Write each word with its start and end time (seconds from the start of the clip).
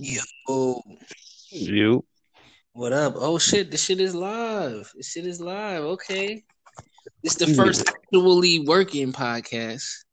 Yo, 0.00 0.80
You. 1.50 2.04
what 2.72 2.92
up? 2.92 3.14
Oh 3.16 3.36
shit, 3.36 3.68
this 3.72 3.84
shit 3.84 4.00
is 4.00 4.14
live. 4.14 4.88
This 4.94 5.10
shit 5.10 5.26
is 5.26 5.40
live. 5.40 5.82
Okay. 5.82 6.44
It's 7.24 7.34
the 7.34 7.48
first 7.48 7.84
actually 7.88 8.60
working 8.60 9.12
podcast. 9.12 10.04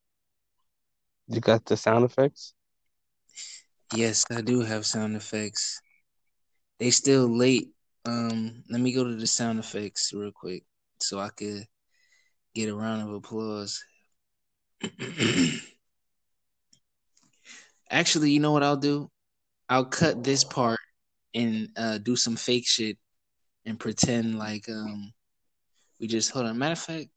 You 1.27 1.39
got 1.39 1.65
the 1.65 1.77
sound 1.77 2.03
effects? 2.03 2.55
Yes, 3.95 4.25
I 4.31 4.41
do 4.41 4.61
have 4.61 4.87
sound 4.87 5.15
effects. 5.15 5.79
They 6.79 6.89
still 6.89 7.27
late. 7.27 7.69
Um, 8.05 8.63
let 8.71 8.81
me 8.81 8.91
go 8.91 9.03
to 9.03 9.15
the 9.15 9.27
sound 9.27 9.59
effects 9.59 10.11
real 10.15 10.31
quick 10.31 10.63
so 10.99 11.19
I 11.19 11.29
could 11.29 11.67
get 12.55 12.69
a 12.69 12.75
round 12.75 13.07
of 13.07 13.13
applause. 13.13 13.85
Actually, 17.91 18.31
you 18.31 18.39
know 18.39 18.51
what 18.51 18.63
I'll 18.63 18.77
do? 18.77 19.11
I'll 19.69 19.85
cut 19.85 20.23
this 20.23 20.43
part 20.43 20.79
and 21.33 21.69
uh, 21.77 21.97
do 21.97 22.15
some 22.15 22.35
fake 22.35 22.67
shit 22.67 22.97
and 23.65 23.79
pretend 23.79 24.37
like 24.37 24.69
um 24.69 25.11
we 25.99 26.07
just 26.07 26.31
hold 26.31 26.45
on. 26.45 26.57
Matter 26.57 26.73
of 26.73 26.79
fact, 26.79 27.07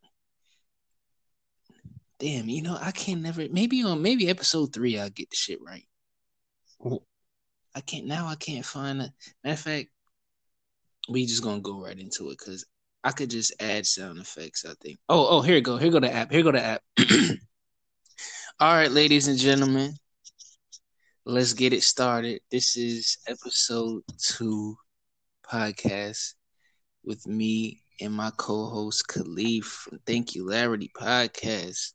damn, 2.18 2.48
you 2.48 2.62
know 2.62 2.78
I 2.80 2.90
can't 2.90 3.22
never. 3.22 3.46
Maybe 3.50 3.82
on 3.82 4.02
maybe 4.02 4.28
episode 4.28 4.72
three 4.72 4.98
I'll 4.98 5.10
get 5.10 5.30
the 5.30 5.36
shit 5.36 5.58
right. 5.62 5.84
I 7.74 7.80
can't 7.80 8.06
now. 8.06 8.26
I 8.26 8.36
can't 8.36 8.64
find 8.64 9.02
a 9.02 9.12
matter 9.44 9.54
of 9.54 9.60
fact. 9.60 9.88
We 11.08 11.26
just 11.26 11.42
gonna 11.42 11.60
go 11.60 11.82
right 11.82 11.98
into 11.98 12.30
it 12.30 12.38
because 12.38 12.64
I 13.04 13.12
could 13.12 13.30
just 13.30 13.54
add 13.60 13.86
sound 13.86 14.18
effects. 14.18 14.64
I 14.64 14.74
think. 14.80 14.98
Oh, 15.08 15.26
oh, 15.28 15.40
here 15.42 15.54
we 15.54 15.60
go. 15.60 15.76
Here 15.76 15.90
go 15.90 16.00
the 16.00 16.12
app. 16.12 16.30
Here 16.30 16.42
go 16.42 16.52
the 16.52 16.62
app. 16.62 16.82
All 18.60 18.74
right, 18.74 18.90
ladies 18.90 19.28
and 19.28 19.38
gentlemen, 19.38 19.94
let's 21.28 21.52
get 21.52 21.74
it 21.74 21.82
started. 21.82 22.40
This 22.50 22.74
is 22.74 23.18
episode 23.26 24.02
two 24.18 24.78
podcast 25.44 26.32
with 27.04 27.26
me 27.26 27.82
and 28.00 28.14
my 28.14 28.30
co-host 28.38 29.06
Khalif 29.08 29.64
from 29.64 30.00
Thank 30.06 30.34
You 30.34 30.46
Larity 30.46 30.88
Podcast. 30.98 31.92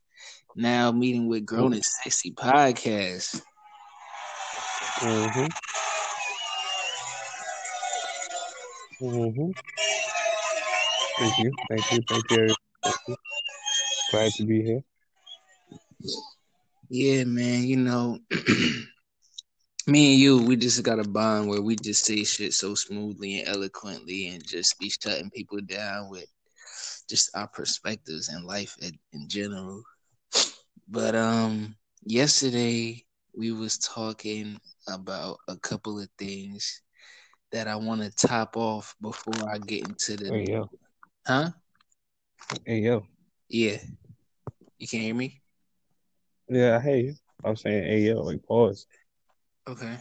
Now 0.56 0.92
meeting 0.92 1.28
with 1.28 1.48
Grown 1.48 1.74
and 1.74 1.84
Sexy 1.84 2.32
Podcast. 2.32 3.42
Mm-hmm. 5.00 5.48
Mm-hmm. 9.04 9.52
Thank 11.18 11.40
you. 11.40 11.52
Thank 11.70 11.92
you. 11.92 12.04
Thank 12.08 12.32
you. 12.32 12.56
Thank 12.84 12.96
you. 13.08 13.16
Glad 14.12 14.32
to 14.34 14.46
be 14.46 14.62
here. 14.62 14.84
Yeah, 16.90 17.24
man, 17.24 17.64
you 17.64 17.78
know, 17.78 18.20
me 19.88 20.14
and 20.14 20.22
you, 20.22 20.42
we 20.42 20.56
just 20.56 20.82
got 20.84 21.00
a 21.00 21.04
bond 21.04 21.50
where 21.50 21.62
we 21.62 21.76
just 21.76 22.06
say 22.06 22.24
shit 22.24 22.54
so 22.54 22.74
smoothly 22.76 23.40
and 23.40 23.50
eloquently 23.50 24.28
and 24.28 24.46
just 24.46 24.80
be 24.80 24.90
shutting 24.90 25.30
people 25.30 25.60
down 25.62 26.10
with 26.10 26.26
just 27.10 27.30
our 27.36 27.48
perspectives 27.48 28.34
in 28.34 28.46
life 28.46 28.76
in, 28.82 28.98
in 29.12 29.28
general. 29.28 29.84
But 30.88 31.16
um 31.16 31.76
yesterday 32.06 33.04
we 33.36 33.52
was 33.52 33.78
talking 33.78 34.60
about 34.88 35.38
a 35.48 35.58
couple 35.58 36.00
of 36.00 36.08
things 36.18 36.82
that 37.52 37.68
I 37.68 37.76
want 37.76 38.02
to 38.02 38.28
top 38.28 38.56
off 38.56 38.96
before 39.02 39.50
I 39.50 39.58
get 39.58 39.88
into 39.88 40.18
the 40.18 40.32
Hey 40.32 40.46
yo. 40.52 40.70
huh? 41.28 41.50
Hey 42.66 42.80
yo. 42.80 43.06
Yeah. 43.50 43.78
You 44.78 44.88
can 44.88 45.02
hear 45.02 45.16
me? 45.16 45.42
Yeah, 46.50 46.78
I 46.78 46.80
hey. 46.80 47.14
I'm 47.44 47.56
saying 47.56 47.84
hey 47.84 48.00
yo, 48.00 48.22
like 48.22 48.44
pause. 48.44 48.88
Okay. 49.68 49.98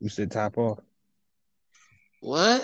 You 0.00 0.08
said 0.08 0.30
top 0.30 0.58
off. 0.58 0.78
What? 2.20 2.62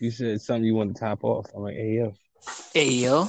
You 0.00 0.10
said 0.10 0.40
something 0.40 0.64
you 0.64 0.74
want 0.74 0.94
to 0.94 1.00
top 1.00 1.24
off. 1.24 1.46
I'm 1.54 1.62
like, 1.62 1.74
hey 1.74 1.94
yo. 1.96 2.14
Hey 2.74 2.90
yo. 2.90 3.28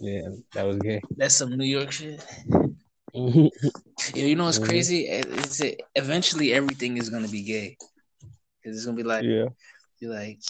Yeah, 0.00 0.28
that 0.54 0.66
was 0.66 0.78
gay. 0.78 1.00
That's 1.16 1.34
some 1.36 1.56
New 1.56 1.64
York 1.64 1.92
shit. 1.92 2.24
Yeah, 4.14 4.24
you 4.24 4.34
know 4.34 4.46
what's 4.46 4.58
Mhm. 4.58 4.66
crazy? 4.66 5.06
It's 5.06 5.60
it, 5.60 5.80
eventually 5.94 6.52
everything 6.52 6.96
is 6.96 7.08
gonna 7.08 7.28
be 7.28 7.42
gay. 7.42 7.76
Cause 8.64 8.74
it's 8.74 8.84
gonna 8.84 8.96
be 8.96 9.04
like, 9.04 9.22
yeah. 9.22 9.46
you're 10.00 10.12
like, 10.12 10.40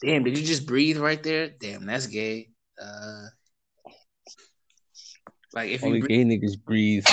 damn, 0.00 0.22
did 0.22 0.38
you 0.38 0.44
just 0.44 0.66
breathe 0.66 0.98
right 0.98 1.20
there? 1.20 1.48
Damn, 1.48 1.84
that's 1.86 2.06
gay. 2.06 2.50
Uh, 2.80 3.26
like 5.54 5.70
if 5.70 5.82
you 5.82 5.88
Only 5.88 6.00
breathe, 6.00 6.28
gay 6.28 6.38
niggas 6.38 6.62
breathe 6.62 7.04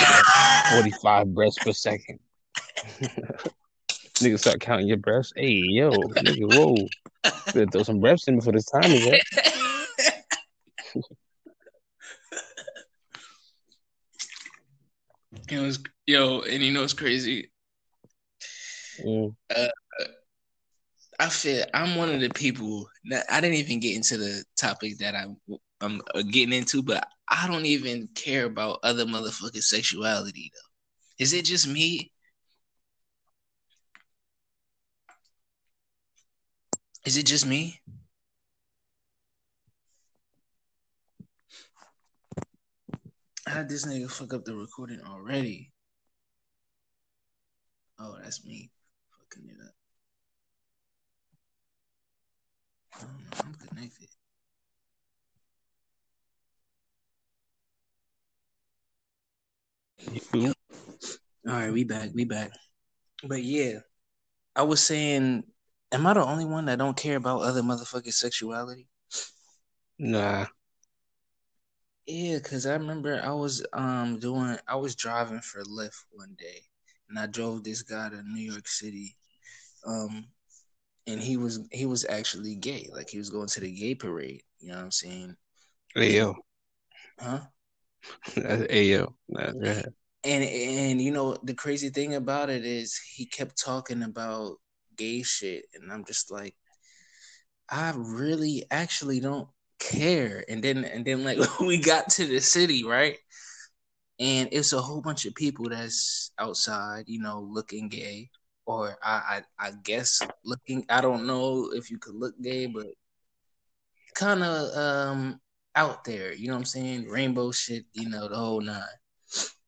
45 0.70 1.28
breaths 1.34 1.58
per 1.58 1.72
second. 1.72 2.18
Niggas 4.22 4.40
start 4.40 4.60
counting 4.60 4.88
your 4.88 4.96
breaths. 4.96 5.32
Hey, 5.36 5.48
yo, 5.48 5.92
nigga, 5.92 6.46
whoa. 6.46 6.90
Better 7.54 7.66
throw 7.66 7.82
some 7.82 8.00
breaths 8.00 8.28
in 8.28 8.38
before 8.38 8.52
this 8.52 8.66
time 8.66 8.92
is 8.92 9.06
up. 9.06 9.14
it 15.50 15.58
was 15.58 15.82
yo, 16.06 16.42
and 16.42 16.62
you 16.62 16.72
know 16.72 16.84
it's 16.84 16.92
crazy? 16.92 17.50
Mm. 19.04 19.34
I 21.20 21.28
feel 21.28 21.64
I'm 21.74 21.96
one 21.96 22.08
of 22.08 22.20
the 22.20 22.30
people 22.30 22.88
that 23.10 23.26
I 23.28 23.42
didn't 23.42 23.58
even 23.58 23.80
get 23.80 23.94
into 23.94 24.16
the 24.16 24.42
topic 24.56 24.96
that 24.98 25.14
I, 25.14 25.26
I'm 25.80 26.02
uh, 26.14 26.22
getting 26.22 26.52
into, 26.52 26.82
but 26.82 27.06
I 27.28 27.46
don't 27.48 27.66
even 27.66 28.08
care 28.14 28.44
about 28.44 28.80
other 28.82 29.06
motherfucking 29.06 29.62
sexuality 29.62 30.50
though. 30.54 31.24
Is 31.24 31.32
it 31.32 31.44
just 31.44 31.66
me? 31.66 32.12
Is 37.06 37.16
it 37.16 37.26
just 37.26 37.46
me? 37.46 37.80
How 43.46 43.62
this 43.62 43.86
nigga 43.86 44.10
fuck 44.10 44.34
up 44.34 44.44
the 44.44 44.54
recording 44.54 45.00
already? 45.00 45.72
Oh, 47.98 48.16
that's 48.22 48.44
me 48.44 48.70
fucking 49.18 49.48
it 49.48 49.56
up. 49.66 49.74
I 52.96 53.00
don't 53.00 53.18
know. 53.18 53.44
I'm 53.44 53.68
connected. 53.68 54.08
You- 60.32 60.54
All 61.46 61.54
right, 61.54 61.72
we 61.72 61.84
back. 61.84 62.10
We 62.14 62.24
back. 62.24 62.52
But 63.24 63.42
yeah, 63.42 63.80
I 64.56 64.62
was 64.62 64.84
saying, 64.84 65.44
am 65.92 66.06
I 66.06 66.14
the 66.14 66.24
only 66.24 66.44
one 66.44 66.66
that 66.66 66.78
don't 66.78 66.96
care 66.96 67.16
about 67.16 67.42
other 67.42 67.62
motherfucking 67.62 68.12
sexuality? 68.12 68.88
Nah. 69.98 70.46
Yeah, 72.06 72.38
cause 72.40 72.66
I 72.66 72.72
remember 72.72 73.20
I 73.22 73.32
was 73.32 73.64
um 73.72 74.18
doing 74.18 74.56
I 74.66 74.74
was 74.76 74.96
driving 74.96 75.40
for 75.40 75.62
Lyft 75.62 76.04
one 76.10 76.34
day, 76.38 76.62
and 77.08 77.18
I 77.18 77.26
drove 77.26 77.62
this 77.62 77.82
guy 77.82 78.08
to 78.08 78.22
New 78.22 78.50
York 78.50 78.66
City, 78.66 79.16
um, 79.86 80.26
and 81.06 81.20
he 81.20 81.36
was 81.36 81.60
he 81.70 81.86
was 81.86 82.04
actually 82.08 82.56
gay, 82.56 82.88
like 82.92 83.08
he 83.10 83.18
was 83.18 83.30
going 83.30 83.46
to 83.48 83.60
the 83.60 83.70
gay 83.70 83.94
parade. 83.94 84.42
You 84.58 84.70
know 84.70 84.76
what 84.76 84.84
I'm 84.84 84.90
saying? 84.90 85.36
Hey, 85.94 86.16
yo. 86.16 86.34
Huh? 87.18 87.40
That's, 88.36 88.66
hey, 88.70 88.84
yo. 88.84 89.14
Nah, 89.28 89.52
go. 89.52 89.82
And 90.22 90.44
and 90.44 91.00
you 91.00 91.12
know 91.12 91.36
the 91.42 91.54
crazy 91.54 91.88
thing 91.88 92.14
about 92.14 92.50
it 92.50 92.64
is 92.64 92.98
he 93.14 93.24
kept 93.24 93.62
talking 93.62 94.02
about 94.02 94.56
gay 94.96 95.22
shit, 95.22 95.64
and 95.74 95.90
I'm 95.90 96.04
just 96.04 96.30
like, 96.30 96.54
I 97.70 97.94
really 97.96 98.64
actually 98.70 99.20
don't 99.20 99.48
care. 99.78 100.44
And 100.48 100.62
then 100.62 100.84
and 100.84 101.04
then 101.04 101.24
like 101.24 101.38
we 101.60 101.78
got 101.78 102.10
to 102.10 102.26
the 102.26 102.40
city, 102.40 102.84
right? 102.84 103.16
And 104.18 104.50
it's 104.52 104.74
a 104.74 104.82
whole 104.82 105.00
bunch 105.00 105.24
of 105.24 105.34
people 105.34 105.70
that's 105.70 106.30
outside, 106.38 107.04
you 107.06 107.22
know, 107.22 107.40
looking 107.40 107.88
gay, 107.88 108.28
or 108.66 108.98
I 109.02 109.42
I, 109.58 109.68
I 109.68 109.72
guess 109.82 110.20
looking. 110.44 110.84
I 110.90 111.00
don't 111.00 111.26
know 111.26 111.70
if 111.72 111.90
you 111.90 111.98
could 111.98 112.14
look 112.14 112.34
gay, 112.42 112.66
but 112.66 112.88
kind 114.14 114.42
of 114.42 114.76
um 114.76 115.40
out 115.74 116.04
there. 116.04 116.32
You 116.32 116.48
know 116.48 116.54
what 116.54 116.60
I'm 116.60 116.64
saying? 116.64 117.08
Rainbow 117.08 117.52
shit, 117.52 117.84
you 117.92 118.08
know, 118.08 118.28
the 118.28 118.36
whole 118.36 118.60
nine. 118.60 118.82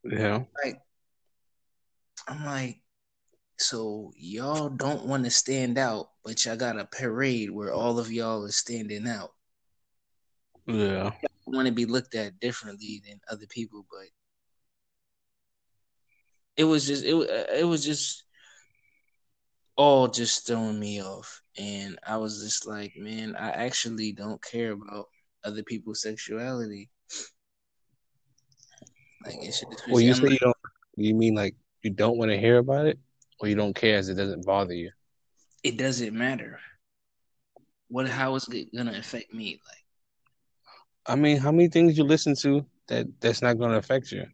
Yeah. 0.03 0.43
like 0.63 0.79
I'm 2.27 2.45
like, 2.45 2.81
so 3.57 4.11
y'all 4.15 4.69
don't 4.69 5.05
want 5.05 5.23
to 5.25 5.31
stand 5.31 5.77
out, 5.77 6.09
but 6.23 6.45
y'all 6.45 6.55
got 6.55 6.79
a 6.79 6.85
parade 6.85 7.51
where 7.51 7.73
all 7.73 7.99
of 7.99 8.11
y'all 8.11 8.45
are 8.45 8.51
standing 8.51 9.07
out. 9.07 9.31
Yeah. 10.65 11.11
Want 11.45 11.67
to 11.67 11.73
be 11.73 11.85
looked 11.85 12.15
at 12.15 12.39
differently 12.39 13.01
than 13.05 13.19
other 13.29 13.45
people, 13.47 13.85
but 13.89 14.07
it 16.55 16.63
was 16.63 16.87
just 16.87 17.03
it 17.03 17.15
it 17.53 17.67
was 17.67 17.83
just 17.83 18.23
all 19.75 20.07
just 20.07 20.47
throwing 20.47 20.79
me 20.79 21.01
off, 21.01 21.41
and 21.57 21.99
I 22.07 22.17
was 22.17 22.41
just 22.41 22.65
like, 22.65 22.93
man, 22.95 23.35
I 23.35 23.49
actually 23.49 24.13
don't 24.13 24.41
care 24.41 24.71
about 24.71 25.07
other 25.43 25.63
people's 25.63 26.01
sexuality. 26.01 26.89
Like 29.25 29.35
it 29.41 29.53
should. 29.53 29.67
Well, 29.89 30.01
you 30.01 30.13
say 30.13 30.29
you 30.29 30.39
don't. 30.39 30.57
You 30.95 31.15
mean 31.15 31.35
like 31.35 31.55
you 31.81 31.91
don't 31.91 32.17
want 32.17 32.31
to 32.31 32.37
hear 32.37 32.57
about 32.57 32.85
it, 32.87 32.99
or 33.39 33.47
you 33.47 33.55
don't 33.55 33.75
care 33.75 33.97
as 33.97 34.09
it 34.09 34.15
doesn't 34.15 34.45
bother 34.45 34.73
you? 34.73 34.91
It 35.63 35.77
doesn't 35.77 36.13
matter. 36.13 36.59
What? 37.89 38.07
How 38.09 38.35
is 38.35 38.47
it 38.49 38.75
gonna 38.75 38.97
affect 38.97 39.33
me? 39.33 39.59
Like, 39.67 39.77
I 41.05 41.15
mean, 41.15 41.37
how 41.37 41.51
many 41.51 41.69
things 41.69 41.97
you 41.97 42.03
listen 42.03 42.35
to 42.37 42.65
that 42.87 43.07
that's 43.19 43.41
not 43.41 43.57
going 43.57 43.71
to 43.71 43.77
affect 43.77 44.11
you? 44.11 44.25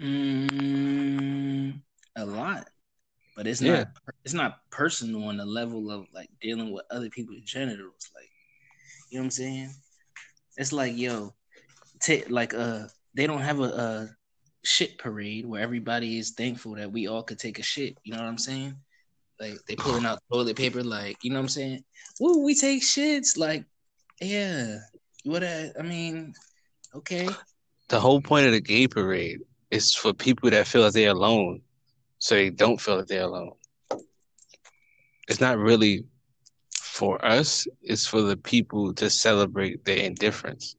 mm, 0.00 1.80
a 2.16 2.26
lot, 2.26 2.68
but 3.36 3.46
it's 3.46 3.60
Yeah. 3.60 3.84
not. 3.84 3.88
It's 4.24 4.34
not 4.34 4.58
personal 4.70 5.24
on 5.24 5.36
the 5.36 5.44
level 5.46 5.90
of 5.90 6.06
like 6.12 6.30
dealing 6.40 6.72
with 6.72 6.84
other 6.90 7.10
people's 7.10 7.42
genitals. 7.42 8.10
Like, 8.14 8.30
you 9.10 9.18
know 9.18 9.22
what 9.22 9.26
I'm 9.26 9.30
saying? 9.30 9.70
It's 10.56 10.72
like, 10.72 10.96
yo, 10.96 11.34
ta- 12.00 12.28
like 12.28 12.54
uh, 12.54 12.84
they 13.14 13.26
don't 13.26 13.40
have 13.40 13.60
a, 13.60 13.64
a 13.64 14.16
shit 14.64 14.98
parade 14.98 15.46
where 15.46 15.62
everybody 15.62 16.18
is 16.18 16.32
thankful 16.32 16.74
that 16.76 16.90
we 16.90 17.06
all 17.06 17.22
could 17.22 17.38
take 17.38 17.58
a 17.58 17.62
shit. 17.62 17.96
You 18.04 18.12
know 18.12 18.18
what 18.18 18.28
I'm 18.28 18.38
saying? 18.38 18.74
Like 19.40 19.54
they 19.68 19.76
pulling 19.76 20.06
out 20.06 20.20
toilet 20.30 20.56
paper, 20.56 20.82
like 20.82 21.16
you 21.22 21.30
know 21.30 21.36
what 21.36 21.44
I'm 21.44 21.48
saying? 21.48 21.84
Woo, 22.20 22.44
we 22.44 22.54
take 22.54 22.82
shits, 22.82 23.36
like 23.36 23.64
yeah. 24.20 24.78
What 25.24 25.42
I, 25.42 25.70
I 25.78 25.82
mean, 25.82 26.34
okay. 26.94 27.28
The 27.88 28.00
whole 28.00 28.20
point 28.20 28.46
of 28.46 28.52
the 28.52 28.60
gay 28.60 28.86
parade 28.86 29.40
is 29.70 29.94
for 29.94 30.12
people 30.12 30.50
that 30.50 30.66
feel 30.66 30.82
that 30.84 30.94
they're 30.94 31.10
alone, 31.10 31.62
so 32.18 32.34
they 32.34 32.50
don't 32.50 32.80
feel 32.80 32.98
that 32.98 33.08
they're 33.08 33.24
alone. 33.24 33.52
It's 35.28 35.40
not 35.40 35.58
really 35.58 36.04
for 37.04 37.24
us. 37.24 37.66
It's 37.82 38.06
for 38.06 38.22
the 38.22 38.36
people 38.36 38.94
to 38.94 39.10
celebrate 39.10 39.84
their 39.84 39.98
indifference 39.98 40.76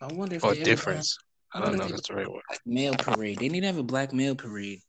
I 0.00 0.06
wonder 0.12 0.36
if 0.36 0.44
or 0.44 0.54
difference. 0.54 1.18
I 1.52 1.58
I 1.58 1.62
don't 1.62 1.76
know 1.76 1.84
if 1.86 1.90
that's 1.90 2.08
the 2.08 2.14
right 2.14 2.30
word. 2.30 2.42
male 2.64 2.94
parade. 2.94 3.38
They 3.38 3.48
need 3.48 3.62
to 3.62 3.66
have 3.66 3.78
a 3.78 3.82
black 3.82 4.12
male 4.12 4.36
parade. 4.36 4.80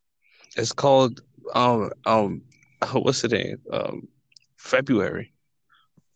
It's 0.56 0.72
called 0.72 1.22
um 1.56 1.90
um 2.06 2.42
what's 2.92 3.24
the 3.24 3.30
name? 3.30 3.58
Um 3.74 4.08
February. 4.58 5.34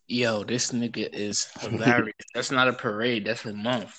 Yo, 0.08 0.44
this 0.44 0.72
nigga 0.72 1.10
is 1.12 1.48
hilarious. 1.60 2.14
that's 2.36 2.52
not 2.52 2.68
a 2.68 2.74
parade. 2.74 3.26
That's 3.26 3.46
a 3.46 3.54
month. 3.54 3.98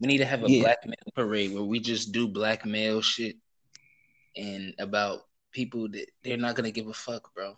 We 0.00 0.08
need 0.08 0.18
to 0.18 0.24
have 0.24 0.42
a 0.42 0.48
Yeah. 0.48 0.62
black 0.62 0.78
male 0.84 1.12
parade 1.14 1.54
where 1.54 1.62
we 1.62 1.78
just 1.78 2.10
do 2.10 2.26
black 2.26 2.66
male 2.66 3.00
shit 3.00 3.36
and 4.36 4.74
about 4.80 5.20
people 5.52 5.88
that 5.90 6.06
they're 6.24 6.36
not 6.36 6.56
gonna 6.56 6.72
give 6.72 6.88
a 6.88 6.92
fuck, 6.94 7.32
bro. 7.34 7.56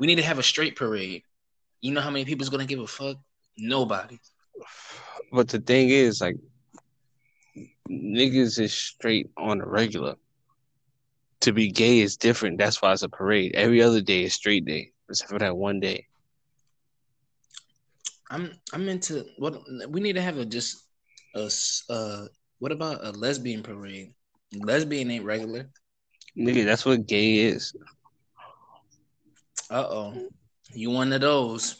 We 0.00 0.06
need 0.06 0.16
to 0.16 0.22
have 0.22 0.38
a 0.38 0.42
straight 0.42 0.76
parade. 0.76 1.22
You 1.80 1.92
know 1.92 2.00
how 2.00 2.10
many 2.10 2.24
people's 2.24 2.48
gonna 2.48 2.66
give 2.66 2.80
a 2.80 2.86
fuck? 2.86 3.16
Nobody. 3.56 4.18
But 5.32 5.48
the 5.48 5.60
thing 5.60 5.90
is, 5.90 6.20
like, 6.20 6.36
niggas 7.90 8.58
is 8.60 8.72
straight 8.72 9.30
on 9.36 9.58
the 9.58 9.66
regular. 9.66 10.16
To 11.42 11.52
be 11.52 11.70
gay 11.70 12.00
is 12.00 12.16
different. 12.16 12.58
That's 12.58 12.82
why 12.82 12.92
it's 12.92 13.02
a 13.02 13.08
parade. 13.08 13.54
Every 13.54 13.82
other 13.82 14.00
day 14.00 14.24
is 14.24 14.34
straight 14.34 14.64
day, 14.64 14.92
except 15.08 15.30
for 15.30 15.38
that 15.38 15.56
one 15.56 15.80
day. 15.80 16.06
I'm 18.30 18.52
I'm 18.72 18.88
into 18.88 19.24
what 19.38 19.62
we 19.88 20.00
need 20.00 20.14
to 20.14 20.22
have 20.22 20.38
a 20.38 20.44
just 20.44 20.84
a 21.34 21.50
uh 21.90 22.26
what 22.58 22.72
about 22.72 23.04
a 23.04 23.12
lesbian 23.12 23.62
parade? 23.62 24.12
Lesbian 24.52 25.10
ain't 25.10 25.24
regular. 25.24 25.70
Nigga, 26.36 26.64
that's 26.64 26.84
what 26.84 27.06
gay 27.06 27.36
is. 27.38 27.74
Uh 29.70 29.86
oh. 29.88 30.28
You 30.72 30.90
one 30.90 31.12
of 31.12 31.20
those. 31.20 31.76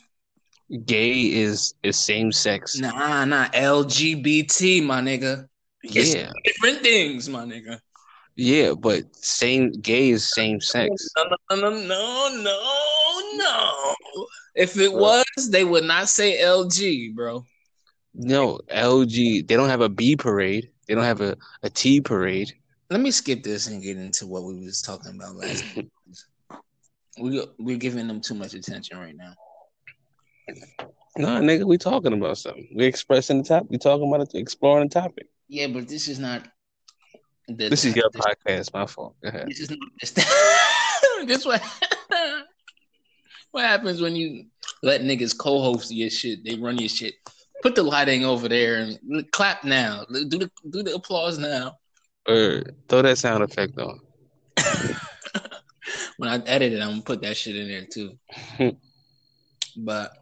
Gay 0.85 1.33
is 1.33 1.75
is 1.83 1.97
same 1.97 2.31
sex. 2.33 2.79
Nah, 2.79 3.25
nah, 3.25 3.49
LGBT, 3.55 4.83
my 4.85 5.01
nigga. 5.01 5.49
It's 5.83 6.15
Yeah, 6.15 6.33
different 6.45 6.83
things, 6.83 7.29
my 7.29 7.45
nigga. 7.45 7.81
yeah, 8.37 8.73
but 8.75 9.05
same 9.17 9.73
gay 9.73 10.11
is 10.11 10.31
same 10.35 10.61
sex. 10.61 11.09
No, 11.17 11.25
no, 11.25 11.57
no, 11.57 11.71
no, 11.71 12.43
no, 12.43 13.23
no. 13.37 14.27
If 14.55 14.77
it 14.77 14.93
was, 14.93 15.25
they 15.51 15.65
would 15.65 15.85
not 15.85 16.09
say 16.09 16.39
LG, 16.43 17.15
bro. 17.15 17.45
No, 18.15 18.59
LG, 18.69 19.47
they 19.47 19.57
don't 19.57 19.69
have 19.69 19.81
a 19.81 19.89
B 19.89 20.17
parade. 20.17 20.71
They 20.87 20.95
don't 20.95 21.05
have 21.05 21.21
a, 21.21 21.37
a 21.63 21.71
T 21.71 22.01
parade. 22.01 22.53
Let 22.91 23.01
me 23.01 23.11
skip 23.11 23.43
this 23.43 23.67
and 23.69 23.83
get 23.83 23.97
into 23.97 24.27
what 24.27 24.45
we 24.45 24.65
was 24.65 24.83
talking 24.83 25.15
about 25.15 25.37
last. 25.37 25.65
we 27.21 27.47
we're 27.59 27.77
giving 27.77 28.07
them 28.09 28.21
too 28.21 28.35
much 28.35 28.55
attention 28.55 28.99
right 28.99 29.15
now. 29.17 29.35
Nah, 31.17 31.41
nigga, 31.41 31.65
we 31.65 31.79
talking 31.79 32.13
about 32.13 32.39
something. 32.39 32.69
We 32.75 32.85
expressing 32.85 33.43
the 33.43 33.49
topic. 33.49 33.71
We 33.71 33.79
talking 33.79 34.07
about 34.09 34.29
it, 34.33 34.39
exploring 34.39 34.89
the 34.89 35.01
topic. 35.01 35.27
Yeah, 35.49 35.67
but 35.67 35.89
this 35.89 36.09
is 36.09 36.19
not. 36.19 36.47
The, 37.49 37.69
This 37.69 37.85
is 37.85 37.97
your 37.97 38.11
podcast. 38.11 38.73
My 38.73 38.87
fault. 38.87 39.17
Go 39.23 39.29
ahead. 39.31 39.49
This 39.49 39.61
is 39.61 39.71
not 39.71 39.79
this. 40.01 40.13
this 41.27 41.45
what 41.45 41.63
what 43.51 43.65
happens 43.65 44.01
when 44.01 44.15
you 44.15 44.47
let 44.83 45.01
niggas 45.01 45.37
co-host 45.37 45.91
your 45.91 46.11
shit. 46.11 46.45
They 46.45 46.57
run 46.57 46.79
your 46.79 46.89
shit. 46.89 47.15
Put 47.63 47.75
the 47.75 47.83
lighting 47.83 48.25
over 48.25 48.49
there 48.49 48.77
and 48.77 49.33
clap 49.33 49.65
now. 49.65 50.05
Do 50.13 50.25
the 50.25 50.51
do 50.71 50.83
the 50.83 50.95
applause 50.95 51.39
now. 51.39 51.79
Or 52.29 52.63
throw 52.89 53.03
that 53.03 53.19
sound 53.19 53.43
effect 53.43 53.79
on. 53.79 54.01
when 56.17 56.29
I 56.31 56.37
edit 56.47 56.73
it, 56.73 56.81
I'm 56.81 56.91
gonna 56.91 57.03
put 57.03 57.23
that 57.23 57.37
shit 57.37 57.57
in 57.57 57.69
there 57.69 57.87
too. 57.87 58.19
but 59.77 60.13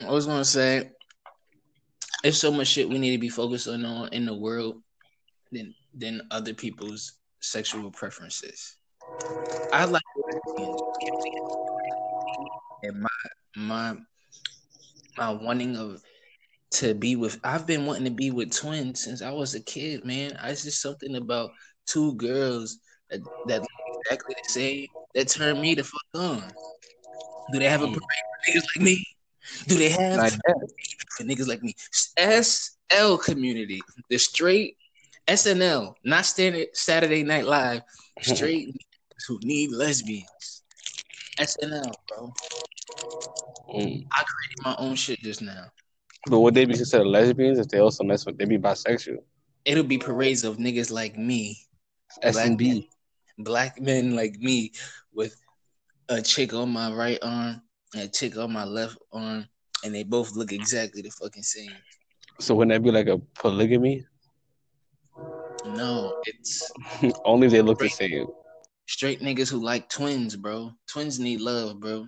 I 0.00 0.10
was 0.10 0.26
gonna 0.26 0.44
say, 0.44 0.90
there's 2.22 2.40
so 2.40 2.50
much 2.50 2.68
shit 2.68 2.88
we 2.88 2.98
need 2.98 3.12
to 3.12 3.18
be 3.18 3.28
focused 3.28 3.68
on 3.68 4.08
in 4.12 4.26
the 4.26 4.34
world 4.34 4.82
than 5.52 5.74
than 5.94 6.22
other 6.30 6.54
people's 6.54 7.12
sexual 7.40 7.90
preferences. 7.90 8.76
I 9.72 9.84
like 9.84 10.02
and 12.82 13.00
my 13.00 13.08
my 13.56 13.96
my 15.16 15.30
wanting 15.30 15.76
of 15.76 16.02
to 16.72 16.94
be 16.94 17.16
with 17.16 17.38
I've 17.44 17.66
been 17.66 17.86
wanting 17.86 18.04
to 18.04 18.10
be 18.10 18.30
with 18.30 18.52
twins 18.52 19.02
since 19.02 19.22
I 19.22 19.30
was 19.30 19.54
a 19.54 19.60
kid, 19.60 20.04
man. 20.04 20.36
It's 20.44 20.64
just 20.64 20.82
something 20.82 21.16
about 21.16 21.50
two 21.86 22.14
girls 22.16 22.78
that, 23.10 23.20
that 23.46 23.66
exactly 24.06 24.34
the 24.42 24.48
same 24.52 24.86
that 25.14 25.28
turn 25.28 25.60
me 25.60 25.74
the 25.74 25.84
fuck 25.84 26.00
on. 26.14 26.42
Do 27.52 27.58
they 27.58 27.68
have 27.68 27.82
a 27.82 27.86
Mm. 27.86 27.92
parade 27.94 28.00
for 28.00 28.50
niggas 28.52 28.64
like 28.76 28.82
me? 28.84 29.04
Do 29.68 29.78
they 29.78 29.88
have 29.90 30.16
Not 30.16 30.32
yet. 30.32 30.56
for 31.16 31.24
niggas 31.24 31.46
like 31.46 31.62
me? 31.62 31.74
SL 32.18 33.16
community, 33.18 33.82
the 34.10 34.18
straight 34.18 34.76
SNL, 35.28 35.94
not 36.04 36.26
standard 36.26 36.68
Saturday 36.72 37.22
Night 37.22 37.46
Live, 37.46 37.82
straight 38.22 38.74
who 39.28 39.38
need 39.42 39.70
lesbians. 39.72 40.62
SNL, 41.38 41.94
bro. 42.08 42.32
Mm. 43.74 44.06
I 44.12 44.22
created 44.24 44.64
my 44.64 44.76
own 44.78 44.94
shit 44.94 45.20
just 45.20 45.42
now. 45.42 45.66
But 46.28 46.40
would 46.40 46.54
they 46.54 46.64
be 46.64 46.74
considered 46.74 47.06
lesbians 47.06 47.58
if 47.58 47.68
they 47.68 47.78
also 47.78 48.02
mess 48.02 48.26
with? 48.26 48.36
They 48.38 48.46
be 48.46 48.58
bisexual. 48.58 49.18
It'll 49.64 49.84
be 49.84 49.98
parades 49.98 50.44
of 50.44 50.56
niggas 50.58 50.90
like 50.90 51.16
me, 51.18 51.58
S 52.22 52.36
and 52.36 52.56
B. 52.58 52.88
black 53.38 53.80
men 53.80 54.14
like 54.16 54.36
me, 54.38 54.72
with 55.12 55.34
a 56.08 56.22
chick 56.22 56.54
on 56.54 56.70
my 56.70 56.92
right 56.92 57.18
arm 57.22 57.62
and 57.94 58.02
a 58.04 58.08
chick 58.08 58.36
on 58.36 58.52
my 58.52 58.64
left 58.64 58.98
arm, 59.12 59.46
and 59.84 59.94
they 59.94 60.04
both 60.04 60.32
look 60.36 60.52
exactly 60.52 61.02
the 61.02 61.10
fucking 61.10 61.42
same. 61.42 61.82
So 62.38 62.54
wouldn't 62.54 62.72
that 62.74 62.82
be 62.84 62.90
like 62.90 63.08
a 63.08 63.18
polygamy? 63.34 64.06
No, 65.64 66.14
it's 66.24 66.70
Only 67.24 67.48
they 67.48 67.62
look 67.62 67.78
the 67.78 67.88
same. 67.88 68.26
straight 68.86 69.20
niggas 69.20 69.50
who 69.50 69.62
like 69.62 69.88
twins, 69.88 70.36
bro. 70.36 70.72
Twins 70.86 71.18
need 71.18 71.40
love, 71.40 71.80
bro. 71.80 72.06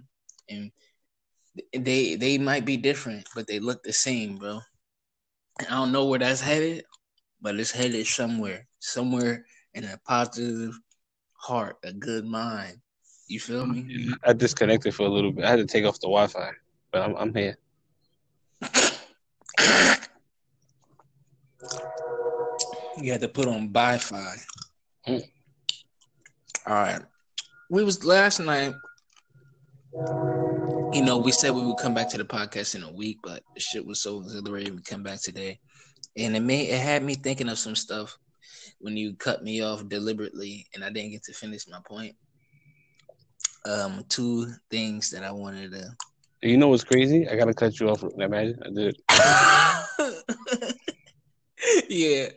And 0.48 0.70
they 1.72 2.14
they 2.14 2.38
might 2.38 2.64
be 2.64 2.76
different, 2.76 3.28
but 3.34 3.46
they 3.46 3.58
look 3.58 3.82
the 3.82 3.92
same, 3.92 4.36
bro. 4.38 4.60
And 5.58 5.68
I 5.68 5.72
don't 5.72 5.92
know 5.92 6.06
where 6.06 6.18
that's 6.18 6.40
headed, 6.40 6.84
but 7.40 7.58
it's 7.58 7.70
headed 7.72 8.06
somewhere. 8.06 8.66
Somewhere 8.80 9.44
in 9.74 9.84
a 9.84 9.98
positive 10.06 10.78
heart, 11.38 11.76
a 11.84 11.92
good 11.92 12.26
mind. 12.26 12.78
You 13.28 13.40
feel 13.40 13.66
me? 13.66 14.12
I 14.24 14.32
disconnected 14.32 14.94
for 14.94 15.06
a 15.06 15.08
little 15.08 15.32
bit. 15.32 15.44
I 15.44 15.50
had 15.50 15.56
to 15.56 15.66
take 15.66 15.84
off 15.84 16.00
the 16.00 16.08
Wi-Fi, 16.08 16.50
but 16.92 17.02
I'm 17.02 17.14
I'm 17.16 17.34
here. 17.34 17.56
You 23.00 23.12
had 23.12 23.20
to 23.20 23.28
put 23.28 23.46
on 23.46 23.68
Wi-Fi. 23.68 24.36
Mm. 25.06 25.22
All 26.66 26.74
right. 26.74 27.02
We 27.70 27.84
was 27.84 28.04
last 28.04 28.40
night. 28.40 28.74
You 30.92 31.02
know, 31.02 31.18
we 31.18 31.32
said 31.32 31.50
we 31.54 31.64
would 31.64 31.76
come 31.76 31.94
back 31.94 32.08
to 32.10 32.18
the 32.18 32.24
podcast 32.24 32.74
in 32.74 32.82
a 32.82 32.92
week, 32.92 33.18
but 33.22 33.42
the 33.54 33.60
shit 33.60 33.84
was 33.84 34.00
so 34.00 34.20
exhilarating. 34.20 34.76
We 34.76 34.82
come 34.82 35.02
back 35.02 35.22
today, 35.22 35.60
and 36.16 36.34
it 36.34 36.40
made 36.40 36.70
it 36.70 36.80
had 36.80 37.02
me 37.02 37.14
thinking 37.14 37.48
of 37.48 37.58
some 37.58 37.76
stuff 37.76 38.18
when 38.80 38.96
you 38.96 39.14
cut 39.14 39.42
me 39.42 39.62
off 39.62 39.88
deliberately, 39.88 40.66
and 40.74 40.84
I 40.84 40.90
didn't 40.90 41.10
get 41.10 41.24
to 41.24 41.32
finish 41.32 41.66
my 41.68 41.80
point. 41.86 42.14
Um, 43.66 44.04
two 44.08 44.52
things 44.70 45.10
that 45.10 45.24
I 45.24 45.32
wanted 45.32 45.72
to. 45.72 45.90
You 46.42 46.56
know 46.56 46.68
what's 46.68 46.84
crazy? 46.84 47.28
I 47.28 47.36
gotta 47.36 47.54
cut 47.54 47.80
you 47.80 47.90
off. 47.90 48.04
Imagine 48.16 48.58
I 48.64 48.70
did. 48.70 48.96
yeah. 51.88 52.28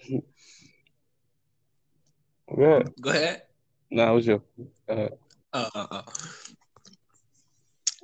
Go 2.55 2.63
ahead. 2.63 2.93
Go 2.99 3.09
ahead. 3.11 3.43
No, 3.91 4.11
it 4.11 4.15
was 4.15 4.27
your. 4.27 4.41
Ahead. 4.87 5.13
Uh, 5.53 5.69
uh, 5.75 5.87
uh. 5.91 6.01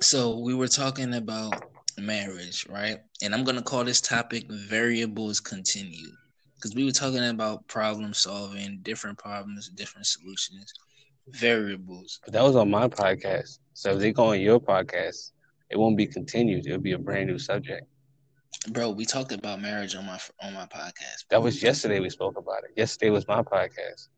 So 0.00 0.38
we 0.38 0.54
were 0.54 0.68
talking 0.68 1.14
about 1.14 1.64
marriage, 1.98 2.66
right? 2.68 3.00
And 3.22 3.34
I'm 3.34 3.42
gonna 3.42 3.62
call 3.62 3.84
this 3.84 4.00
topic 4.00 4.44
variables 4.48 5.40
continue 5.40 6.12
because 6.58 6.74
we 6.74 6.84
were 6.84 6.90
talking 6.90 7.24
about 7.28 7.66
problem 7.68 8.12
solving, 8.12 8.80
different 8.82 9.16
problems, 9.16 9.68
different 9.70 10.06
solutions, 10.06 10.72
variables. 11.28 12.18
But 12.24 12.32
that 12.34 12.42
was 12.42 12.56
on 12.56 12.68
my 12.70 12.88
podcast. 12.88 13.60
So 13.74 13.92
if 13.92 14.00
they 14.00 14.12
go 14.12 14.26
on 14.32 14.40
your 14.40 14.58
podcast, 14.58 15.30
it 15.70 15.78
won't 15.78 15.96
be 15.96 16.06
continued. 16.06 16.66
It'll 16.66 16.80
be 16.80 16.92
a 16.92 16.98
brand 16.98 17.28
new 17.28 17.38
subject. 17.38 17.86
Bro, 18.70 18.90
we 18.90 19.04
talked 19.04 19.30
about 19.30 19.60
marriage 19.60 19.94
on 19.94 20.04
my 20.06 20.18
on 20.42 20.52
my 20.52 20.66
podcast. 20.66 21.26
That 21.30 21.40
was 21.40 21.62
yesterday. 21.62 22.00
We 22.00 22.10
spoke 22.10 22.36
about 22.36 22.64
it. 22.64 22.70
Yesterday 22.76 23.10
was 23.10 23.28
my 23.28 23.42
podcast. 23.42 24.08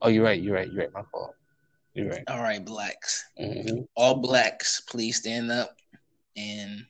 Oh, 0.00 0.08
you're 0.08 0.24
right. 0.24 0.40
You're 0.40 0.54
right. 0.54 0.70
You're 0.70 0.84
right. 0.84 0.94
My 0.94 1.02
fault. 1.10 1.34
You're 1.94 2.08
right. 2.08 2.22
All 2.28 2.40
right, 2.40 2.64
blacks. 2.64 3.24
hmm 3.36 3.80
All 3.96 4.20
blacks, 4.20 4.80
please 4.82 5.16
stand 5.16 5.50
up 5.50 5.76
and 6.36 6.84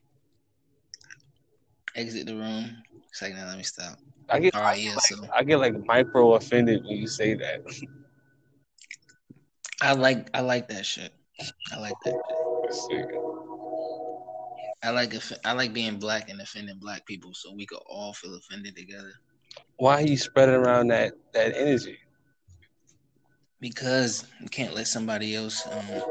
exit 1.97 2.27
the 2.27 2.37
room. 2.37 2.77
Second, 3.13 3.45
let 3.47 3.57
me 3.57 3.65
stop. 3.65 3.99
I 4.33 4.39
get. 4.41 4.55
Right, 4.55 4.81
yeah. 4.81 4.97
So 4.97 5.17
I 5.35 5.45
get 5.45 5.59
like 5.59 5.87
micro 5.87 6.35
offended 6.35 6.85
when 6.85 6.97
you 6.97 7.07
say 7.07 7.35
that. 7.35 7.63
I 9.83 9.93
like 9.93 10.31
I 10.33 10.41
like 10.41 10.69
that 10.69 10.87
shit. 10.87 11.13
I 11.73 11.79
like 11.79 11.95
that. 12.05 12.15
I 14.83 14.91
like 14.91 15.15
I 15.45 15.53
like 15.53 15.73
being 15.75 15.99
black 15.99 16.31
and 16.31 16.41
offending 16.41 16.79
black 16.79 17.05
people, 17.05 17.35
so 17.35 17.53
we 17.53 17.67
could 17.67 17.81
all 17.87 18.15
feel 18.15 18.35
offended 18.35 18.75
together. 18.75 19.13
Why 19.77 20.03
are 20.03 20.07
you 20.07 20.17
spreading 20.17 20.55
around 20.55 20.89
that 20.89 21.13
that 21.35 21.55
energy? 21.55 21.99
Because 23.61 24.25
you 24.41 24.49
can't 24.49 24.75
let 24.75 24.89
somebody 24.89 25.37
else 25.37 25.67
um, 25.71 26.03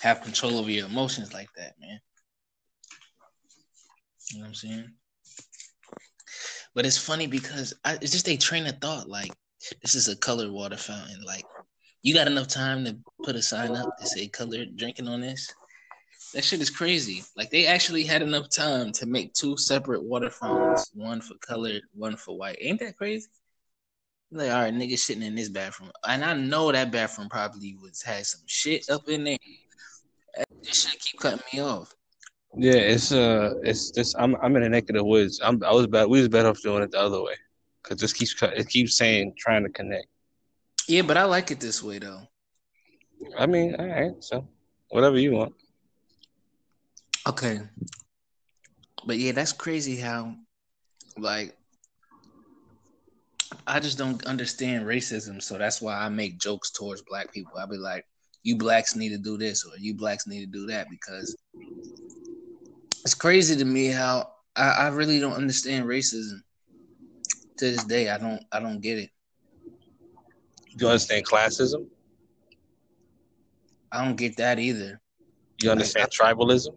have 0.00 0.22
control 0.22 0.58
over 0.58 0.70
your 0.70 0.86
emotions 0.86 1.34
like 1.34 1.48
that, 1.56 1.74
man. 1.80 2.00
You 4.30 4.38
know 4.38 4.44
what 4.44 4.48
I'm 4.48 4.54
saying? 4.54 4.92
But 6.74 6.86
it's 6.86 6.98
funny 6.98 7.26
because 7.26 7.74
I, 7.84 7.94
it's 7.94 8.12
just 8.12 8.28
a 8.28 8.36
train 8.36 8.66
of 8.66 8.78
thought. 8.78 9.08
Like 9.08 9.32
this 9.82 9.94
is 9.94 10.08
a 10.08 10.16
colored 10.16 10.50
water 10.50 10.76
fountain. 10.76 11.22
Like 11.24 11.44
you 12.02 12.14
got 12.14 12.26
enough 12.26 12.48
time 12.48 12.84
to 12.84 12.96
put 13.22 13.36
a 13.36 13.42
sign 13.42 13.76
up 13.76 13.96
to 13.98 14.06
say 14.06 14.28
colored 14.28 14.76
drinking 14.76 15.08
on 15.08 15.20
this. 15.20 15.52
That 16.34 16.44
shit 16.44 16.60
is 16.60 16.70
crazy. 16.70 17.22
Like 17.36 17.50
they 17.50 17.66
actually 17.66 18.04
had 18.04 18.22
enough 18.22 18.50
time 18.50 18.92
to 18.92 19.06
make 19.06 19.34
two 19.34 19.56
separate 19.56 20.02
water 20.02 20.30
fountains, 20.30 20.90
one 20.94 21.20
for 21.20 21.34
colored, 21.34 21.82
one 21.94 22.16
for 22.16 22.36
white. 22.36 22.58
Ain't 22.60 22.80
that 22.80 22.96
crazy? 22.96 23.28
Like, 24.32 24.50
all 24.50 24.62
right, 24.62 24.74
niggas 24.74 24.98
sitting 24.98 25.22
in 25.22 25.36
this 25.36 25.48
bathroom, 25.48 25.92
and 26.02 26.24
I 26.24 26.34
know 26.34 26.72
that 26.72 26.90
bathroom 26.90 27.28
probably 27.28 27.76
was 27.80 28.02
had 28.02 28.26
some 28.26 28.40
shit 28.46 28.90
up 28.90 29.08
in 29.08 29.22
there. 29.22 29.36
This 30.62 30.82
shit 30.82 31.00
keep 31.00 31.20
cutting 31.20 31.40
me 31.52 31.60
off. 31.60 31.94
Yeah, 32.56 32.74
it's 32.74 33.12
uh, 33.12 33.54
it's 33.62 33.90
this. 33.90 34.14
I'm 34.16 34.36
I'm 34.36 34.54
in 34.56 34.62
the 34.62 34.68
neck 34.68 34.88
of 34.88 34.96
the 34.96 35.04
woods. 35.04 35.40
I'm 35.42 35.62
I 35.64 35.72
was 35.72 35.86
bad. 35.86 36.08
We 36.08 36.20
was 36.20 36.28
better 36.28 36.48
off 36.48 36.62
doing 36.62 36.82
it 36.82 36.92
the 36.92 37.00
other 37.00 37.22
way, 37.22 37.34
cause 37.82 37.98
this 37.98 38.12
keeps. 38.12 38.34
It 38.42 38.68
keeps 38.68 38.96
saying 38.96 39.34
trying 39.36 39.64
to 39.64 39.70
connect. 39.70 40.06
Yeah, 40.88 41.02
but 41.02 41.16
I 41.16 41.24
like 41.24 41.50
it 41.50 41.60
this 41.60 41.82
way 41.82 41.98
though. 41.98 42.20
I 43.36 43.46
mean, 43.46 43.74
all 43.76 43.86
right. 43.86 44.12
So 44.20 44.46
whatever 44.90 45.18
you 45.18 45.32
want. 45.32 45.54
Okay. 47.26 47.60
But 49.06 49.18
yeah, 49.18 49.32
that's 49.32 49.52
crazy 49.52 49.96
how 49.96 50.34
like 51.18 51.56
I 53.66 53.80
just 53.80 53.98
don't 53.98 54.24
understand 54.26 54.86
racism, 54.86 55.42
so 55.42 55.58
that's 55.58 55.80
why 55.80 55.96
I 55.96 56.08
make 56.08 56.38
jokes 56.38 56.70
towards 56.70 57.02
black 57.02 57.32
people. 57.32 57.52
I'll 57.58 57.66
be 57.66 57.76
like, 57.76 58.04
you 58.42 58.56
blacks 58.56 58.94
need 58.94 59.10
to 59.10 59.18
do 59.18 59.38
this 59.38 59.64
or 59.64 59.76
you 59.78 59.94
blacks 59.94 60.26
need 60.26 60.40
to 60.40 60.46
do 60.46 60.66
that 60.66 60.88
because 60.90 61.36
it's 63.04 63.14
crazy 63.14 63.56
to 63.56 63.64
me 63.64 63.86
how 63.86 64.30
I, 64.56 64.68
I 64.70 64.88
really 64.88 65.20
don't 65.20 65.34
understand 65.34 65.86
racism. 65.86 66.40
To 67.58 67.70
this 67.70 67.84
day, 67.84 68.08
I 68.08 68.18
don't 68.18 68.42
I 68.50 68.58
don't 68.58 68.80
get 68.80 68.98
it. 68.98 69.10
You 70.76 70.88
understand 70.88 71.24
classism? 71.24 71.86
I 73.92 74.04
don't 74.04 74.16
get 74.16 74.36
that 74.38 74.58
either. 74.58 75.00
You 75.62 75.70
understand 75.70 76.08
tribalism? 76.10 76.74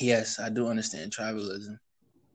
Yes, 0.00 0.38
I 0.38 0.48
do 0.48 0.68
understand 0.68 1.10
tribalism. 1.10 1.76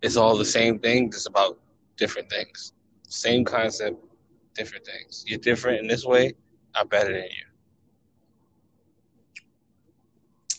It's 0.02 0.18
all 0.18 0.38
the 0.38 0.44
same 0.44 0.80
thing, 0.80 1.10
just 1.10 1.28
about 1.28 1.60
different 1.96 2.30
things. 2.30 2.74
Same 3.08 3.46
concept, 3.46 4.04
different 4.54 4.86
things. 4.86 5.24
You're 5.26 5.40
different 5.40 5.80
in 5.80 5.88
this 5.88 6.04
way. 6.04 6.34
I'm 6.76 6.90
better 6.90 7.14
than 7.14 7.24
you. 7.24 7.53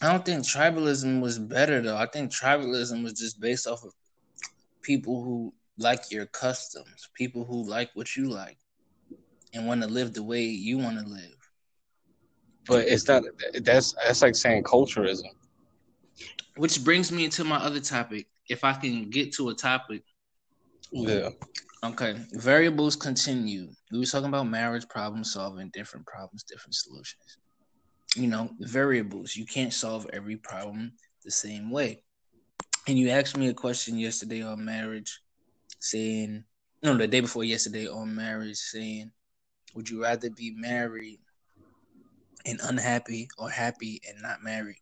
I 0.02 0.10
don't 0.12 0.24
think 0.24 0.44
tribalism 0.44 1.20
was 1.20 1.38
better 1.38 1.80
though. 1.80 1.96
I 1.96 2.06
think 2.06 2.30
tribalism 2.30 3.02
was 3.02 3.14
just 3.14 3.40
based 3.40 3.66
off 3.66 3.84
of 3.84 3.92
people 4.82 5.22
who 5.22 5.52
like 5.78 6.10
your 6.10 6.26
customs, 6.26 7.08
people 7.14 7.44
who 7.44 7.68
like 7.68 7.90
what 7.94 8.16
you 8.16 8.28
like, 8.28 8.58
and 9.52 9.66
want 9.66 9.82
to 9.82 9.88
live 9.88 10.12
the 10.12 10.22
way 10.22 10.42
you 10.42 10.78
want 10.78 10.98
to 10.98 11.06
live. 11.06 11.50
But 12.66 12.88
it's 12.88 13.06
not. 13.08 13.24
That's 13.60 13.92
that's 13.94 14.22
like 14.22 14.34
saying 14.34 14.64
culturism. 14.64 15.28
Which 16.56 16.82
brings 16.84 17.10
me 17.10 17.24
into 17.24 17.44
my 17.44 17.56
other 17.56 17.80
topic. 17.80 18.26
If 18.48 18.62
I 18.64 18.72
can 18.74 19.10
get 19.10 19.32
to 19.34 19.48
a 19.48 19.54
topic, 19.54 20.02
Yeah. 20.92 21.30
okay. 21.82 22.16
Variables 22.32 22.94
continue. 22.94 23.70
We 23.90 23.98
were 23.98 24.04
talking 24.04 24.28
about 24.28 24.44
marriage, 24.48 24.88
problem 24.88 25.24
solving, 25.24 25.70
different 25.72 26.06
problems, 26.06 26.44
different 26.44 26.74
solutions. 26.74 27.38
You 28.14 28.28
know, 28.28 28.50
variables. 28.60 29.36
You 29.36 29.44
can't 29.44 29.72
solve 29.72 30.06
every 30.12 30.36
problem 30.36 30.92
the 31.24 31.30
same 31.30 31.70
way. 31.70 32.02
And 32.86 32.98
you 32.98 33.08
asked 33.10 33.36
me 33.36 33.48
a 33.48 33.54
question 33.54 33.98
yesterday 33.98 34.42
on 34.42 34.64
marriage, 34.64 35.20
saying, 35.80 36.44
no, 36.82 36.96
the 36.96 37.08
day 37.08 37.20
before 37.20 37.44
yesterday 37.44 37.88
on 37.88 38.14
marriage, 38.14 38.56
saying, 38.56 39.10
would 39.74 39.88
you 39.88 40.02
rather 40.02 40.30
be 40.30 40.52
married 40.56 41.18
and 42.46 42.60
unhappy 42.64 43.28
or 43.38 43.50
happy 43.50 44.00
and 44.08 44.20
not 44.20 44.42
married? 44.42 44.80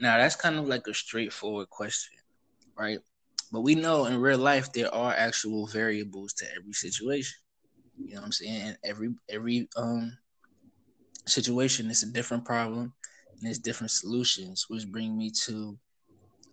Now, 0.00 0.18
that's 0.18 0.36
kind 0.36 0.58
of 0.58 0.66
like 0.66 0.86
a 0.88 0.94
straightforward 0.94 1.70
question, 1.70 2.18
right? 2.76 2.98
But 3.52 3.60
we 3.60 3.74
know 3.74 4.06
in 4.06 4.20
real 4.20 4.38
life 4.38 4.72
there 4.72 4.92
are 4.92 5.14
actual 5.14 5.66
variables 5.66 6.32
to 6.34 6.46
every 6.56 6.72
situation. 6.72 7.36
You 8.04 8.14
know 8.14 8.20
what 8.20 8.26
I'm 8.26 8.32
saying? 8.32 8.74
Every 8.84 9.10
every 9.28 9.68
um 9.76 10.16
situation 11.26 11.90
is 11.90 12.02
a 12.02 12.12
different 12.12 12.44
problem 12.44 12.92
and 13.40 13.48
it's 13.48 13.58
different 13.58 13.90
solutions, 13.90 14.66
which 14.68 14.86
bring 14.88 15.16
me 15.16 15.30
to 15.44 15.78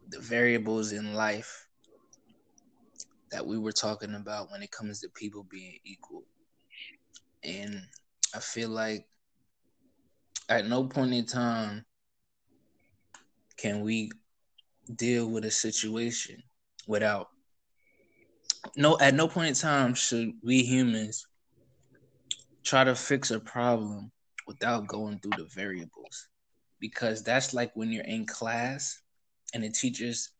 the 0.10 0.20
variables 0.20 0.92
in 0.92 1.14
life 1.14 1.68
that 3.32 3.46
we 3.46 3.58
were 3.58 3.72
talking 3.72 4.16
about 4.16 4.52
when 4.52 4.64
it 4.64 4.72
comes 4.72 5.02
to 5.02 5.10
people 5.10 5.46
being 5.50 5.78
equal. 5.86 6.24
And 7.44 7.82
I 8.36 8.40
feel 8.40 8.70
like 8.70 9.06
at 10.50 10.66
no 10.66 10.86
point 10.86 11.14
in 11.14 11.26
time 11.26 11.86
can 13.58 13.82
we 13.82 14.12
deal 14.96 15.30
with 15.30 15.46
a 15.46 15.52
situation 15.52 16.42
without 16.88 17.28
no 18.76 18.98
at 19.00 19.14
no 19.14 19.28
point 19.28 19.50
in 19.50 19.54
time 19.54 19.94
should 19.94 20.34
we 20.44 20.64
humans 20.64 21.28
try 22.64 22.84
to 22.84 22.96
fix 22.96 23.30
a 23.30 23.40
problem 23.40 24.12
without 24.50 24.88
going 24.88 25.20
through 25.20 25.36
the 25.38 25.48
variables 25.54 26.28
because 26.80 27.24
that's 27.24 27.54
like 27.54 27.72
when 27.76 27.92
you're 27.92 28.04
in 28.06 28.26
class 28.26 29.00
and 29.54 29.64
the 29.64 29.70
teacher's 29.70 30.32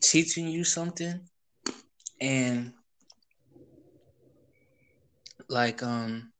teaching 0.00 0.48
you 0.48 0.64
something 0.64 1.20
and 2.22 2.72
like 5.50 5.82
um 5.82 6.32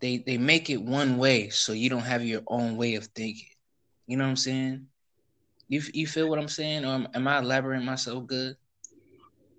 they 0.00 0.16
they 0.18 0.36
make 0.36 0.68
it 0.68 0.82
one 0.82 1.16
way 1.16 1.48
so 1.48 1.72
you 1.72 1.88
don't 1.88 2.00
have 2.00 2.24
your 2.24 2.42
own 2.48 2.76
way 2.76 2.96
of 2.96 3.04
thinking 3.14 3.46
you 4.08 4.16
know 4.16 4.24
what 4.24 4.30
i'm 4.30 4.36
saying 4.36 4.84
you 5.68 5.80
you 5.92 6.08
feel 6.08 6.28
what 6.28 6.40
i'm 6.40 6.48
saying 6.48 6.84
or 6.84 7.06
am, 7.14 7.28
i 7.28 7.38
elaborating 7.38 7.86
myself 7.86 8.26
good 8.26 8.56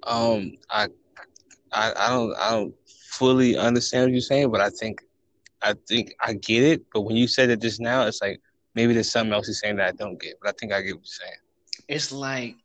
Um. 0.03 0.57
I. 0.69 0.89
I. 1.71 1.93
I 1.95 2.09
don't. 2.09 2.35
I 2.35 2.51
don't 2.51 2.75
fully 3.09 3.57
understand 3.57 4.05
what 4.05 4.11
you're 4.11 4.21
saying, 4.21 4.51
but 4.51 4.59
I 4.59 4.69
think. 4.69 5.01
I 5.65 5.75
think 5.87 6.13
I 6.21 6.33
get 6.33 6.63
it. 6.63 6.83
But 6.93 7.01
when 7.01 7.17
you 7.17 7.27
said 7.27 7.49
it 7.49 7.61
just 7.61 7.81
now, 7.81 8.05
it's 8.07 8.21
like 8.21 8.39
maybe 8.75 8.93
there's 8.93 9.11
something 9.11 9.33
else 9.33 9.47
you're 9.47 9.55
saying 9.55 9.77
that 9.77 9.87
I 9.87 9.91
don't 9.93 10.19
get. 10.21 10.35
But 10.41 10.49
I 10.49 10.53
think 10.59 10.73
I 10.73 10.81
get 10.81 10.95
what 10.95 11.05
you're 11.05 11.27
saying. 11.27 11.39
it's 11.89 12.11
like 12.11 12.55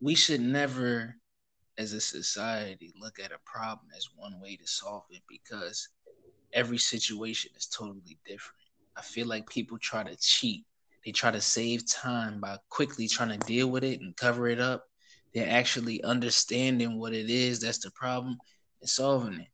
we 0.00 0.14
should 0.14 0.40
never 0.40 1.14
as 1.78 1.92
a 1.92 2.00
society 2.00 2.92
look 3.00 3.18
at 3.20 3.32
a 3.32 3.38
problem 3.46 3.88
as 3.96 4.08
one 4.16 4.40
way 4.40 4.56
to 4.56 4.66
solve 4.66 5.04
it 5.10 5.22
because 5.28 5.88
every 6.52 6.78
situation 6.78 7.50
is 7.56 7.66
totally 7.66 8.18
different 8.26 8.58
i 8.96 9.02
feel 9.02 9.26
like 9.26 9.48
people 9.48 9.78
try 9.78 10.02
to 10.02 10.16
cheat 10.20 10.64
they 11.04 11.12
try 11.12 11.30
to 11.30 11.40
save 11.40 11.86
time 11.88 12.40
by 12.40 12.56
quickly 12.68 13.08
trying 13.08 13.30
to 13.30 13.46
deal 13.46 13.70
with 13.70 13.84
it 13.84 14.00
and 14.00 14.16
cover 14.16 14.48
it 14.48 14.60
up 14.60 14.84
they're 15.34 15.48
actually 15.50 16.02
understanding 16.04 16.98
what 16.98 17.14
it 17.14 17.30
is 17.30 17.60
that's 17.60 17.78
the 17.78 17.90
problem 17.92 18.36
and 18.80 18.90
solving 18.90 19.40
it. 19.40 19.48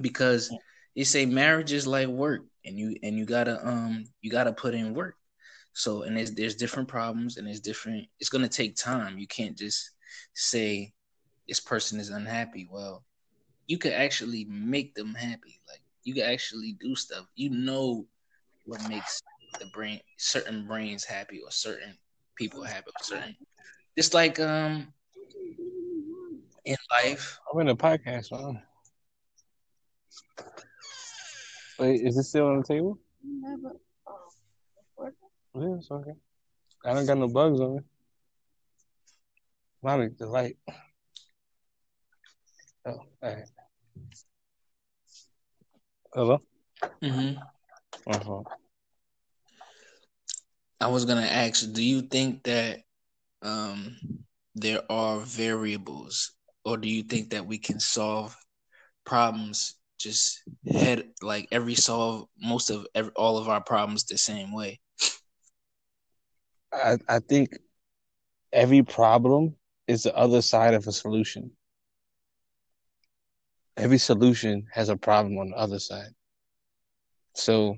Because 0.00 0.52
they 0.96 1.04
say 1.04 1.26
marriage 1.26 1.72
is 1.72 1.86
like 1.86 2.08
work 2.08 2.42
and 2.64 2.78
you 2.78 2.96
and 3.02 3.16
you 3.16 3.24
gotta 3.24 3.66
um 3.66 4.04
you 4.20 4.30
gotta 4.30 4.52
put 4.52 4.74
in 4.74 4.94
work. 4.94 5.14
So 5.72 6.02
and 6.02 6.16
there's 6.16 6.32
there's 6.32 6.54
different 6.56 6.88
problems 6.88 7.36
and 7.36 7.46
there's 7.46 7.60
different 7.60 8.06
it's 8.20 8.30
gonna 8.30 8.48
take 8.48 8.76
time. 8.76 9.18
You 9.18 9.26
can't 9.26 9.56
just 9.56 9.90
say 10.34 10.92
this 11.48 11.60
person 11.60 12.00
is 12.00 12.10
unhappy. 12.10 12.68
Well, 12.70 13.04
you 13.66 13.78
could 13.78 13.92
actually 13.92 14.44
make 14.48 14.94
them 14.94 15.14
happy. 15.14 15.60
Like 15.68 15.82
you 16.04 16.14
can 16.14 16.24
actually 16.24 16.76
do 16.80 16.94
stuff. 16.94 17.26
You 17.34 17.50
know 17.50 18.06
what 18.64 18.86
makes 18.88 19.22
the 19.58 19.66
brain 19.66 20.00
certain 20.18 20.66
brains 20.66 21.04
happy 21.04 21.40
or 21.42 21.50
certain 21.50 21.96
people 22.36 22.62
happy 22.62 22.90
or 22.90 23.02
certain 23.02 23.36
just 23.96 24.14
like 24.14 24.38
um 24.38 24.92
in 26.64 26.76
life. 26.90 27.40
I'm 27.52 27.60
in 27.60 27.68
a 27.68 27.76
podcast, 27.76 28.30
man. 28.30 28.62
Wait, 31.78 32.00
is 32.04 32.16
this 32.16 32.28
still 32.28 32.48
on 32.48 32.58
the 32.58 32.64
table? 32.64 32.98
Never. 33.22 33.76
Yeah, 35.54 35.76
it's 35.78 35.90
okay. 35.90 36.12
I 36.84 36.94
don't 36.94 37.06
got 37.06 37.18
no 37.18 37.28
bugs 37.28 37.60
on 37.60 37.78
it. 37.78 37.84
Mommy, 39.82 40.08
the 40.18 40.26
light. 40.26 40.56
Oh, 42.84 42.90
all 42.90 43.06
right. 43.22 43.44
Hello? 46.14 46.40
Mm-hmm. 47.02 47.38
Uh-huh. 48.06 48.42
I 50.80 50.86
was 50.88 51.04
gonna 51.04 51.22
ask, 51.22 51.72
do 51.72 51.82
you 51.82 52.02
think 52.02 52.44
that 52.44 52.80
um 53.42 53.96
there 54.54 54.82
are 54.90 55.20
variables, 55.20 56.32
or 56.64 56.76
do 56.76 56.88
you 56.88 57.02
think 57.02 57.30
that 57.30 57.46
we 57.46 57.58
can 57.58 57.78
solve 57.78 58.36
problems 59.04 59.77
just 59.98 60.42
head 60.66 61.04
like 61.22 61.48
every 61.52 61.74
solve 61.74 62.28
most 62.40 62.70
of 62.70 62.86
every, 62.94 63.12
all 63.16 63.38
of 63.38 63.48
our 63.48 63.62
problems 63.62 64.04
the 64.04 64.18
same 64.18 64.54
way? 64.54 64.80
I, 66.72 66.98
I 67.08 67.18
think 67.20 67.56
every 68.52 68.82
problem 68.82 69.56
is 69.86 70.02
the 70.02 70.16
other 70.16 70.42
side 70.42 70.74
of 70.74 70.86
a 70.86 70.92
solution. 70.92 71.50
Every 73.76 73.98
solution 73.98 74.66
has 74.72 74.88
a 74.88 74.96
problem 74.96 75.38
on 75.38 75.50
the 75.50 75.56
other 75.56 75.78
side. 75.78 76.10
So 77.34 77.76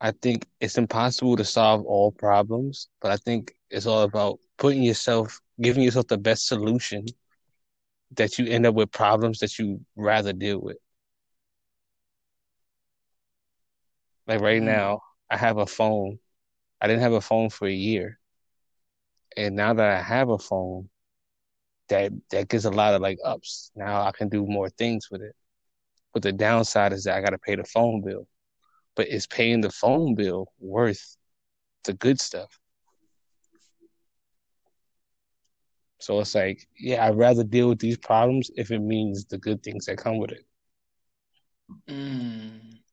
I 0.00 0.12
think 0.12 0.46
it's 0.60 0.76
impossible 0.78 1.36
to 1.36 1.44
solve 1.44 1.84
all 1.86 2.12
problems, 2.12 2.88
but 3.00 3.10
I 3.10 3.16
think 3.16 3.54
it's 3.70 3.86
all 3.86 4.02
about 4.02 4.38
putting 4.58 4.82
yourself, 4.82 5.40
giving 5.60 5.82
yourself 5.82 6.06
the 6.08 6.18
best 6.18 6.46
solution 6.46 7.06
that 8.12 8.38
you 8.38 8.46
end 8.46 8.66
up 8.66 8.74
with 8.74 8.92
problems 8.92 9.38
that 9.38 9.58
you 9.58 9.80
rather 9.96 10.32
deal 10.32 10.60
with. 10.60 10.76
Like 14.26 14.40
right 14.40 14.62
Mm. 14.62 14.64
now, 14.64 15.02
I 15.30 15.36
have 15.36 15.58
a 15.58 15.66
phone. 15.66 16.18
I 16.80 16.86
didn't 16.86 17.02
have 17.02 17.12
a 17.12 17.20
phone 17.20 17.50
for 17.50 17.66
a 17.66 17.72
year. 17.72 18.18
And 19.36 19.56
now 19.56 19.74
that 19.74 19.98
I 19.98 20.02
have 20.02 20.28
a 20.30 20.38
phone, 20.38 20.88
that 21.88 22.12
that 22.30 22.48
gives 22.48 22.64
a 22.64 22.70
lot 22.70 22.94
of 22.94 23.00
like 23.02 23.18
ups. 23.24 23.70
Now 23.76 24.02
I 24.02 24.12
can 24.12 24.28
do 24.28 24.46
more 24.46 24.68
things 24.70 25.10
with 25.10 25.22
it. 25.22 25.34
But 26.12 26.22
the 26.22 26.32
downside 26.32 26.92
is 26.92 27.04
that 27.04 27.16
I 27.16 27.20
gotta 27.20 27.38
pay 27.38 27.56
the 27.56 27.64
phone 27.64 28.02
bill. 28.02 28.26
But 28.96 29.08
is 29.08 29.26
paying 29.26 29.60
the 29.60 29.70
phone 29.70 30.14
bill 30.14 30.52
worth 30.58 31.16
the 31.84 31.94
good 31.94 32.20
stuff? 32.20 32.58
So 35.98 36.20
it's 36.20 36.34
like, 36.34 36.66
yeah, 36.78 37.06
I'd 37.06 37.16
rather 37.16 37.44
deal 37.44 37.68
with 37.68 37.78
these 37.78 37.98
problems 37.98 38.50
if 38.56 38.70
it 38.70 38.80
means 38.80 39.24
the 39.26 39.38
good 39.38 39.62
things 39.62 39.86
that 39.86 39.98
come 39.98 40.18
with 40.18 40.32
it. 40.32 40.46
Mm. 41.88 42.85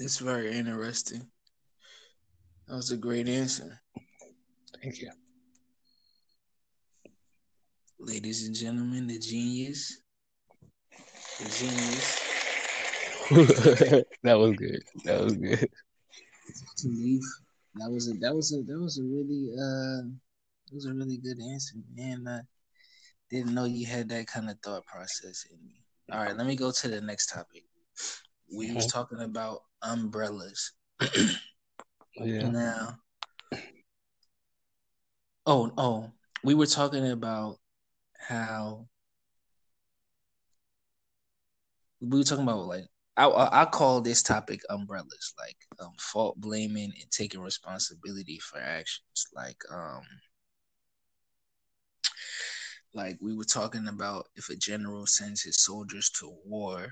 It's 0.00 0.16
very 0.16 0.56
interesting. 0.56 1.20
That 2.66 2.76
was 2.76 2.90
a 2.90 2.96
great 2.96 3.28
answer. 3.28 3.78
Thank 4.82 5.02
you. 5.02 5.10
Ladies 7.98 8.46
and 8.46 8.56
gentlemen, 8.56 9.08
the 9.08 9.18
genius. 9.18 10.00
The 11.38 11.50
genius. 11.50 12.16
that 14.22 14.38
was 14.38 14.56
good. 14.56 14.82
That 15.04 15.20
was 15.20 15.34
good. 15.34 15.68
That 17.74 17.90
was 17.90 18.08
a 18.08 18.14
that 18.20 18.34
was 18.34 18.54
a 18.54 18.62
that 18.62 18.80
was 18.80 18.98
a 18.98 19.02
really 19.02 19.52
uh 19.52 20.08
that 20.66 20.74
was 20.74 20.86
a 20.86 20.94
really 20.94 21.18
good 21.18 21.38
answer, 21.52 21.76
man. 21.94 22.26
I 22.26 22.40
didn't 23.30 23.52
know 23.52 23.66
you 23.66 23.84
had 23.84 24.08
that 24.08 24.28
kind 24.28 24.48
of 24.48 24.56
thought 24.64 24.86
process 24.86 25.44
in 25.50 25.62
me. 25.62 25.84
All 26.10 26.24
right, 26.24 26.34
let 26.34 26.46
me 26.46 26.56
go 26.56 26.72
to 26.72 26.88
the 26.88 27.02
next 27.02 27.26
topic. 27.26 27.64
We 28.54 28.74
was 28.74 28.86
talking 28.86 29.20
about 29.20 29.62
umbrellas. 29.82 30.72
Yeah. 32.16 32.48
Now, 32.48 32.98
oh, 35.46 35.72
oh, 35.78 36.10
we 36.44 36.54
were 36.54 36.66
talking 36.66 37.10
about 37.10 37.56
how 38.18 38.88
we 42.00 42.18
were 42.18 42.24
talking 42.24 42.44
about 42.44 42.66
like 42.66 42.84
I 43.16 43.26
I 43.26 43.62
I 43.62 43.64
call 43.66 44.00
this 44.00 44.22
topic 44.22 44.60
umbrellas, 44.70 45.34
like 45.38 45.56
um, 45.80 45.92
fault 45.98 46.38
blaming 46.40 46.92
and 47.00 47.10
taking 47.10 47.40
responsibility 47.40 48.38
for 48.38 48.58
actions. 48.58 49.26
Like 49.34 49.62
um, 49.72 50.02
like 52.94 53.18
we 53.20 53.34
were 53.34 53.44
talking 53.44 53.88
about 53.88 54.28
if 54.36 54.48
a 54.48 54.56
general 54.56 55.06
sends 55.06 55.42
his 55.42 55.62
soldiers 55.62 56.10
to 56.20 56.34
war, 56.44 56.88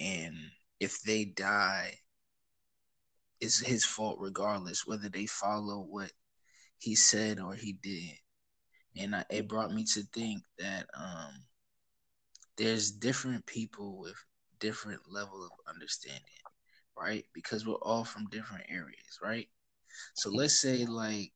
and 0.00 0.34
if 0.80 1.00
they 1.02 1.24
die, 1.24 1.94
it's 3.40 3.58
his 3.58 3.84
fault 3.84 4.18
regardless 4.20 4.86
whether 4.86 5.08
they 5.08 5.26
follow 5.26 5.80
what 5.80 6.10
he 6.78 6.94
said 6.94 7.38
or 7.40 7.54
he 7.54 7.74
did. 7.82 8.16
And 8.96 9.16
I, 9.16 9.24
it 9.30 9.48
brought 9.48 9.72
me 9.72 9.84
to 9.94 10.02
think 10.12 10.42
that 10.58 10.86
um, 10.98 11.32
there's 12.56 12.90
different 12.90 13.44
people 13.46 13.98
with 13.98 14.14
different 14.60 15.00
level 15.08 15.44
of 15.44 15.50
understanding, 15.72 16.22
right? 16.96 17.24
Because 17.32 17.66
we're 17.66 17.74
all 17.74 18.04
from 18.04 18.28
different 18.30 18.64
areas, 18.68 19.18
right? 19.22 19.48
So 20.14 20.30
let's 20.30 20.60
say 20.60 20.84
like 20.84 21.32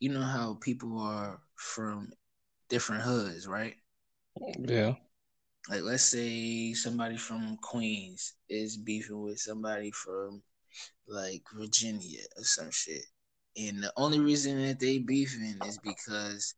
you 0.00 0.10
know 0.10 0.22
how 0.22 0.58
people 0.60 0.98
are 0.98 1.40
from 1.54 2.10
different 2.68 3.02
hoods, 3.02 3.46
right? 3.46 3.74
Yeah. 4.58 4.94
Like 5.68 5.82
let's 5.82 6.04
say 6.04 6.74
somebody 6.74 7.16
from 7.16 7.56
Queens 7.62 8.34
is 8.48 8.76
beefing 8.76 9.22
with 9.22 9.38
somebody 9.38 9.90
from 9.90 10.42
like 11.08 11.42
Virginia 11.54 12.20
or 12.36 12.44
some 12.44 12.70
shit. 12.70 13.04
And 13.56 13.82
the 13.82 13.92
only 13.96 14.20
reason 14.20 14.60
that 14.66 14.80
they 14.80 14.98
beefing 14.98 15.58
is 15.64 15.78
because 15.78 16.54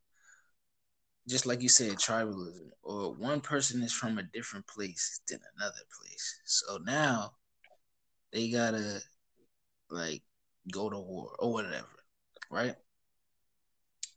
just 1.28 1.46
like 1.46 1.60
you 1.60 1.68
said, 1.68 1.96
tribalism, 1.96 2.70
or 2.82 3.12
one 3.14 3.40
person 3.40 3.82
is 3.82 3.92
from 3.92 4.18
a 4.18 4.22
different 4.22 4.66
place 4.66 5.20
than 5.28 5.40
another 5.56 5.82
place. 6.00 6.40
So 6.44 6.78
now 6.84 7.32
they 8.32 8.50
gotta 8.50 9.00
like 9.90 10.22
go 10.72 10.88
to 10.90 10.98
war 10.98 11.30
or 11.38 11.52
whatever, 11.52 11.86
right? 12.50 12.74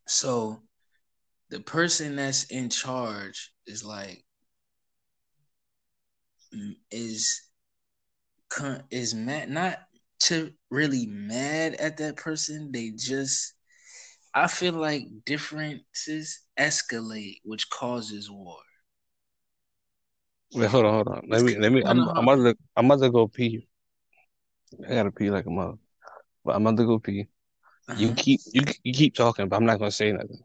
So 0.06 0.62
the 1.50 1.60
person 1.60 2.16
that's 2.16 2.44
in 2.44 2.70
charge 2.70 3.52
is 3.66 3.84
like 3.84 4.24
is 6.90 7.42
is 8.90 9.14
mad 9.14 9.50
not 9.50 9.78
to 10.20 10.52
really 10.70 11.06
mad 11.06 11.74
at 11.74 11.96
that 11.98 12.16
person. 12.16 12.70
They 12.72 12.90
just 12.90 13.54
I 14.34 14.46
feel 14.46 14.74
like 14.74 15.06
differences 15.24 16.40
escalate, 16.58 17.40
which 17.44 17.68
causes 17.70 18.30
war. 18.30 18.58
Wait, 20.54 20.68
hold 20.68 20.84
on, 20.84 20.94
hold 20.94 21.08
on. 21.08 21.22
Let 21.28 21.42
me, 21.42 21.56
let 21.58 21.72
me. 21.72 21.82
I'm, 21.84 22.08
I'm 22.10 22.28
about 22.28 22.44
to, 22.44 22.56
I'm 22.76 22.86
about 22.86 23.00
to 23.04 23.10
go 23.10 23.28
pee. 23.28 23.68
I 24.86 24.94
gotta 24.94 25.10
pee 25.10 25.30
like 25.30 25.46
a 25.46 25.50
mother, 25.50 25.78
but 26.44 26.54
I'm 26.54 26.66
about 26.66 26.76
to 26.78 26.86
go 26.86 26.98
pee. 26.98 27.26
You 27.96 28.08
Uh-huh. 28.08 28.14
keep, 28.16 28.40
you, 28.52 28.64
you 28.84 28.92
keep 28.92 29.14
talking, 29.14 29.48
but 29.48 29.56
I'm 29.56 29.64
not 29.66 29.78
gonna 29.78 29.90
say 29.90 30.12
nothing. 30.12 30.40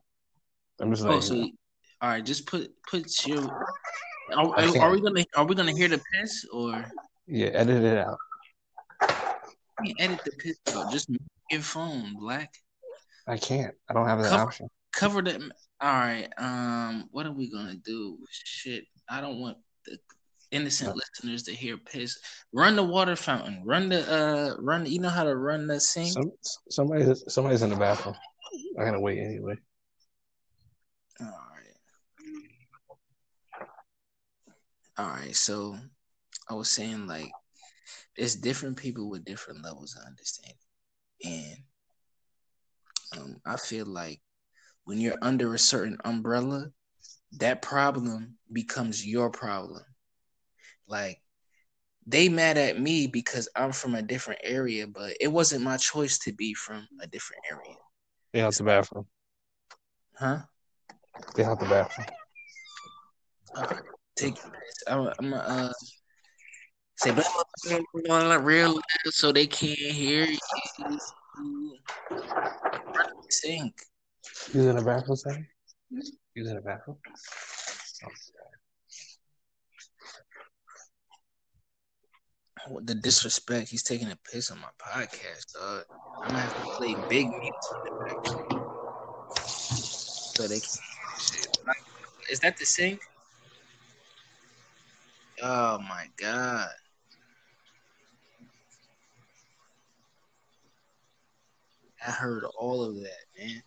I'm 0.80 0.92
just 0.92 1.04
like, 1.04 1.18
Oh, 1.18 1.20
so 1.20 1.36
all 2.02 2.10
right, 2.10 2.26
just 2.26 2.46
put 2.46 2.72
put 2.90 3.26
your. 3.26 3.42
Are, 4.34 4.60
are, 4.80 4.92
we 4.92 5.02
gonna 5.02 5.26
are 5.36 5.46
we 5.46 5.56
gonna 5.56 5.72
hear 5.76 5.88
the 5.88 6.02
piss 6.14 6.46
or 6.52 6.84
yeah, 7.28 7.48
edit 7.48 7.84
it 7.84 7.98
out. 7.98 8.18
edit 10.00 10.20
the 10.26 10.32
piss 10.40 10.58
out? 10.76 10.92
Just 10.92 11.10
mute 11.10 11.22
your 11.52 11.62
phone, 11.62 12.16
black. 12.20 12.54
I 13.28 13.38
can't. 13.38 13.74
I 13.90 13.94
don't 13.94 14.08
have 14.08 14.22
that 14.22 14.30
Cover- 14.30 14.44
option. 14.44 14.70
Cover 14.94 15.22
that. 15.24 15.42
All 15.82 15.94
right. 15.94 16.28
Um, 16.38 17.08
what 17.12 17.26
are 17.26 17.32
we 17.32 17.52
gonna 17.52 17.76
do? 17.76 18.18
Shit, 18.32 18.86
I 19.10 19.22
don't 19.22 19.40
want 19.40 19.58
the 19.86 19.98
innocent 20.52 20.92
Uh. 20.92 20.94
listeners 20.96 21.44
to 21.44 21.52
hear 21.54 21.78
piss. 21.78 22.18
Run 22.54 22.76
the 22.76 22.84
water 22.84 23.16
fountain. 23.16 23.62
Run 23.66 23.90
the 23.90 24.12
uh. 24.12 24.56
Run. 24.62 24.86
You 24.86 25.00
know 25.00 25.10
how 25.10 25.24
to 25.24 25.36
run 25.36 25.68
the 25.68 25.80
sink. 25.80 26.14
Some, 26.14 26.32
somebody's, 26.70 27.24
somebody's 27.28 27.62
in 27.62 27.70
the 27.70 27.76
bathroom. 27.76 28.16
I 28.80 28.86
gotta 28.86 29.00
wait 29.00 29.20
anyway. 29.20 29.56
All 31.20 31.28
right. 31.28 31.65
All 34.98 35.08
right, 35.08 35.36
so 35.36 35.78
I 36.50 36.54
was 36.54 36.70
saying 36.70 37.08
like 37.08 37.32
there's 38.18 38.36
different 38.36 38.78
people 38.78 39.10
with 39.10 39.26
different 39.26 39.64
levels 39.64 39.96
of 39.96 40.08
understanding, 40.08 40.56
and 41.26 41.58
um, 43.18 43.36
I 43.46 43.58
feel 43.58 43.86
like 43.86 44.22
when 44.86 45.00
you're 45.00 45.18
under 45.22 45.54
a 45.54 45.60
certain 45.60 45.98
umbrella, 46.06 46.70
that 47.40 47.62
problem 47.62 48.38
becomes 48.52 49.06
your 49.06 49.30
problem. 49.30 49.84
Like 50.88 51.22
they 52.08 52.30
mad 52.30 52.58
at 52.58 52.80
me 52.80 53.08
because 53.08 53.50
I'm 53.56 53.72
from 53.72 53.96
a 53.96 54.02
different 54.02 54.42
area, 54.44 54.88
but 54.88 55.18
it 55.20 55.28
wasn't 55.28 55.64
my 55.64 55.78
choice 55.78 56.20
to 56.20 56.32
be 56.32 56.54
from 56.54 56.88
a 57.02 57.08
different 57.08 57.44
area. 57.52 57.76
They 58.32 58.42
out 58.42 58.54
the 58.54 58.64
bathroom. 58.64 59.08
Huh? 60.18 60.40
They 61.36 61.44
out 61.44 61.60
the 61.60 61.66
bathroom. 61.66 62.08
All 63.56 63.64
right, 63.64 63.84
take 64.16 64.38
your 64.38 64.52
piss. 64.52 64.84
I'm, 64.88 65.10
I'm 65.20 65.34
uh 65.34 65.72
say 66.98 67.12
blah, 67.12 67.24
blah, 67.66 67.80
blah, 67.94 68.22
blah, 68.24 68.36
real 68.36 68.74
loud 68.74 68.82
so 69.12 69.32
they 69.32 69.48
can't 69.48 69.78
hear 69.78 70.26
you. 70.26 70.38
Sink. 73.30 73.74
You 74.54 74.70
in 74.70 74.76
the 74.76 74.82
bathroom, 74.82 75.18
Sam? 75.18 75.48
You 75.90 76.48
in 76.48 76.56
the 76.56 76.62
bathroom? 76.62 76.98
The 82.82 82.96
disrespect. 82.96 83.70
He's 83.70 83.84
taking 83.84 84.10
a 84.10 84.18
piss 84.32 84.50
on 84.50 84.60
my 84.60 84.70
podcast, 84.82 85.54
dog. 85.54 85.84
I'm 86.24 86.30
gonna 86.30 86.40
have 86.40 86.64
to 86.64 86.70
play 86.72 86.96
big 87.10 87.28
music 87.28 87.52
in 87.88 87.94
the 87.94 88.06
background 88.06 88.66
so 89.48 90.48
they 90.48 90.60
can 90.60 90.70
hear 90.70 91.06
this 91.14 91.30
shit. 91.30 91.58
Like, 91.68 91.78
Is 92.32 92.40
that 92.40 92.58
the 92.58 92.66
sink? 92.66 93.02
Oh 95.42 95.80
my 95.80 96.08
god. 96.18 96.70
I 102.06 102.12
heard 102.12 102.44
all 102.58 102.84
of 102.84 102.96
that, 102.96 103.26
man. 103.38 103.64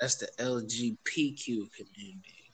That's 0.00 0.16
the 0.16 0.28
LGBTQ 0.38 1.68
community. 1.72 2.46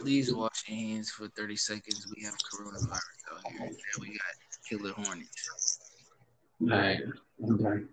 Please 0.00 0.34
wash 0.34 0.64
your 0.66 0.76
hands 0.76 1.10
for 1.10 1.28
30 1.28 1.56
seconds. 1.56 2.12
We 2.16 2.24
have 2.24 2.34
coronavirus 2.38 2.90
out 3.32 3.52
here. 3.52 3.66
And 3.66 3.76
we 4.00 4.08
got 4.08 4.20
killer 4.68 4.92
hornets. 4.92 5.81
Alright. 6.70 7.00
Okay. 7.44 7.84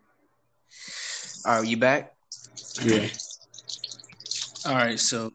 All 1.46 1.60
right, 1.60 1.68
you 1.68 1.78
back? 1.78 2.14
Yeah. 2.84 3.08
All 4.66 4.76
right, 4.76 5.00
so 5.00 5.32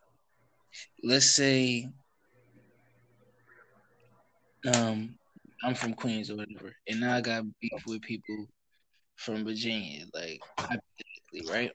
let's 1.03 1.31
say 1.31 1.89
um 4.75 5.17
I'm 5.63 5.75
from 5.75 5.95
Queens 5.95 6.31
or 6.31 6.37
whatever, 6.37 6.73
and 6.89 7.01
now 7.01 7.17
I 7.17 7.21
got 7.21 7.45
beef 7.61 7.87
with 7.87 8.03
people 8.03 8.47
from 9.17 9.45
Virginia, 9.45 10.05
like 10.13 10.41
hypothetically, 10.59 11.51
right? 11.51 11.71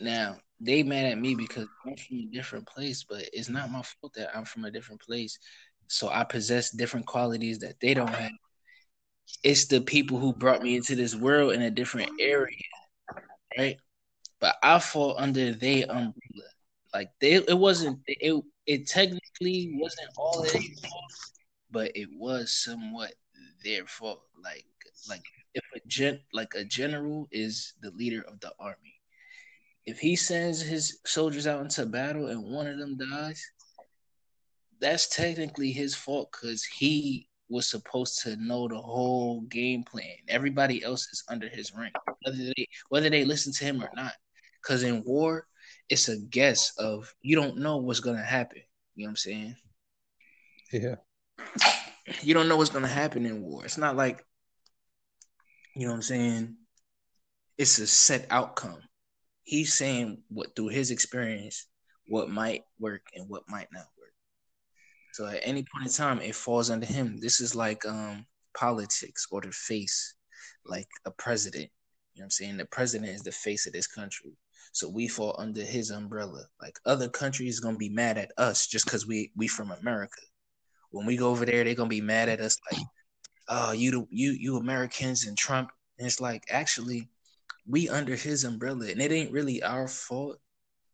Now 0.00 0.36
they 0.60 0.82
mad 0.82 1.06
at 1.06 1.18
me 1.18 1.34
because 1.34 1.66
I'm 1.84 1.96
from 1.96 2.18
a 2.18 2.26
different 2.32 2.66
place, 2.66 3.04
but 3.08 3.28
it's 3.32 3.48
not 3.48 3.70
my 3.70 3.82
fault 3.82 4.14
that 4.14 4.36
I'm 4.36 4.44
from 4.44 4.64
a 4.64 4.70
different 4.70 5.00
place. 5.00 5.38
So 5.88 6.08
I 6.08 6.24
possess 6.24 6.70
different 6.70 7.06
qualities 7.06 7.58
that 7.58 7.78
they 7.80 7.92
don't 7.94 8.08
have. 8.08 8.30
It's 9.42 9.66
the 9.66 9.80
people 9.80 10.18
who 10.18 10.32
brought 10.32 10.62
me 10.62 10.76
into 10.76 10.94
this 10.94 11.14
world 11.14 11.52
in 11.52 11.62
a 11.62 11.70
different 11.70 12.10
area, 12.20 12.56
right? 13.58 13.76
But 14.40 14.56
I 14.62 14.78
fall 14.78 15.16
under 15.18 15.52
their 15.52 15.84
umbrella. 15.84 16.50
Like 16.94 17.10
they, 17.20 17.34
it 17.34 17.58
wasn't 17.58 18.00
it. 18.06 18.42
It 18.66 18.86
technically 18.86 19.72
wasn't 19.74 20.10
all 20.16 20.42
their 20.42 20.50
fault, 20.50 21.12
but 21.70 21.92
it 21.96 22.08
was 22.16 22.52
somewhat 22.52 23.14
their 23.64 23.86
fault. 23.86 24.22
Like 24.42 24.66
like 25.08 25.24
if 25.54 25.64
a 25.74 25.80
gen 25.88 26.20
like 26.32 26.54
a 26.54 26.64
general 26.64 27.28
is 27.30 27.74
the 27.80 27.90
leader 27.92 28.22
of 28.28 28.40
the 28.40 28.52
army, 28.58 29.00
if 29.86 29.98
he 29.98 30.16
sends 30.16 30.60
his 30.60 30.98
soldiers 31.04 31.46
out 31.46 31.62
into 31.62 31.86
battle 31.86 32.28
and 32.28 32.44
one 32.44 32.66
of 32.66 32.78
them 32.78 32.96
dies, 32.96 33.44
that's 34.80 35.08
technically 35.08 35.72
his 35.72 35.94
fault 35.94 36.30
because 36.32 36.64
he 36.64 37.28
was 37.52 37.68
supposed 37.68 38.22
to 38.22 38.36
know 38.36 38.66
the 38.66 38.78
whole 38.78 39.42
game 39.42 39.84
plan. 39.84 40.16
Everybody 40.28 40.82
else 40.82 41.06
is 41.12 41.22
under 41.28 41.48
his 41.48 41.72
rank, 41.74 41.94
whether 42.22 42.52
they 42.56 42.68
whether 42.88 43.10
they 43.10 43.24
listen 43.24 43.52
to 43.52 43.64
him 43.64 43.82
or 43.82 43.90
not. 43.94 44.14
Because 44.60 44.82
in 44.82 45.02
war, 45.04 45.46
it's 45.88 46.08
a 46.08 46.18
guess 46.18 46.72
of 46.78 47.14
you 47.20 47.36
don't 47.36 47.58
know 47.58 47.76
what's 47.76 48.00
gonna 48.00 48.24
happen. 48.24 48.62
You 48.94 49.04
know 49.04 49.08
what 49.08 49.12
I'm 49.12 49.16
saying? 49.16 49.56
Yeah. 50.72 50.96
You 52.22 52.34
don't 52.34 52.48
know 52.48 52.56
what's 52.56 52.70
gonna 52.70 52.88
happen 52.88 53.26
in 53.26 53.42
war. 53.42 53.64
It's 53.64 53.78
not 53.78 53.96
like 53.96 54.24
you 55.74 55.86
know 55.86 55.92
what 55.92 55.96
I'm 55.96 56.02
saying. 56.02 56.56
It's 57.58 57.78
a 57.78 57.86
set 57.86 58.26
outcome. 58.30 58.80
He's 59.44 59.74
saying 59.74 60.22
what 60.28 60.56
through 60.56 60.68
his 60.68 60.90
experience, 60.90 61.66
what 62.08 62.30
might 62.30 62.64
work 62.78 63.02
and 63.14 63.28
what 63.28 63.42
might 63.48 63.68
not 63.72 63.86
work. 63.98 64.01
So 65.12 65.26
at 65.26 65.40
any 65.42 65.64
point 65.72 65.86
in 65.86 65.92
time, 65.92 66.20
it 66.20 66.34
falls 66.34 66.70
under 66.70 66.86
him. 66.86 67.18
This 67.20 67.40
is 67.40 67.54
like 67.54 67.84
um 67.86 68.26
politics 68.56 69.26
or 69.30 69.40
the 69.40 69.50
face, 69.50 70.14
like 70.64 70.88
a 71.04 71.10
president. 71.10 71.70
You 72.14 72.20
know 72.20 72.24
what 72.24 72.26
I'm 72.26 72.30
saying? 72.30 72.56
The 72.56 72.66
president 72.66 73.12
is 73.12 73.22
the 73.22 73.32
face 73.32 73.66
of 73.66 73.72
this 73.72 73.86
country. 73.86 74.32
So 74.72 74.88
we 74.88 75.08
fall 75.08 75.36
under 75.38 75.62
his 75.62 75.90
umbrella. 75.90 76.44
Like 76.60 76.78
other 76.86 77.08
countries 77.08 77.60
gonna 77.60 77.76
be 77.76 77.90
mad 77.90 78.16
at 78.18 78.32
us 78.38 78.66
just 78.66 78.86
because 78.86 79.06
we 79.06 79.30
we 79.36 79.48
from 79.48 79.70
America. 79.70 80.20
When 80.90 81.06
we 81.06 81.16
go 81.16 81.30
over 81.30 81.44
there, 81.44 81.62
they're 81.64 81.74
gonna 81.74 81.88
be 81.88 82.00
mad 82.00 82.28
at 82.28 82.40
us 82.40 82.56
like, 82.70 82.80
oh, 83.48 83.72
you 83.72 84.06
you 84.10 84.32
you 84.32 84.56
Americans 84.56 85.26
and 85.26 85.36
Trump. 85.36 85.70
And 85.98 86.06
it's 86.06 86.20
like 86.20 86.44
actually 86.50 87.08
we 87.66 87.88
under 87.88 88.16
his 88.16 88.44
umbrella, 88.44 88.88
and 88.88 89.00
it 89.00 89.12
ain't 89.12 89.32
really 89.32 89.62
our 89.62 89.88
fault. 89.88 90.38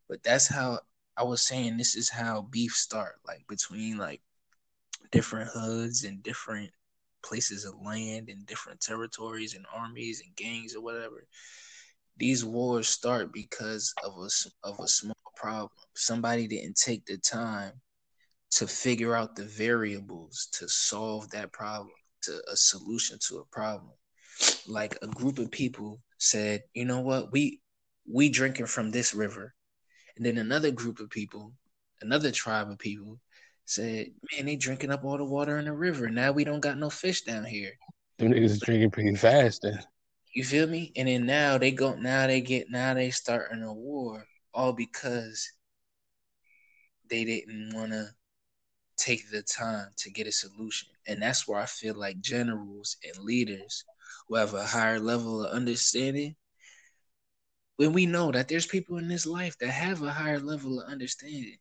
But 0.08 0.22
that's 0.22 0.48
how 0.48 0.80
I 1.18 1.24
was 1.24 1.42
saying. 1.42 1.76
This 1.76 1.96
is 1.96 2.08
how 2.08 2.42
beef 2.42 2.72
start, 2.72 3.16
like 3.26 3.44
between 3.48 3.98
like 3.98 4.22
different 5.10 5.50
hoods 5.50 6.04
and 6.04 6.22
different 6.22 6.70
places 7.24 7.64
of 7.64 7.74
land 7.84 8.28
and 8.28 8.46
different 8.46 8.80
territories 8.80 9.54
and 9.54 9.66
armies 9.74 10.22
and 10.24 10.34
gangs 10.36 10.76
or 10.76 10.80
whatever. 10.80 11.26
These 12.16 12.44
wars 12.44 12.88
start 12.88 13.32
because 13.32 13.92
of 14.04 14.12
a 14.16 14.28
of 14.68 14.78
a 14.80 14.88
small 14.88 15.16
problem. 15.36 15.70
Somebody 15.94 16.46
didn't 16.46 16.76
take 16.76 17.04
the 17.06 17.18
time 17.18 17.72
to 18.52 18.66
figure 18.66 19.14
out 19.14 19.36
the 19.36 19.44
variables 19.44 20.48
to 20.52 20.68
solve 20.68 21.30
that 21.30 21.52
problem, 21.52 21.90
to 22.22 22.40
a 22.50 22.56
solution 22.56 23.18
to 23.28 23.38
a 23.38 23.44
problem. 23.46 23.92
Like 24.66 24.96
a 25.02 25.08
group 25.08 25.38
of 25.38 25.50
people 25.50 26.00
said, 26.18 26.62
you 26.74 26.84
know 26.84 27.00
what, 27.00 27.32
we 27.32 27.60
we 28.10 28.28
drinking 28.28 28.66
from 28.66 28.90
this 28.90 29.14
river, 29.14 29.54
and 30.18 30.26
then 30.26 30.38
another 30.38 30.72
group 30.72 30.98
of 30.98 31.08
people, 31.10 31.52
another 32.02 32.32
tribe 32.32 32.68
of 32.70 32.78
people, 32.78 33.20
said, 33.64 34.08
man, 34.32 34.46
they 34.46 34.56
drinking 34.56 34.90
up 34.90 35.04
all 35.04 35.16
the 35.16 35.24
water 35.24 35.58
in 35.58 35.66
the 35.66 35.72
river. 35.72 36.10
Now 36.10 36.32
we 36.32 36.42
don't 36.42 36.60
got 36.60 36.76
no 36.76 36.90
fish 36.90 37.22
down 37.22 37.44
here. 37.44 37.70
Them 38.18 38.32
niggas 38.32 38.44
is 38.44 38.60
drinking 38.60 38.90
pretty 38.90 39.14
fast 39.14 39.62
then. 39.62 39.78
You 40.34 40.42
feel 40.42 40.66
me? 40.66 40.92
And 40.96 41.06
then 41.06 41.24
now 41.24 41.56
they 41.56 41.70
go 41.70 41.94
now 41.94 42.26
they 42.26 42.40
get 42.40 42.68
now 42.68 42.94
they 42.94 43.10
starting 43.10 43.62
a 43.62 43.72
war 43.72 44.24
all 44.52 44.72
because 44.72 45.52
they 47.08 47.24
didn't 47.24 47.72
want 47.74 47.92
to 47.92 48.08
take 48.96 49.30
the 49.30 49.42
time 49.42 49.88
to 49.98 50.10
get 50.10 50.26
a 50.26 50.32
solution. 50.32 50.88
And 51.06 51.22
that's 51.22 51.46
where 51.46 51.60
I 51.60 51.66
feel 51.66 51.94
like 51.94 52.20
generals 52.20 52.96
and 53.04 53.24
leaders 53.24 53.84
who 54.26 54.34
have 54.34 54.54
a 54.54 54.66
higher 54.66 54.98
level 54.98 55.44
of 55.44 55.52
understanding 55.52 56.34
when 57.78 57.92
we 57.92 58.06
know 58.06 58.32
that 58.32 58.48
there's 58.48 58.66
people 58.66 58.98
in 58.98 59.08
this 59.08 59.24
life 59.24 59.56
that 59.58 59.70
have 59.70 60.02
a 60.02 60.10
higher 60.10 60.40
level 60.40 60.80
of 60.80 60.90
understanding 60.90 61.58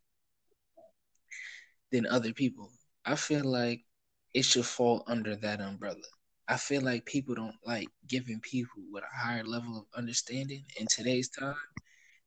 than 1.91 2.07
other 2.07 2.33
people. 2.33 2.71
I 3.05 3.15
feel 3.15 3.45
like 3.45 3.85
it 4.33 4.43
should 4.43 4.65
fall 4.65 5.03
under 5.07 5.35
that 5.37 5.61
umbrella. 5.61 6.01
I 6.47 6.57
feel 6.57 6.81
like 6.81 7.05
people 7.05 7.35
don't 7.35 7.55
like 7.65 7.87
giving 8.07 8.39
people 8.41 8.81
with 8.91 9.03
a 9.03 9.17
higher 9.17 9.43
level 9.43 9.77
of 9.77 9.85
understanding 9.97 10.65
in 10.79 10.87
today's 10.87 11.29
time 11.29 11.55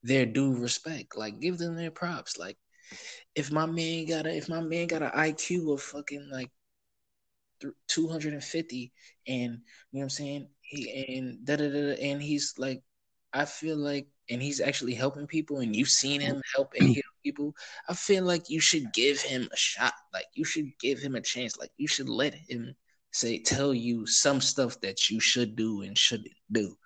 their 0.05 0.24
due 0.24 0.55
respect. 0.55 1.16
Like 1.18 1.40
give 1.40 1.59
them 1.59 1.74
their 1.74 1.90
props. 1.90 2.38
Like 2.38 2.57
if 3.35 3.50
my 3.50 3.66
man 3.66 4.07
got 4.07 4.26
a 4.26 4.37
if 4.37 4.48
my 4.48 4.61
man 4.61 4.87
got 4.87 5.03
an 5.03 5.11
IQ 5.11 5.74
of 5.74 5.83
fucking 5.83 6.29
like 6.33 6.50
250 7.88 8.92
and 9.26 9.35
you 9.37 9.48
know 9.48 9.59
what 9.90 10.03
I'm 10.03 10.11
saying? 10.11 10.48
He 10.61 11.16
and 11.18 11.44
da 11.44 11.57
da 11.57 11.68
da 11.68 11.96
and 12.00 12.22
he's 12.22 12.55
like 12.57 12.83
I 13.32 13.44
feel 13.44 13.76
like 13.76 14.08
and 14.28 14.40
he's 14.42 14.60
actually 14.60 14.94
helping 14.94 15.26
people 15.26 15.58
and 15.58 15.74
you've 15.74 15.88
seen 15.88 16.20
him 16.20 16.40
help 16.54 16.72
and 16.78 16.88
heal 16.88 17.02
people. 17.24 17.54
I 17.88 17.94
feel 17.94 18.24
like 18.24 18.48
you 18.48 18.60
should 18.60 18.92
give 18.92 19.20
him 19.20 19.48
a 19.52 19.56
shot. 19.56 19.94
Like 20.12 20.26
you 20.34 20.44
should 20.44 20.70
give 20.80 21.00
him 21.00 21.16
a 21.16 21.20
chance. 21.20 21.58
Like 21.58 21.70
you 21.76 21.88
should 21.88 22.08
let 22.08 22.34
him 22.34 22.74
say 23.12 23.38
tell 23.38 23.74
you 23.74 24.06
some 24.06 24.40
stuff 24.40 24.80
that 24.80 25.10
you 25.10 25.18
should 25.20 25.56
do 25.56 25.82
and 25.82 25.98
shouldn't 25.98 26.34
do. 26.52 26.76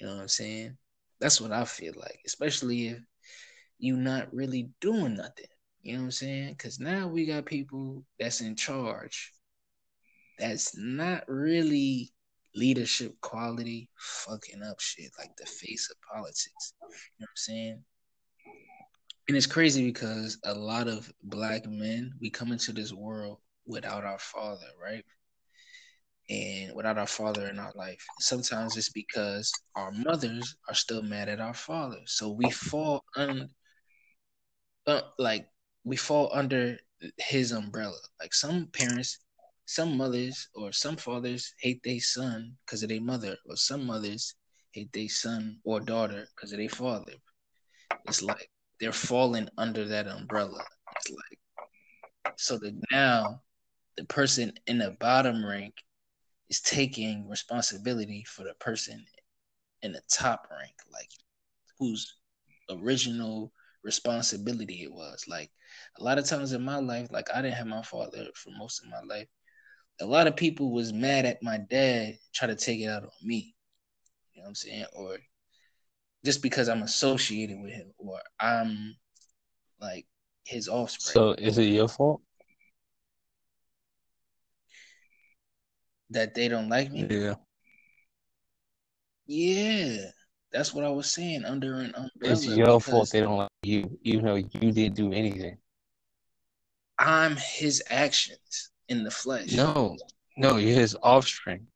You 0.00 0.06
know 0.06 0.14
what 0.14 0.22
I'm 0.22 0.28
saying? 0.28 0.76
That's 1.20 1.40
what 1.40 1.50
I 1.50 1.64
feel 1.64 1.94
like, 1.96 2.20
especially 2.26 2.88
if 2.88 2.98
you're 3.78 3.96
not 3.96 4.32
really 4.32 4.70
doing 4.80 5.14
nothing. 5.14 5.46
You 5.82 5.94
know 5.94 5.98
what 6.00 6.04
I'm 6.04 6.10
saying? 6.12 6.50
Because 6.50 6.78
now 6.78 7.08
we 7.08 7.26
got 7.26 7.46
people 7.46 8.04
that's 8.20 8.40
in 8.40 8.54
charge 8.54 9.32
that's 10.38 10.76
not 10.76 11.24
really 11.28 12.12
leadership 12.54 13.14
quality 13.20 13.88
fucking 13.98 14.62
up 14.62 14.80
shit 14.80 15.10
like 15.18 15.36
the 15.36 15.46
face 15.46 15.90
of 15.90 15.96
politics. 16.12 16.74
You 16.80 16.86
know 16.88 16.90
what 17.18 17.28
I'm 17.28 17.36
saying? 17.36 17.84
And 19.28 19.36
it's 19.36 19.46
crazy 19.46 19.84
because 19.84 20.38
a 20.44 20.54
lot 20.54 20.88
of 20.88 21.12
black 21.22 21.66
men, 21.66 22.12
we 22.20 22.30
come 22.30 22.50
into 22.50 22.72
this 22.72 22.92
world 22.92 23.38
without 23.66 24.04
our 24.04 24.18
father, 24.18 24.66
right? 24.82 25.04
And 26.30 26.74
without 26.74 26.98
our 26.98 27.06
father 27.06 27.48
in 27.48 27.58
our 27.58 27.72
life. 27.74 28.04
Sometimes 28.20 28.76
it's 28.76 28.90
because 28.90 29.52
our 29.76 29.92
mothers 29.92 30.56
are 30.68 30.74
still 30.74 31.02
mad 31.02 31.28
at 31.28 31.40
our 31.40 31.54
father. 31.54 32.00
So 32.06 32.30
we 32.30 32.50
fall 32.50 33.04
under, 33.16 33.46
uh, 34.86 35.02
like, 35.18 35.46
we 35.84 35.96
fall 35.96 36.30
under 36.32 36.78
his 37.18 37.52
umbrella. 37.52 37.98
Like 38.20 38.34
some 38.34 38.66
parents 38.72 39.18
some 39.68 39.98
mothers 39.98 40.48
or 40.54 40.72
some 40.72 40.96
fathers 40.96 41.52
hate 41.60 41.82
their 41.82 42.00
son 42.00 42.56
because 42.64 42.82
of 42.82 42.88
their 42.88 43.02
mother, 43.02 43.36
or 43.46 43.54
some 43.54 43.84
mothers 43.84 44.34
hate 44.72 44.90
their 44.94 45.10
son 45.10 45.58
or 45.62 45.78
daughter 45.78 46.26
because 46.34 46.52
of 46.52 46.58
their 46.58 46.70
father. 46.70 47.12
It's 48.06 48.22
like 48.22 48.48
they're 48.80 48.92
falling 48.92 49.46
under 49.58 49.84
that 49.84 50.08
umbrella. 50.08 50.64
It's 50.96 51.10
like 51.10 52.34
so 52.38 52.56
that 52.56 52.80
now 52.90 53.42
the 53.98 54.04
person 54.06 54.54
in 54.66 54.78
the 54.78 54.96
bottom 55.00 55.44
rank 55.44 55.74
is 56.48 56.62
taking 56.62 57.28
responsibility 57.28 58.24
for 58.26 58.44
the 58.44 58.54
person 58.54 59.04
in 59.82 59.92
the 59.92 60.00
top 60.10 60.48
rank, 60.50 60.76
like 60.90 61.10
whose 61.78 62.14
original 62.70 63.52
responsibility 63.84 64.82
it 64.82 64.92
was. 64.94 65.26
Like 65.28 65.50
a 66.00 66.02
lot 66.02 66.16
of 66.16 66.24
times 66.24 66.54
in 66.54 66.64
my 66.64 66.78
life, 66.78 67.08
like 67.10 67.28
I 67.34 67.42
didn't 67.42 67.56
have 67.56 67.66
my 67.66 67.82
father 67.82 68.28
for 68.34 68.50
most 68.58 68.82
of 68.82 68.88
my 68.88 69.02
life 69.14 69.28
a 70.00 70.06
lot 70.06 70.26
of 70.26 70.36
people 70.36 70.72
was 70.72 70.92
mad 70.92 71.24
at 71.24 71.42
my 71.42 71.58
dad, 71.58 72.18
try 72.34 72.48
to 72.48 72.54
take 72.54 72.80
it 72.80 72.86
out 72.86 73.02
on 73.02 73.10
me. 73.22 73.54
You 74.32 74.40
know 74.40 74.44
what 74.44 74.48
I'm 74.48 74.54
saying? 74.54 74.86
Or 74.94 75.16
just 76.24 76.42
because 76.42 76.68
I'm 76.68 76.82
associated 76.82 77.60
with 77.60 77.72
him 77.72 77.92
or 77.98 78.18
I'm 78.40 78.94
like 79.80 80.06
his 80.44 80.68
offspring. 80.68 81.12
So 81.12 81.32
is 81.32 81.58
it 81.58 81.64
your 81.64 81.88
fault? 81.88 82.22
That 86.10 86.34
they 86.34 86.48
don't 86.48 86.68
like 86.68 86.90
me? 86.90 87.06
Yeah. 87.10 87.34
Yeah. 89.26 89.96
That's 90.52 90.72
what 90.72 90.84
I 90.84 90.88
was 90.88 91.12
saying 91.12 91.44
under 91.44 91.74
an 91.80 91.94
umbrella. 91.94 92.34
It's 92.34 92.46
your 92.46 92.80
fault 92.80 93.10
they 93.10 93.20
don't 93.20 93.36
like 93.36 93.50
you, 93.62 93.98
even 94.02 94.24
though 94.24 94.36
you 94.36 94.72
didn't 94.72 94.94
do 94.94 95.12
anything. 95.12 95.58
I'm 96.98 97.36
his 97.36 97.82
actions 97.90 98.70
in 98.88 99.04
the 99.04 99.10
flesh. 99.10 99.54
No, 99.54 99.96
no, 100.36 100.56
you're 100.56 100.78
his 100.78 100.96
offspring. 101.02 101.66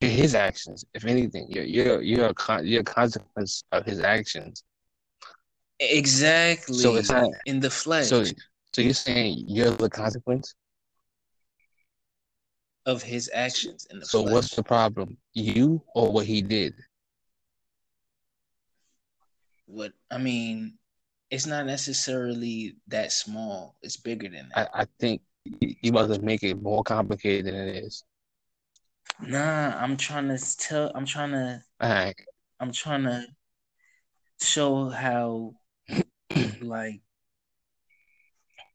You're 0.00 0.10
his 0.10 0.34
actions. 0.34 0.84
If 0.94 1.04
anything, 1.04 1.46
you're 1.48 1.64
you're 1.64 2.02
you're 2.02 2.26
a 2.26 2.34
con- 2.34 2.66
you're 2.66 2.80
a 2.80 2.84
consequence 2.84 3.64
of 3.72 3.84
his 3.84 4.00
actions. 4.00 4.64
Exactly. 5.80 6.78
So 6.78 6.96
it's 6.96 7.10
not 7.10 7.30
in 7.46 7.60
the 7.60 7.70
flesh. 7.70 8.08
So, 8.08 8.24
so 8.24 8.82
you're 8.82 8.94
saying 8.94 9.44
you're 9.46 9.70
the 9.70 9.90
consequence 9.90 10.54
of 12.86 13.02
his 13.02 13.30
actions 13.32 13.86
in 13.90 14.00
the 14.00 14.06
so 14.06 14.22
flesh. 14.22 14.32
what's 14.32 14.56
the 14.56 14.62
problem? 14.62 15.16
You 15.34 15.82
or 15.94 16.12
what 16.12 16.26
he 16.26 16.42
did? 16.42 16.74
What 19.66 19.92
I 20.10 20.18
mean, 20.18 20.74
it's 21.30 21.46
not 21.46 21.66
necessarily 21.66 22.76
that 22.88 23.12
small. 23.12 23.76
It's 23.82 23.96
bigger 23.96 24.28
than 24.28 24.50
that. 24.54 24.70
I, 24.74 24.82
I 24.82 24.86
think 24.98 25.22
you 25.44 25.90
about 25.90 26.12
to 26.14 26.20
make 26.20 26.42
it 26.42 26.60
more 26.60 26.82
complicated 26.82 27.46
than 27.46 27.54
it 27.54 27.84
is. 27.84 28.04
Nah, 29.20 29.76
I'm 29.78 29.96
trying 29.96 30.28
to 30.28 30.56
tell. 30.58 30.92
I'm 30.94 31.06
trying 31.06 31.32
to. 31.32 31.62
Right. 31.80 32.14
I'm 32.60 32.72
trying 32.72 33.04
to 33.04 33.26
show 34.40 34.88
how, 34.88 35.54
like, 36.60 37.00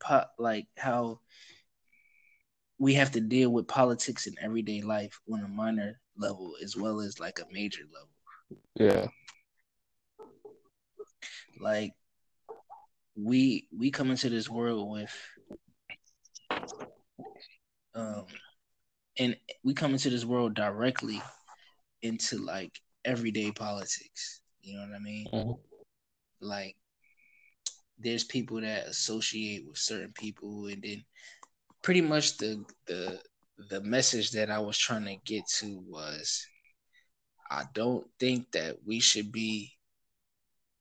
po- 0.01 0.25
like 0.38 0.67
how 0.77 1.21
we 2.80 2.93
have 2.93 3.12
to 3.12 3.21
deal 3.21 3.49
with 3.49 3.67
politics 3.67 4.27
in 4.27 4.36
everyday 4.41 4.82
life 4.82 5.19
on 5.32 5.43
a 5.43 5.47
minor 5.47 5.99
level 6.17 6.53
as 6.63 6.75
well 6.75 6.99
as 6.99 7.19
like 7.19 7.39
a 7.39 7.51
major 7.51 7.84
level. 7.93 8.10
Yeah. 8.75 9.08
Like 11.60 11.93
we 13.15 13.67
we 13.75 13.89
come 13.89 14.12
into 14.12 14.30
this 14.30 14.47
world 14.47 14.91
with 14.91 15.13
um, 17.95 18.26
and 19.19 19.36
we 19.63 19.73
come 19.73 19.93
into 19.93 20.10
this 20.10 20.26
world 20.26 20.54
directly 20.54 21.21
into 22.02 22.38
like 22.38 22.71
everyday 23.06 23.52
politics. 23.52 24.41
You 24.62 24.76
know 24.76 24.82
what 24.88 24.95
I 24.95 25.00
mean? 25.00 25.28
Mm-hmm. 25.34 25.52
Like, 26.41 26.76
there's 27.97 28.23
people 28.23 28.62
that 28.62 28.88
associate 28.88 29.65
with 29.67 29.78
certain 29.78 30.13
people, 30.13 30.67
and 30.67 30.84
then 30.84 31.04
pretty 31.82 32.02
much 32.02 32.38
the 32.38 32.63
the 32.86 33.19
the 33.69 33.82
message 33.82 34.32
that 34.32 34.52
I 34.52 34.60
was 34.60 34.78
trying 34.78 35.06
to 35.06 35.15
get 35.26 35.47
to 35.60 35.82
was, 35.88 36.45
I 37.50 37.63
don't 37.73 38.06
think 38.19 38.52
that 38.52 38.78
we 38.86 39.00
should 39.00 39.32
be. 39.32 39.71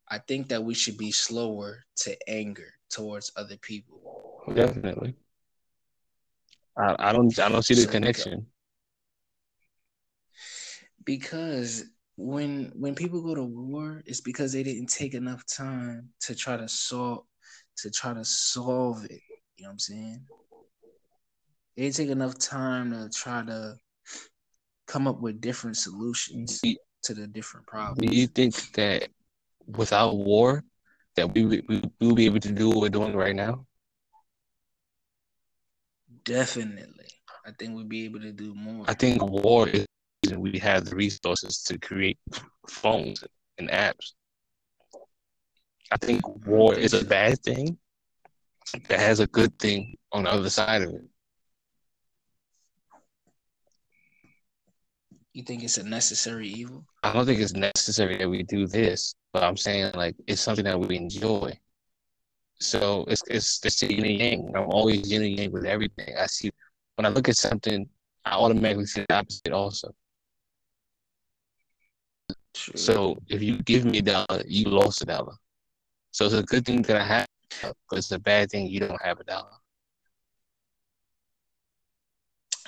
I 0.08 0.18
think 0.18 0.48
that 0.48 0.62
we 0.62 0.74
should 0.74 0.98
be 0.98 1.10
slower 1.10 1.84
to 1.96 2.16
anger 2.28 2.72
towards 2.90 3.32
other 3.36 3.56
people. 3.56 4.42
Definitely. 4.54 5.16
I, 6.76 6.96
I 6.98 7.12
don't 7.12 7.38
I 7.38 7.48
don't 7.48 7.62
see 7.62 7.74
the 7.74 7.82
so 7.82 7.90
connection. 7.90 8.46
Because 11.04 11.84
when 12.16 12.72
when 12.74 12.94
people 12.94 13.22
go 13.22 13.34
to 13.34 13.44
war, 13.44 14.02
it's 14.06 14.20
because 14.20 14.52
they 14.52 14.62
didn't 14.62 14.88
take 14.88 15.14
enough 15.14 15.44
time 15.46 16.10
to 16.20 16.34
try 16.34 16.56
to 16.56 16.68
solve 16.68 17.24
to 17.78 17.90
try 17.90 18.12
to 18.12 18.24
solve 18.24 19.04
it. 19.04 19.20
You 19.56 19.64
know 19.64 19.68
what 19.68 19.72
I'm 19.72 19.78
saying? 19.78 20.26
They 21.76 21.84
didn't 21.84 21.96
take 21.96 22.08
enough 22.10 22.38
time 22.38 22.90
to 22.90 23.08
try 23.10 23.42
to 23.44 23.76
come 24.86 25.06
up 25.06 25.20
with 25.20 25.40
different 25.40 25.76
solutions 25.76 26.60
to 27.02 27.14
the 27.14 27.26
different 27.26 27.66
problems. 27.66 27.98
Do 28.10 28.16
you 28.16 28.26
think 28.26 28.72
that 28.72 29.08
without 29.66 30.16
war, 30.16 30.64
that 31.16 31.32
we 31.34 31.44
we, 31.44 31.82
will 32.00 32.14
be 32.14 32.26
able 32.26 32.40
to 32.40 32.52
do 32.52 32.68
what 32.68 32.78
we're 32.78 32.88
doing 32.88 33.14
right 33.14 33.34
now? 33.34 33.66
Definitely. 36.26 37.06
I 37.46 37.52
think 37.52 37.76
we'd 37.76 37.88
be 37.88 38.04
able 38.04 38.20
to 38.20 38.32
do 38.32 38.54
more. 38.54 38.84
I 38.88 38.94
think 38.94 39.22
war 39.22 39.68
is 39.68 39.86
and 40.30 40.42
we 40.42 40.58
have 40.58 40.84
the 40.84 40.96
resources 40.96 41.62
to 41.62 41.78
create 41.78 42.18
phones 42.68 43.22
and 43.58 43.68
apps. 43.70 44.12
I 45.92 45.96
think 45.98 46.26
war 46.46 46.74
is 46.74 46.94
a 46.94 47.04
bad 47.04 47.40
thing 47.42 47.78
that 48.88 48.98
has 48.98 49.20
a 49.20 49.26
good 49.28 49.56
thing 49.58 49.96
on 50.10 50.24
the 50.24 50.32
other 50.32 50.50
side 50.50 50.82
of 50.82 50.90
it. 50.90 51.04
You 55.32 55.44
think 55.44 55.62
it's 55.62 55.78
a 55.78 55.84
necessary 55.84 56.48
evil? 56.48 56.84
I 57.02 57.12
don't 57.12 57.26
think 57.26 57.40
it's 57.40 57.52
necessary 57.52 58.16
that 58.16 58.28
we 58.28 58.42
do 58.42 58.66
this, 58.66 59.14
but 59.32 59.44
I'm 59.44 59.56
saying 59.56 59.92
like 59.94 60.16
it's 60.26 60.40
something 60.40 60.64
that 60.64 60.80
we 60.80 60.96
enjoy. 60.96 61.56
So 62.58 63.04
it's 63.08 63.22
it's 63.28 63.64
it's 63.64 63.82
yin 63.82 64.04
and 64.04 64.18
yang. 64.20 64.52
I'm 64.54 64.68
always 64.70 65.10
yin 65.10 65.22
and 65.22 65.38
yang 65.38 65.52
with 65.52 65.66
everything. 65.66 66.14
I 66.18 66.26
see 66.26 66.50
when 66.96 67.06
I 67.06 67.10
look 67.10 67.28
at 67.28 67.36
something, 67.36 67.88
I 68.24 68.32
automatically 68.32 68.86
see 68.86 69.04
the 69.08 69.14
opposite 69.14 69.52
also. 69.52 69.94
True. 72.54 72.76
So 72.76 73.16
if 73.28 73.42
you 73.42 73.58
give 73.62 73.84
me 73.84 73.98
a 73.98 74.02
dollar, 74.02 74.42
you 74.46 74.66
lost 74.66 75.02
a 75.02 75.06
dollar. 75.06 75.34
So 76.12 76.24
it's 76.24 76.34
a 76.34 76.42
good 76.42 76.64
thing 76.64 76.82
that 76.82 76.96
I 76.96 77.04
have, 77.04 77.26
but 77.90 77.98
it's 77.98 78.10
a 78.12 78.18
bad 78.18 78.50
thing 78.50 78.66
you 78.66 78.80
don't 78.80 79.02
have 79.02 79.20
a 79.20 79.24
dollar. 79.24 79.52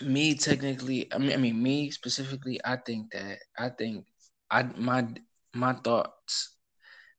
Me 0.03 0.35
technically, 0.35 1.13
I 1.13 1.19
mean, 1.19 1.33
I 1.33 1.37
mean, 1.37 1.63
me 1.63 1.91
specifically, 1.91 2.61
I 2.65 2.77
think 2.77 3.13
that 3.13 3.39
I 3.59 3.71
think 3.71 4.07
I 4.51 4.63
my 4.63 5.07
my 5.55 5.73
thoughts 5.75 6.58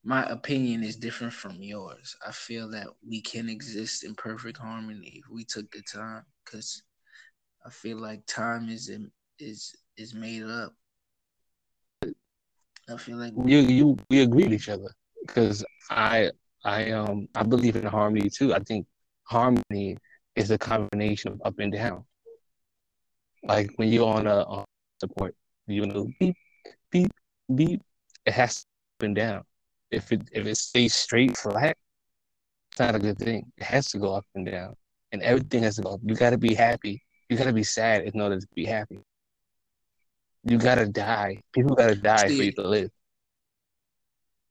my 0.03 0.25
opinion 0.25 0.83
is 0.83 0.95
different 0.95 1.33
from 1.33 1.62
yours. 1.62 2.15
I 2.25 2.31
feel 2.31 2.69
that 2.71 2.88
we 3.07 3.21
can 3.21 3.49
exist 3.49 4.03
in 4.03 4.15
perfect 4.15 4.57
harmony 4.57 5.21
if 5.23 5.29
we 5.29 5.43
took 5.43 5.69
the 5.71 5.81
time, 5.81 6.23
because 6.45 6.83
I 7.65 7.69
feel 7.69 7.97
like 7.97 8.25
time 8.25 8.69
is 8.69 8.91
is 9.39 9.75
is 9.97 10.13
made 10.13 10.43
up. 10.43 10.73
I 12.03 12.97
feel 12.97 13.17
like 13.17 13.33
you 13.45 13.59
you 13.59 13.97
we 14.09 14.21
agree 14.21 14.45
with 14.45 14.53
each 14.53 14.69
other 14.69 14.89
because 15.21 15.63
I 15.89 16.31
I 16.63 16.91
um 16.91 17.27
I 17.35 17.43
believe 17.43 17.75
in 17.75 17.85
harmony 17.85 18.29
too. 18.29 18.53
I 18.53 18.59
think 18.59 18.88
harmony 19.23 19.97
is 20.35 20.51
a 20.51 20.57
combination 20.57 21.33
of 21.33 21.41
up 21.43 21.59
and 21.59 21.71
down. 21.71 22.05
Like 23.43 23.71
when 23.75 23.89
you're 23.89 24.07
on 24.07 24.27
a 24.27 24.43
on 24.43 24.65
support, 24.99 25.35
you 25.67 25.85
know, 25.85 26.09
beep, 26.19 26.35
beep, 26.89 27.12
beep. 27.53 27.81
It 28.25 28.33
has 28.33 28.62
to 28.62 28.62
up 28.62 29.03
and 29.05 29.15
down. 29.15 29.43
If 29.91 30.12
it 30.12 30.21
if 30.32 30.45
it 30.45 30.58
stays 30.58 30.93
straight 30.93 31.36
flat, 31.38 31.78
it's 32.71 32.80
not 32.80 32.95
a 32.95 32.99
good 32.99 33.17
thing. 33.17 33.52
It 33.58 33.63
has 33.63 33.88
to 33.88 33.99
go 33.99 34.13
up 34.13 34.25
and 34.36 34.45
down, 34.45 34.75
and 35.12 35.21
everything 35.23 35.63
has 35.63 35.78
to 35.78 35.82
go. 35.82 35.93
Up. 35.95 36.02
You 36.04 36.15
got 36.15 36.32
to 36.32 36.38
be 36.38 36.54
happy. 36.54 37.02
You 37.30 37.38
got 37.38 37.45
to 37.45 37.54
be 37.54 37.63
sad 37.63 38.04
in 38.04 38.19
order 38.21 38.39
to 38.39 38.47
be 38.56 38.65
happy. 38.65 38.99
You 40.43 40.58
got 40.58 40.75
to 40.75 40.88
die. 40.88 41.41
People 41.54 41.75
got 41.75 41.89
to 41.89 41.95
die 41.95 42.28
for 42.28 42.43
you 42.43 42.52
to 42.54 42.67
live. 42.67 42.91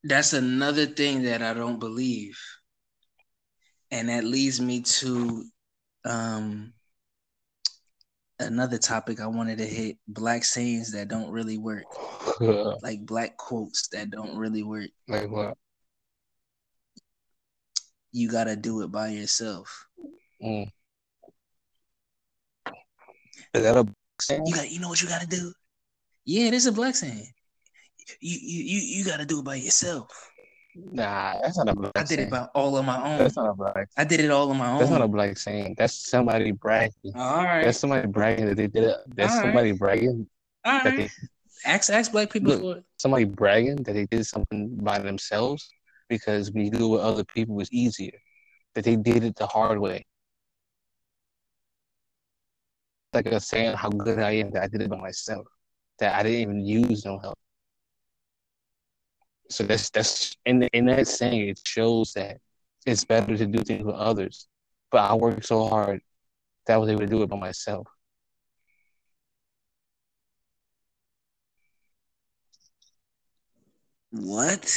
That's 0.04 0.32
another 0.32 0.86
thing 0.86 1.22
that 1.22 1.42
I 1.42 1.54
don't 1.54 1.78
believe. 1.78 2.38
And 3.90 4.08
that 4.08 4.24
leads 4.24 4.60
me 4.60 4.82
to 4.82 5.44
um 6.04 6.72
another 8.40 8.78
topic 8.78 9.20
I 9.20 9.26
wanted 9.26 9.58
to 9.58 9.66
hit 9.66 9.98
black 10.06 10.44
sayings 10.44 10.92
that 10.92 11.08
don't 11.08 11.30
really 11.30 11.58
work. 11.58 11.84
like 12.82 13.04
black 13.04 13.36
quotes 13.36 13.88
that 13.88 14.10
don't 14.10 14.36
really 14.36 14.62
work. 14.62 14.90
like 15.06 15.30
what? 15.30 15.56
You 18.12 18.30
gotta 18.30 18.56
do 18.56 18.82
it 18.82 18.90
by 18.90 19.08
yourself. 19.08 19.86
Mm. 20.42 20.70
Is 23.54 23.62
that 23.62 23.76
a 23.76 23.86
saying? 24.20 24.46
You 24.46 24.54
got 24.54 24.70
you 24.70 24.80
know 24.80 24.88
what 24.88 25.02
you 25.02 25.08
gotta 25.08 25.26
do? 25.26 25.52
Yeah, 26.24 26.46
it 26.46 26.54
is 26.54 26.66
a 26.66 26.72
black 26.72 26.94
saying. 26.94 27.26
You 28.20 28.38
you 28.40 28.62
you, 28.62 28.98
you 28.98 29.04
gotta 29.04 29.26
do 29.26 29.40
it 29.40 29.44
by 29.44 29.56
yourself. 29.56 30.08
Nah, 30.74 31.40
that's 31.42 31.58
not 31.58 31.68
a 31.68 31.74
black 31.74 31.92
I 31.96 32.00
did 32.00 32.08
saying. 32.08 32.28
it 32.28 32.30
by 32.30 32.46
all 32.54 32.76
on 32.76 32.86
my 32.86 33.02
own. 33.02 33.18
That's 33.18 33.36
not 33.36 33.50
a 33.50 33.54
black. 33.54 33.88
I 33.96 34.04
did 34.04 34.20
it 34.20 34.30
all 34.30 34.50
on 34.50 34.56
my 34.56 34.70
own. 34.70 34.78
That's 34.78 34.90
not 34.90 35.02
a 35.02 35.08
black 35.08 35.36
saying. 35.38 35.74
That's 35.76 35.94
somebody 35.94 36.52
bragging. 36.52 36.92
all 37.14 37.44
right. 37.44 37.64
That's 37.64 37.78
somebody 37.78 38.06
bragging 38.06 38.46
that 38.46 38.56
they 38.56 38.66
did 38.68 38.84
it. 38.84 38.96
That's 39.08 39.32
All 39.32 39.38
right. 39.38 39.46
somebody 39.46 39.72
bragging 39.72 40.28
all 40.64 40.78
right. 40.84 40.96
they 40.96 41.08
Ask 41.64 41.90
ask 41.90 42.12
black 42.12 42.30
people 42.30 42.50
Look. 42.52 42.60
for 42.60 42.76
it. 42.78 42.84
somebody 42.98 43.24
bragging 43.24 43.76
that 43.76 43.92
they 43.92 44.06
did 44.06 44.24
something 44.26 44.76
by 44.76 44.98
themselves 45.00 45.68
because 46.08 46.52
when 46.52 46.64
you 46.66 46.70
do 46.70 46.86
it 46.86 46.88
with 46.90 47.00
other 47.00 47.24
people 47.24 47.58
it's 47.60 47.72
easier. 47.72 48.12
That 48.74 48.84
they 48.84 48.96
did 48.96 49.24
it 49.24 49.34
the 49.34 49.46
hard 49.46 49.80
way. 49.80 50.06
Like 53.12 53.26
a 53.26 53.40
saying 53.40 53.74
how 53.76 53.88
good 53.88 54.18
I 54.20 54.32
am 54.32 54.50
that 54.52 54.62
I 54.62 54.68
did 54.68 54.82
it 54.82 54.90
by 54.90 54.98
myself. 54.98 55.46
That 55.98 56.14
I 56.14 56.22
didn't 56.22 56.40
even 56.40 56.64
use 56.64 57.04
no 57.04 57.18
help. 57.18 57.38
So 59.50 59.64
that's 59.64 59.90
that's 59.90 60.36
in 60.44 60.62
in 60.72 60.86
that 60.86 61.08
saying 61.08 61.48
it 61.48 61.60
shows 61.64 62.12
that 62.14 62.38
it's 62.86 63.04
better 63.04 63.36
to 63.36 63.46
do 63.46 63.58
things 63.60 63.84
with 63.84 63.94
others. 63.94 64.46
But 64.90 65.10
I 65.10 65.14
worked 65.14 65.44
so 65.44 65.66
hard 65.68 66.00
that 66.66 66.74
I 66.74 66.76
was 66.76 66.88
able 66.90 67.00
to 67.00 67.06
do 67.06 67.22
it 67.22 67.28
by 67.28 67.38
myself. 67.38 67.86
What? 74.10 74.76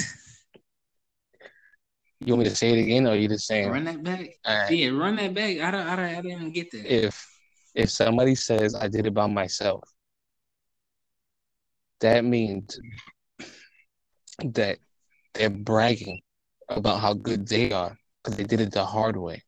You 2.20 2.34
want 2.34 2.44
me 2.44 2.50
to 2.50 2.56
say 2.56 2.72
it 2.78 2.82
again 2.84 3.08
or 3.08 3.16
you 3.16 3.28
just 3.28 3.48
saying 3.48 3.70
Run 3.70 3.86
that 3.86 4.04
back. 4.04 4.30
right. 4.48 4.72
Yeah, 4.72 4.90
run 4.90 5.16
that 5.16 5.34
back. 5.34 5.58
I 5.60 5.72
don't 5.72 5.88
I 5.88 5.96
don't 5.96 6.06
I 6.06 6.22
didn't 6.22 6.52
get 6.52 6.72
that. 6.72 6.86
if 6.86 7.28
if 7.74 7.90
somebody 7.90 8.36
says 8.36 8.76
I 8.76 8.88
did 8.88 9.08
it 9.08 9.14
by 9.14 9.28
myself, 9.28 9.84
that 12.02 12.24
means 12.26 12.80
that 14.50 14.80
they're 15.34 15.50
bragging 15.50 16.22
about 16.70 17.00
how 17.00 17.14
good 17.14 17.48
they 17.48 17.72
are 17.72 17.98
because 18.24 18.38
they 18.38 18.44
did 18.44 18.62
it 18.62 18.72
the 18.72 18.86
hard 18.86 19.18
way. 19.18 19.44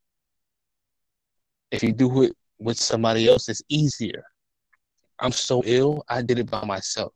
If 1.72 1.84
you 1.84 1.92
do 1.92 2.24
it 2.24 2.34
with 2.60 2.78
somebody 2.78 3.28
else, 3.28 3.50
it's 3.50 3.64
easier. 3.70 4.24
I'm 5.20 5.32
so 5.32 5.64
ill, 5.66 6.04
I 6.10 6.22
did 6.22 6.40
it 6.40 6.50
by 6.50 6.64
myself. 6.66 7.14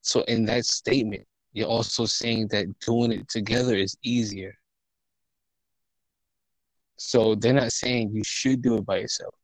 So 0.00 0.22
in 0.22 0.44
that 0.46 0.64
statement, 0.64 1.26
you're 1.52 1.68
also 1.68 2.06
saying 2.06 2.48
that 2.48 2.66
doing 2.80 3.12
it 3.12 3.28
together 3.28 3.74
is 3.74 3.96
easier. 4.02 4.54
So 6.96 7.34
they're 7.34 7.52
not 7.52 7.72
saying 7.72 8.12
you 8.12 8.22
should 8.24 8.62
do 8.62 8.76
it 8.76 8.86
by 8.86 8.98
yourself. 8.98 9.34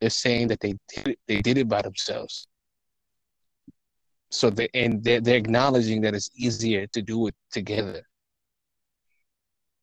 They're 0.00 0.10
saying 0.10 0.48
that 0.48 0.60
they 0.60 0.74
did 0.88 1.08
it, 1.08 1.18
they 1.28 1.40
did 1.40 1.58
it 1.58 1.68
by 1.68 1.82
themselves. 1.82 2.47
So 4.30 4.50
they 4.50 4.68
and 4.74 5.02
they're, 5.02 5.20
they're 5.20 5.36
acknowledging 5.36 6.00
that 6.02 6.14
it's 6.14 6.30
easier 6.36 6.86
to 6.88 7.02
do 7.02 7.28
it 7.28 7.34
together. 7.50 8.02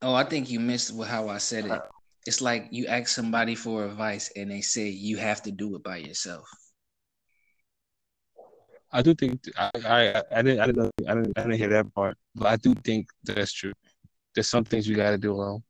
Oh, 0.02 0.14
I 0.14 0.24
think 0.24 0.50
you 0.50 0.60
missed 0.60 0.94
how 1.04 1.30
I 1.30 1.40
said 1.40 1.66
it. 1.66 1.82
It's 2.28 2.42
like 2.42 2.68
you 2.72 2.88
ask 2.88 3.08
somebody 3.08 3.56
for 3.56 3.86
advice 3.86 4.32
and 4.36 4.52
they 4.52 4.62
say 4.62 4.90
you 4.90 5.18
have 5.18 5.42
to 5.44 5.52
do 5.52 5.76
it 5.76 5.84
by 5.84 5.98
yourself. 5.98 6.48
I 8.92 9.02
do 9.02 9.14
think 9.14 9.42
I 9.58 9.72
I, 9.84 10.24
I 10.32 10.42
didn't 10.42 10.60
I 10.60 10.66
didn't 10.68 10.94
I 11.08 11.16
didn't 11.16 11.40
I 11.40 11.42
didn't 11.42 11.58
hear 11.58 11.70
that 11.70 11.94
part, 11.94 12.18
but 12.36 12.48
I 12.48 12.56
do 12.56 12.74
think 12.76 13.08
that's 13.24 13.52
true. 13.52 13.74
There's 14.34 14.48
some 14.48 14.64
things 14.64 14.88
you 14.88 14.96
got 14.96 15.12
to 15.12 15.18
do 15.18 15.34
alone. 15.34 15.64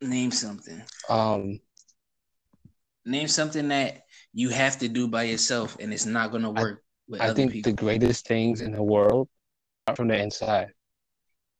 Name 0.00 0.30
something. 0.30 0.82
Um, 1.08 1.60
Name 3.06 3.28
something 3.28 3.68
that 3.68 4.03
you 4.34 4.50
have 4.50 4.78
to 4.80 4.88
do 4.88 5.06
by 5.06 5.22
yourself 5.22 5.76
and 5.80 5.92
it's 5.92 6.06
not 6.06 6.32
gonna 6.32 6.50
work 6.50 6.82
with 7.08 7.20
I 7.20 7.26
other 7.26 7.34
think 7.34 7.52
people. 7.52 7.70
the 7.72 7.76
greatest 7.76 8.26
things 8.26 8.60
in 8.60 8.72
the 8.72 8.82
world 8.82 9.28
are 9.86 9.94
from 9.94 10.08
the 10.08 10.20
inside. 10.20 10.72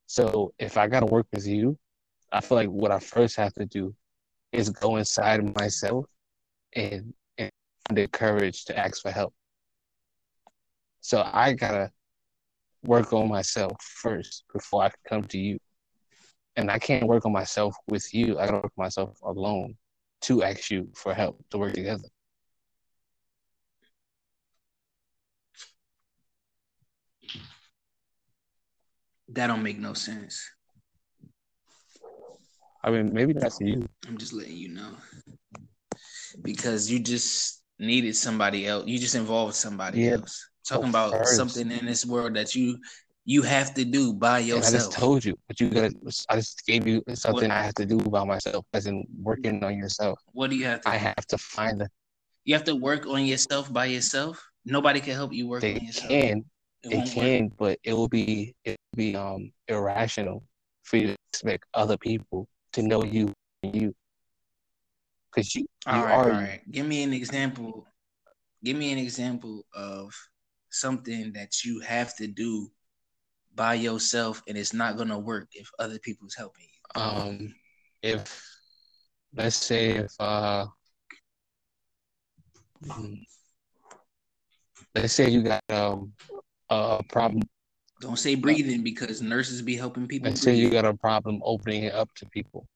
So 0.07 0.53
if 0.59 0.77
I 0.77 0.89
gotta 0.89 1.07
work 1.07 1.27
with 1.33 1.47
you, 1.47 1.79
I 2.33 2.41
feel 2.41 2.57
like 2.57 2.69
what 2.69 2.91
I 2.91 2.99
first 2.99 3.37
have 3.37 3.55
to 3.55 3.65
do 3.65 3.95
is 4.53 4.71
go 4.71 4.97
inside 4.97 5.57
myself 5.57 6.07
and 6.75 7.15
and 7.39 7.51
find 7.87 7.99
the 7.99 8.09
courage 8.09 8.65
to 8.67 8.77
ask 8.79 9.01
for 9.03 9.13
help. 9.13 9.33
So 11.01 11.23
I 11.25 11.53
gotta 11.53 11.93
work 12.83 13.13
on 13.13 13.29
myself 13.29 13.81
first 13.83 14.45
before 14.53 14.83
I 14.83 14.89
can 14.89 14.99
come 15.09 15.23
to 15.25 15.39
you. 15.39 15.59
And 16.57 16.71
I 16.71 16.79
can't 16.79 17.07
work 17.07 17.25
on 17.25 17.33
myself 17.33 17.77
with 17.89 18.13
you. 18.13 18.39
I 18.39 18.47
gotta 18.47 18.57
work 18.59 18.73
on 18.77 18.85
myself 18.85 19.21
alone 19.23 19.77
to 20.23 20.43
ask 20.43 20.71
you 20.71 20.89
for 20.95 21.15
help 21.15 21.45
to 21.51 21.59
work 21.59 21.75
together. 21.75 22.09
That 29.29 29.47
don't 29.47 29.63
make 29.63 29.79
no 29.79 29.95
sense. 29.95 30.51
I 32.83 32.91
mean, 32.91 33.13
maybe 33.15 33.33
that's 33.33 33.61
you. 33.61 33.89
I'm 34.07 34.19
just 34.19 34.33
letting 34.33 34.57
you 34.57 34.69
know. 34.69 34.91
Because 36.43 36.91
you 36.91 36.99
just 37.01 37.63
needed 37.79 38.15
somebody 38.17 38.67
else. 38.67 38.87
You 38.87 38.99
just 38.99 39.15
involved 39.15 39.55
somebody 39.55 40.03
Yeah, 40.03 40.17
else. 40.17 40.51
Talking 40.69 40.91
but 40.93 41.09
about 41.09 41.27
first- 41.27 41.37
something 41.37 41.71
in 41.71 41.87
this 41.87 42.05
world 42.05 42.35
that 42.35 42.55
you 42.55 42.79
you 43.27 43.41
have 43.41 43.73
to 43.73 43.87
do 43.87 44.13
by 44.13 44.41
And 44.41 44.63
I 44.63 44.71
just 44.71 44.93
told 44.93 45.25
you, 45.25 45.35
but 45.49 45.59
you 45.59 45.71
gotta. 45.71 45.95
I 46.29 46.37
just 46.37 46.67
gave 46.67 46.87
you 46.87 47.03
something 47.15 47.51
I 47.51 47.63
have 47.63 47.75
to 47.77 47.87
do 47.87 47.97
by 47.97 48.23
myself, 48.23 48.67
as 48.75 48.87
in 48.87 49.07
working 49.19 49.65
on 49.65 49.79
yourself. 49.79 50.19
what 50.33 50.51
do 50.51 50.57
you 50.57 50.67
have 50.67 50.83
to 50.83 50.91
I 50.91 50.99
do? 50.99 51.05
have 51.05 51.27
to 51.29 51.39
find 51.39 51.81
the. 51.81 51.89
You 52.45 52.55
have 52.55 52.65
to 52.65 52.75
work 52.75 53.07
on 53.07 53.25
yourself 53.25 53.73
by 53.73 53.87
yourself. 53.87 54.47
Nobody 54.67 55.01
can 55.01 55.15
help 55.15 55.33
you 55.33 55.49
work 55.49 55.63
They 55.63 55.77
on 55.77 55.85
yourself. 55.87 56.11
can, 56.11 56.45
It 56.91 56.91
they 56.91 56.97
won't 56.97 57.17
work. 57.17 57.25
can, 57.27 57.49
but 57.59 57.79
it 57.85 57.95
will 57.95 58.09
be 58.09 58.55
it 58.65 58.77
will 58.93 58.97
be 58.97 59.17
um 59.17 59.53
irrational 59.69 60.45
for 60.83 60.97
you 60.99 61.09
to 61.09 61.17
expect 61.33 61.65
other 61.75 61.97
people 61.97 62.47
to 62.73 62.83
know 62.83 63.05
you, 63.05 63.33
you, 63.63 63.95
because 65.31 65.55
you 65.55 65.67
you 65.91 65.97
All 65.97 66.05
right, 66.05 66.13
are 66.13 66.31
all 66.31 66.31
right. 66.31 66.61
Give 66.71 66.87
me 66.87 67.03
an 67.03 67.13
example. 67.13 67.87
Give 68.63 68.77
me 68.77 68.93
an 68.93 68.99
example 68.99 69.65
of 69.75 70.13
something 70.71 71.33
that 71.33 71.65
you 71.65 71.81
have 71.81 72.17
to 72.17 72.27
do 72.27 72.71
by 73.55 73.75
yourself 73.75 74.43
and 74.49 74.57
it's 74.59 74.73
not 74.73 74.97
gonna 74.97 75.19
work 75.19 75.49
if 75.53 75.71
other 75.79 75.99
people's 75.99 76.35
helping 76.35 76.65
you. 76.65 77.03
Um, 77.03 77.55
if 78.03 78.43
let's 79.35 79.57
say 79.57 79.91
if 79.91 80.13
uh, 80.19 80.67
hmm, 82.85 83.15
let's 84.95 85.13
say 85.13 85.29
you 85.31 85.43
got 85.43 85.63
um 85.71 86.13
a 86.71 87.03
problem. 87.11 87.43
Don't 88.01 88.19
say 88.19 88.35
breathing 88.35 88.83
because 88.83 89.23
nurses 89.23 89.63
be 89.63 89.77
helping 89.77 90.07
people. 90.07 90.29
Let's 90.29 90.43
say 90.43 90.55
you 90.55 90.71
got 90.71 90.85
a 90.85 90.95
problem 90.95 91.41
opening 91.45 91.85
it 91.85 91.95
up 91.95 92.13
to 92.17 92.27
people. 92.27 92.67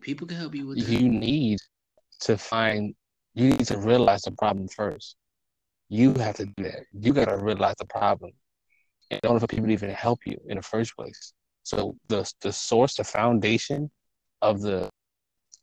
People 0.00 0.26
can 0.26 0.36
help 0.36 0.54
you 0.54 0.66
with 0.66 0.78
that. 0.78 0.90
you 0.90 1.08
need 1.08 1.58
to 2.20 2.36
find 2.38 2.94
you 3.34 3.50
need 3.50 3.66
to 3.66 3.78
realize 3.78 4.22
the 4.22 4.32
problem 4.32 4.68
first 4.68 5.16
you 5.88 6.12
have 6.14 6.36
to 6.36 6.46
do 6.46 6.64
that 6.64 6.80
you 6.92 7.12
got 7.12 7.26
to 7.26 7.36
realize 7.36 7.74
the 7.78 7.84
problem 7.86 8.30
in 9.10 9.20
order 9.24 9.40
for 9.40 9.46
people 9.46 9.66
to 9.66 9.72
even 9.72 9.90
help 9.90 10.20
you 10.26 10.36
in 10.48 10.56
the 10.56 10.62
first 10.62 10.94
place 10.96 11.32
so 11.62 11.96
the 12.08 12.30
the 12.40 12.52
source 12.52 12.94
the 12.94 13.04
foundation 13.04 13.90
of 14.42 14.60
the 14.60 14.88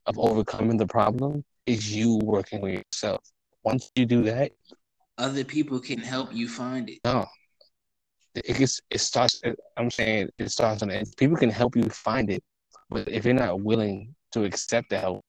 of 0.06 0.18
overcoming 0.20 0.78
the 0.78 0.88
problem 0.88 1.44
is 1.66 1.94
you 1.94 2.18
working 2.24 2.62
with 2.62 2.74
yourself 2.76 3.24
once 3.66 3.92
you 3.96 4.06
do 4.06 4.22
that 4.24 4.52
Other 5.18 5.44
people 5.44 5.80
can 5.80 6.00
help 6.00 6.30
you 6.34 6.48
find 6.48 6.90
it. 6.90 7.00
no 7.04 7.26
it 8.36 8.58
gets 8.58 8.82
it 8.90 9.00
starts 9.00 9.42
i'm 9.78 9.90
saying 9.90 10.30
it 10.38 10.50
starts 10.52 10.82
on 10.84 10.90
the 10.90 10.96
end. 10.96 11.08
people 11.18 11.38
can 11.38 11.50
help 11.50 11.76
you 11.76 11.84
find 11.90 12.30
it 12.30 12.44
But 12.90 13.08
if 13.10 13.26
you're 13.26 13.34
not 13.34 13.62
willing 13.62 14.14
to 14.34 14.44
accept 14.46 14.90
the 14.90 15.00
help, 15.00 15.22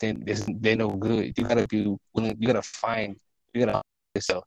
then 0.00 0.24
they're 0.60 0.76
no 0.76 0.90
good. 0.90 1.32
You 1.36 1.44
gotta 1.44 1.66
be 1.68 1.94
willing. 2.14 2.36
You 2.40 2.46
gotta 2.46 2.62
find. 2.62 3.16
You 3.54 3.64
gotta 3.64 3.82
yourself. 4.14 4.44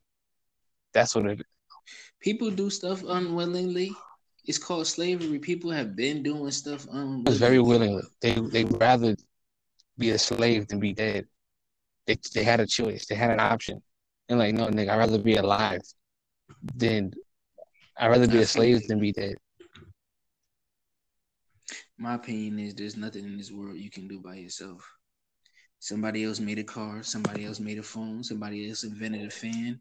That's 0.94 1.16
what 1.16 1.26
it. 1.26 1.42
People 2.20 2.52
do 2.52 2.70
stuff 2.70 3.04
unwillingly. 3.08 3.96
It's 4.46 4.58
called 4.58 4.88
slavery. 4.88 5.40
People 5.40 5.72
have 5.72 5.96
been 5.96 6.24
doing 6.24 6.52
stuff 6.52 6.86
unwillingly. 6.92 7.32
It's 7.32 7.40
very 7.40 7.60
willingly. 7.60 8.04
They 8.22 8.34
they 8.34 8.64
rather 8.66 9.16
be 9.98 10.12
a 10.12 10.20
slave 10.20 10.68
than 10.68 10.80
be 10.80 10.94
dead. 10.94 11.26
They 12.10 12.18
they 12.34 12.44
had 12.44 12.60
a 12.60 12.66
choice. 12.66 13.06
They 13.06 13.14
had 13.14 13.30
an 13.30 13.40
option. 13.40 13.84
And 14.30 14.40
like, 14.40 14.56
no, 14.56 14.66
nigga, 14.68 14.90
I'd 14.90 14.98
rather 14.98 15.20
be 15.20 15.36
alive 15.36 15.82
than 16.76 17.12
I'd 18.00 18.08
rather 18.08 18.28
be 18.28 18.40
a 18.40 18.48
slave 18.48 18.88
than 18.88 19.00
be 19.00 19.12
dead. 19.12 19.36
My 22.00 22.16
opinion 22.16 22.58
is 22.58 22.74
there's 22.74 22.98
nothing 22.98 23.26
in 23.26 23.38
this 23.38 23.52
world 23.52 23.78
you 23.78 23.92
can 23.92 24.08
do 24.08 24.20
by 24.20 24.36
yourself. 24.36 24.82
Somebody 25.78 26.24
else 26.24 26.40
made 26.40 26.58
a 26.58 26.64
car, 26.64 27.04
somebody 27.04 27.46
else 27.46 27.60
made 27.60 27.78
a 27.78 27.84
phone, 27.84 28.24
somebody 28.24 28.68
else 28.68 28.84
invented 28.84 29.28
a 29.28 29.30
fan, 29.30 29.80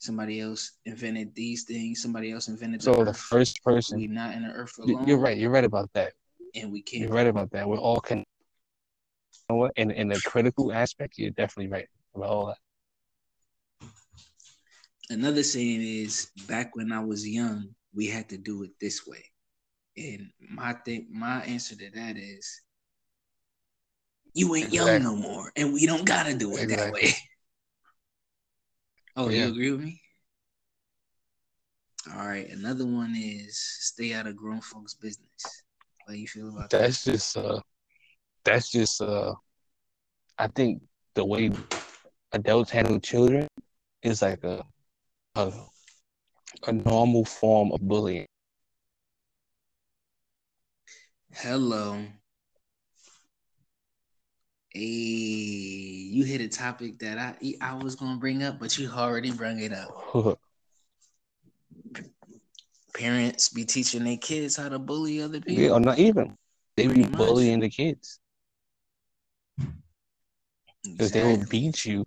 somebody 0.00 0.40
else 0.40 0.78
invented 0.84 1.32
these 1.36 1.62
things, 1.62 2.02
somebody 2.02 2.32
else 2.32 2.48
invented 2.48 2.82
So 2.82 2.92
the, 2.92 3.04
the 3.04 3.14
first 3.14 3.62
person 3.62 4.00
we 4.00 4.08
not 4.08 4.34
in 4.34 4.42
the 4.42 4.50
earth 4.50 4.76
alone. 4.80 5.06
You're 5.06 5.18
right, 5.18 5.38
you're 5.38 5.50
right 5.50 5.64
about 5.64 5.90
that. 5.94 6.14
And 6.56 6.72
we 6.72 6.82
can't 6.82 7.04
You're 7.04 7.12
right 7.12 7.28
about 7.28 7.52
that. 7.52 7.68
We're 7.68 7.78
all 7.78 8.00
connected. 8.00 8.31
Know 9.48 9.56
what? 9.56 9.72
In 9.76 9.90
in 9.90 10.08
the 10.08 10.20
critical 10.20 10.72
aspect, 10.72 11.18
you're 11.18 11.30
definitely 11.30 11.68
right 11.68 11.88
about 12.14 12.28
all 12.28 12.46
that. 12.46 12.58
Another 15.10 15.42
saying 15.42 15.82
is 15.82 16.30
back 16.48 16.74
when 16.74 16.92
I 16.92 17.04
was 17.04 17.28
young, 17.28 17.74
we 17.94 18.06
had 18.06 18.28
to 18.30 18.38
do 18.38 18.62
it 18.62 18.70
this 18.80 19.06
way. 19.06 19.24
And 19.96 20.30
my 20.50 20.72
thing 20.72 21.08
my 21.10 21.42
answer 21.42 21.76
to 21.76 21.90
that 21.90 22.16
is 22.16 22.62
you 24.34 24.54
ain't 24.54 24.72
exactly. 24.72 24.92
young 24.92 25.02
no 25.02 25.16
more, 25.16 25.52
and 25.56 25.74
we 25.74 25.86
don't 25.86 26.06
gotta 26.06 26.34
do 26.34 26.56
it 26.56 26.62
exactly. 26.62 26.76
that 26.76 26.92
way. 26.92 27.14
Oh, 29.14 29.28
yeah. 29.28 29.44
you 29.44 29.50
agree 29.50 29.70
with 29.70 29.80
me? 29.80 30.00
All 32.16 32.26
right. 32.26 32.48
Another 32.48 32.86
one 32.86 33.14
is 33.14 33.58
stay 33.58 34.14
out 34.14 34.26
of 34.26 34.36
grown 34.36 34.62
folks' 34.62 34.94
business. 34.94 35.62
How 36.06 36.14
you 36.14 36.26
feel 36.26 36.48
about 36.48 36.70
that's 36.70 37.04
that? 37.04 37.12
That's 37.12 37.34
just 37.34 37.36
uh 37.36 37.60
that's 38.44 38.70
just 38.70 39.00
uh 39.00 39.34
I 40.38 40.48
think 40.48 40.82
the 41.14 41.24
way 41.24 41.50
adults 42.32 42.70
handle 42.70 42.98
children 43.00 43.48
is 44.02 44.22
like 44.22 44.42
a 44.44 44.64
a, 45.36 45.52
a 46.66 46.72
normal 46.72 47.24
form 47.24 47.72
of 47.72 47.80
bullying. 47.80 48.26
Hello. 51.32 52.04
Hey, 54.68 54.80
you 54.80 56.24
hit 56.24 56.40
a 56.40 56.48
topic 56.48 56.98
that 57.00 57.18
I 57.18 57.54
I 57.60 57.74
was 57.74 57.94
gonna 57.94 58.18
bring 58.18 58.42
up, 58.42 58.58
but 58.58 58.76
you 58.78 58.90
already 58.90 59.30
brought 59.30 59.58
it 59.58 59.72
up. 59.72 60.38
Parents 62.94 63.48
be 63.48 63.64
teaching 63.64 64.04
their 64.04 64.18
kids 64.18 64.56
how 64.56 64.68
to 64.68 64.78
bully 64.78 65.22
other 65.22 65.40
people. 65.40 65.62
Yeah, 65.62 65.70
or 65.70 65.80
not 65.80 65.98
even. 65.98 66.36
They 66.76 66.86
be 66.86 67.04
bullying 67.04 67.60
the 67.60 67.70
kids. 67.70 68.18
Because 70.84 71.10
exactly. 71.10 71.20
they 71.20 71.26
will 71.26 71.46
beat 71.46 71.84
you 71.84 72.06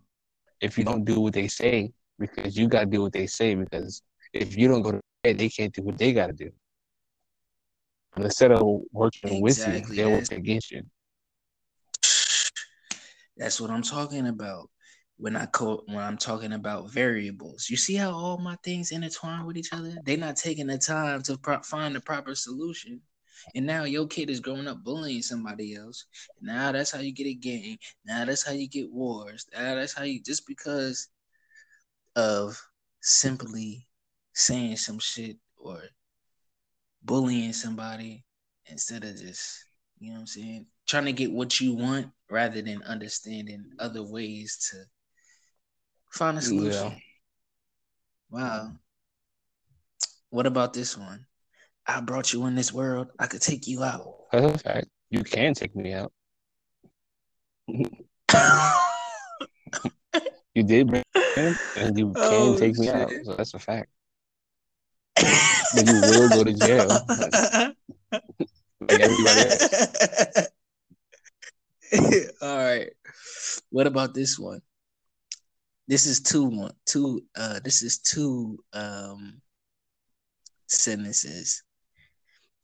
if 0.61 0.77
you 0.77 0.83
don't 0.83 1.05
do 1.05 1.19
what 1.21 1.33
they 1.33 1.47
say, 1.47 1.91
because 2.19 2.57
you 2.57 2.67
gotta 2.67 2.85
do 2.85 3.01
what 3.01 3.13
they 3.13 3.27
say, 3.27 3.55
because 3.55 4.01
if 4.33 4.57
you 4.57 4.67
don't 4.67 4.81
go 4.81 4.91
to 4.91 5.01
bed, 5.23 5.37
they 5.37 5.49
can't 5.49 5.73
do 5.73 5.83
what 5.83 5.97
they 5.97 6.13
gotta 6.13 6.33
do. 6.33 6.51
And 8.15 8.25
instead 8.25 8.51
of 8.51 8.81
working 8.91 9.45
exactly. 9.45 9.81
with 9.81 9.97
you, 9.97 10.03
they 10.03 10.05
work 10.05 10.31
against 10.31 10.71
you. 10.71 10.83
That's 13.37 13.59
what 13.59 13.69
I'm 13.69 13.81
talking 13.81 14.27
about 14.27 14.69
when 15.17 15.35
I 15.35 15.45
co- 15.45 15.83
when 15.87 15.99
I'm 15.99 16.17
talking 16.17 16.53
about 16.53 16.91
variables. 16.91 17.69
You 17.69 17.77
see 17.77 17.95
how 17.95 18.11
all 18.11 18.37
my 18.37 18.55
things 18.63 18.91
intertwine 18.91 19.45
with 19.45 19.57
each 19.57 19.73
other? 19.73 19.95
They're 20.03 20.17
not 20.17 20.37
taking 20.37 20.67
the 20.67 20.77
time 20.77 21.21
to 21.23 21.37
pro- 21.37 21.61
find 21.61 21.95
the 21.95 21.99
proper 21.99 22.35
solution. 22.35 23.01
And 23.53 23.65
now 23.65 23.83
your 23.83 24.07
kid 24.07 24.29
is 24.29 24.39
growing 24.39 24.67
up 24.67 24.83
bullying 24.83 25.21
somebody 25.21 25.75
else. 25.75 26.05
Now 26.41 26.71
that's 26.71 26.91
how 26.91 26.99
you 26.99 27.13
get 27.13 27.27
a 27.27 27.33
gang. 27.33 27.77
Now 28.05 28.25
that's 28.25 28.45
how 28.45 28.53
you 28.53 28.67
get 28.67 28.91
wars. 28.91 29.45
Now 29.53 29.75
that's 29.75 29.93
how 29.93 30.03
you 30.03 30.21
just 30.21 30.47
because 30.47 31.07
of 32.15 32.61
simply 33.01 33.87
saying 34.33 34.77
some 34.77 34.99
shit 34.99 35.37
or 35.57 35.81
bullying 37.03 37.53
somebody 37.53 38.23
instead 38.67 39.03
of 39.03 39.15
just, 39.17 39.63
you 39.99 40.09
know 40.09 40.15
what 40.15 40.21
I'm 40.21 40.27
saying, 40.27 40.65
trying 40.87 41.05
to 41.05 41.13
get 41.13 41.31
what 41.31 41.59
you 41.59 41.75
want 41.75 42.07
rather 42.29 42.61
than 42.61 42.81
understanding 42.83 43.65
other 43.79 44.03
ways 44.03 44.69
to 44.71 44.83
find 46.11 46.37
a 46.37 46.41
solution. 46.41 46.91
Yeah. 46.91 46.97
Wow. 48.31 48.71
What 50.29 50.45
about 50.47 50.73
this 50.73 50.97
one? 50.97 51.25
I 51.87 52.01
brought 52.01 52.33
you 52.33 52.45
in 52.47 52.55
this 52.55 52.73
world. 52.73 53.07
I 53.19 53.27
could 53.27 53.41
take 53.41 53.67
you 53.67 53.83
out. 53.83 54.15
That's 54.31 54.55
a 54.55 54.57
fact. 54.57 54.87
You 55.09 55.23
can 55.23 55.53
take 55.53 55.75
me 55.75 55.93
out. 55.93 56.11
you 57.67 57.85
did 60.63 60.87
bring 60.87 61.03
me 61.37 61.55
and 61.75 61.97
you 61.97 62.13
can 62.15 62.15
oh, 62.17 62.57
take 62.57 62.77
me 62.77 62.89
out. 62.89 63.11
So 63.23 63.33
that's 63.33 63.53
a 63.53 63.59
fact. 63.59 63.89
but 65.15 65.85
you 65.85 66.01
will 66.01 66.29
go 66.29 66.43
to 66.43 66.53
jail. 66.53 66.87
like 68.81 68.99
everybody 68.99 69.41
else. 69.41 70.47
All 72.41 72.57
right. 72.57 72.89
What 73.69 73.87
about 73.87 74.13
this 74.13 74.39
one? 74.39 74.61
This 75.87 76.07
is 76.07 76.19
two 76.19 76.45
one 76.45 76.73
two 76.85 77.23
uh 77.37 77.59
this 77.63 77.83
is 77.83 77.99
two 77.99 78.57
um 78.73 79.39
sentences. 80.67 81.63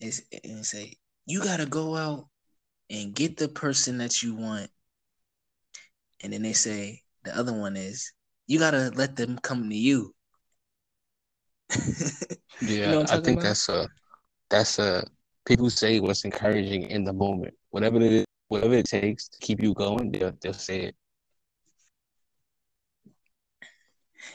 And 0.02 0.66
say 0.66 0.94
you 1.26 1.44
gotta 1.44 1.66
go 1.66 1.96
out 1.96 2.28
and 2.90 3.14
get 3.14 3.38
the 3.38 3.48
person 3.48 4.00
that 4.00 4.24
you 4.24 4.36
want. 4.36 4.70
And 6.24 6.34
then 6.34 6.42
they 6.42 6.54
say 6.54 7.02
the 7.24 7.38
other 7.38 7.54
one 7.54 7.78
is 7.78 8.12
you 8.48 8.58
gotta 8.60 8.92
let 8.96 9.16
them 9.16 9.38
come 9.38 9.70
to 9.70 9.76
you. 9.76 10.14
yeah, 11.72 12.38
you 12.62 12.88
know 12.88 13.02
I 13.04 13.20
think 13.20 13.40
about? 13.40 13.44
that's 13.44 13.70
a 13.70 13.88
that's 14.50 14.80
a 14.80 15.06
people 15.46 15.70
say 15.70 16.00
what's 16.00 16.26
encouraging 16.26 16.84
in 16.84 17.04
the 17.04 17.14
moment. 17.14 17.54
Whatever 17.70 17.98
it 17.98 18.12
is 18.12 18.26
whatever 18.48 18.74
it 18.74 18.86
takes 18.86 19.30
to 19.30 19.40
keep 19.40 19.62
you 19.62 19.74
going, 19.74 20.12
they'll 20.12 20.34
they'll 20.42 20.54
say 20.54 20.82
it. 20.82 20.96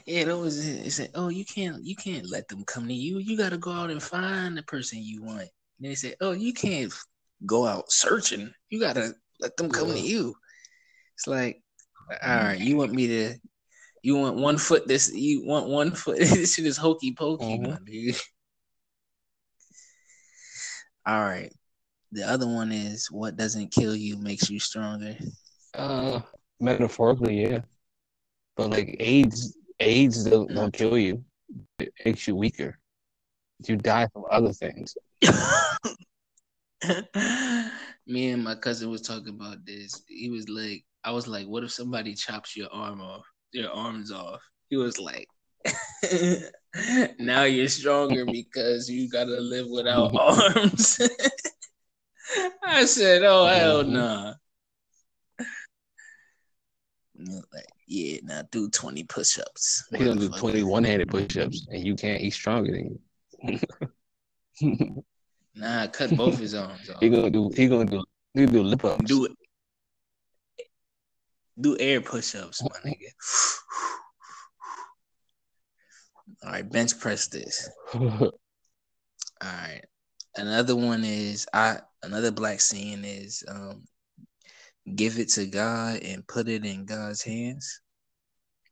Yeah, 0.04 0.24
that 0.24 0.38
was 0.38 0.66
it. 0.66 0.90
said, 0.90 1.10
"Oh, 1.14 1.28
you 1.28 1.44
can't, 1.44 1.84
you 1.84 1.96
can't 1.96 2.28
let 2.30 2.48
them 2.48 2.64
come 2.64 2.86
to 2.88 2.94
you. 2.94 3.18
You 3.18 3.36
got 3.36 3.50
to 3.50 3.58
go 3.58 3.72
out 3.72 3.90
and 3.90 4.02
find 4.02 4.56
the 4.56 4.62
person 4.62 4.98
you 5.02 5.22
want." 5.22 5.48
And 5.78 5.90
they 5.90 5.94
said, 5.94 6.16
"Oh, 6.20 6.32
you 6.32 6.52
can't 6.52 6.92
go 7.44 7.66
out 7.66 7.90
searching. 7.90 8.52
You 8.70 8.80
got 8.80 8.94
to 8.96 9.14
let 9.40 9.56
them 9.56 9.70
come 9.70 9.88
yeah. 9.88 9.94
to 9.94 10.00
you." 10.00 10.34
It's 11.14 11.26
like, 11.26 11.62
all 12.22 12.36
right, 12.36 12.58
you 12.58 12.76
want 12.76 12.92
me 12.92 13.06
to, 13.06 13.34
you 14.02 14.16
want 14.16 14.36
one 14.36 14.58
foot 14.58 14.86
this, 14.86 15.12
you 15.12 15.44
want 15.46 15.68
one 15.68 15.90
foot. 15.92 16.18
this 16.18 16.54
shit 16.54 16.66
is 16.66 16.76
hokey 16.76 17.12
pokey, 17.12 17.58
mm-hmm. 17.58 17.70
my 17.70 17.78
dude. 17.84 18.16
All 21.06 21.24
right, 21.24 21.52
the 22.12 22.28
other 22.28 22.46
one 22.46 22.72
is 22.72 23.08
what 23.10 23.36
doesn't 23.36 23.72
kill 23.72 23.94
you 23.96 24.16
makes 24.18 24.50
you 24.50 24.60
stronger. 24.60 25.16
Uh, 25.74 26.20
metaphorically, 26.60 27.42
yeah. 27.42 27.60
But 28.56 28.70
like 28.70 28.96
AIDS, 29.00 29.56
AIDS 29.80 30.24
don't, 30.24 30.52
don't 30.52 30.72
kill 30.72 30.98
you. 30.98 31.24
It 31.78 31.92
makes 32.04 32.26
you 32.26 32.34
weaker. 32.34 32.78
You 33.66 33.76
die 33.76 34.08
from 34.12 34.24
other 34.30 34.52
things. 34.52 34.96
Me 38.06 38.30
and 38.30 38.44
my 38.44 38.54
cousin 38.54 38.90
was 38.90 39.02
talking 39.02 39.34
about 39.34 39.64
this. 39.64 40.02
He 40.06 40.30
was 40.30 40.48
like, 40.48 40.84
I 41.02 41.10
was 41.10 41.26
like, 41.26 41.46
what 41.46 41.64
if 41.64 41.72
somebody 41.72 42.14
chops 42.14 42.56
your 42.56 42.72
arm 42.72 43.00
off, 43.00 43.24
your 43.52 43.70
arms 43.70 44.12
off? 44.12 44.42
He 44.68 44.76
was 44.76 44.98
like, 44.98 45.26
now 47.18 47.44
you're 47.44 47.68
stronger 47.68 48.24
because 48.24 48.88
you 48.88 49.08
gotta 49.08 49.40
live 49.40 49.66
without 49.68 50.14
arms. 50.20 51.00
I 52.64 52.84
said, 52.84 53.22
"Oh 53.22 53.46
hell 53.46 53.84
no!" 53.84 54.34
Nah. 57.14 57.40
Like, 57.52 57.66
yeah, 57.86 58.18
now 58.24 58.42
do 58.50 58.68
twenty 58.68 59.04
push-ups. 59.04 59.88
He 59.90 60.04
gonna 60.04 60.16
do 60.16 60.28
twenty 60.28 60.62
one-handed 60.62 61.08
push-ups, 61.08 61.66
and 61.70 61.86
you 61.86 61.94
can't. 61.94 62.20
He's 62.20 62.34
stronger 62.34 62.72
than 62.72 62.98
you. 63.42 63.58
Nah, 65.54 65.86
cut 65.88 66.16
both 66.16 66.38
his 66.38 66.54
arms 66.54 66.88
off. 66.90 66.98
He 67.00 67.10
gonna 67.10 67.30
do. 67.30 67.50
He 67.54 67.68
gonna 67.68 67.84
do. 67.84 68.04
He 68.34 68.46
do 68.46 68.62
lip 68.62 68.84
ups. 68.84 69.04
Do 69.04 69.26
it. 69.26 69.32
Do 71.58 71.76
air 71.80 72.02
push-ups, 72.02 72.62
my 72.62 72.90
nigga. 72.90 73.08
All 76.44 76.52
right, 76.52 76.70
bench 76.70 76.98
press 76.98 77.28
this. 77.28 77.70
All 77.94 78.32
right. 79.42 79.82
another 80.36 80.76
one 80.76 81.04
is 81.04 81.46
I 81.52 81.78
another 82.02 82.30
black 82.30 82.60
saying 82.60 83.04
is 83.04 83.42
um 83.48 83.84
give 84.94 85.18
it 85.18 85.28
to 85.30 85.46
God 85.46 86.02
and 86.02 86.26
put 86.26 86.48
it 86.48 86.64
in 86.64 86.84
God's 86.84 87.22
hands. 87.22 87.80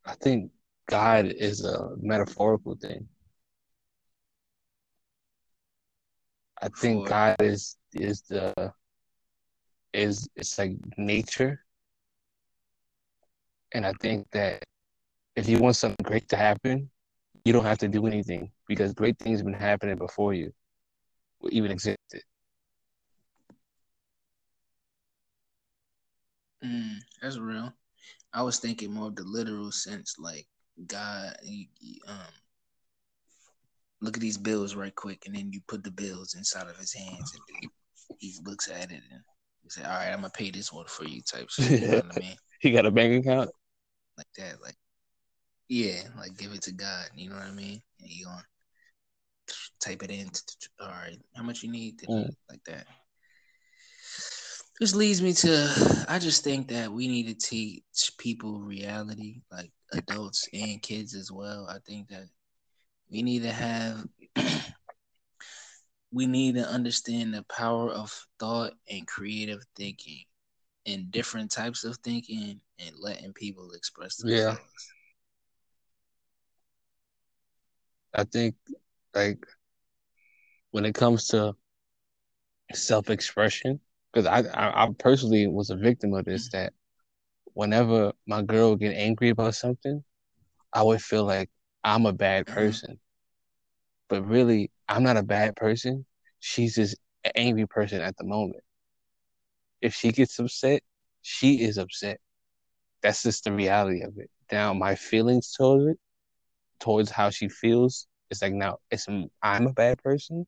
I 0.06 0.14
think 0.14 0.52
God 0.88 1.26
is 1.26 1.64
a 1.64 1.90
metaphorical 2.00 2.76
thing. 2.76 3.08
I 6.62 6.68
think 6.68 7.08
God 7.08 7.36
is 7.40 7.76
is 7.92 8.22
the 8.22 8.72
is 9.92 10.28
it's 10.36 10.58
like 10.58 10.76
nature. 10.96 11.60
And 13.72 13.84
I 13.86 13.92
think 14.00 14.30
that 14.30 14.62
if 15.36 15.48
you 15.48 15.58
want 15.58 15.76
something 15.76 16.04
great 16.04 16.28
to 16.28 16.36
happen, 16.36 16.90
you 17.44 17.52
don't 17.52 17.64
have 17.64 17.78
to 17.78 17.88
do 17.88 18.06
anything 18.06 18.50
because 18.68 18.92
great 18.92 19.18
things 19.18 19.40
have 19.40 19.46
been 19.46 19.54
happening 19.54 19.96
before 19.96 20.32
you 20.32 20.52
even 21.50 21.70
existed. 21.70 22.22
Mm, 26.64 26.96
that's 27.20 27.38
real. 27.38 27.72
I 28.32 28.42
was 28.42 28.58
thinking 28.58 28.92
more 28.92 29.08
of 29.08 29.16
the 29.16 29.24
literal 29.24 29.70
sense, 29.70 30.16
like 30.18 30.46
God, 30.86 31.36
um, 32.08 32.18
look 34.04 34.16
at 34.16 34.20
these 34.20 34.38
bills 34.38 34.74
right 34.74 34.94
quick, 34.94 35.24
and 35.26 35.34
then 35.34 35.50
you 35.52 35.60
put 35.66 35.82
the 35.82 35.90
bills 35.90 36.34
inside 36.34 36.68
of 36.68 36.76
his 36.76 36.92
hands, 36.92 37.32
and 37.34 37.42
then 37.48 37.70
he 38.18 38.34
looks 38.44 38.68
at 38.70 38.90
it 38.90 39.02
and 39.10 39.22
he 39.62 39.70
say, 39.70 39.82
"All 39.82 39.90
right, 39.90 40.10
I'm 40.10 40.20
gonna 40.20 40.30
pay 40.30 40.50
this 40.50 40.72
one 40.72 40.86
for 40.86 41.04
you," 41.04 41.22
type 41.22 41.48
shit. 41.50 41.80
You 41.80 41.88
know 41.88 41.96
what 41.96 42.16
I 42.16 42.20
mean? 42.20 42.36
He 42.60 42.70
got 42.70 42.86
a 42.86 42.90
bank 42.90 43.26
account. 43.26 43.50
Like 44.16 44.26
that, 44.38 44.62
like 44.62 44.76
yeah, 45.68 46.02
like 46.16 46.38
give 46.38 46.52
it 46.52 46.62
to 46.62 46.72
God. 46.72 47.10
You 47.14 47.28
know 47.28 47.36
what 47.36 47.44
I 47.44 47.50
mean? 47.50 47.82
And 48.00 48.10
you 48.10 48.24
gonna 48.24 48.42
type 49.80 50.02
it 50.02 50.10
in. 50.10 50.30
All 50.80 50.88
right, 50.88 51.18
how 51.34 51.42
much 51.42 51.62
you 51.62 51.70
need? 51.70 51.98
Mm. 52.08 52.30
Like 52.48 52.64
that. 52.64 52.86
This 54.80 54.94
leads 54.94 55.22
me 55.22 55.32
to 55.34 56.06
I 56.08 56.18
just 56.18 56.42
think 56.42 56.68
that 56.68 56.90
we 56.90 57.06
need 57.06 57.26
to 57.28 57.34
teach 57.34 58.12
people 58.18 58.60
reality, 58.60 59.42
like 59.52 59.70
adults 59.92 60.48
and 60.52 60.82
kids 60.82 61.14
as 61.14 61.30
well. 61.30 61.68
I 61.70 61.78
think 61.86 62.08
that 62.08 62.24
we 63.14 63.22
need 63.22 63.44
to 63.44 63.52
have 63.52 64.08
we 66.12 66.26
need 66.26 66.56
to 66.56 66.68
understand 66.68 67.34
the 67.34 67.44
power 67.44 67.90
of 67.90 68.26
thought 68.40 68.72
and 68.90 69.06
creative 69.06 69.64
thinking 69.76 70.24
and 70.86 71.12
different 71.12 71.50
types 71.52 71.84
of 71.84 71.96
thinking 71.98 72.60
and 72.80 72.96
letting 73.00 73.32
people 73.32 73.72
express 73.72 74.16
themselves. 74.16 74.58
Yeah. 78.14 78.20
I 78.20 78.24
think 78.24 78.56
like 79.14 79.46
when 80.72 80.84
it 80.84 80.94
comes 80.94 81.28
to 81.28 81.56
self-expression, 82.74 83.80
because 84.12 84.26
I, 84.26 84.40
I 84.50 84.84
I 84.84 84.88
personally 84.98 85.46
was 85.46 85.70
a 85.70 85.76
victim 85.76 86.14
of 86.14 86.24
this 86.24 86.48
that 86.50 86.72
whenever 87.54 88.12
my 88.26 88.42
girl 88.42 88.70
would 88.70 88.80
get 88.80 88.94
angry 88.96 89.30
about 89.30 89.54
something, 89.54 90.04
I 90.72 90.82
would 90.82 91.02
feel 91.02 91.24
like 91.24 91.50
I'm 91.84 92.06
a 92.06 92.12
bad 92.12 92.46
Mhm. 92.46 92.54
person. 92.54 93.00
But 94.08 94.26
really, 94.26 94.70
I'm 94.88 95.02
not 95.02 95.16
a 95.16 95.22
bad 95.22 95.56
person. 95.56 96.04
She's 96.40 96.74
just 96.76 96.96
an 97.24 97.32
angry 97.34 97.66
person 97.66 98.00
at 98.00 98.16
the 98.16 98.24
moment. 98.24 98.62
If 99.80 99.94
she 99.94 100.12
gets 100.12 100.38
upset, 100.38 100.82
she 101.22 101.62
is 101.62 101.78
upset. 101.78 102.20
That's 103.02 103.22
just 103.22 103.44
the 103.44 103.52
reality 103.52 104.02
of 104.02 104.18
it. 104.18 104.30
Now, 104.52 104.74
my 104.74 104.94
feelings 104.94 105.52
towards 105.52 105.86
it, 105.86 105.98
towards 106.80 107.10
how 107.10 107.30
she 107.30 107.48
feels, 107.48 108.06
it's 108.30 108.42
like 108.42 108.52
now 108.52 108.78
it's 108.90 109.06
I'm 109.42 109.66
a 109.66 109.72
bad 109.72 110.02
person. 110.02 110.46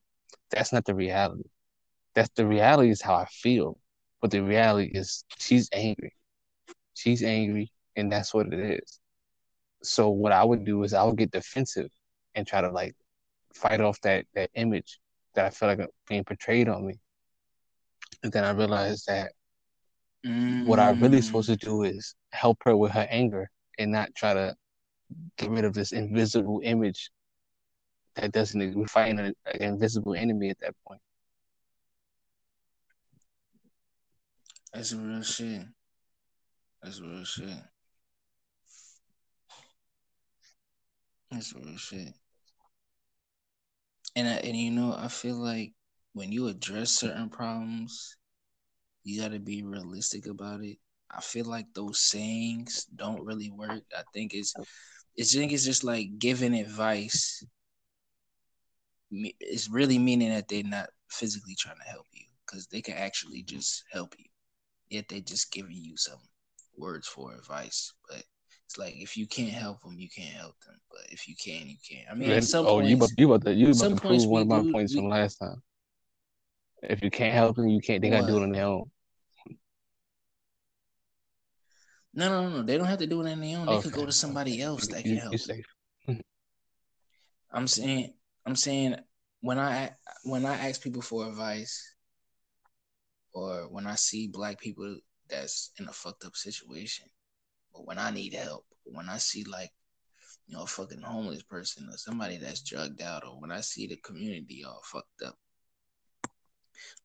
That's 0.51 0.73
not 0.73 0.85
the 0.85 0.95
reality. 0.95 1.45
That's 2.15 2.31
the 2.37 2.47
reality 2.47 2.91
is 2.91 3.03
how 3.03 3.15
I 3.15 3.27
feel. 3.27 3.79
But 4.21 4.31
the 4.31 4.43
reality 4.43 4.91
is 4.95 5.25
she's 5.39 5.69
angry. 5.73 6.15
She's 6.95 7.23
angry, 7.23 7.73
and 7.97 8.11
that's 8.11 8.35
what 8.35 8.53
it 8.53 8.81
is. 8.83 9.01
So 9.83 10.11
what 10.11 10.33
I 10.33 10.45
would 10.45 10.65
do 10.65 10.83
is 10.83 10.95
I 10.95 11.05
would 11.05 11.17
get 11.19 11.31
defensive 11.31 11.91
and 12.35 12.47
try 12.47 12.61
to 12.61 12.71
like 12.71 12.97
fight 13.57 13.81
off 13.81 14.01
that 14.03 14.27
that 14.35 14.51
image 14.55 15.01
that 15.35 15.47
I 15.47 15.51
feel 15.51 15.69
like 15.69 15.81
being 16.09 16.25
portrayed 16.25 16.69
on 16.69 16.87
me. 16.87 16.99
And 18.23 18.33
then 18.33 18.45
I 18.45 18.51
realized 18.51 19.07
that 19.07 19.33
what 20.65 20.79
I 20.81 20.91
really 20.91 21.19
Mm. 21.19 21.25
supposed 21.25 21.49
to 21.49 21.57
do 21.57 21.83
is 21.83 22.15
help 22.33 22.59
her 22.65 22.77
with 22.77 22.93
her 22.93 23.07
anger 23.11 23.51
and 23.79 23.93
not 23.93 24.15
try 24.15 24.35
to 24.35 24.57
get 25.37 25.51
rid 25.51 25.65
of 25.65 25.75
this 25.75 25.93
invisible 25.93 26.61
image 26.65 27.11
that 28.15 28.33
doesn't. 28.33 28.75
We're 28.75 28.87
fighting 28.87 29.19
an, 29.19 29.35
an 29.47 29.63
invisible 29.63 30.15
enemy 30.15 30.51
at 30.51 30.59
that 30.61 30.75
point. 30.87 31.01
That's 34.73 34.93
real 34.95 35.23
shit. 35.23 35.63
That's 36.83 37.01
real 37.01 37.25
shit. 37.25 37.63
That's 41.31 41.55
real 41.55 41.77
shit. 41.77 42.15
And 44.17 44.27
and 44.27 44.57
you 44.57 44.71
know, 44.71 44.95
I 44.97 45.09
feel 45.09 45.37
like 45.37 45.75
when 46.15 46.33
you 46.33 46.49
address 46.49 46.91
certain 46.91 47.29
problems, 47.29 48.17
you 49.05 49.21
got 49.21 49.33
to 49.33 49.39
be 49.39 49.63
realistic 49.63 50.27
about 50.27 50.65
it. 50.65 50.79
I 51.11 51.21
feel 51.21 51.45
like 51.45 51.67
those 51.75 52.01
sayings 52.01 52.87
don't 52.97 53.25
really 53.25 53.51
work. 53.51 53.83
I 53.97 54.03
think 54.15 54.33
it's 54.35 54.55
it's 55.17 55.35
think 55.35 55.53
it's 55.53 55.65
just 55.67 55.85
like 55.85 56.19
giving 56.19 56.55
advice. 56.55 57.45
It's 59.11 59.71
really 59.71 59.99
meaning 59.99 60.31
that 60.31 60.49
they're 60.49 60.65
not 60.65 60.89
physically 61.11 61.55
trying 61.55 61.79
to 61.79 61.91
help 61.91 62.07
you 62.13 62.25
because 62.47 62.67
they 62.67 62.81
can 62.81 62.95
actually 62.95 63.43
just 63.43 63.85
help 63.93 64.15
you. 64.19 64.25
Yet 64.89 65.09
they're 65.09 65.21
just 65.21 65.53
giving 65.53 65.77
you 65.77 65.97
some 65.97 66.21
words 66.77 67.07
for 67.07 67.35
advice. 67.35 67.93
But 68.09 68.25
it's 68.67 68.77
like 68.79 68.97
if 68.97 69.17
you 69.17 69.27
can't 69.27 69.53
help 69.53 69.81
them, 69.83 69.97
you 69.99 70.09
can't 70.09 70.35
help 70.35 70.59
them. 70.67 70.75
But 70.91 71.03
if 71.11 71.29
you 71.29 71.37
can, 71.37 71.69
you 71.69 71.77
can. 71.89 72.05
I 72.11 72.15
mean, 72.15 72.29
Then- 72.29 72.39
at 72.39 72.45
some 72.45 72.67
oh, 72.67 72.81
you 72.81 72.97
about, 72.97 73.11
you 73.17 73.33
about 73.33 73.45
to 73.47 73.55
you 73.55 73.71
about 73.71 73.91
to 73.91 73.97
prove 73.97 74.27
one 74.27 74.43
of 74.43 74.49
my 74.49 74.61
do- 74.63 74.73
points 74.73 74.93
we- 74.95 75.01
from 75.01 75.09
last 75.09 75.37
time. 75.37 75.63
If 76.83 77.03
you 77.03 77.11
can't 77.11 77.33
help 77.33 77.57
them, 77.57 77.69
you 77.69 77.81
can't. 77.81 78.03
They 78.03 78.11
gotta 78.11 78.27
do 78.27 78.37
it 78.39 78.43
on 78.43 78.51
their 78.53 78.67
own. 78.67 78.91
no, 82.13 82.29
no, 82.29 82.49
no, 82.49 82.63
they 82.63 82.77
don't 82.77 82.87
have 82.87 82.99
to 82.99 83.07
do 83.07 83.21
it 83.23 83.31
on 83.31 83.41
their 83.41 83.59
own. 83.59 83.67
They 83.67 83.77
could 83.79 83.87
Okay, 83.93 84.01
go 84.01 84.07
to 84.07 84.13
somebody 84.13 84.61
else 84.61 84.89
that 84.89 85.03
can 85.05 85.17
help. 85.17 85.35
I'm 87.53 87.67
saying, 87.69 88.13
I'm 88.45 88.57
saying 88.57 88.97
when 89.41 89.59
I 89.59 89.93
when 90.25 90.45
I 90.45 90.69
ask 90.69 90.83
people 90.83 91.03
for 91.03 91.27
advice, 91.29 91.95
or 93.33 93.69
when 93.71 93.87
I 93.87 93.95
see 93.95 94.27
black 94.29 94.59
people 94.59 94.99
that's 95.29 95.71
in 95.79 95.87
a 95.89 95.93
fucked 95.93 96.25
up 96.25 96.37
situation, 96.37 97.07
or 97.77 97.85
when 97.85 97.99
I 97.99 98.11
need 98.11 98.35
help, 98.35 98.65
when 98.85 99.09
I 99.09 99.19
see 99.19 99.45
like 99.45 99.71
you 100.47 100.57
know 100.57 100.63
a 100.63 100.67
fucking 100.67 101.03
homeless 101.03 101.43
person 101.43 101.89
or 101.89 101.97
somebody 101.97 102.37
that's 102.37 102.63
drugged 102.63 103.03
out, 103.03 103.25
or 103.25 103.41
when 103.41 103.53
I 103.53 103.61
see 103.61 103.87
the 103.87 103.97
community 103.97 104.65
all 104.65 104.83
fucked 104.85 105.23
up, 105.25 105.37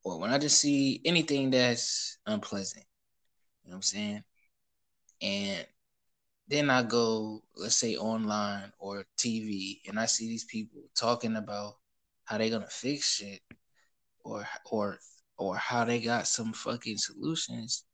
or 0.04 0.20
when 0.20 0.32
I 0.32 0.38
just 0.38 0.60
see 0.60 1.02
anything 1.06 1.52
that's 1.52 2.18
unpleasant, 2.26 2.86
you 3.64 3.72
know 3.72 3.76
what 3.76 3.78
I'm 3.78 3.82
saying, 3.82 4.24
and 5.22 5.66
then 6.48 6.70
I 6.70 6.84
go, 6.84 7.42
let's 7.56 7.78
say 7.78 7.96
online 7.96 8.72
or 8.80 9.06
TV, 9.18 9.80
and 9.88 10.00
I 10.00 10.06
see 10.06 10.28
these 10.28 10.46
people 10.46 10.82
talking 10.96 11.36
about 11.36 11.76
how 12.26 12.38
they're 12.38 12.50
gonna 12.50 12.68
fix 12.68 13.16
shit, 13.16 13.42
or 14.24 14.48
or 14.66 15.00
or 15.38 15.56
how 15.56 15.86
they 15.86 16.00
got 16.00 16.28
some 16.28 16.54
fucking 16.54 16.98
solutions, 16.98 17.86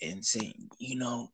and 0.00 0.24
saying, 0.24 0.68
you 0.78 0.96
know, 0.98 1.30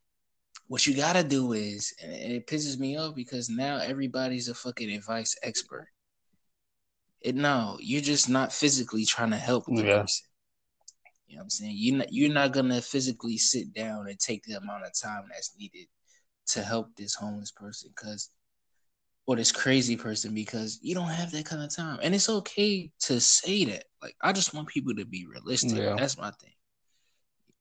what 0.71 0.87
you 0.87 0.95
gotta 0.95 1.25
do 1.25 1.53
is, 1.53 1.93
and 2.01 2.13
it 2.13 2.47
pisses 2.47 2.79
me 2.79 2.97
off 2.97 3.17
because 3.17 3.51
now 3.51 3.79
everybody's 3.79 4.49
a 4.49 4.55
fucking 4.55 4.89
advice 4.93 5.37
expert. 5.43 5.89
It 7.21 7.35
no, 7.35 7.77
you're 7.81 8.01
just 8.01 8.29
not 8.29 8.53
physically 8.53 9.05
trying 9.05 9.31
to 9.31 9.37
help 9.37 9.67
the 9.67 9.83
Yeah. 9.83 10.03
person. 10.03 10.29
You 11.27 11.35
know 11.35 11.41
what 11.41 11.47
I'm 11.47 11.51
saying? 11.51 11.75
You're 11.77 11.97
not 11.97 12.13
you're 12.13 12.33
not 12.33 12.53
gonna 12.53 12.81
physically 12.81 13.37
sit 13.37 13.75
down 13.75 14.07
and 14.07 14.17
take 14.21 14.45
the 14.45 14.59
amount 14.59 14.85
of 14.85 14.93
time 14.95 15.25
that's 15.29 15.57
needed 15.59 15.89
to 16.51 16.63
help 16.63 16.95
this 16.95 17.17
homeless 17.17 17.51
person 17.51 17.91
because 17.93 18.31
or 19.27 19.35
this 19.35 19.51
crazy 19.51 19.97
person 19.97 20.33
because 20.35 20.79
you 20.83 20.95
don't 20.95 21.09
have 21.09 21.33
that 21.33 21.47
kind 21.47 21.63
of 21.65 21.75
time. 21.75 21.99
And 22.01 22.15
it's 22.15 22.29
okay 22.29 22.93
to 23.01 23.21
say 23.21 23.65
that. 23.65 23.87
Like 24.01 24.15
I 24.23 24.33
just 24.33 24.55
want 24.55 24.69
people 24.69 24.95
to 24.95 25.05
be 25.05 25.27
realistic. 25.27 25.79
Yeah. 25.79 25.97
That's 25.97 26.17
my 26.17 26.31
thing. 26.31 26.55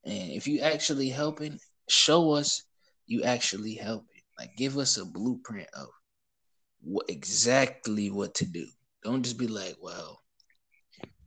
And 0.03 0.31
if 0.31 0.47
you 0.47 0.59
actually 0.59 1.09
helping, 1.09 1.59
show 1.87 2.33
us 2.33 2.65
you 3.09 3.23
actually 3.23 3.73
helping. 3.73 4.21
Like 4.37 4.55
give 4.55 4.77
us 4.77 4.97
a 4.97 5.03
blueprint 5.03 5.67
of 5.73 5.87
what 6.81 7.09
exactly 7.09 8.09
what 8.09 8.35
to 8.35 8.45
do. 8.45 8.65
Don't 9.03 9.23
just 9.23 9.37
be 9.37 9.47
like, 9.47 9.75
well, 9.81 10.21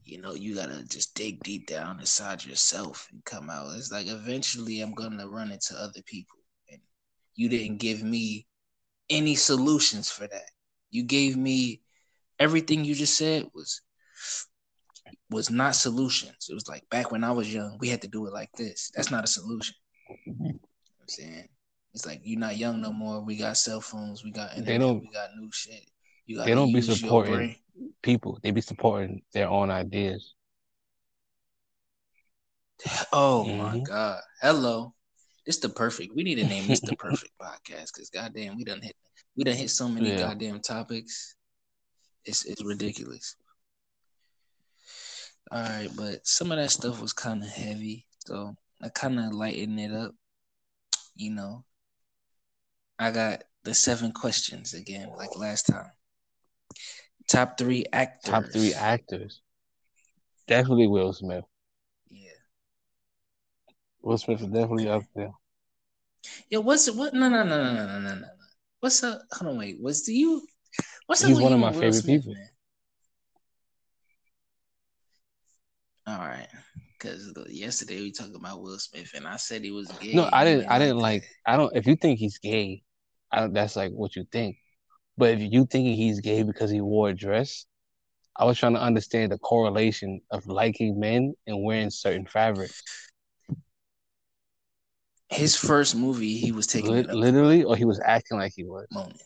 you 0.05 0.21
know, 0.21 0.33
you 0.33 0.55
gotta 0.55 0.83
just 0.85 1.13
dig 1.13 1.43
deep 1.43 1.67
down 1.67 1.99
inside 1.99 2.43
yourself 2.45 3.07
and 3.11 3.23
come 3.25 3.49
out. 3.49 3.75
It's 3.75 3.91
like 3.91 4.07
eventually 4.07 4.79
I'm 4.79 4.93
gonna 4.93 5.27
run 5.27 5.51
into 5.51 5.75
other 5.75 6.01
people. 6.05 6.39
And 6.71 6.79
you 7.35 7.49
didn't 7.49 7.77
give 7.77 8.01
me 8.01 8.47
any 9.09 9.35
solutions 9.35 10.09
for 10.09 10.25
that. 10.25 10.49
You 10.89 11.03
gave 11.03 11.35
me 11.35 11.81
everything 12.39 12.85
you 12.85 12.95
just 12.95 13.17
said 13.17 13.45
was 13.53 13.81
was 15.29 15.49
not 15.49 15.75
solutions. 15.75 16.47
It 16.49 16.53
was 16.53 16.69
like 16.69 16.89
back 16.89 17.11
when 17.11 17.25
I 17.25 17.31
was 17.31 17.53
young, 17.53 17.77
we 17.81 17.89
had 17.89 18.01
to 18.03 18.07
do 18.07 18.25
it 18.25 18.33
like 18.33 18.51
this. 18.57 18.89
That's 18.95 19.11
not 19.11 19.25
a 19.25 19.27
solution. 19.27 19.75
You 20.25 20.33
know 20.39 20.49
I'm 20.49 21.07
saying 21.09 21.49
it's 21.93 22.05
like 22.05 22.21
you're 22.23 22.39
not 22.39 22.57
young 22.57 22.81
no 22.81 22.91
more. 22.91 23.21
We 23.21 23.35
got 23.37 23.57
cell 23.57 23.81
phones, 23.81 24.23
we 24.23 24.31
got 24.31 24.51
internet, 24.51 24.65
They 24.67 24.77
don't- 24.77 25.01
we 25.01 25.09
got 25.11 25.29
new 25.35 25.51
shit. 25.51 25.85
You 26.25 26.41
They 26.43 26.53
don't 26.55 26.71
be 26.73 26.81
supporting 26.81 27.55
people. 28.01 28.39
They 28.41 28.51
be 28.51 28.61
supporting 28.61 29.21
their 29.33 29.49
own 29.49 29.69
ideas. 29.69 30.35
Oh 33.11 33.43
my 33.45 33.75
Mhm. 33.77 33.85
god! 33.85 34.21
Hello, 34.41 34.93
it's 35.45 35.57
the 35.57 35.69
perfect. 35.69 36.13
We 36.15 36.23
need 36.23 36.35
to 36.35 36.43
name 36.45 36.67
this 36.67 36.79
the 36.81 36.95
perfect 36.97 37.31
podcast 37.39 37.93
because 37.93 38.09
goddamn, 38.09 38.57
we 38.57 38.63
done 38.63 38.81
hit 38.81 38.95
we 39.35 39.43
done 39.43 39.55
hit 39.55 39.69
so 39.69 39.87
many 39.87 40.09
Yeah. 40.09 40.17
goddamn 40.17 40.61
topics. 40.61 41.35
It's 42.25 42.45
it's 42.45 42.63
ridiculous. 42.63 43.35
All 45.51 45.61
right, 45.61 45.89
but 45.95 46.25
some 46.25 46.51
of 46.51 46.57
that 46.57 46.71
stuff 46.71 46.99
was 47.01 47.13
kind 47.13 47.43
of 47.43 47.49
heavy, 47.49 48.07
so 48.25 48.55
I 48.81 48.89
kind 48.89 49.19
of 49.19 49.33
lightened 49.33 49.79
it 49.79 49.91
up. 49.91 50.15
You 51.15 51.31
know, 51.31 51.63
I 53.03 53.11
got 53.11 53.43
the 53.63 53.73
seven 53.73 54.11
questions 54.11 54.73
again, 54.73 55.09
like 55.17 55.37
last 55.37 55.67
time. 55.67 55.91
Top 57.27 57.57
three 57.57 57.85
actors. 57.91 58.31
Top 58.31 58.45
three 58.51 58.73
actors. 58.73 59.41
Definitely 60.47 60.87
Will 60.87 61.13
Smith. 61.13 61.45
Yeah. 62.09 62.31
Will 64.01 64.17
Smith 64.17 64.41
is 64.41 64.47
definitely 64.47 64.89
up 64.89 65.03
there. 65.15 65.31
Yeah, 66.49 66.59
what's? 66.59 66.89
What? 66.89 67.13
No, 67.13 67.29
no, 67.29 67.43
no, 67.43 67.63
no, 67.63 67.73
no, 67.73 67.85
no, 67.85 67.99
no, 67.99 68.15
no. 68.15 68.27
What's 68.79 69.03
up? 69.03 69.21
Hold 69.33 69.51
on, 69.51 69.57
wait. 69.57 69.77
What's 69.79 70.01
do 70.01 70.13
you? 70.13 70.41
What's 71.05 71.23
up 71.23 71.29
He's 71.29 71.39
one 71.39 71.53
of 71.53 71.59
my 71.59 71.71
Will 71.71 71.79
favorite 71.79 71.93
Smith, 71.93 72.21
people. 72.21 72.33
man? 72.33 72.49
All 76.05 76.19
right, 76.19 76.47
because 76.97 77.33
yesterday 77.49 78.01
we 78.01 78.11
talked 78.11 78.35
about 78.35 78.61
Will 78.61 78.77
Smith, 78.77 79.11
and 79.15 79.25
I 79.25 79.37
said 79.37 79.63
he 79.63 79.71
was 79.71 79.87
gay. 80.01 80.13
No, 80.13 80.29
I 80.33 80.43
didn't. 80.43 80.69
I 80.69 80.79
didn't 80.79 80.99
like. 80.99 81.23
I 81.45 81.55
don't. 81.55 81.75
If 81.75 81.87
you 81.87 81.95
think 81.95 82.19
he's 82.19 82.37
gay, 82.39 82.83
that's 83.51 83.75
like 83.75 83.91
what 83.91 84.15
you 84.15 84.25
think. 84.31 84.57
But 85.17 85.31
if 85.31 85.41
you 85.41 85.65
thinking 85.65 85.95
he's 85.95 86.21
gay 86.21 86.43
because 86.43 86.71
he 86.71 86.81
wore 86.81 87.09
a 87.09 87.13
dress, 87.13 87.65
I 88.35 88.45
was 88.45 88.57
trying 88.57 88.73
to 88.73 88.81
understand 88.81 89.31
the 89.31 89.37
correlation 89.37 90.21
of 90.31 90.47
liking 90.47 90.99
men 90.99 91.33
and 91.45 91.63
wearing 91.63 91.91
certain 91.91 92.25
fabric. 92.25 92.71
his 95.29 95.55
first 95.55 95.95
movie. 95.95 96.37
He 96.37 96.51
was 96.51 96.67
taking 96.67 97.09
up 97.09 97.15
literally, 97.15 97.63
or 97.63 97.75
he 97.75 97.85
was 97.85 97.99
acting 98.03 98.37
like 98.37 98.53
he 98.55 98.63
was. 98.63 98.87
moment. 98.91 99.21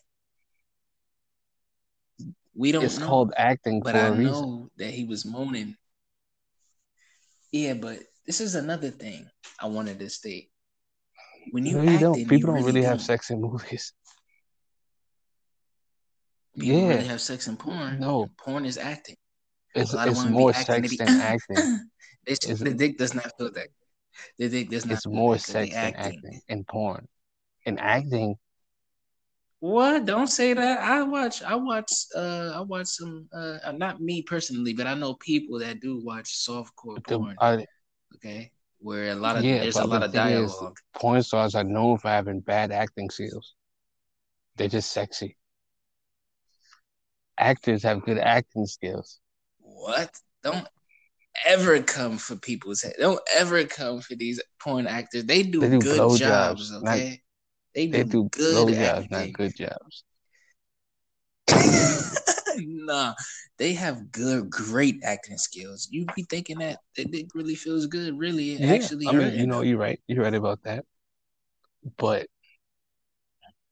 We 2.55 2.71
don't 2.71 2.83
It's 2.83 2.97
know, 2.97 3.07
called 3.07 3.33
acting 3.37 3.83
but 3.83 3.95
for 3.95 4.01
I 4.01 4.07
a 4.07 4.11
reason. 4.13 4.33
know 4.33 4.69
that 4.77 4.91
he 4.91 5.03
was 5.05 5.25
moaning. 5.25 5.75
Yeah, 7.51 7.75
but 7.75 7.99
this 8.25 8.41
is 8.41 8.55
another 8.55 8.89
thing 8.89 9.29
I 9.59 9.67
wanted 9.67 9.99
to 9.99 10.09
state. 10.09 10.49
When 11.57 11.65
you 11.65 11.73
No, 11.73 11.81
you 11.81 11.89
acting, 11.89 12.01
don't. 12.01 12.13
People 12.29 12.35
you 12.37 12.45
don't 12.45 12.63
really 12.65 12.83
have 12.83 12.97
don't. 12.97 12.99
sex 12.99 13.31
in 13.31 13.41
movies. 13.41 13.91
People 16.53 16.67
yeah, 16.75 16.87
really 16.89 17.07
have 17.07 17.19
sex 17.19 17.47
in 17.47 17.57
porn. 17.57 17.99
No. 17.99 18.27
porn 18.37 18.63
is 18.65 18.77
acting. 18.77 19.15
it's 19.73 19.91
A 19.93 19.95
lot 19.95 20.07
of 20.07 20.13
it's 20.13 20.25
more 20.25 20.51
acting, 20.51 20.65
sex 20.83 20.89
be, 20.89 20.97
than 20.97 21.07
acting. 21.33 21.79
The 22.27 22.73
dick 22.77 22.97
does 22.99 23.15
not 23.15 23.31
feel 23.39 23.51
that. 23.53 23.69
The 24.37 24.49
dick 24.49 24.69
does 24.69 24.85
not. 24.85 24.93
It's 24.93 25.03
feel 25.05 25.13
more 25.13 25.39
sex 25.39 25.73
than 25.73 25.95
acting. 25.95 26.17
acting 26.17 26.41
in 26.47 26.63
porn. 26.63 27.07
In 27.65 27.79
acting, 27.79 28.35
What? 29.59 30.05
Don't 30.05 30.27
say 30.27 30.53
that. 30.53 30.79
I 30.79 31.01
watch. 31.01 31.41
I 31.41 31.55
watch. 31.55 31.91
Uh, 32.15 32.51
I 32.53 32.61
watch 32.61 32.85
some. 32.85 33.27
Uh, 33.33 33.57
not 33.75 33.99
me 33.99 34.21
personally, 34.21 34.73
but 34.73 34.85
I 34.85 34.93
know 34.93 35.15
people 35.15 35.57
that 35.57 35.79
do 35.79 35.99
watch 36.05 36.29
softcore 36.37 37.03
the, 37.07 37.17
porn. 37.17 37.35
uh, 37.39 37.57
Okay, 38.15 38.51
where 38.79 39.11
a 39.11 39.15
lot 39.15 39.37
of 39.37 39.43
Yeah, 39.43 39.59
there's 39.59 39.75
a 39.75 39.85
lot 39.85 39.99
the 39.99 40.05
of 40.05 40.11
thing 40.11 40.43
is- 40.43 40.51
dialogue. 40.53 40.77
porn 40.93 41.23
stars 41.23 41.55
are 41.55 41.63
known 41.63 41.97
for 41.97 42.09
having 42.09 42.39
bad 42.41 42.71
acting 42.71 43.09
skills. 43.09 43.55
They're 44.55 44.67
just 44.69 44.91
sexy. 44.91 45.37
Actors 47.37 47.83
have 47.83 48.03
good 48.03 48.17
acting 48.17 48.65
skills. 48.65 49.19
What? 49.59 50.09
Don't 50.43 50.67
ever 51.45 51.81
come 51.83 52.17
for 52.17 52.35
people's 52.35 52.81
head. 52.81 52.93
Don't 52.99 53.19
ever 53.35 53.63
come 53.65 54.01
for 54.01 54.15
these 54.15 54.41
porn 54.59 54.87
actors. 54.87 55.25
They 55.25 55.43
do, 55.43 55.59
They 55.59 55.69
do 55.69 55.79
good 55.79 56.17
jobs. 56.19 56.71
not- 56.71 56.81
Okay, 56.83 57.21
they 57.75 57.85
do, 57.87 57.91
They 57.91 58.03
do 58.03 58.29
good 58.31 58.73
jobs, 58.75 59.07
not 59.11 59.31
good 59.33 59.55
jobs. 59.55 60.03
nah, 62.85 63.13
they 63.57 63.73
have 63.73 64.11
good, 64.11 64.49
great 64.49 64.99
acting 65.03 65.37
skills. 65.37 65.87
You 65.91 66.05
be 66.15 66.23
thinking 66.23 66.59
that 66.59 66.79
dick 66.95 67.27
really 67.33 67.55
feels 67.55 67.85
good, 67.87 68.17
really 68.17 68.53
Yeah, 68.53 68.73
actually 68.73 69.07
I 69.07 69.11
mean, 69.13 69.33
you 69.35 69.47
know, 69.47 69.61
you're 69.61 69.77
right. 69.77 69.99
You're 70.07 70.23
right 70.23 70.33
about 70.33 70.63
that. 70.63 70.85
But 71.97 72.27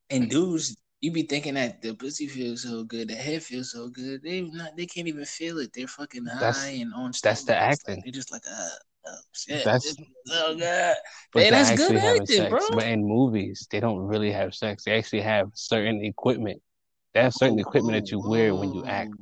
And 0.09 0.29
dudes, 0.29 0.75
you 1.01 1.11
be 1.11 1.23
thinking 1.23 1.55
that 1.55 1.81
the 1.81 1.93
pussy 1.93 2.27
feels 2.27 2.63
so 2.63 2.83
good, 2.83 3.09
the 3.09 3.15
head 3.15 3.43
feels 3.43 3.71
so 3.71 3.89
good. 3.89 4.21
They 4.23 4.41
not, 4.41 4.75
they 4.77 4.85
can't 4.85 5.07
even 5.07 5.25
feel 5.25 5.59
it. 5.59 5.71
They're 5.73 5.87
fucking 5.87 6.25
high 6.25 6.39
That's- 6.39 6.67
and 6.67 6.93
on. 6.93 7.11
that's 7.21 7.43
the 7.43 7.53
steroids. 7.53 7.59
Like, 7.59 7.71
acting. 7.71 8.01
they're 8.03 8.13
just 8.13 8.31
like, 8.31 8.43
uh, 8.49 8.69
oh 9.07 9.17
shit, 9.33 9.65
That's- 9.65 9.95
so 10.25 10.55
good. 10.55 10.95
but 11.33 11.43
Hey, 11.43 11.49
that's 11.49 11.71
good 11.77 11.95
acting, 11.97 12.25
sex. 12.25 12.49
bro. 12.49 12.59
But 12.71 12.87
in 12.87 13.05
movies, 13.05 13.67
they 13.69 13.79
don't 13.79 13.99
really 13.99 14.31
have 14.31 14.55
sex. 14.55 14.83
They 14.83 14.97
actually 14.97 15.21
have 15.21 15.49
certain 15.53 16.03
equipment. 16.03 16.61
Have 17.15 17.33
certain 17.33 17.59
equipment 17.59 17.93
that 17.93 18.11
you 18.11 18.19
wear 18.19 18.53
when 18.53 18.73
you 18.73 18.83
act. 18.83 19.13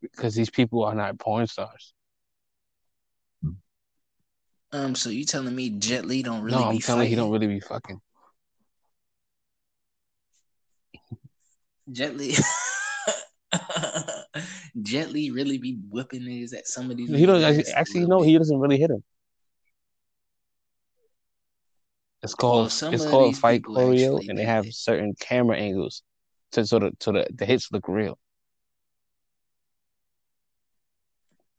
Because 0.00 0.34
these 0.34 0.50
people 0.50 0.84
are 0.84 0.94
not 0.94 1.18
porn 1.18 1.48
stars. 1.48 1.92
Um, 4.70 4.94
so 4.94 5.10
you 5.10 5.24
telling 5.24 5.54
me 5.54 5.70
Jet 5.70 6.04
Li 6.04 6.22
don't 6.22 6.42
really 6.42 6.58
no, 6.58 6.64
I'm 6.68 6.78
telling 6.78 7.02
you, 7.04 7.08
he 7.10 7.14
don't 7.16 7.30
really 7.30 7.46
be 7.46 7.60
fucking. 7.60 8.00
Jet 11.90 12.16
Li. 12.16 12.34
Jet 14.82 15.10
Li 15.10 15.30
really 15.30 15.58
be 15.58 15.78
whipping 15.90 16.22
niggas 16.22 16.54
at 16.54 16.66
some 16.66 16.90
of 16.90 16.96
these. 16.96 17.08
He 17.08 17.26
don't 17.26 17.42
actually, 17.42 17.72
actually 17.72 18.06
no, 18.06 18.22
he 18.22 18.36
doesn't 18.38 18.58
really 18.58 18.78
hit 18.78 18.90
him. 18.90 19.02
It's 22.22 22.34
called 22.34 22.72
Well, 22.82 22.94
it's 22.94 23.04
called 23.04 23.36
fight 23.36 23.62
choreo, 23.62 24.28
and 24.28 24.38
they 24.38 24.44
have 24.44 24.66
certain 24.72 25.14
camera 25.20 25.56
angles 25.56 26.02
to 26.54 26.66
so 26.66 26.78
the 26.78 26.92
so 27.00 27.12
the, 27.12 27.26
the 27.34 27.46
hits 27.46 27.70
look 27.72 27.86
real. 27.88 28.18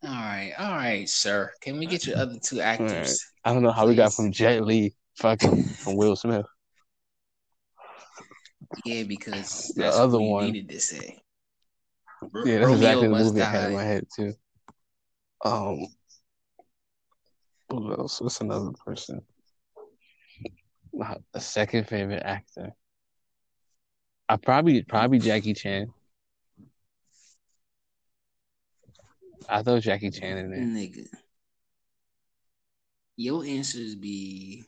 All 0.03 0.09
right, 0.11 0.53
all 0.59 0.71
right, 0.75 1.07
sir. 1.09 1.51
Can 1.61 1.77
we 1.79 1.85
get 1.85 2.05
your 2.05 2.17
other 2.17 2.37
two 2.41 2.61
actors? 2.73 3.23
I 3.43 3.53
don't 3.53 3.63
know 3.63 3.71
how 3.71 3.87
we 3.87 3.95
got 3.95 4.13
from 4.13 4.31
Jet 4.31 4.63
Li 4.63 4.93
fucking 5.17 5.63
from 5.63 5.95
Will 5.95 6.15
Smith. 6.15 6.45
Yeah, 8.85 9.03
because 9.03 9.73
The 9.75 9.83
that's 9.83 9.97
other 9.97 10.19
what 10.19 10.29
one- 10.29 10.45
needed 10.51 10.69
to 10.69 10.79
say. 10.79 11.19
R- 12.21 12.47
Yeah, 12.47 12.59
that's 12.59 12.65
Romeo 12.71 12.75
exactly 12.75 13.07
the 13.07 13.15
movie 13.15 13.41
I 13.41 13.45
had 13.45 13.69
in 13.69 13.75
my 13.75 13.83
head 13.83 14.05
too. 14.15 14.33
Um, 15.43 15.85
who 17.69 17.91
else? 17.93 18.21
What's 18.21 18.41
another 18.41 18.71
person? 18.85 19.21
A 21.33 21.39
second 21.41 21.87
favorite 21.87 22.23
actor. 22.23 22.71
I 24.27 24.37
probably 24.37 24.81
probably 24.83 25.19
Jackie 25.19 25.53
Chan. 25.53 25.93
I 29.47 29.61
throw 29.61 29.79
Jackie 29.79 30.09
Chan 30.09 30.37
in 30.37 30.49
there. 30.51 30.59
Nigga. 30.61 31.07
Your 33.17 33.45
answers 33.45 33.95
be 33.95 34.65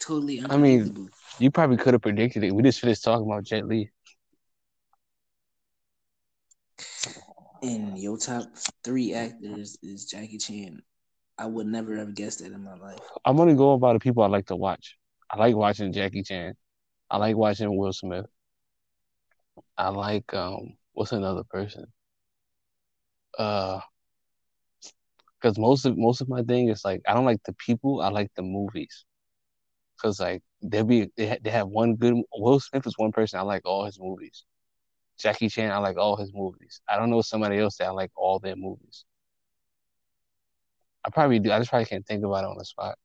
totally 0.00 0.42
I 0.48 0.56
mean- 0.56 1.08
You 1.38 1.50
probably 1.50 1.76
could 1.76 1.94
have 1.94 2.02
predicted 2.02 2.42
it. 2.44 2.54
We 2.54 2.62
just 2.62 2.80
finished 2.80 3.04
talking 3.04 3.26
about 3.26 3.44
Jet 3.44 3.66
Li. 3.66 3.90
And 7.62 7.98
your 7.98 8.18
top 8.18 8.44
three 8.84 9.14
actors 9.14 9.76
is 9.82 10.04
Jackie 10.06 10.38
Chan. 10.38 10.82
I 11.38 11.46
would 11.46 11.66
never 11.66 11.96
have 11.96 12.14
guessed 12.14 12.40
that 12.40 12.52
in 12.52 12.62
my 12.64 12.74
life. 12.74 12.98
I'm 13.24 13.36
gonna 13.36 13.54
go 13.54 13.72
about 13.72 13.94
the 13.94 14.00
people 14.00 14.22
I 14.22 14.26
like 14.26 14.46
to 14.46 14.56
watch. 14.56 14.96
I 15.30 15.38
like 15.38 15.54
watching 15.54 15.92
Jackie 15.92 16.22
Chan. 16.22 16.54
I 17.10 17.16
like 17.16 17.36
watching 17.36 17.76
Will 17.76 17.92
Smith. 17.92 18.26
I 19.76 19.88
like 19.90 20.32
um 20.34 20.76
what's 20.92 21.12
another 21.12 21.44
person? 21.44 21.86
Uh 23.38 23.80
because 25.40 25.58
most 25.58 25.84
of 25.86 25.96
most 25.96 26.20
of 26.20 26.28
my 26.28 26.42
thing 26.42 26.68
is 26.68 26.84
like 26.84 27.02
I 27.06 27.14
don't 27.14 27.24
like 27.24 27.42
the 27.44 27.52
people, 27.54 28.00
I 28.02 28.08
like 28.08 28.30
the 28.34 28.42
movies. 28.42 29.04
Cause 30.00 30.20
like 30.20 30.42
there 30.62 30.84
be 30.84 31.10
they, 31.16 31.28
ha- 31.28 31.38
they 31.42 31.50
have 31.50 31.68
one 31.68 31.96
good 31.96 32.14
Will 32.34 32.60
Smith 32.60 32.86
is 32.86 32.94
one 32.98 33.12
person 33.12 33.38
I 33.40 33.42
like 33.42 33.62
all 33.66 33.84
his 33.84 33.98
movies. 34.00 34.44
Jackie 35.18 35.48
Chan 35.48 35.70
I 35.72 35.78
like 35.78 35.96
all 35.98 36.16
his 36.16 36.32
movies. 36.34 36.80
I 36.88 36.96
don't 36.98 37.10
know 37.10 37.22
somebody 37.22 37.58
else 37.58 37.76
that 37.78 37.88
I 37.88 37.90
like 37.90 38.12
all 38.16 38.38
their 38.38 38.56
movies. 38.56 39.04
I 41.04 41.10
probably 41.10 41.38
do. 41.40 41.52
I 41.52 41.58
just 41.58 41.70
probably 41.70 41.86
can't 41.86 42.06
think 42.06 42.24
about 42.24 42.44
it 42.44 42.48
on 42.50 42.58
the 42.58 42.64
spot. 42.64 42.98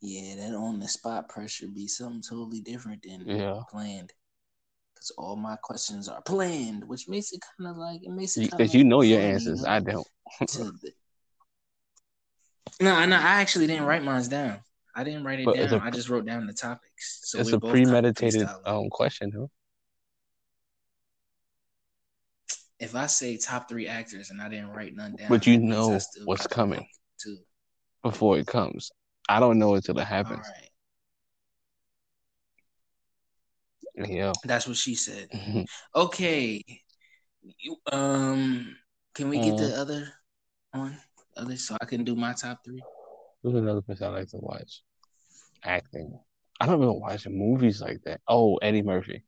Yeah, 0.00 0.36
that 0.36 0.54
on 0.54 0.80
the 0.80 0.88
spot 0.88 1.28
pressure 1.28 1.66
be 1.68 1.86
something 1.86 2.22
totally 2.22 2.60
different 2.60 3.02
than 3.02 3.26
Yeah. 3.26 3.60
planned. 3.70 4.12
because 4.94 5.10
all 5.16 5.36
my 5.36 5.56
questions 5.56 6.08
are 6.08 6.20
planned, 6.22 6.86
which 6.86 7.08
makes 7.08 7.32
it 7.32 7.40
kind 7.56 7.70
of 7.70 7.76
like 7.78 8.02
it 8.02 8.10
makes 8.10 8.36
it 8.36 8.50
Because 8.50 8.74
you 8.74 8.84
know 8.84 9.00
your 9.02 9.20
answers. 9.20 9.64
I 9.64 9.80
don't. 9.80 10.06
the- 10.40 10.92
no, 12.80 13.04
no, 13.06 13.16
I 13.16 13.40
actually 13.42 13.66
didn't 13.66 13.84
write 13.84 14.02
mine 14.02 14.26
down. 14.28 14.60
I 14.94 15.04
didn't 15.04 15.24
write 15.24 15.40
it 15.40 15.44
But 15.46 15.56
down. 15.56 15.80
a- 15.80 15.84
I 15.84 15.90
just 15.90 16.08
wrote 16.08 16.24
down 16.26 16.46
the 16.46 16.52
topics. 16.52 17.20
So 17.24 17.38
it's 17.38 17.52
a 17.52 17.60
premeditated 17.60 18.46
um 18.66 18.88
question, 18.90 19.32
huh? 19.36 19.46
If 22.78 22.94
I 22.94 23.06
say 23.06 23.36
top 23.36 23.68
three 23.68 23.86
actors 23.86 24.30
and 24.30 24.40
I 24.40 24.48
didn't 24.48 24.70
write 24.70 24.94
none 24.94 25.14
down, 25.16 25.28
But 25.28 25.46
you 25.46 25.54
that 25.56 25.62
means 25.62 25.74
I 25.74 25.80
know 25.80 26.00
what's 26.24 26.46
coming. 26.46 26.86
Too. 27.22 27.38
Before 28.02 28.38
it 28.38 28.46
comes. 28.46 28.90
I 29.30 29.38
don't 29.38 29.58
know 29.60 29.74
until 29.76 29.96
it 29.98 30.06
happens. 30.06 30.46
right, 33.96 34.08
Yeah. 34.10 34.32
that's 34.44 34.66
what 34.66 34.76
she 34.76 34.94
said. 34.96 35.28
Mhm. 35.32 35.66
Okay, 35.94 36.64
you, 37.58 37.76
um, 37.92 38.76
can 39.14 39.28
we 39.28 39.38
get 39.38 39.54
Mm. 39.54 39.58
the 39.58 39.76
other 39.76 40.12
one? 40.72 40.98
Other 41.36 41.56
so 41.56 41.76
I 41.80 41.84
can 41.84 42.04
do 42.04 42.16
my 42.16 42.32
top 42.34 42.64
three. 42.64 42.82
Who's 43.42 43.54
another 43.54 43.82
person 43.82 44.08
I 44.08 44.10
like 44.10 44.28
to 44.30 44.38
watch? 44.38 44.82
Acting. 45.62 46.18
I 46.60 46.66
don't 46.66 46.82
even 46.82 47.00
watch 47.00 47.26
movies 47.28 47.80
like 47.80 48.02
that. 48.04 48.20
Oh, 48.26 48.56
Eddie 48.56 48.82
Murphy. 48.82 49.22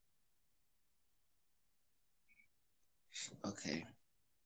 Okay, 3.44 3.84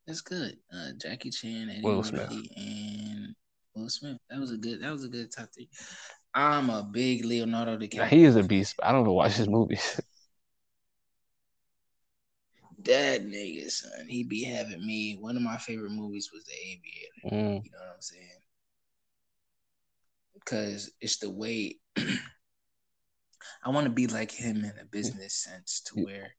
that's 0.06 0.20
good. 0.20 0.58
Uh, 0.72 0.92
Jackie 1.00 1.30
Chan, 1.30 1.70
Eddie 1.70 1.82
Will 1.82 2.02
Murphy, 2.02 2.50
and 2.56 3.34
Will 3.76 3.90
Smith. 3.90 4.18
That 4.30 4.40
was 4.40 4.52
a 4.52 4.56
good. 4.56 4.82
That 4.82 4.90
was 4.90 5.04
a 5.04 5.08
good 5.08 5.30
top 5.30 5.48
three. 5.54 5.68
I'm 6.34 6.70
a 6.70 6.82
big 6.82 7.24
Leonardo 7.24 7.76
DiCaprio. 7.76 7.96
Now, 7.98 8.04
he 8.06 8.24
is 8.24 8.36
a 8.36 8.42
beast, 8.42 8.76
I 8.82 8.92
don't 8.92 9.02
even 9.02 9.12
watch 9.12 9.34
his 9.34 9.48
movies. 9.48 10.00
That 12.84 13.26
nigga, 13.26 13.68
son, 13.68 14.06
he 14.06 14.22
be 14.22 14.44
having 14.44 14.86
me. 14.86 15.16
One 15.18 15.34
of 15.34 15.42
my 15.42 15.56
favorite 15.56 15.90
movies 15.90 16.30
was 16.32 16.44
The 16.44 16.52
Aviator. 16.52 17.36
Mm. 17.48 17.64
You 17.64 17.70
know 17.72 17.78
what 17.78 17.94
I'm 17.94 18.00
saying? 18.00 18.28
Because 20.34 20.92
it's 21.00 21.16
the 21.16 21.28
way 21.28 21.78
I 21.96 23.70
want 23.70 23.86
to 23.86 23.90
be 23.90 24.06
like 24.06 24.30
him 24.30 24.58
in 24.58 24.72
a 24.80 24.84
business 24.84 25.34
sense, 25.34 25.80
to 25.86 26.04
where 26.04 26.36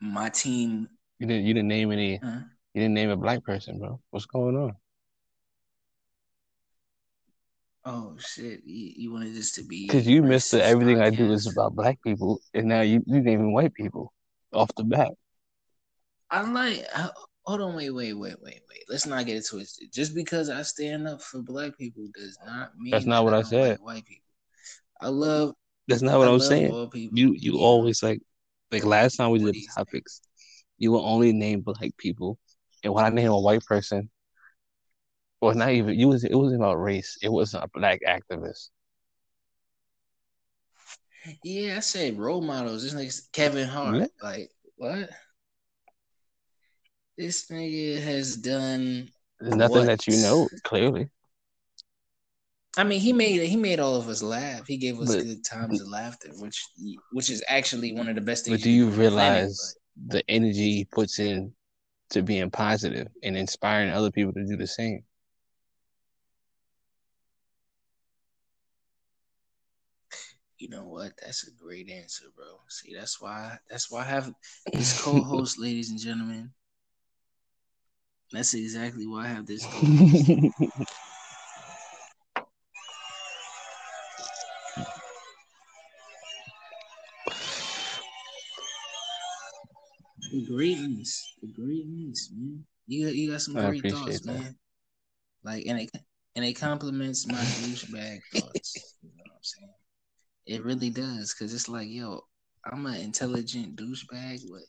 my 0.00 0.30
team. 0.30 0.88
You 1.18 1.26
didn't. 1.26 1.44
You 1.44 1.52
didn't 1.52 1.68
name 1.68 1.92
any. 1.92 2.20
Huh? 2.24 2.40
You 2.72 2.80
didn't 2.80 2.94
name 2.94 3.10
a 3.10 3.16
black 3.16 3.44
person, 3.44 3.80
bro. 3.80 4.00
What's 4.10 4.24
going 4.26 4.56
on? 4.56 4.76
Oh 7.86 8.16
shit! 8.18 8.62
You, 8.64 8.92
you 8.96 9.12
wanted 9.12 9.34
this 9.34 9.52
to 9.52 9.62
be 9.64 9.86
Because 9.86 10.06
you 10.06 10.22
missed 10.22 10.54
racist 10.54 10.60
everything 10.60 11.00
I 11.00 11.10
do 11.10 11.30
is 11.32 11.46
about 11.46 11.74
black 11.74 12.02
people, 12.02 12.40
and 12.54 12.66
now 12.66 12.80
you 12.80 13.02
you 13.06 13.20
naming 13.20 13.52
white 13.52 13.74
people 13.74 14.12
off 14.52 14.74
the 14.76 14.84
bat. 14.84 15.12
I'm 16.30 16.54
like. 16.54 16.84
Uh, 16.94 17.10
hold 17.44 17.60
on, 17.60 17.76
wait, 17.76 17.90
wait, 17.90 18.14
wait, 18.14 18.36
wait, 18.42 18.60
wait. 18.68 18.84
Let's 18.88 19.06
not 19.06 19.26
get 19.26 19.36
it 19.36 19.46
twisted. 19.46 19.92
Just 19.92 20.14
because 20.14 20.48
I 20.50 20.62
stand 20.62 21.06
up 21.06 21.22
for 21.22 21.42
black 21.42 21.76
people 21.78 22.06
does 22.14 22.38
not 22.46 22.70
mean 22.78 22.92
That's 22.92 23.06
not 23.06 23.24
that 23.24 23.24
what 23.24 23.34
I 23.34 23.42
don't 23.42 23.50
said. 23.50 23.70
like 23.70 23.86
white 23.86 24.04
people. 24.06 24.22
I 25.00 25.08
love. 25.08 25.54
That's 25.88 26.02
not 26.02 26.18
what 26.18 26.28
I 26.28 26.32
I'm 26.32 26.40
saying. 26.40 26.90
You 27.12 27.34
you 27.38 27.58
always 27.58 28.02
like 28.02 28.22
like 28.72 28.84
last 28.84 29.16
time 29.16 29.30
we 29.30 29.38
did 29.38 29.46
do 29.46 29.52
the 29.52 29.58
you 29.58 29.68
say? 29.68 29.74
topics, 29.76 30.22
you 30.78 30.92
will 30.92 31.04
only 31.06 31.32
name 31.32 31.60
black 31.60 31.90
people, 31.98 32.38
and 32.82 32.94
when 32.94 33.04
I 33.04 33.10
name 33.10 33.30
a 33.30 33.38
white 33.38 33.64
person, 33.64 34.08
or 35.44 35.54
not 35.54 35.70
even 35.70 35.98
you 35.98 36.08
was 36.08 36.24
it 36.24 36.34
wasn't 36.34 36.60
about 36.62 36.80
race. 36.80 37.18
It 37.22 37.28
was 37.30 37.54
a 37.54 37.68
black 37.74 38.00
activist. 38.08 38.70
Yeah, 41.42 41.76
I 41.76 41.80
said 41.80 42.18
role 42.18 42.40
models. 42.40 42.82
This 42.82 42.94
nigga 42.94 43.32
Kevin 43.32 43.68
Hart. 43.68 44.10
Like 44.22 44.50
what? 44.76 45.10
This 47.16 47.46
nigga 47.50 48.02
has 48.02 48.36
done. 48.36 49.08
There's 49.40 49.56
nothing 49.56 49.78
What? 49.78 49.86
that 49.86 50.06
you 50.06 50.16
know 50.22 50.48
clearly. 50.64 51.08
I 52.76 52.82
mean, 52.82 53.00
he 53.00 53.12
made 53.12 53.40
he 53.46 53.56
made 53.56 53.80
all 53.80 53.96
of 53.96 54.08
us 54.08 54.22
laugh. 54.22 54.66
He 54.66 54.76
gave 54.78 54.98
us 55.00 55.14
But- 55.14 55.24
good 55.24 55.44
times 55.44 55.80
of 55.80 55.88
laughter, 55.88 56.30
which 56.38 56.62
which 57.12 57.30
is 57.30 57.44
actually 57.48 57.92
one 57.92 58.08
of 58.08 58.14
the 58.14 58.20
best 58.20 58.46
things. 58.46 58.58
But 58.58 58.64
do 58.64 58.70
you 58.70 58.88
realize 58.88 59.76
the 60.06 60.28
energy 60.28 60.72
he 60.72 60.84
puts 60.84 61.18
in 61.18 61.54
to 62.10 62.22
being 62.22 62.50
positive 62.50 63.08
and 63.22 63.36
inspiring 63.36 63.90
other 63.90 64.10
people 64.10 64.32
to 64.32 64.46
do 64.46 64.56
the 64.56 64.66
same? 64.66 65.04
You 70.64 70.70
know 70.70 70.84
what? 70.84 71.12
That's 71.22 71.46
a 71.46 71.50
great 71.62 71.90
answer, 71.90 72.24
bro. 72.34 72.46
See, 72.70 72.94
that's 72.94 73.20
why 73.20 73.58
that's 73.68 73.90
why 73.90 74.00
I 74.00 74.04
have 74.04 74.32
this 74.72 74.98
co-host, 75.02 75.58
ladies 75.58 75.90
and 75.90 76.00
gentlemen. 76.00 76.52
That's 78.32 78.54
exactly 78.54 79.06
why 79.06 79.24
I 79.24 79.26
have 79.26 79.44
this. 79.44 79.62
The 79.66 80.50
greatness, 90.48 91.34
the 91.42 91.48
greatness, 91.48 92.30
man. 92.34 92.64
You 92.86 93.04
got, 93.04 93.14
you 93.14 93.30
got 93.30 93.42
some 93.42 93.52
great 93.52 93.86
thoughts, 93.86 94.20
that. 94.20 94.32
man. 94.32 94.56
Like, 95.42 95.66
and 95.66 95.80
it 95.80 95.90
and 96.34 96.42
it 96.42 96.54
compliments 96.54 97.26
my 97.26 97.34
douchebag 97.34 98.20
thoughts. 98.32 98.96
You 99.02 99.10
know 99.10 99.24
what 99.24 99.34
I'm 99.34 99.42
saying? 99.42 99.68
It 100.46 100.64
really 100.64 100.90
does, 100.90 101.32
cause 101.32 101.54
it's 101.54 101.68
like, 101.68 101.88
yo, 101.88 102.20
I'm 102.64 102.84
an 102.86 102.96
intelligent 102.96 103.76
douchebag, 103.76 104.42
but 104.50 104.62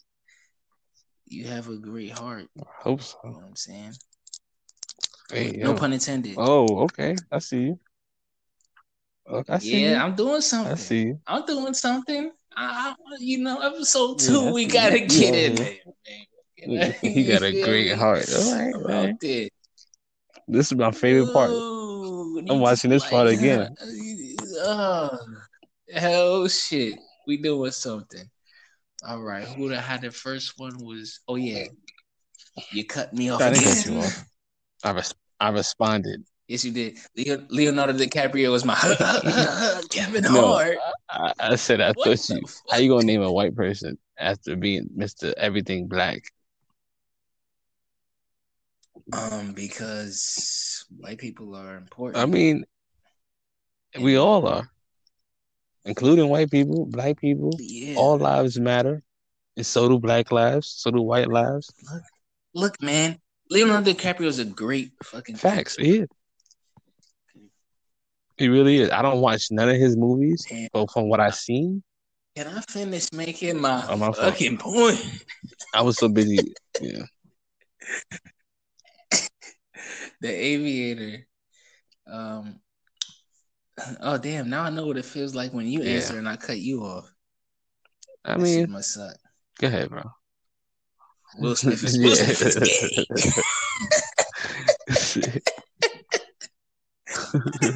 you 1.25 1.45
have 1.45 1.69
a 1.69 1.77
great 1.77 2.11
heart. 2.11 2.47
I 2.59 2.63
hope 2.79 3.01
so. 3.01 3.17
You 3.23 3.31
know 3.31 3.37
what 3.37 3.45
I'm 3.47 3.55
saying? 3.55 3.93
Hey, 5.31 5.51
no 5.57 5.71
yo. 5.71 5.75
pun 5.75 5.93
intended. 5.93 6.35
Oh, 6.37 6.79
okay. 6.83 7.15
I 7.31 7.39
see 7.39 7.63
you. 7.63 7.79
Look, 9.27 9.49
I 9.49 9.57
see 9.57 9.81
yeah, 9.81 9.91
you. 9.91 9.95
I'm 9.97 10.15
doing 10.15 10.41
something. 10.41 10.71
I 10.71 10.75
see 10.75 11.03
you. 11.03 11.19
I'm 11.25 11.45
doing 11.45 11.73
something. 11.73 12.31
I, 12.55 12.95
I, 12.97 13.15
you 13.19 13.39
know, 13.39 13.59
episode 13.59 14.19
two, 14.19 14.47
I 14.47 14.51
we 14.51 14.65
gotta 14.65 14.99
get 14.99 15.11
Yeah, 15.11 15.33
in 15.33 15.55
there, 15.55 15.75
man. 16.07 16.25
You? 16.57 16.93
He 17.01 17.23
got 17.25 17.43
a 17.43 17.51
great 17.51 17.93
heart. 17.97 18.29
All 18.33 18.53
right, 18.53 18.87
man. 18.87 19.17
This 20.47 20.71
is 20.71 20.75
my 20.77 20.91
favorite 20.91 21.33
part. 21.33 21.51
Ooh, 21.51 22.45
I'm 22.47 22.59
watching 22.59 22.91
this 22.91 23.05
part 23.07 23.27
again. 23.27 23.75
Oh, 24.57 25.17
hell 25.95 26.47
shit. 26.47 26.95
We 27.27 27.37
doing 27.37 27.71
something. 27.71 28.29
All 29.07 29.21
right. 29.21 29.43
Who 29.43 29.69
the 29.69 29.79
had 29.79 30.01
the 30.01 30.11
first 30.11 30.53
one 30.57 30.77
was 30.83 31.19
oh 31.27 31.35
yeah. 31.35 31.65
You 32.71 32.85
cut 32.85 33.13
me 33.13 33.29
off 33.29 33.41
I 33.41 33.49
didn't 33.51 33.63
again. 33.63 33.75
cut 33.75 33.85
you 33.91 33.97
off. 33.99 34.25
I 34.83 34.91
res- 34.91 35.13
I 35.39 35.49
responded. 35.49 36.23
Yes, 36.47 36.63
you 36.63 36.71
did. 36.71 36.99
Leo- 37.17 37.45
Leonardo 37.49 37.93
DiCaprio 37.93 38.51
was 38.51 38.63
my 38.63 38.75
Kevin 39.89 40.23
No. 40.23 40.53
Hart. 40.53 40.77
I, 41.09 41.33
I 41.39 41.55
said 41.55 41.81
I 41.81 41.91
What 41.93 42.17
thought 42.17 42.29
you. 42.29 42.41
fuck? 42.41 42.51
How 42.69 42.77
you 42.77 42.89
gonna 42.89 43.03
name 43.03 43.23
a 43.23 43.31
white 43.31 43.55
person 43.55 43.97
after 44.19 44.55
being 44.55 44.87
Mister 44.95 45.33
Everything 45.37 45.87
Black? 45.87 46.21
Um, 49.13 49.53
because 49.53 50.85
white 50.97 51.17
people 51.17 51.55
are 51.55 51.77
important. 51.77 52.21
I 52.21 52.25
mean, 52.25 52.65
we 53.99 54.15
all 54.17 54.47
are, 54.47 54.69
including 55.85 56.27
white 56.29 56.51
people, 56.51 56.85
black 56.85 57.19
people. 57.19 57.51
yeah. 57.59 57.95
All 57.95 58.17
lives 58.17 58.59
matter, 58.59 59.01
and 59.55 59.65
so 59.65 59.87
do 59.87 59.99
black 59.99 60.31
lives. 60.31 60.67
So 60.67 60.91
do 60.91 61.01
white 61.01 61.29
lives. 61.29 61.71
Look, 61.91 62.03
look 62.53 62.81
man, 62.81 63.19
Leonardo 63.49 63.91
DiCaprio 63.91 64.25
is 64.25 64.39
a 64.39 64.45
great 64.45 64.91
fucking 65.03 65.35
Facts. 65.37 65.75
He 65.75 65.99
is. 65.99 66.07
He 68.37 68.49
really 68.49 68.77
is. 68.77 68.89
I 68.89 69.01
don't 69.01 69.21
watch 69.21 69.49
none 69.51 69.69
of 69.69 69.77
his 69.77 69.95
movies, 69.95 70.45
but 70.73 70.91
from 70.91 71.07
what 71.07 71.21
I've 71.21 71.35
seen, 71.35 71.83
Can 72.35 72.47
I 72.47 72.59
finish 72.69 73.13
making 73.13 73.61
my, 73.61 73.85
Oh, 73.87 73.95
my 73.95 74.11
fucking 74.11 74.57
point? 74.57 74.99
I 75.73 75.81
was 75.83 75.97
so 75.97 76.09
busy. 76.09 76.39
Yeah. 76.81 77.03
The 80.21 80.29
Aviator. 80.29 81.27
Um. 82.07 82.59
Oh 83.99 84.17
damn! 84.17 84.49
Now 84.49 84.63
I 84.63 84.69
know 84.69 84.87
what 84.87 84.97
it 84.97 85.05
feels 85.05 85.35
like 85.35 85.51
when 85.53 85.67
you 85.67 85.81
Yeah. 85.83 85.95
answer 85.97 86.17
and 86.17 86.29
I 86.29 86.37
cut 86.37 86.59
you 86.59 86.83
off. 86.83 87.11
I 88.23 88.35
That 88.37 88.39
mean, 88.39 88.71
must 88.71 88.93
suck. 88.93 89.15
go 89.59 89.67
ahead, 89.67 89.89
bro. 89.89 90.03
Will 91.37 91.55
Smith 91.55 91.83
is, 91.83 91.97
Will 91.99 92.15
Smith 92.15 92.41
is 92.41 92.55
gay. 92.55 93.05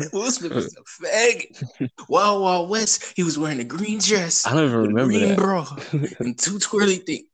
Will 0.14 0.32
Smith 0.32 0.54
is 0.54 0.76
a 0.76 0.84
fag. 1.06 1.90
Wild 2.08 2.42
Wild 2.42 2.70
West. 2.70 3.14
He 3.16 3.24
was 3.24 3.38
wearing 3.38 3.60
a 3.60 3.64
green 3.64 4.00
dress. 4.00 4.46
I 4.48 4.54
don't 4.54 4.66
even 4.66 4.80
remember 4.80 5.14
green 5.14 5.30
that. 5.30 5.38
bra 5.38 5.68
and 6.20 6.38
two 6.40 6.60
twirly 6.60 6.98
things. 6.98 7.28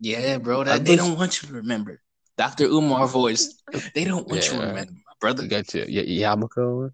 Yeah, 0.00 0.38
bro. 0.38 0.64
That 0.64 0.84
they 0.84 0.96
don't 0.96 1.18
want 1.18 1.42
you 1.42 1.48
to 1.48 1.54
remember. 1.54 2.00
Dr. 2.36 2.64
Umar 2.66 3.06
voice. 3.08 3.62
They 3.94 4.04
don't 4.04 4.28
want 4.28 4.44
you 4.44 4.58
to 4.60 4.66
remember, 4.66 4.92
my 4.92 5.12
brother. 5.20 5.42
You 5.44 5.48
got 5.48 5.72
your, 5.74 5.88
your 5.88 6.04
yarmulke 6.04 6.58
on? 6.58 6.92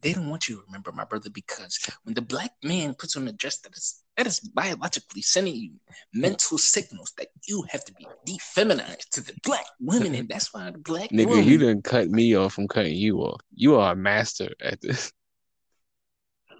They 0.00 0.12
don't 0.12 0.30
want 0.30 0.48
you 0.48 0.56
to 0.56 0.62
remember 0.66 0.92
my 0.92 1.04
brother 1.04 1.30
because 1.30 1.78
when 2.04 2.14
the 2.14 2.22
black 2.22 2.52
man 2.62 2.94
puts 2.94 3.16
on 3.16 3.26
a 3.26 3.32
dress 3.32 3.58
that 3.58 3.76
is 3.76 4.02
that 4.16 4.26
is 4.26 4.40
biologically 4.40 5.22
sending 5.22 5.54
you 5.54 5.72
mental 6.14 6.56
signals 6.56 7.12
that 7.18 7.28
you 7.46 7.64
have 7.68 7.84
to 7.84 7.92
be 7.94 8.06
defeminized 8.26 9.08
to 9.10 9.20
the 9.20 9.34
black 9.42 9.66
women, 9.80 10.14
and 10.14 10.28
that's 10.28 10.54
why 10.54 10.70
the 10.70 10.78
black 10.78 11.10
Nigga, 11.10 11.26
woman, 11.26 11.44
you 11.44 11.58
didn't 11.58 11.84
cut 11.84 12.08
me 12.08 12.34
off 12.36 12.54
from 12.54 12.68
cutting 12.68 12.96
you 12.96 13.18
off. 13.18 13.40
You 13.54 13.76
are 13.76 13.92
a 13.92 13.96
master 13.96 14.54
at 14.62 14.80
this. 14.80 15.12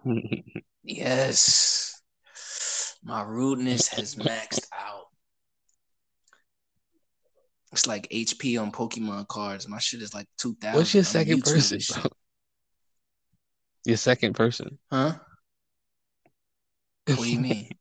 yes, 0.82 2.00
my 3.02 3.22
rudeness 3.22 3.88
has 3.88 4.16
maxed 4.16 4.66
out. 4.74 5.04
It's 7.72 7.86
like 7.86 8.08
HP 8.10 8.60
on 8.60 8.70
Pokemon 8.70 9.28
cards. 9.28 9.68
My 9.68 9.78
shit 9.78 10.02
is 10.02 10.14
like 10.14 10.26
two 10.38 10.54
thousand. 10.56 10.78
What's 10.78 10.94
your 10.94 11.04
second 11.04 11.42
person? 11.42 11.80
Your 13.86 13.96
second 13.96 14.34
person. 14.34 14.78
Huh? 14.90 15.14
What 17.06 17.16
do 17.16 17.30
you 17.30 17.40
mean? 17.40 17.70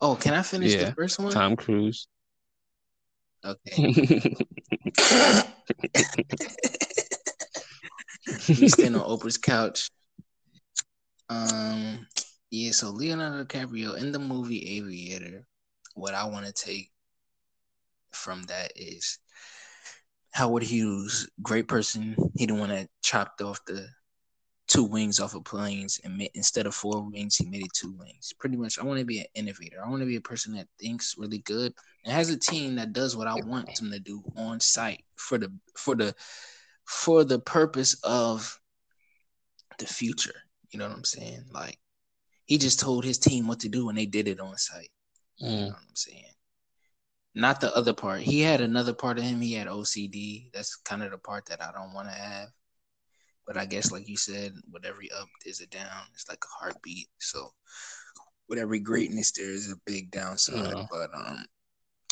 Oh, 0.00 0.16
can 0.16 0.34
I 0.34 0.42
finish 0.42 0.74
Yeah, 0.74 0.86
the 0.86 0.94
first 0.94 1.18
one? 1.18 1.32
Tom 1.32 1.56
Cruise. 1.56 2.08
Okay. 3.42 3.72
we 8.48 8.68
stand 8.68 8.96
on 8.96 9.02
Oprah's 9.02 9.38
couch. 9.38 9.88
Um, 11.30 12.06
yeah. 12.50 12.72
So 12.72 12.90
Leonardo 12.90 13.44
DiCaprio 13.44 13.96
in 13.96 14.12
the 14.12 14.18
movie 14.18 14.76
Aviator. 14.76 15.46
What 15.94 16.12
I 16.12 16.24
want 16.26 16.44
to 16.44 16.52
take 16.52 16.90
from 18.12 18.42
that 18.44 18.72
is 18.76 19.20
Howard 20.32 20.64
Hughes, 20.64 21.30
great 21.40 21.68
person. 21.68 22.16
He 22.36 22.44
the 22.44 22.54
one 22.54 22.70
that 22.70 22.88
chopped 23.02 23.40
off 23.40 23.64
the 23.64 23.86
two 24.74 24.84
wings 24.84 25.20
off 25.20 25.34
of 25.34 25.44
planes 25.44 26.00
and 26.04 26.20
instead 26.34 26.66
of 26.66 26.74
four 26.74 27.02
wings, 27.02 27.36
he 27.36 27.46
made 27.46 27.62
it 27.62 27.72
two 27.74 27.92
wings. 27.92 28.32
Pretty 28.38 28.56
much, 28.56 28.78
I 28.78 28.84
want 28.84 28.98
to 28.98 29.04
be 29.04 29.20
an 29.20 29.26
innovator. 29.34 29.82
I 29.84 29.88
want 29.88 30.00
to 30.02 30.06
be 30.06 30.16
a 30.16 30.20
person 30.20 30.54
that 30.54 30.66
thinks 30.80 31.14
really 31.16 31.38
good 31.38 31.72
and 32.04 32.12
has 32.12 32.30
a 32.30 32.36
team 32.36 32.74
that 32.76 32.92
does 32.92 33.16
what 33.16 33.28
I 33.28 33.34
want 33.36 33.74
them 33.76 33.90
to 33.92 34.00
do 34.00 34.22
on 34.36 34.58
site 34.60 35.04
for 35.16 35.38
the 35.38 35.52
for 35.76 35.94
the 35.94 36.14
for 36.84 37.24
the 37.24 37.38
purpose 37.38 37.94
of 38.02 38.58
the 39.78 39.86
future. 39.86 40.34
You 40.70 40.78
know 40.78 40.88
what 40.88 40.96
I'm 40.96 41.04
saying? 41.04 41.44
Like 41.52 41.78
he 42.46 42.58
just 42.58 42.80
told 42.80 43.04
his 43.04 43.18
team 43.18 43.46
what 43.46 43.60
to 43.60 43.68
do 43.68 43.88
and 43.88 43.96
they 43.96 44.06
did 44.06 44.28
it 44.28 44.40
on 44.40 44.56
site. 44.58 44.90
You 45.38 45.50
know 45.50 45.56
Mm. 45.56 45.66
what 45.68 45.76
I'm 45.88 45.96
saying? 45.96 46.24
Not 47.36 47.60
the 47.60 47.74
other 47.76 47.92
part. 47.92 48.20
He 48.22 48.40
had 48.40 48.60
another 48.60 48.94
part 48.94 49.18
of 49.18 49.24
him. 49.24 49.40
He 49.40 49.54
had 49.54 49.66
OCD. 49.66 50.50
That's 50.52 50.76
kind 50.76 51.02
of 51.02 51.10
the 51.10 51.18
part 51.18 51.46
that 51.46 51.62
I 51.62 51.72
don't 51.72 51.92
want 51.92 52.08
to 52.08 52.14
have. 52.14 52.48
But 53.46 53.56
I 53.56 53.66
guess, 53.66 53.92
like 53.92 54.08
you 54.08 54.16
said, 54.16 54.54
with 54.72 54.84
every 54.84 55.10
up, 55.12 55.28
there's 55.44 55.60
a 55.60 55.66
down. 55.66 56.06
It's 56.14 56.28
like 56.28 56.42
a 56.42 56.64
heartbeat. 56.64 57.08
So, 57.18 57.52
with 58.48 58.58
every 58.58 58.80
greatness, 58.80 59.32
there 59.32 59.50
is 59.50 59.70
a 59.70 59.76
big 59.84 60.10
downside. 60.10 60.74
Yeah. 60.74 60.86
But 60.90 61.10
um, 61.14 61.44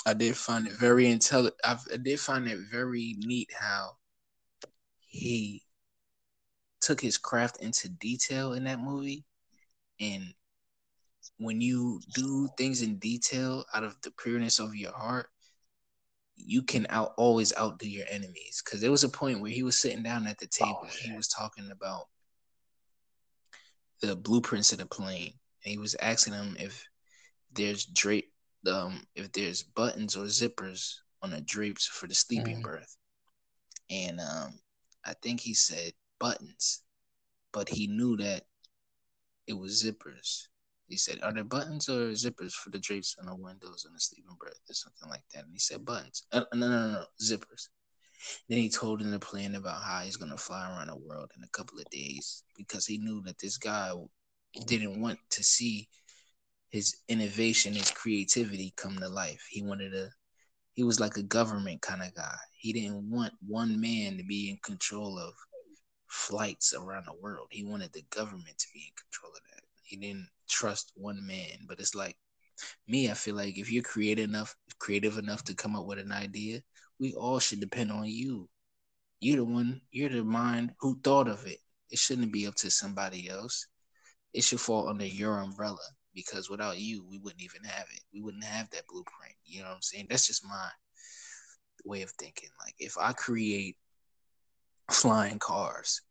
I 0.04 0.14
did 0.14 0.36
find 0.36 0.66
it 0.66 0.74
very 0.74 1.06
intelligent. 1.10 1.56
I 1.64 1.76
did 2.02 2.20
find 2.20 2.46
it 2.48 2.58
very 2.70 3.16
neat 3.18 3.50
how 3.58 3.92
he 5.06 5.62
took 6.80 7.00
his 7.00 7.16
craft 7.16 7.62
into 7.62 7.88
detail 7.88 8.52
in 8.54 8.64
that 8.64 8.80
movie, 8.80 9.24
and 10.00 10.34
when 11.38 11.60
you 11.60 12.00
do 12.14 12.48
things 12.56 12.82
in 12.82 12.96
detail 12.96 13.64
out 13.74 13.84
of 13.84 13.96
the 14.02 14.10
pureness 14.12 14.58
of 14.58 14.74
your 14.74 14.92
heart, 14.92 15.28
you 16.36 16.62
can 16.62 16.86
out 16.90 17.14
always 17.16 17.56
outdo 17.56 17.88
your 17.88 18.06
enemies. 18.10 18.62
Because 18.64 18.80
there 18.80 18.90
was 18.90 19.04
a 19.04 19.08
point 19.08 19.40
where 19.40 19.50
he 19.50 19.62
was 19.62 19.78
sitting 19.80 20.02
down 20.02 20.26
at 20.26 20.38
the 20.38 20.46
table, 20.46 20.80
Oh, 20.82 20.88
he 21.00 21.12
was 21.12 21.28
talking 21.28 21.70
about 21.70 22.08
the 24.00 24.16
blueprints 24.16 24.72
of 24.72 24.78
the 24.78 24.86
plane, 24.86 25.32
and 25.64 25.72
he 25.72 25.78
was 25.78 25.94
asking 25.96 26.32
them 26.32 26.56
if 26.58 26.84
there's 27.52 27.84
drape, 27.86 28.32
um, 28.66 29.06
if 29.14 29.30
there's 29.32 29.62
buttons 29.62 30.16
or 30.16 30.24
zippers 30.24 30.94
on 31.22 31.30
the 31.30 31.40
drapes 31.42 31.86
for 31.86 32.06
the 32.08 32.14
sleeping 32.14 32.56
Mhm. 32.56 32.62
berth, 32.62 32.96
and 33.90 34.20
um, 34.20 34.58
I 35.04 35.14
think 35.14 35.40
he 35.40 35.54
said 35.54 35.92
buttons, 36.18 36.82
but 37.52 37.68
he 37.68 37.86
knew 37.86 38.16
that 38.16 38.46
it 39.46 39.52
was 39.52 39.82
zippers. 39.82 40.48
He 40.92 40.98
said, 40.98 41.22
"Are 41.22 41.32
there 41.32 41.42
buttons 41.42 41.88
or 41.88 42.10
zippers 42.10 42.52
for 42.52 42.68
the 42.68 42.78
drapes 42.78 43.16
on 43.18 43.24
the 43.24 43.34
windows 43.34 43.86
on 43.86 43.94
the 43.94 44.00
sleeping 44.00 44.36
berth 44.38 44.60
or 44.68 44.74
something 44.74 45.08
like 45.08 45.24
that?" 45.32 45.44
And 45.44 45.54
he 45.54 45.58
said, 45.58 45.86
"Buttons." 45.86 46.26
Uh, 46.32 46.44
no, 46.52 46.68
no, 46.68 46.68
no, 46.68 46.92
no, 46.92 47.06
zippers. 47.18 47.70
Then 48.50 48.58
he 48.58 48.68
told 48.68 49.00
him 49.00 49.10
the 49.10 49.18
plan 49.18 49.54
about 49.54 49.82
how 49.82 50.02
he's 50.02 50.18
gonna 50.18 50.36
fly 50.36 50.68
around 50.68 50.88
the 50.88 50.96
world 50.96 51.30
in 51.34 51.44
a 51.44 51.48
couple 51.48 51.78
of 51.78 51.88
days 51.88 52.44
because 52.54 52.84
he 52.84 52.98
knew 52.98 53.22
that 53.22 53.38
this 53.38 53.56
guy 53.56 53.90
didn't 54.66 55.00
want 55.00 55.18
to 55.30 55.42
see 55.42 55.88
his 56.68 56.98
innovation, 57.08 57.72
his 57.72 57.90
creativity 57.90 58.74
come 58.76 58.98
to 58.98 59.08
life. 59.08 59.46
He 59.48 59.62
wanted 59.62 59.92
to. 59.92 60.10
He 60.74 60.84
was 60.84 61.00
like 61.00 61.16
a 61.16 61.22
government 61.22 61.80
kind 61.80 62.02
of 62.02 62.14
guy. 62.14 62.36
He 62.54 62.74
didn't 62.74 63.10
want 63.10 63.32
one 63.46 63.80
man 63.80 64.18
to 64.18 64.24
be 64.24 64.50
in 64.50 64.58
control 64.58 65.18
of 65.18 65.32
flights 66.06 66.74
around 66.74 67.06
the 67.06 67.14
world. 67.14 67.48
He 67.50 67.64
wanted 67.64 67.94
the 67.94 68.04
government 68.10 68.58
to 68.58 68.66
be 68.74 68.80
in 68.80 68.92
control 68.94 69.32
of 69.32 69.40
that. 69.54 69.62
He 69.82 69.96
didn't 69.96 70.28
trust 70.52 70.92
one 70.94 71.26
man. 71.26 71.66
But 71.66 71.80
it's 71.80 71.94
like 71.94 72.16
me, 72.86 73.10
I 73.10 73.14
feel 73.14 73.34
like 73.34 73.58
if 73.58 73.72
you're 73.72 73.82
creative 73.82 74.28
enough, 74.28 74.54
creative 74.78 75.18
enough 75.18 75.42
to 75.44 75.54
come 75.54 75.74
up 75.76 75.86
with 75.86 75.98
an 75.98 76.12
idea, 76.12 76.60
we 77.00 77.14
all 77.14 77.38
should 77.38 77.60
depend 77.60 77.90
on 77.90 78.06
you. 78.06 78.48
You're 79.20 79.38
the 79.38 79.44
one, 79.44 79.80
you're 79.90 80.10
the 80.10 80.24
mind 80.24 80.72
who 80.80 80.98
thought 81.02 81.28
of 81.28 81.46
it. 81.46 81.58
It 81.90 81.98
shouldn't 81.98 82.32
be 82.32 82.46
up 82.46 82.54
to 82.56 82.70
somebody 82.70 83.28
else. 83.28 83.66
It 84.32 84.44
should 84.44 84.60
fall 84.60 84.88
under 84.88 85.06
your 85.06 85.38
umbrella 85.38 85.78
because 86.14 86.50
without 86.50 86.78
you, 86.78 87.04
we 87.08 87.18
wouldn't 87.18 87.42
even 87.42 87.64
have 87.64 87.86
it. 87.92 88.00
We 88.12 88.20
wouldn't 88.20 88.44
have 88.44 88.70
that 88.70 88.86
blueprint. 88.88 89.34
You 89.44 89.62
know 89.62 89.68
what 89.68 89.76
I'm 89.76 89.82
saying? 89.82 90.06
That's 90.08 90.26
just 90.26 90.44
my 90.44 90.68
way 91.84 92.02
of 92.02 92.10
thinking. 92.12 92.48
Like 92.64 92.74
if 92.78 92.96
I 92.98 93.12
create 93.12 93.76
flying 94.90 95.38
cars, 95.38 96.02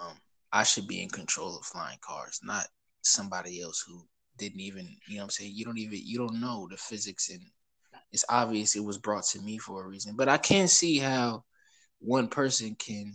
um, 0.00 0.16
I 0.52 0.64
should 0.64 0.86
be 0.86 1.02
in 1.02 1.08
control 1.08 1.56
of 1.56 1.64
flying 1.64 1.98
cars, 2.00 2.40
not 2.42 2.66
somebody 3.02 3.60
else 3.60 3.84
who 3.86 4.06
didn't 4.38 4.60
even, 4.60 4.88
you 5.08 5.16
know 5.16 5.22
what 5.22 5.24
I'm 5.24 5.30
saying? 5.30 5.52
You 5.54 5.64
don't 5.64 5.78
even, 5.78 6.00
you 6.02 6.18
don't 6.18 6.40
know 6.40 6.66
the 6.70 6.76
physics 6.76 7.30
and 7.30 7.40
it's 8.12 8.24
obvious 8.28 8.76
it 8.76 8.84
was 8.84 8.98
brought 8.98 9.24
to 9.26 9.40
me 9.40 9.58
for 9.58 9.84
a 9.84 9.88
reason. 9.88 10.16
But 10.16 10.28
I 10.28 10.38
can't 10.38 10.70
see 10.70 10.98
how 10.98 11.44
one 11.98 12.28
person 12.28 12.74
can 12.74 13.12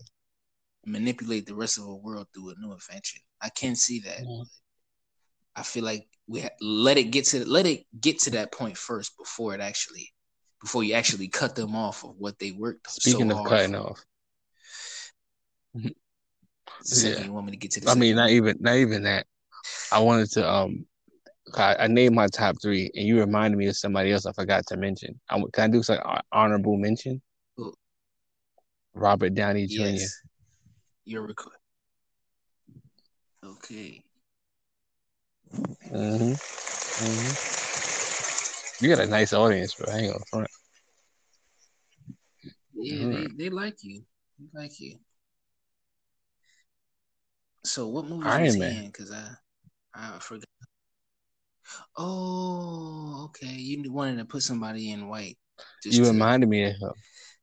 manipulate 0.85 1.45
the 1.45 1.55
rest 1.55 1.77
of 1.77 1.85
the 1.85 1.95
world 1.95 2.27
through 2.33 2.51
a 2.51 2.55
new 2.59 2.71
invention. 2.71 3.21
I 3.41 3.49
can't 3.49 3.77
see 3.77 3.99
that. 4.01 4.21
Mhm. 4.21 4.45
I 5.55 5.63
feel 5.63 5.83
like 5.83 6.07
we 6.27 6.41
ha- 6.41 6.49
let 6.61 6.97
it 6.97 7.05
get 7.05 7.25
to 7.25 7.45
let 7.47 7.65
it 7.65 7.85
get 7.99 8.19
to 8.21 8.31
that 8.31 8.51
point 8.51 8.77
first 8.77 9.17
before 9.17 9.55
it 9.55 9.61
actually 9.61 10.13
before 10.61 10.83
you 10.83 10.93
actually 10.93 11.27
cut 11.27 11.55
them 11.55 11.75
off 11.75 12.03
of 12.03 12.15
what 12.17 12.38
they 12.39 12.51
worked 12.51 12.91
Speaking 12.91 13.31
so 13.31 13.38
of 13.39 13.47
cutting 13.47 13.73
for. 13.73 13.91
off, 13.91 14.05
Yeah. 16.85 17.23
you 17.23 17.33
want 17.33 17.47
me 17.47 17.51
to 17.51 17.57
get 17.57 17.71
to 17.71 17.89
I 17.89 17.95
mean, 17.95 18.15
not 18.15 18.29
even 18.29 18.57
not 18.59 18.75
even 18.75 19.03
that. 19.03 19.25
I 19.91 19.99
wanted 19.99 20.31
to 20.31 20.49
um, 20.49 20.85
I, 21.55 21.75
I 21.75 21.88
named 21.88 22.15
my 22.15 22.27
top 22.27 22.57
three, 22.61 22.91
and 22.95 23.05
you 23.07 23.19
reminded 23.19 23.57
me 23.57 23.67
of 23.67 23.77
somebody 23.77 24.11
else 24.11 24.25
I 24.25 24.33
forgot 24.33 24.65
to 24.67 24.77
mention. 24.77 25.19
I, 25.29 25.41
can 25.53 25.63
I 25.63 25.67
do 25.67 25.83
some 25.83 25.99
hon- 26.31 26.81
mention? 26.81 27.21
Who? 27.55 27.73
Robert 28.93 29.33
Downey 29.33 29.67
Jr. 29.67 29.81
Yes. 29.81 30.21
Your 31.05 31.25
record. 31.25 31.53
Okay. 33.43 34.03
hmm 35.89 36.33
hmm 36.33 37.33
You 38.81 38.89
got 38.95 39.05
a 39.05 39.07
nice 39.07 39.31
audience, 39.33 39.75
bro. 39.75 39.89
Hang 39.91 40.11
on 40.11 40.19
front. 40.29 40.47
Yeah, 42.73 43.05
All 43.05 43.11
they, 43.11 43.27
they 43.38 43.49
like 43.49 43.77
you. 43.83 44.03
They 44.39 44.59
like 44.61 44.79
you. 44.79 44.97
So 47.63 47.88
what 47.88 48.05
movie 48.05 48.27
Iron 48.27 48.43
was 48.43 48.57
Man. 48.57 48.71
he 48.71 48.85
in? 48.85 48.91
Cause 48.91 49.11
I 49.11 49.29
I 49.97 50.19
forgot. 50.19 50.45
Oh, 51.97 53.23
okay. 53.25 53.53
You 53.53 53.91
wanted 53.91 54.17
to 54.17 54.25
put 54.25 54.43
somebody 54.43 54.91
in 54.91 55.07
white. 55.07 55.37
You 55.85 56.03
to, 56.03 56.11
reminded 56.11 56.49
me 56.49 56.63
of 56.65 56.75
him. 56.75 56.91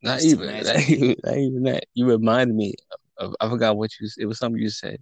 Not 0.02 0.22
even, 0.22 0.46
not 0.46 0.88
even, 0.88 1.16
not 1.24 1.36
even 1.36 1.62
that. 1.64 1.84
You 1.94 2.06
reminded 2.06 2.54
me 2.54 2.74
of. 3.18 3.34
I 3.40 3.48
forgot 3.48 3.76
what 3.76 3.90
you. 4.00 4.08
It 4.18 4.26
was 4.26 4.38
something 4.38 4.60
you 4.60 4.70
said. 4.70 4.98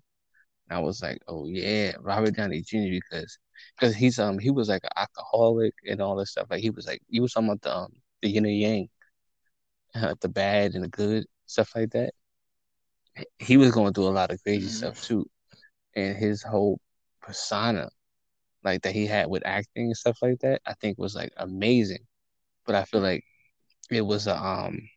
I 0.70 0.78
was 0.78 1.02
like, 1.02 1.20
oh 1.28 1.46
yeah, 1.46 1.92
Robert 2.00 2.34
Downey 2.34 2.62
Jr. 2.62 2.98
because 3.10 3.38
because 3.78 3.94
he's 3.94 4.18
um 4.18 4.38
he 4.38 4.50
was 4.50 4.68
like 4.68 4.84
an 4.84 4.90
alcoholic 4.96 5.74
and 5.86 6.00
all 6.00 6.16
this 6.16 6.30
stuff. 6.30 6.46
Like 6.50 6.62
he 6.62 6.70
was 6.70 6.86
like 6.86 7.02
he 7.10 7.20
was 7.20 7.32
talking 7.32 7.48
about 7.48 7.60
the 7.62 7.76
um 7.76 7.92
the 8.22 8.28
yin 8.30 8.46
and 8.46 8.58
yang, 8.58 8.88
uh, 9.94 10.14
the 10.20 10.28
bad 10.28 10.74
and 10.74 10.84
the 10.84 10.88
good 10.88 11.26
stuff 11.46 11.72
like 11.76 11.90
that. 11.90 12.14
He 13.38 13.56
was 13.58 13.72
going 13.72 13.92
through 13.92 14.08
a 14.08 14.10
lot 14.16 14.30
of 14.30 14.42
crazy 14.42 14.68
Mhm. 14.68 14.70
stuff 14.70 15.02
too, 15.04 15.28
and 15.94 16.16
his 16.16 16.42
whole 16.42 16.80
persona, 17.22 17.90
like 18.64 18.82
that 18.82 18.94
he 18.94 19.06
had 19.06 19.28
with 19.28 19.46
acting 19.46 19.86
and 19.86 19.96
stuff 19.96 20.18
like 20.22 20.40
that, 20.40 20.60
I 20.66 20.74
think 20.74 20.98
was 20.98 21.14
like 21.14 21.32
amazing. 21.36 22.06
But 22.66 22.74
I 22.74 22.84
feel 22.84 23.00
like 23.00 23.24
it 23.90 24.02
was 24.02 24.26
a 24.26 24.36
um 24.36 24.88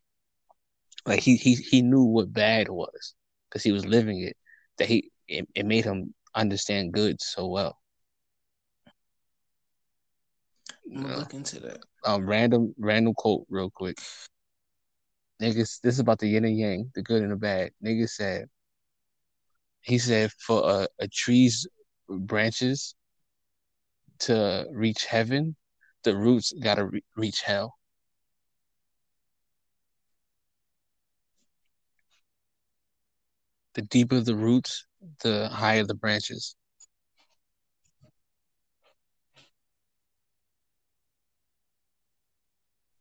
like 1.06 1.20
he 1.20 1.36
he 1.36 1.54
he 1.54 1.82
knew 1.82 2.02
what 2.02 2.32
bad 2.32 2.68
was 2.68 3.14
because 3.48 3.62
he 3.62 3.72
was 3.72 3.86
living 3.86 4.22
it, 4.22 4.36
that 4.78 4.88
he 4.88 5.10
it, 5.28 5.48
it 5.54 5.66
made 5.66 5.84
him 5.84 6.14
understand 6.34 6.92
good 6.92 7.20
so 7.20 7.46
well. 7.46 7.78
I'm 10.94 11.02
gonna 11.02 11.16
look 11.16 11.34
into 11.34 11.60
that. 11.60 11.78
Um, 12.04 12.28
random 12.28 12.74
random 12.78 13.14
quote 13.14 13.46
real 13.48 13.70
quick. 13.70 13.98
Niggas, 15.42 15.80
this 15.82 15.94
is 15.94 15.98
about 15.98 16.18
the 16.18 16.28
yin 16.28 16.46
and 16.46 16.58
yang, 16.58 16.90
the 16.94 17.02
good 17.02 17.22
and 17.22 17.30
the 17.30 17.36
bad. 17.36 17.70
Niggas 17.84 18.10
said, 18.10 18.48
he 19.82 19.98
said 19.98 20.32
for 20.32 20.62
a, 20.64 20.88
a 20.98 21.08
tree's 21.08 21.66
branches 22.08 22.94
to 24.20 24.66
reach 24.72 25.04
heaven, 25.04 25.56
the 26.04 26.16
roots 26.16 26.52
gotta 26.52 26.86
re- 26.86 27.04
reach 27.16 27.42
hell. 27.42 27.74
The 33.74 33.82
deeper 33.82 34.20
the 34.20 34.34
roots, 34.36 34.86
the 35.22 35.48
higher 35.48 35.84
the 35.84 35.94
branches. 35.94 36.56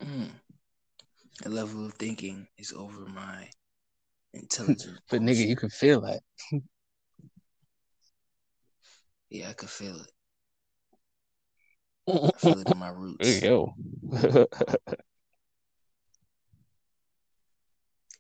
Mm. 0.01 0.29
The 1.43 1.49
level 1.49 1.85
of 1.85 1.93
thinking 1.93 2.47
is 2.57 2.73
over 2.73 3.05
my 3.05 3.49
intelligence. 4.33 4.99
but 5.09 5.21
nigga, 5.21 5.47
you 5.47 5.55
can 5.55 5.69
feel 5.69 6.01
that. 6.01 6.21
yeah, 9.30 9.49
I 9.49 9.53
can 9.53 9.67
feel 9.67 9.99
it. 9.99 10.11
I 12.07 12.38
feel 12.38 12.59
it 12.59 12.69
in 12.69 12.78
my 12.78 12.89
roots. 12.95 13.41
Yo. 13.41 13.73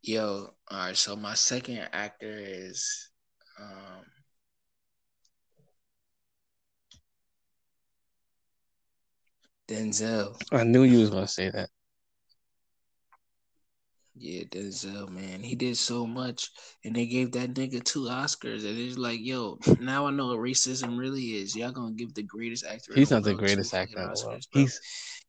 Yo, 0.03 0.53
all 0.69 0.77
right. 0.77 0.95
So 0.97 1.15
my 1.15 1.33
second 1.33 1.87
actor 1.91 2.37
is 2.39 3.09
um 3.59 4.05
Denzel. 9.67 10.39
I 10.51 10.63
knew 10.63 10.83
you 10.83 10.99
was 10.99 11.09
gonna 11.09 11.27
say 11.27 11.49
that. 11.49 11.69
Yeah, 14.17 14.43
Denzel, 14.43 15.09
man, 15.09 15.43
he 15.43 15.55
did 15.55 15.75
so 15.75 16.07
much, 16.07 16.49
and 16.85 16.95
they 16.95 17.05
gave 17.05 17.33
that 17.33 17.53
nigga 17.53 17.83
two 17.83 18.03
Oscars, 18.03 18.65
and 18.65 18.77
it's 18.77 18.97
like, 18.97 19.19
yo, 19.21 19.59
now 19.81 20.07
I 20.07 20.11
know 20.11 20.27
what 20.27 20.37
racism 20.37 20.97
really 20.97 21.35
is. 21.35 21.53
Y'all 21.53 21.73
gonna 21.73 21.91
give 21.91 22.13
the 22.13 22.23
greatest 22.23 22.63
actor? 22.63 22.93
He's 22.95 23.11
not 23.11 23.23
the 23.23 23.33
greatest 23.33 23.73
actor 23.73 23.97
world. 23.97 24.45
He's 24.51 24.79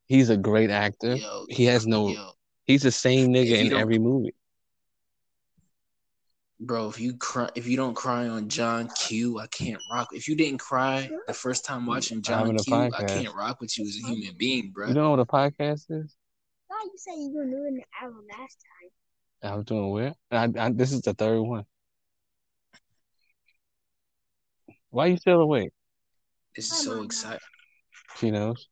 he's 0.06 0.30
a 0.30 0.36
great 0.36 0.70
actor. 0.70 1.16
Yo, 1.16 1.46
he 1.48 1.64
has 1.64 1.84
no. 1.84 2.10
Yo, 2.10 2.30
he's 2.64 2.82
the 2.82 2.92
same 2.92 3.32
nigga 3.32 3.66
in 3.66 3.72
every 3.72 3.98
movie. 3.98 4.34
Bro, 6.60 6.88
if 6.88 7.00
you 7.00 7.16
cry, 7.16 7.50
if 7.56 7.66
you 7.66 7.76
don't 7.76 7.94
cry 7.94 8.28
on 8.28 8.48
John 8.48 8.88
Q, 8.96 9.40
I 9.40 9.48
can't 9.48 9.82
rock. 9.90 10.08
If 10.12 10.28
you 10.28 10.36
didn't 10.36 10.58
cry 10.60 11.10
the 11.26 11.34
first 11.34 11.64
time 11.64 11.86
watching 11.86 12.22
John 12.22 12.56
Q, 12.56 12.92
I 12.96 13.02
can't 13.02 13.34
rock 13.34 13.60
with 13.60 13.76
you 13.76 13.84
as 13.84 13.96
a 13.96 14.06
human 14.06 14.36
being, 14.38 14.70
bro. 14.70 14.88
You 14.88 14.94
know 14.94 15.10
what 15.10 15.18
a 15.18 15.26
podcast 15.26 15.86
is? 15.90 16.14
Thought 16.76 16.86
you 16.86 16.98
said 16.98 17.14
you 17.18 17.32
were 17.34 17.44
doing 17.44 17.74
the 17.74 17.84
hour 18.02 18.12
last 18.38 18.58
time. 19.42 19.52
I 19.52 19.56
was 19.56 19.64
doing 19.64 19.90
where? 19.90 20.14
I, 20.30 20.48
I, 20.58 20.72
this 20.72 20.92
is 20.92 21.02
the 21.02 21.14
third 21.14 21.40
one. 21.40 21.64
Why 24.90 25.06
are 25.06 25.08
you 25.08 25.16
still 25.16 25.40
awake? 25.40 25.70
This 26.54 26.66
is 26.66 26.86
oh 26.88 26.92
so 26.92 27.02
exciting. 27.02 27.38
She 28.18 28.30
knows. 28.30 28.66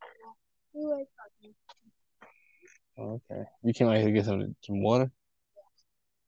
Okay. 2.98 3.42
You 3.62 3.72
came 3.74 3.88
out 3.88 3.96
here 3.96 4.06
to 4.06 4.12
get 4.12 4.24
some 4.24 4.56
some 4.62 4.82
water. 4.82 5.10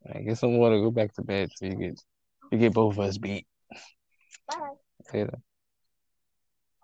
Right, 0.06 0.26
get 0.26 0.38
some 0.38 0.58
water. 0.58 0.78
Go 0.78 0.90
back 0.90 1.14
to 1.14 1.22
bed 1.22 1.48
so 1.54 1.66
you 1.66 1.76
get 1.76 2.00
you 2.52 2.58
get 2.58 2.74
both 2.74 2.94
of 2.94 3.00
us 3.00 3.16
beat. 3.16 3.46
Bye. 4.48 4.74
Later. 5.14 5.38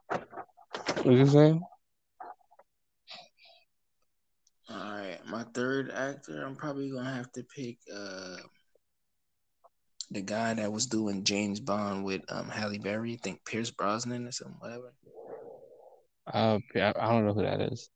What 0.08 1.06
you 1.06 1.26
saying? 1.26 1.62
All 4.72 4.92
right, 4.92 5.18
my 5.26 5.42
third 5.52 5.90
actor, 5.90 6.42
I'm 6.46 6.56
probably 6.56 6.90
gonna 6.90 7.12
have 7.12 7.30
to 7.32 7.42
pick 7.42 7.76
uh 7.94 8.36
the 10.10 10.22
guy 10.22 10.54
that 10.54 10.72
was 10.72 10.86
doing 10.86 11.24
James 11.24 11.60
Bond 11.60 12.04
with 12.04 12.22
um 12.30 12.48
Halle 12.48 12.78
Berry. 12.78 13.12
I 13.12 13.16
think 13.16 13.44
Pierce 13.44 13.70
Brosnan 13.70 14.26
or 14.26 14.32
something, 14.32 14.56
whatever. 14.60 14.94
Uh, 16.26 16.58
I 16.74 17.10
don't 17.10 17.26
know 17.26 17.34
who 17.34 17.42
that 17.42 17.60
is. 17.60 17.90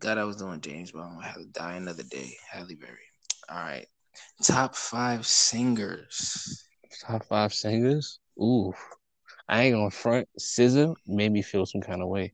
God, 0.00 0.16
I 0.16 0.24
was 0.24 0.36
doing 0.36 0.60
James 0.60 0.92
Bond. 0.92 1.18
I 1.22 1.26
had 1.26 1.34
to 1.34 1.44
die 1.46 1.74
another 1.74 2.04
day. 2.04 2.34
Halle 2.50 2.74
Berry. 2.74 2.96
All 3.50 3.58
right, 3.58 3.86
top 4.42 4.74
five 4.74 5.26
singers. 5.26 6.64
Top 7.02 7.26
five 7.26 7.52
singers. 7.52 8.20
Ooh, 8.40 8.72
I 9.50 9.64
ain't 9.64 9.74
gonna 9.74 9.90
front. 9.90 10.28
SZA 10.40 10.94
made 11.06 11.32
me 11.32 11.42
feel 11.42 11.66
some 11.66 11.82
kind 11.82 12.00
of 12.00 12.08
way. 12.08 12.32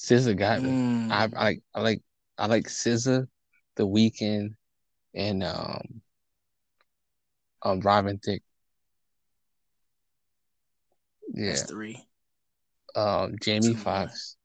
SZA 0.00 0.36
got 0.36 0.62
me. 0.62 0.70
Mm. 0.70 1.12
I, 1.12 1.24
I 1.24 1.44
like 1.44 1.62
I 1.74 1.80
like 1.80 2.02
I 2.38 2.46
like 2.46 2.64
SZA, 2.64 3.26
The 3.76 3.86
Weeknd, 3.86 4.54
and 5.14 5.44
um 5.44 6.00
um 7.62 7.80
Robin 7.80 8.18
Thicke. 8.18 8.42
Yeah. 11.34 11.50
That's 11.50 11.62
three. 11.64 12.02
Um 12.94 13.36
Jamie 13.42 13.74
Foxx. 13.74 14.36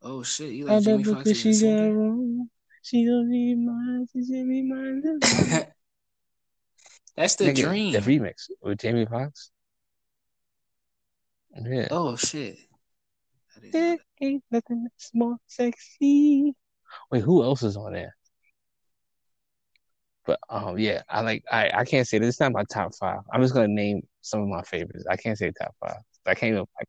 Oh 0.00 0.22
shit, 0.22 0.52
you 0.52 0.64
like 0.64 0.82
Jamie 0.82 1.04
Foxx? 1.04 1.30
She 1.36 1.52
got 1.60 1.82
wrong. 1.84 2.48
She 2.82 3.04
don't 3.04 3.30
need 3.30 3.58
mine. 3.58 4.08
She 4.12 4.20
need 4.20 4.62
mine. 4.62 5.02
That's 7.16 7.36
the 7.36 7.52
Nigga, 7.52 7.64
dream. 7.64 7.92
The 7.92 8.00
remix 8.00 8.50
with 8.62 8.78
Jamie 8.78 9.04
Foxx. 9.04 9.51
Yeah. 11.54 11.88
Oh 11.90 12.16
shit. 12.16 12.56
There 13.72 13.98
ain't 14.20 14.44
nothing 14.50 14.84
that's 14.84 15.10
more 15.14 15.36
sexy. 15.46 16.54
Wait, 17.10 17.22
who 17.22 17.42
else 17.42 17.62
is 17.62 17.76
on 17.76 17.92
there? 17.92 18.16
But 20.24 20.38
um, 20.48 20.78
yeah, 20.78 21.02
I 21.08 21.20
like. 21.20 21.44
I 21.50 21.70
I 21.74 21.84
can't 21.84 22.06
say 22.06 22.18
this 22.18 22.36
is 22.36 22.40
not 22.40 22.52
my 22.52 22.64
top 22.64 22.94
five. 22.94 23.20
I'm 23.32 23.42
just 23.42 23.54
gonna 23.54 23.68
name 23.68 24.02
some 24.20 24.40
of 24.40 24.48
my 24.48 24.62
favorites. 24.62 25.04
I 25.10 25.16
can't 25.16 25.36
say 25.36 25.50
top 25.50 25.74
five. 25.80 26.00
I 26.26 26.34
can't 26.34 26.52
even. 26.52 26.66
I... 26.78 26.84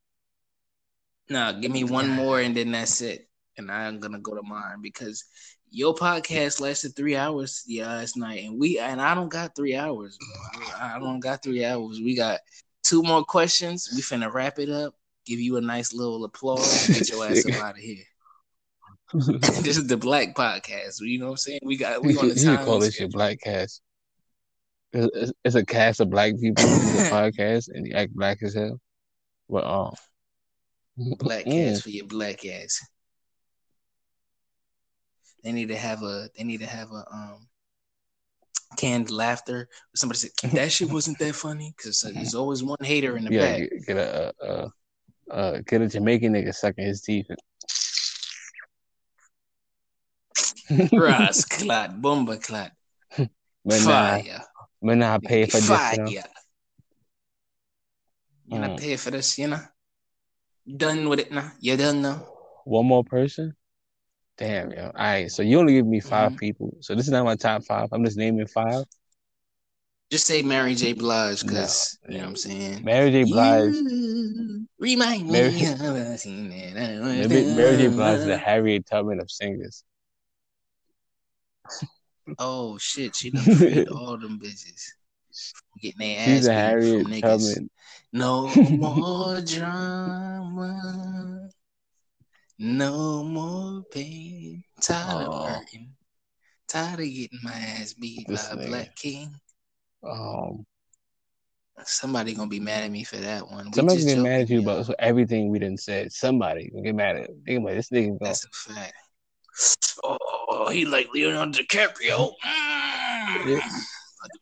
No, 1.30 1.60
give 1.60 1.72
me 1.72 1.84
one 1.84 2.10
more 2.10 2.42
and 2.42 2.56
then 2.56 2.72
that's 2.72 3.02
it. 3.02 3.28
And 3.58 3.72
I'm 3.72 4.00
gonna 4.00 4.20
go 4.20 4.36
to 4.36 4.44
mine 4.44 4.82
because 4.82 5.24
your 5.70 5.96
podcast 5.96 6.62
lasted 6.62 6.96
three 6.96 7.16
hours 7.16 7.64
the 7.66 7.82
last 7.82 8.18
night, 8.18 8.44
and 8.44 8.60
we 8.60 8.78
and 8.78 9.02
I 9.02 9.16
don't 9.16 9.30
got 9.30 9.56
three 9.56 9.76
hours, 9.76 10.18
bro. 10.18 10.68
I, 10.78 10.96
I 10.96 11.00
don't 11.00 11.20
got 11.20 11.42
three 11.42 11.66
hours. 11.66 12.00
We 12.00 12.16
got 12.16 12.40
two 12.84 13.02
more 13.02 13.24
questions. 13.24 13.90
We 13.94 14.02
finna 14.02 14.32
wrap 14.32 14.60
it 14.60 14.70
up. 14.70 14.94
Give 15.26 15.40
you 15.40 15.58
a 15.58 15.62
nice 15.62 15.94
little 15.94 16.24
applause. 16.26 16.88
Get 16.88 17.10
your 17.10 17.26
ass 17.26 17.46
up 17.46 17.64
out 17.64 17.76
of 17.76 17.82
here. 17.82 18.04
this 19.14 19.78
is 19.78 19.88
the 19.88 19.98
Black 19.98 20.36
Podcast. 20.36 21.00
You 21.02 21.20
know 21.20 21.26
what 21.26 21.32
I'm 21.32 21.38
saying? 21.38 21.60
We 21.64 21.78
got 21.78 22.04
we 22.04 22.18
on 22.18 22.30
the 22.30 22.36
time. 22.36 22.60
You 22.60 22.66
call 22.66 22.80
this 22.80 23.00
your 23.00 23.10
Black 23.10 23.40
Cast. 23.42 23.82
It's, 24.92 25.32
it's, 25.44 25.56
a 25.56 25.66
cast 25.66 26.02
of 26.02 26.12
black 26.12 26.34
people 26.40 26.64
in 26.66 26.70
the 26.70 27.10
podcast, 27.12 27.70
and 27.74 27.88
you 27.88 27.96
act 27.96 28.14
black 28.14 28.44
as 28.44 28.54
hell. 28.54 28.80
But 29.50 29.66
um, 29.66 29.96
black 31.18 31.46
cast 31.46 31.84
for 31.84 31.90
your 31.90 32.06
black 32.06 32.46
ass. 32.46 32.80
They 35.44 35.52
need 35.52 35.70
to 35.70 35.78
have 35.78 36.04
a. 36.04 36.30
They 36.38 36.44
need 36.44 36.60
to 36.60 36.68
have 36.68 36.92
a 36.92 37.06
um 37.12 37.48
canned 38.78 39.10
laughter. 39.10 39.70
Somebody 39.96 40.20
said 40.20 40.32
that 40.52 40.72
shit 40.72 40.90
wasn't 40.90 41.20
that 41.20 41.36
funny 41.36 41.74
because 41.76 42.02
there's 42.02 42.36
always 42.36 42.64
one 42.64 42.78
hater 42.82 43.18
in 43.18 43.26
the 43.26 43.34
yeah, 43.34 43.58
back. 43.58 43.70
Get, 43.70 43.86
get 43.88 43.98
a, 43.98 44.34
a, 44.42 44.72
a, 45.32 45.62
get 45.64 45.82
a 45.82 45.88
Jamaican 45.88 46.34
nigga 46.34 46.54
sucking 46.54 46.86
his 46.86 47.02
teeth. 47.02 47.28
Ras 50.94 51.46
clot, 51.46 52.02
bomba 52.02 52.38
clot. 52.38 52.72
Fire. 53.70 54.42
When 54.80 55.04
I 55.04 55.18
pay 55.20 55.46
for 55.46 55.60
Fire. 55.60 55.96
this, 55.98 56.10
you 56.10 56.20
know. 58.60 58.68
You 58.68 58.74
mm. 58.74 58.80
pay 58.80 58.96
for 58.98 59.12
this, 59.12 59.38
you 59.38 59.48
know. 59.48 59.62
Done 60.78 61.10
with 61.10 61.20
it 61.20 61.32
now. 61.32 61.52
You're 61.60 61.78
done 61.78 62.02
now. 62.02 62.26
One 62.66 62.86
more 62.86 63.04
person. 63.04 63.56
Damn, 64.38 64.72
yo. 64.72 64.86
All 64.86 64.92
right, 64.96 65.32
so 65.32 65.44
you 65.44 65.60
only 65.60 65.74
give 65.74 65.86
me 65.86 66.00
5 66.00 66.30
mm-hmm. 66.32 66.38
people. 66.38 66.78
So 66.82 66.96
this 66.96 67.06
is 67.06 67.12
not 67.12 67.26
my 67.26 67.36
top 67.36 67.64
five. 67.64 67.90
I'm 67.92 68.04
just 68.04 68.18
naming 68.18 68.48
five. 68.48 68.86
Just 70.14 70.28
say 70.28 70.42
Mary 70.44 70.76
J. 70.76 70.94
Blige, 70.94 71.42
because 71.42 71.98
no, 72.08 72.12
you 72.12 72.18
know 72.20 72.26
what 72.26 72.30
I'm 72.30 72.36
saying. 72.36 72.84
Mary 72.84 73.10
J. 73.10 73.24
Blige. 73.24 73.74
You 73.74 74.68
remind 74.78 75.28
Mary, 75.28 75.52
me 75.52 75.66
of 75.66 75.80
Mary, 75.80 75.94
Mary 77.56 77.78
J. 77.78 77.88
Blige 77.88 78.20
is 78.20 78.26
the 78.26 78.38
Harriet 78.38 78.86
Tubman 78.86 79.20
of 79.20 79.32
singers. 79.32 79.84
Oh 82.40 82.78
shit, 82.78 83.18
she 83.18 83.32
done 83.32 83.44
freed 83.44 83.90
all 83.90 84.18
them 84.18 84.40
bitches. 84.40 84.94
Getting 85.82 86.00
their 86.00 86.20
ass 86.20 86.26
She's 86.28 86.48
a 86.48 86.54
Harriet 86.54 87.04
from 87.04 87.12
niggas. 87.12 87.22
Tubman. 87.22 87.70
No 88.14 88.48
more 88.70 89.42
drama. 89.42 90.70
No 92.60 93.24
more 93.24 93.84
pain. 93.92 94.64
Tired 94.82 95.28
oh. 95.28 95.32
of 95.32 95.50
hurting. 95.50 95.92
Tired 96.68 97.00
of 97.00 97.06
getting 97.06 97.40
my 97.44 97.52
ass 97.52 97.94
beat 97.94 98.28
This 98.28 98.48
by 98.48 98.54
a 98.54 98.58
nigga. 98.58 98.68
black 98.68 98.96
king. 98.96 99.30
Um, 100.08 100.66
Somebody 101.86 102.34
gonna 102.34 102.50
be 102.50 102.60
mad 102.60 102.84
at 102.84 102.92
me 102.92 103.04
for 103.04 103.18
that 103.18 103.50
one. 103.50 103.66
We 103.66 103.72
somebody's 103.74 104.04
just 104.04 104.08
getting 104.10 104.24
mad 104.24 104.42
at 104.42 104.50
you 104.50 104.60
about 104.60 104.90
everything 105.00 105.50
we 105.50 105.60
didn't 105.60 105.80
say. 105.80 106.08
Somebody 106.10 106.70
gonna 106.70 106.84
get 106.84 106.96
mad 106.96 107.16
at. 107.18 107.30
Think 107.46 107.64
about 107.64 107.74
this 107.74 107.90
nigga. 107.90 108.18
That's 108.22 108.46
a 108.46 108.50
fact. 108.50 108.94
Oh, 110.04 110.70
he 110.72 110.86
like 110.86 111.08
Leonardo 111.14 111.60
DiCaprio. 111.60 112.34
Mm. 113.24 113.48
Yeah. 113.48 113.70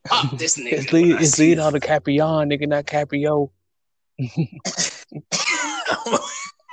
Pop 0.08 0.38
this 0.40 0.58
nigga. 0.60 0.74
It's, 0.74 0.92
Le- 0.92 1.18
it's. 1.18 1.38
Leonardo 1.38 1.78
DiCaprio, 1.78 2.48
nigga, 2.48 2.68
not 2.68 2.86
Caprio. 2.86 3.52
I'm 6.00 6.18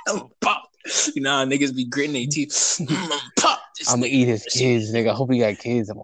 gonna 0.07 0.23
pop. 0.41 0.68
You 1.15 1.21
know 1.21 1.45
niggas 1.45 1.75
be 1.75 1.85
gritting 1.85 2.13
their 2.13 2.27
teeth. 2.27 2.49
Mm, 2.79 2.89
I'm 2.89 3.09
gonna 3.09 3.21
pop 3.37 3.59
this 3.77 3.91
I'm 3.91 3.99
gonna 3.99 4.11
eat 4.11 4.27
his 4.27 4.45
kids, 4.45 4.93
nigga. 4.93 5.11
I 5.11 5.13
hope 5.13 5.31
he 5.31 5.39
got 5.39 5.57
kids. 5.57 5.89
I'm 5.89 6.01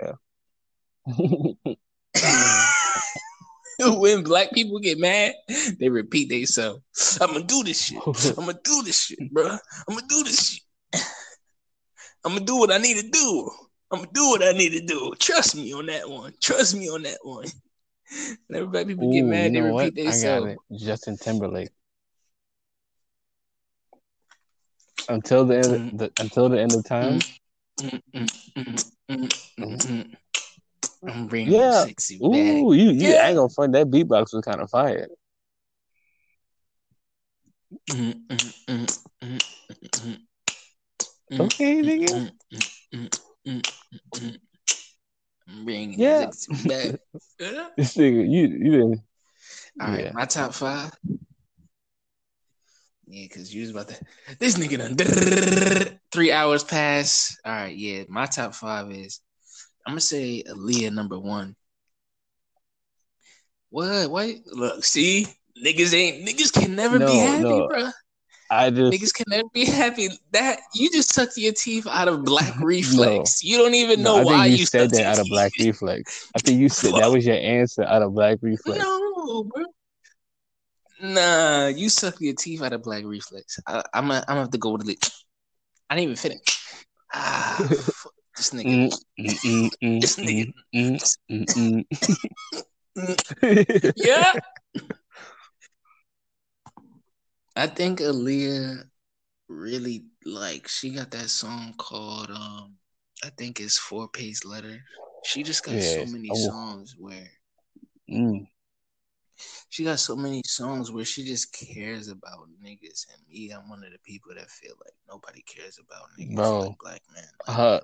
gonna... 0.00 0.16
when 3.98 4.22
black 4.22 4.52
people 4.52 4.78
get 4.78 4.98
mad, 4.98 5.34
they 5.78 5.88
repeat 5.88 6.28
themselves. 6.28 7.18
I'm 7.20 7.32
gonna 7.32 7.44
do 7.44 7.62
this 7.62 7.84
shit. 7.84 8.00
I'm 8.06 8.46
gonna 8.46 8.58
do 8.62 8.82
this 8.82 9.04
shit, 9.04 9.32
bro. 9.32 9.48
I'm 9.48 9.94
gonna 9.94 10.06
do 10.08 10.24
this 10.24 10.48
shit. 10.48 10.62
I'm 12.24 12.32
gonna 12.32 12.44
do 12.44 12.56
what 12.56 12.72
I 12.72 12.78
need 12.78 12.98
to 12.98 13.08
do. 13.08 13.50
I'm 13.90 14.00
gonna 14.00 14.10
do 14.12 14.30
what 14.30 14.42
I 14.42 14.52
need 14.52 14.70
to 14.70 14.84
do. 14.84 15.14
Trust 15.18 15.56
me 15.56 15.72
on 15.72 15.86
that 15.86 16.08
one. 16.08 16.32
Trust 16.42 16.76
me 16.76 16.88
on 16.88 17.02
that 17.02 17.18
one. 17.22 17.46
And 18.48 18.56
everybody 18.56 18.86
people 18.86 19.12
get 19.12 19.24
mad, 19.24 19.52
they 19.52 19.60
repeat 19.60 19.94
themselves. 19.94 20.54
Justin 20.76 21.16
Timberlake. 21.16 21.70
Until 25.08 25.44
the 25.44 25.56
end, 25.56 25.74
of 25.92 25.98
the, 25.98 26.12
until 26.18 26.48
the 26.48 26.60
end 26.60 26.74
of 26.74 26.84
time. 26.84 27.20
Mm, 27.80 28.02
mm, 28.14 28.30
mm, 28.56 28.92
mm, 29.10 29.32
mm, 29.60 29.76
mm. 29.76 30.16
I'm 31.08 31.26
bringing 31.28 31.52
Yeah. 31.52 31.84
sexy 31.84 32.18
back. 32.18 32.26
Ooh, 32.26 32.72
you, 32.72 32.90
you 32.90 33.08
Yeah. 33.08 33.22
I 33.22 33.28
ain't 33.28 33.36
gonna 33.36 33.48
front 33.48 33.72
that 33.74 33.86
beatbox 33.88 34.34
was 34.34 34.44
kind 34.44 34.60
of 34.60 34.70
fire. 34.70 35.08
Okay, 41.32 41.82
nigga. 41.82 42.32
I'm 45.48 45.64
bringing 45.64 45.98
Yeah. 45.98 46.30
sexy 46.30 46.68
back. 46.68 47.00
This 47.76 47.94
nigga, 47.96 48.28
you 48.28 48.48
you 48.48 48.70
didn't. 48.72 49.00
All 49.80 49.88
right, 49.88 50.04
Yeah. 50.04 50.12
my 50.14 50.24
top 50.24 50.54
five. 50.54 50.90
Yeah, 53.06 53.28
cause 53.28 53.54
you 53.54 53.62
was 53.62 53.70
about 53.70 53.88
to. 53.88 53.96
This 54.38 54.58
nigga 54.58 54.78
done 54.78 55.98
three 56.12 56.32
hours 56.32 56.64
pass. 56.64 57.36
All 57.44 57.52
right, 57.52 57.76
yeah, 57.76 58.04
my 58.08 58.26
top 58.26 58.54
five 58.54 58.90
is. 58.90 59.20
I'm 59.86 59.92
gonna 59.92 60.00
say 60.00 60.42
Aaliyah 60.48 60.92
number 60.92 61.18
one. 61.18 61.54
What? 63.70 64.10
What? 64.10 64.28
Look, 64.46 64.84
see, 64.84 65.26
niggas 65.64 65.94
ain't 65.94 66.26
niggas 66.26 66.52
can 66.52 66.74
never 66.74 66.98
No, 66.98 67.06
be 67.06 67.18
happy, 67.18 67.42
no. 67.42 67.68
bro. 67.68 67.90
I 68.50 68.70
just 68.70 68.92
Niggas 68.92 69.14
can 69.14 69.24
never 69.28 69.48
be 69.52 69.64
happy. 69.64 70.08
That 70.32 70.60
you 70.74 70.90
just 70.90 71.12
sucked 71.12 71.36
your 71.36 71.52
teeth 71.52 71.86
out 71.88 72.08
of 72.08 72.24
black 72.24 72.54
reflex. 72.60 73.42
You 73.42 73.58
don't 73.58 73.74
even 73.74 74.02
no, 74.02 74.14
know 74.14 74.20
I 74.20 74.24
think 74.24 74.30
why 74.30 74.46
you, 74.46 74.56
you, 74.56 74.66
said 74.66 74.90
sucked 74.90 74.94
that 74.94 75.06
out 75.06 75.18
of 75.18 75.28
black 75.28 75.52
reflex. 75.58 76.30
I 76.34 76.38
think 76.40 76.60
you 76.60 76.68
said 76.68 76.94
that 76.94 77.10
was 77.10 77.26
your 77.26 77.36
answer 77.36 77.82
out 77.82 78.02
of 78.02 78.14
black 78.14 78.38
reflex. 78.42 78.78
No, 78.78 79.44
bro. 79.44 79.64
Nah, 81.06 81.68
you 81.68 81.88
suck 81.88 82.20
your 82.20 82.34
teeth 82.34 82.62
out 82.62 82.72
of 82.72 82.82
black 82.82 83.04
reflex. 83.04 83.60
I, 83.66 83.84
I'm 83.94 84.08
gonna 84.08 84.20
I'm 84.26 84.34
gonna 84.34 84.40
have 84.40 84.50
to 84.50 84.58
go 84.58 84.72
with 84.72 84.88
it. 84.88 84.98
I 85.88 85.94
didn't 85.94 86.04
even 86.04 86.16
finish. 86.16 86.40
Ah, 87.14 87.56
this 88.36 88.50
nigga. 88.50 88.90
Mm, 89.20 89.40
mm, 89.44 89.70
mm, 89.84 90.00
This 90.00 90.16
nigga. 90.18 90.52
Yeah. 93.96 94.32
I 97.54 97.66
think 97.68 98.00
Aaliyah 98.00 98.82
really 99.48 100.04
like 100.24 100.66
she 100.66 100.90
got 100.90 101.10
that 101.12 101.30
song 101.30 101.74
called 101.78 102.30
um 102.30 102.74
I 103.24 103.30
think 103.38 103.60
it's 103.60 103.78
Four 103.78 104.08
Page 104.08 104.44
Letter. 104.44 104.80
She 105.24 105.42
just 105.42 105.64
got 105.64 105.80
so 105.80 106.04
many 106.04 106.30
Oh. 106.32 106.48
songs 106.48 106.96
where 106.98 107.30
Mm. 108.10 108.46
She 109.68 109.84
got 109.84 109.98
so 109.98 110.16
many 110.16 110.42
songs 110.46 110.90
where 110.90 111.04
she 111.04 111.24
just 111.24 111.52
cares 111.52 112.08
about 112.08 112.48
niggas 112.62 113.06
and 113.12 113.22
me. 113.28 113.50
I'm 113.50 113.68
one 113.68 113.84
of 113.84 113.92
the 113.92 113.98
people 114.04 114.32
that 114.34 114.50
feel 114.50 114.74
like 114.84 114.94
nobody 115.08 115.42
cares 115.42 115.78
about 115.78 116.08
niggas 116.18 116.36
Bro. 116.36 116.60
like 116.60 116.78
black 116.78 117.02
men. 117.14 117.24
Like, 117.46 117.56
Her 117.56 117.80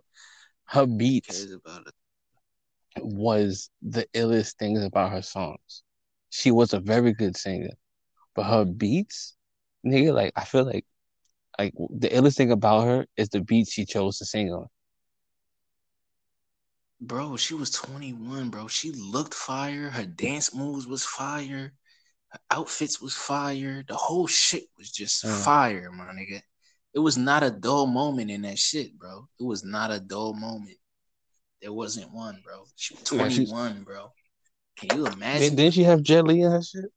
her 0.66 0.86
beats 0.86 1.38
cares 1.38 1.52
about 1.52 1.86
it. 1.86 1.94
was 3.02 3.70
the 3.82 4.06
illest 4.14 4.54
things 4.56 4.82
about 4.82 5.12
her 5.12 5.22
songs. 5.22 5.82
She 6.30 6.50
was 6.50 6.72
a 6.72 6.80
very 6.80 7.12
good 7.12 7.36
singer, 7.36 7.72
but 8.34 8.44
her 8.44 8.64
beats, 8.64 9.34
nigga, 9.86 10.14
like 10.14 10.32
I 10.36 10.44
feel 10.44 10.64
like 10.64 10.86
like 11.58 11.74
the 11.90 12.08
illest 12.08 12.36
thing 12.36 12.52
about 12.52 12.84
her 12.86 13.06
is 13.16 13.28
the 13.28 13.40
beats 13.40 13.72
she 13.72 13.84
chose 13.84 14.18
to 14.18 14.24
sing 14.24 14.52
on. 14.52 14.66
Bro, 17.04 17.36
she 17.36 17.54
was 17.54 17.70
21, 17.72 18.50
bro. 18.50 18.68
She 18.68 18.92
looked 18.92 19.34
fire. 19.34 19.90
Her 19.90 20.06
dance 20.06 20.54
moves 20.54 20.86
was 20.86 21.04
fire. 21.04 21.72
Her 22.28 22.38
outfits 22.48 23.00
was 23.00 23.12
fire. 23.12 23.84
The 23.88 23.96
whole 23.96 24.28
shit 24.28 24.68
was 24.78 24.88
just 24.92 25.24
Mm. 25.24 25.44
fire, 25.44 25.90
my 25.90 26.04
nigga. 26.12 26.40
It 26.94 27.00
was 27.00 27.18
not 27.18 27.42
a 27.42 27.50
dull 27.50 27.88
moment 27.88 28.30
in 28.30 28.42
that 28.42 28.56
shit, 28.56 28.96
bro. 28.96 29.28
It 29.40 29.42
was 29.42 29.64
not 29.64 29.90
a 29.90 29.98
dull 29.98 30.32
moment. 30.34 30.78
There 31.60 31.72
wasn't 31.72 32.12
one, 32.12 32.40
bro. 32.44 32.66
She 32.76 32.94
was 32.94 33.10
Yeah, 33.10 33.18
21, 33.18 33.82
bro. 33.82 34.12
Can 34.76 34.96
you 34.96 35.06
imagine? 35.08 35.56
didn't 35.56 35.74
she 35.74 35.82
have 35.82 36.04
Jet 36.04 36.24
Li 36.24 36.42
in 36.42 36.52
her 36.52 36.62
shit? 36.62 36.92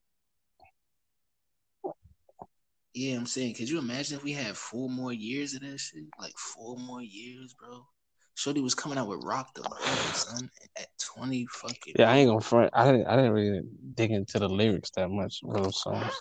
Yeah, 2.93 3.17
I'm 3.17 3.25
saying, 3.25 3.55
could 3.55 3.69
you 3.69 3.79
imagine 3.79 4.17
if 4.17 4.23
we 4.23 4.33
had 4.33 4.55
four 4.55 4.87
more 4.87 5.11
years 5.11 5.55
of 5.55 5.61
that 5.61 5.79
shit? 5.79 6.05
Like 6.19 6.37
four 6.37 6.77
more 6.77 7.01
years, 7.01 7.55
bro. 7.55 7.87
Shorty 8.35 8.61
was 8.61 8.75
coming 8.75 8.97
out 8.97 9.07
with 9.07 9.23
Rock 9.23 9.53
the 9.55 9.63
Hood, 9.63 10.15
son, 10.15 10.51
at 10.77 10.87
20 10.99 11.47
fucking. 11.51 11.93
Yeah, 11.97 12.11
I 12.11 12.17
ain't 12.17 12.29
gonna 12.29 12.41
front. 12.41 12.69
I 12.73 12.85
didn't. 12.85 13.07
I 13.07 13.15
didn't 13.15 13.31
really 13.31 13.61
dig 13.95 14.11
into 14.11 14.39
the 14.39 14.49
lyrics 14.49 14.91
that 14.91 15.09
much 15.09 15.39
of 15.43 15.53
those 15.53 15.81
songs. 15.81 16.11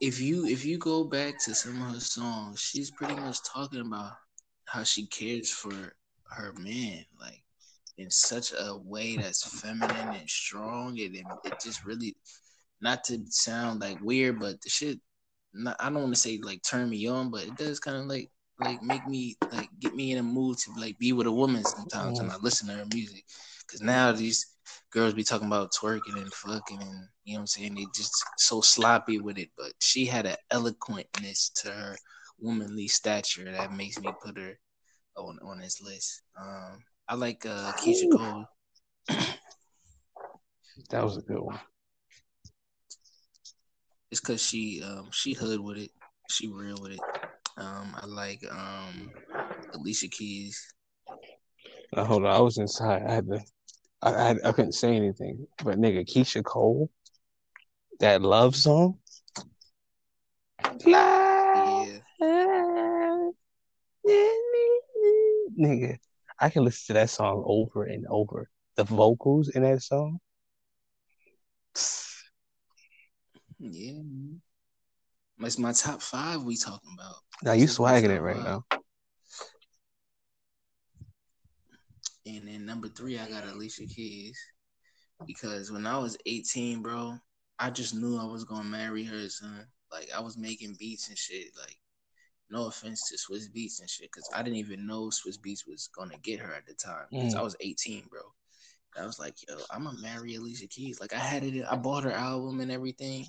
if 0.00 0.20
you 0.20 0.46
if 0.46 0.64
you 0.64 0.78
go 0.78 1.04
back 1.04 1.38
to 1.44 1.54
some 1.54 1.82
of 1.82 1.92
her 1.92 2.00
songs, 2.00 2.60
she's 2.60 2.90
pretty 2.90 3.14
much 3.14 3.38
talking 3.44 3.82
about 3.82 4.12
how 4.64 4.82
she 4.82 5.06
cares 5.06 5.50
for 5.50 5.94
her 6.30 6.54
man, 6.58 7.04
like 7.20 7.42
in 7.98 8.10
such 8.10 8.52
a 8.52 8.78
way 8.78 9.16
that's 9.16 9.60
feminine 9.60 10.14
and 10.14 10.30
strong, 10.30 10.98
and 10.98 11.14
it, 11.14 11.24
it 11.44 11.60
just 11.62 11.84
really, 11.84 12.16
not 12.80 13.04
to 13.04 13.20
sound 13.28 13.80
like 13.80 14.00
weird, 14.00 14.40
but 14.40 14.60
the 14.62 14.70
shit, 14.70 14.98
not, 15.52 15.76
I 15.78 15.90
don't 15.90 16.02
want 16.02 16.14
to 16.14 16.20
say 16.20 16.40
like 16.42 16.62
turn 16.62 16.88
me 16.88 17.06
on, 17.06 17.30
but 17.30 17.42
it 17.42 17.56
does 17.56 17.78
kind 17.78 17.98
of 17.98 18.06
like 18.06 18.30
like 18.60 18.82
make 18.82 19.06
me 19.06 19.36
like 19.52 19.68
get 19.78 19.94
me 19.94 20.12
in 20.12 20.18
a 20.18 20.22
mood 20.22 20.58
to 20.58 20.72
like 20.78 20.98
be 20.98 21.12
with 21.12 21.26
a 21.26 21.32
woman 21.32 21.64
sometimes 21.64 22.20
when 22.20 22.30
I 22.30 22.36
listen 22.36 22.68
to 22.68 22.74
her 22.74 22.86
music, 22.92 23.24
because 23.66 23.80
now 23.80 24.12
these 24.12 24.46
girls 24.90 25.14
be 25.14 25.24
talking 25.24 25.46
about 25.46 25.72
twerking 25.72 26.16
and 26.16 26.32
fucking 26.32 26.80
and 26.80 27.08
you 27.24 27.34
know 27.34 27.38
what 27.38 27.40
I'm 27.40 27.46
saying 27.46 27.74
they 27.74 27.86
just 27.94 28.12
so 28.38 28.60
sloppy 28.60 29.18
with 29.18 29.38
it. 29.38 29.50
But 29.56 29.72
she 29.80 30.04
had 30.04 30.26
an 30.26 30.36
eloquentness 30.52 31.52
to 31.62 31.70
her 31.70 31.96
womanly 32.38 32.88
stature 32.88 33.50
that 33.50 33.72
makes 33.72 34.00
me 34.00 34.10
put 34.22 34.36
her 34.36 34.58
on 35.16 35.38
on 35.42 35.58
this 35.60 35.80
list. 35.82 36.22
Um 36.40 36.78
I 37.08 37.14
like 37.14 37.46
uh 37.46 37.72
Keyshia. 37.72 38.10
Cole. 38.16 38.44
That 40.90 41.04
was 41.04 41.16
a 41.16 41.22
good 41.22 41.40
one. 41.40 41.60
it's 44.10 44.20
cause 44.20 44.42
she 44.44 44.82
um 44.82 45.08
she 45.12 45.32
hood 45.32 45.60
with 45.60 45.78
it. 45.78 45.90
She 46.28 46.48
real 46.48 46.76
with 46.80 46.92
it 46.92 47.00
um 47.60 47.94
I 48.00 48.06
like 48.06 48.42
um 48.50 49.12
Alicia 49.74 50.08
Keys 50.08 50.74
Now, 51.94 52.04
hold 52.04 52.24
on, 52.24 52.34
I 52.34 52.40
was 52.40 52.58
inside. 52.58 53.02
I 53.06 53.12
had 53.12 53.26
to. 53.26 53.40
I, 54.02 54.10
I 54.12 54.30
I 54.46 54.52
couldn't 54.52 54.72
say 54.72 54.94
anything, 54.96 55.46
but 55.62 55.78
nigga, 55.78 56.06
Keyshia 56.08 56.42
Cole, 56.44 56.90
that 58.00 58.22
love 58.22 58.56
song. 58.56 58.98
yeah 60.86 61.98
Nigga, 65.58 65.98
I 66.40 66.48
can 66.50 66.64
listen 66.64 66.86
to 66.88 66.92
that 67.00 67.10
song 67.10 67.42
over 67.46 67.84
and 67.84 68.06
over. 68.08 68.48
The 68.76 68.84
vocals 68.84 69.50
in 69.50 69.62
that 69.62 69.82
song. 69.82 70.20
yeah 73.58 73.92
man. 73.92 74.40
It's 75.42 75.58
my 75.58 75.72
top 75.72 76.02
five 76.02 76.42
we 76.42 76.56
talking 76.56 76.94
about 76.98 77.14
Now 77.42 77.52
you 77.52 77.62
This 77.62 77.72
is 77.72 77.80
my 77.80 77.92
swagging 78.00 78.10
it 78.10 78.20
right 78.20 78.36
five. 78.36 78.44
now. 78.44 78.64
And 82.26 82.46
then 82.46 82.66
number 82.66 82.88
three, 82.88 83.18
I 83.18 83.28
got 83.28 83.44
Alicia 83.44 83.86
Keys. 83.86 84.38
Because 85.26 85.70
when 85.70 85.86
I 85.86 85.98
was 85.98 86.16
18, 86.26 86.82
bro, 86.82 87.14
I 87.58 87.70
just 87.70 87.94
knew 87.94 88.18
I 88.18 88.24
was 88.24 88.44
gonna 88.44 88.68
marry 88.68 89.04
her, 89.04 89.28
son. 89.28 89.66
Like 89.92 90.08
I 90.16 90.20
was 90.20 90.36
making 90.38 90.76
beats 90.78 91.08
and 91.08 91.18
shit. 91.18 91.46
Like 91.58 91.76
No 92.50 92.66
offense 92.66 93.08
to 93.08 93.16
Swizz 93.16 93.50
Beatz 93.54 93.80
and 93.80 93.88
shit, 93.88 94.10
because 94.12 94.28
I 94.34 94.42
didn't 94.42 94.56
even 94.58 94.86
know 94.86 95.08
Swizz 95.10 95.38
Beatz 95.38 95.66
was 95.66 95.88
gonna 95.96 96.18
get 96.22 96.40
her 96.40 96.54
at 96.54 96.66
the 96.66 96.74
time. 96.74 97.06
Because 97.10 97.34
Mm. 97.34 97.38
I 97.38 97.42
was 97.42 97.56
18, 97.60 98.04
bro. 98.10 98.20
I 99.00 99.06
was 99.06 99.18
like, 99.18 99.36
yo, 99.48 99.56
I'm 99.70 99.84
gonna 99.84 100.00
marry 100.00 100.34
Alicia 100.34 100.66
Keys. 100.66 101.00
Like 101.00 101.14
I 101.14 101.18
had 101.18 101.44
it, 101.44 101.64
I 101.70 101.76
bought 101.76 102.04
her 102.04 102.12
album 102.12 102.60
and 102.60 102.70
everything, 102.72 103.26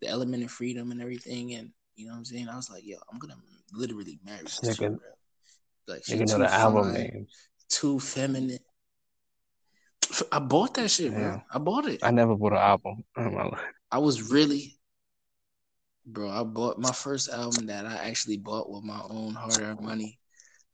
the 0.00 0.08
Element 0.08 0.44
of 0.44 0.50
Freedom 0.50 0.90
and 0.90 1.00
everything, 1.00 1.54
and 1.54 1.70
you 1.96 2.06
know 2.06 2.12
what 2.12 2.18
I'm 2.18 2.24
saying. 2.24 2.48
I 2.48 2.56
was 2.56 2.70
like, 2.70 2.84
yo, 2.86 2.96
I'm 3.12 3.18
gonna 3.18 3.36
literally 3.72 4.18
marry 4.24 4.42
this 4.42 4.60
Nigga- 4.60 4.78
chick, 4.78 4.88
bro. 4.88 4.98
Like 5.88 6.04
she 6.04 6.16
know 6.16 6.38
the 6.38 6.52
album 6.52 6.92
name. 6.92 7.26
too 7.68 7.98
feminine. 7.98 8.58
I 10.30 10.38
bought 10.38 10.74
that 10.74 10.90
shit, 10.90 11.12
bro. 11.12 11.20
Yeah. 11.20 11.40
I 11.52 11.58
bought 11.58 11.86
it. 11.86 12.02
I 12.02 12.10
never 12.10 12.36
bought 12.36 12.52
an 12.52 12.58
album. 12.58 13.04
in 13.16 13.34
my 13.34 13.44
life. 13.44 13.60
I 13.90 13.98
was 13.98 14.30
really, 14.30 14.78
bro. 16.06 16.30
I 16.30 16.42
bought 16.44 16.78
my 16.78 16.92
first 16.92 17.28
album 17.28 17.66
that 17.66 17.86
I 17.86 17.96
actually 17.96 18.36
bought 18.36 18.70
with 18.70 18.84
my 18.84 19.00
own 19.08 19.34
hard-earned 19.34 19.80
money 19.80 20.18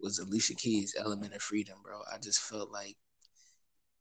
was 0.01 0.19
Alicia 0.19 0.55
Keys' 0.55 0.95
"Element 0.99 1.35
of 1.35 1.43
Freedom," 1.43 1.79
bro. 1.83 2.01
I 2.13 2.19
just 2.19 2.41
felt 2.41 2.71
like 2.71 2.97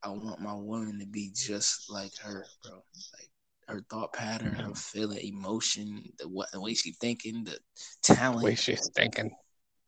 I 0.03 0.10
want 0.10 0.41
my 0.41 0.53
woman 0.53 0.99
to 0.99 1.06
be 1.06 1.31
just 1.34 1.89
like 1.89 2.11
her, 2.22 2.45
bro. 2.64 2.73
Like 3.18 3.30
her 3.68 3.82
thought 3.90 4.14
pattern, 4.14 4.54
her 4.54 4.74
feeling, 4.76 5.20
emotion, 5.26 6.04
the 6.20 6.28
what, 6.28 6.52
the 6.52 6.62
way 6.62 6.74
she 6.74 6.92
thinking, 6.94 7.44
the 7.44 7.58
talent, 8.04 8.44
Way 8.44 8.56
she's 8.56 8.90
thinking. 8.96 9.32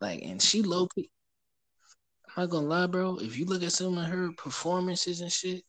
like, 0.01 0.21
and 0.23 0.41
she 0.41 0.61
low 0.61 0.87
key. 0.87 1.09
I'm 2.35 2.43
not 2.43 2.49
gonna 2.49 2.67
lie, 2.67 2.87
bro. 2.87 3.17
If 3.17 3.37
you 3.37 3.45
look 3.45 3.63
at 3.63 3.71
some 3.71 3.97
of 3.97 4.05
her 4.05 4.29
performances 4.37 5.21
and 5.21 5.31
shit, 5.31 5.63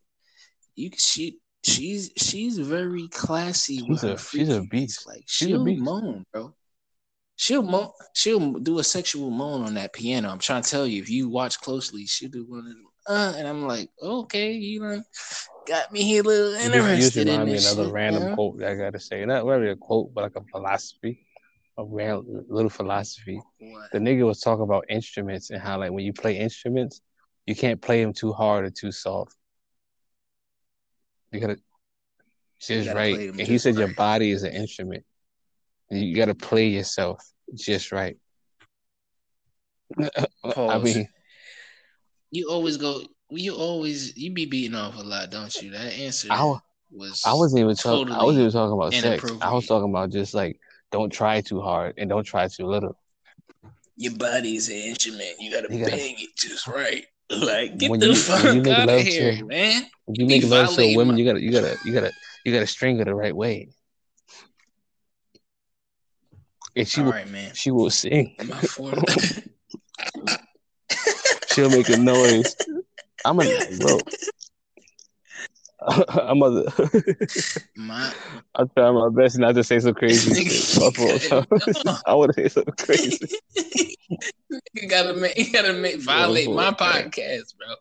you 0.74 0.90
can 0.90 0.98
she 0.98 1.38
she's 1.64 2.10
she's 2.16 2.58
very 2.58 3.08
classy 3.08 3.82
with 3.82 4.00
She's 4.00 4.04
a- 4.04 4.08
her 4.12 4.18
she's 4.18 4.48
a 4.48 4.62
beast. 4.62 5.06
Like 5.06 5.24
She's 5.26 5.48
she'll 5.48 5.64
moan, 5.64 6.24
bro. 6.32 6.54
She'll 7.36 7.62
moan. 7.62 7.90
She'll 8.14 8.52
do 8.54 8.80
a 8.80 8.84
sexual 8.84 9.30
moan 9.30 9.62
on 9.62 9.74
that 9.74 9.92
piano. 9.92 10.28
I'm 10.28 10.38
trying 10.40 10.62
to 10.62 10.70
tell 10.70 10.86
you. 10.86 11.00
If 11.00 11.08
you 11.08 11.28
watch 11.28 11.60
closely, 11.60 12.04
she'll 12.06 12.30
do 12.30 12.44
one 12.48 12.60
of 12.60 12.64
them. 12.66 12.84
Uh, 13.06 13.34
and 13.38 13.46
I'm 13.48 13.66
like, 13.66 13.90
okay, 14.02 14.52
you 14.52 14.80
done 14.80 15.04
got 15.68 15.92
me 15.92 16.02
here 16.02 16.22
a 16.22 16.24
little 16.24 16.52
You 16.52 16.70
just, 16.70 16.74
you 16.74 16.92
interested 16.92 17.28
in 17.28 17.46
this 17.46 17.70
another 17.70 17.84
shit, 17.84 17.92
random 17.92 18.28
you 18.28 18.34
quote 18.34 18.62
I 18.62 18.74
gotta 18.74 18.98
say. 18.98 19.24
Not 19.24 19.44
really 19.44 19.70
a 19.70 19.76
quote, 19.76 20.12
but 20.14 20.22
like 20.22 20.36
a 20.36 20.44
philosophy. 20.50 21.26
A 21.76 21.84
real 21.84 22.24
little 22.48 22.70
philosophy. 22.70 23.40
What? 23.60 23.92
The 23.92 23.98
nigga 23.98 24.26
was 24.26 24.40
talking 24.40 24.64
about 24.64 24.86
instruments 24.88 25.50
and 25.50 25.60
how 25.60 25.78
like 25.78 25.92
when 25.92 26.04
you 26.04 26.12
play 26.12 26.36
instruments, 26.36 27.00
you 27.46 27.54
can't 27.54 27.80
play 27.80 28.02
them 28.02 28.12
too 28.12 28.32
hard 28.32 28.64
or 28.64 28.70
too 28.70 28.90
soft. 28.90 29.36
You 31.30 31.40
gotta 31.40 31.58
just 32.60 32.86
gotta 32.86 32.98
right. 32.98 33.18
And 33.18 33.40
he 33.40 33.58
said 33.58 33.76
your 33.76 33.88
body 33.88 34.32
is 34.32 34.42
an 34.42 34.52
instrument. 34.52 35.04
You 35.90 36.16
gotta 36.16 36.34
play 36.34 36.68
yourself 36.68 37.22
just 37.54 37.92
right. 37.92 38.16
I 40.56 40.78
mean, 40.78 41.08
You 42.30 42.50
always 42.50 42.76
go. 42.76 43.02
You 43.30 43.54
always 43.54 44.16
you 44.16 44.32
be 44.32 44.46
beating 44.46 44.74
off 44.76 44.96
a 44.96 45.02
lot, 45.02 45.30
don't 45.30 45.54
you? 45.62 45.70
That 45.72 45.92
answer 45.98 46.28
I, 46.30 46.56
was. 46.90 47.22
I 47.26 47.34
wasn't 47.34 47.60
even 47.60 47.76
talking. 47.76 48.12
I 48.12 48.22
wasn't 48.24 48.40
even 48.42 48.52
talking 48.52 48.72
about 48.72 48.94
sex. 48.94 49.24
I 49.42 49.52
was 49.52 49.66
talking 49.66 49.90
about 49.90 50.10
just 50.10 50.32
like 50.34 50.58
don't 50.90 51.10
try 51.12 51.40
too 51.42 51.60
hard 51.60 51.94
and 51.98 52.08
don't 52.08 52.24
try 52.24 52.48
too 52.48 52.64
little. 52.66 52.98
Your 53.96 54.14
body 54.14 54.56
is 54.56 54.68
an 54.70 54.76
instrument. 54.76 55.34
You 55.40 55.50
gotta 55.50 55.68
You 55.74 55.80
gotta- 55.84 55.96
bang 55.96 56.14
it 56.18 56.30
just 56.36 56.66
right. 56.66 57.04
Like 57.30 57.76
get 57.76 57.90
When 57.90 58.00
the 58.00 58.06
you- 58.06 58.14
fuck 58.14 58.42
you 58.54 58.62
make 58.62 58.72
out 58.78 58.88
of 58.88 59.00
here, 59.02 59.36
to- 59.36 59.44
man. 59.44 59.82
When 60.06 60.14
you 60.14 60.24
You 60.24 60.40
make 60.40 60.50
love 60.50 60.74
to 60.76 60.80
a 60.80 60.96
woman, 60.96 61.14
my- 61.16 61.18
you 61.20 61.26
gotta, 61.26 61.42
you 61.42 61.52
gotta, 61.52 61.76
you 61.84 61.92
gotta, 61.92 62.10
you 62.46 62.52
gotta 62.54 62.66
string 62.66 62.96
her 62.96 63.04
the 63.04 63.14
right 63.14 63.36
way. 63.36 63.68
And 66.74 66.88
she 66.88 67.00
All 67.02 67.06
will, 67.08 67.12
right, 67.12 67.28
man. 67.28 67.52
she 67.54 67.70
will 67.70 67.90
sing. 67.90 68.34
My. 68.46 68.58
She'll 71.52 71.70
make 71.70 71.88
a 71.88 71.96
noise. 71.98 72.54
I'm 73.24 73.40
a 73.40 73.66
bro. 73.80 73.98
I'm 76.08 76.42
a. 76.42 76.64
my 77.76 78.12
I 78.56 78.64
try 78.76 78.90
my 78.90 79.08
best 79.10 79.38
not 79.38 79.54
to 79.54 79.62
say 79.62 79.78
some 79.78 79.94
crazy 79.94 80.48
shit. 80.48 80.78
I 82.06 82.26
to 82.26 82.32
say 82.34 82.48
something 82.48 82.74
crazy. 82.74 83.38
you 84.74 84.88
gotta 84.88 85.14
make. 85.14 85.38
You 85.38 85.52
gotta 85.52 85.74
make 85.74 86.00
violate 86.00 86.50
my 86.50 86.72
podcast, 86.72 87.56
bro. 87.56 87.74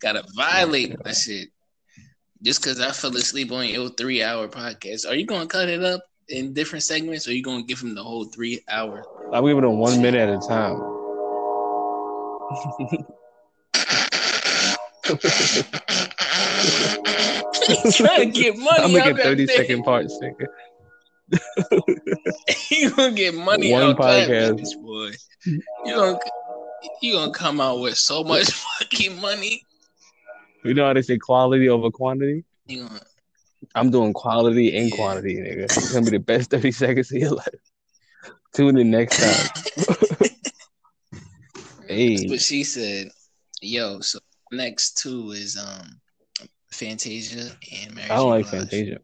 Gotta 0.00 0.24
oh 0.26 0.30
violate 0.34 0.96
my 1.04 1.12
shit. 1.12 1.48
Just 2.42 2.60
because 2.60 2.80
I 2.80 2.90
fell 2.90 3.16
asleep 3.16 3.52
on 3.52 3.68
your 3.68 3.88
three 3.90 4.22
hour 4.22 4.48
podcast, 4.48 5.08
are 5.08 5.14
you 5.14 5.24
gonna 5.24 5.46
cut 5.46 5.68
it 5.68 5.84
up 5.84 6.02
in 6.28 6.54
different 6.54 6.82
segments, 6.82 7.28
or 7.28 7.30
are 7.30 7.34
you 7.34 7.42
gonna 7.42 7.62
give 7.62 7.80
him 7.80 7.94
the 7.94 8.02
whole 8.02 8.24
three 8.24 8.62
hour? 8.68 9.04
I'm 9.32 9.44
giving 9.44 9.62
them 9.62 9.78
one 9.78 10.02
minute 10.02 10.28
at 10.28 10.42
a 10.42 10.46
time. 10.46 10.80
Trying 17.92 18.32
to 18.32 18.40
get 18.40 18.56
money. 18.58 18.82
I'm 18.84 18.92
making 18.92 19.14
that 19.16 19.24
30 19.24 19.46
thing. 19.46 19.56
second 19.56 19.82
parts, 19.84 20.18
nigga. 20.22 20.46
you 22.70 22.90
gonna 22.90 23.12
get 23.14 23.34
money 23.34 23.72
One 23.72 23.82
out 23.82 23.96
podcast. 23.96 24.60
bitch, 24.60 24.80
boy. 24.82 25.10
You 25.46 25.94
gonna 25.94 26.18
you 27.00 27.14
gonna 27.14 27.32
come 27.32 27.60
out 27.60 27.80
with 27.80 27.96
so 27.96 28.22
much 28.22 28.50
fucking 28.78 29.20
money. 29.20 29.62
You 30.64 30.74
know 30.74 30.86
how 30.86 30.92
they 30.92 31.02
say 31.02 31.18
quality 31.18 31.68
over 31.68 31.90
quantity? 31.90 32.44
You 32.66 32.86
gonna 32.86 33.00
I'm 33.74 33.90
doing 33.90 34.12
quality 34.12 34.76
and 34.76 34.90
Yeah. 34.90 34.96
quantity, 34.96 35.36
nigga. 35.36 35.64
It's 35.64 35.92
gonna 35.92 36.04
be 36.04 36.10
the 36.12 36.18
best 36.18 36.50
30 36.50 36.70
seconds 36.72 37.10
of 37.10 37.18
your 37.18 37.30
life. 37.30 37.48
Tune 38.52 38.76
in 38.78 38.90
next 38.90 39.18
time. 39.18 39.50
hey, 41.88 42.28
but 42.28 42.40
she 42.40 42.62
said, 42.64 43.08
"Yo, 43.62 44.00
so 44.00 44.18
next 44.54 44.98
two 44.98 45.32
is 45.32 45.56
um 45.56 46.00
Fantasia 46.70 47.56
and 47.84 47.94
Mary 47.94 48.10
I 48.10 48.16
don't 48.16 48.26
J. 48.26 48.30
like 48.30 48.50
Blige. 48.50 48.60
Fantasia. 48.60 48.98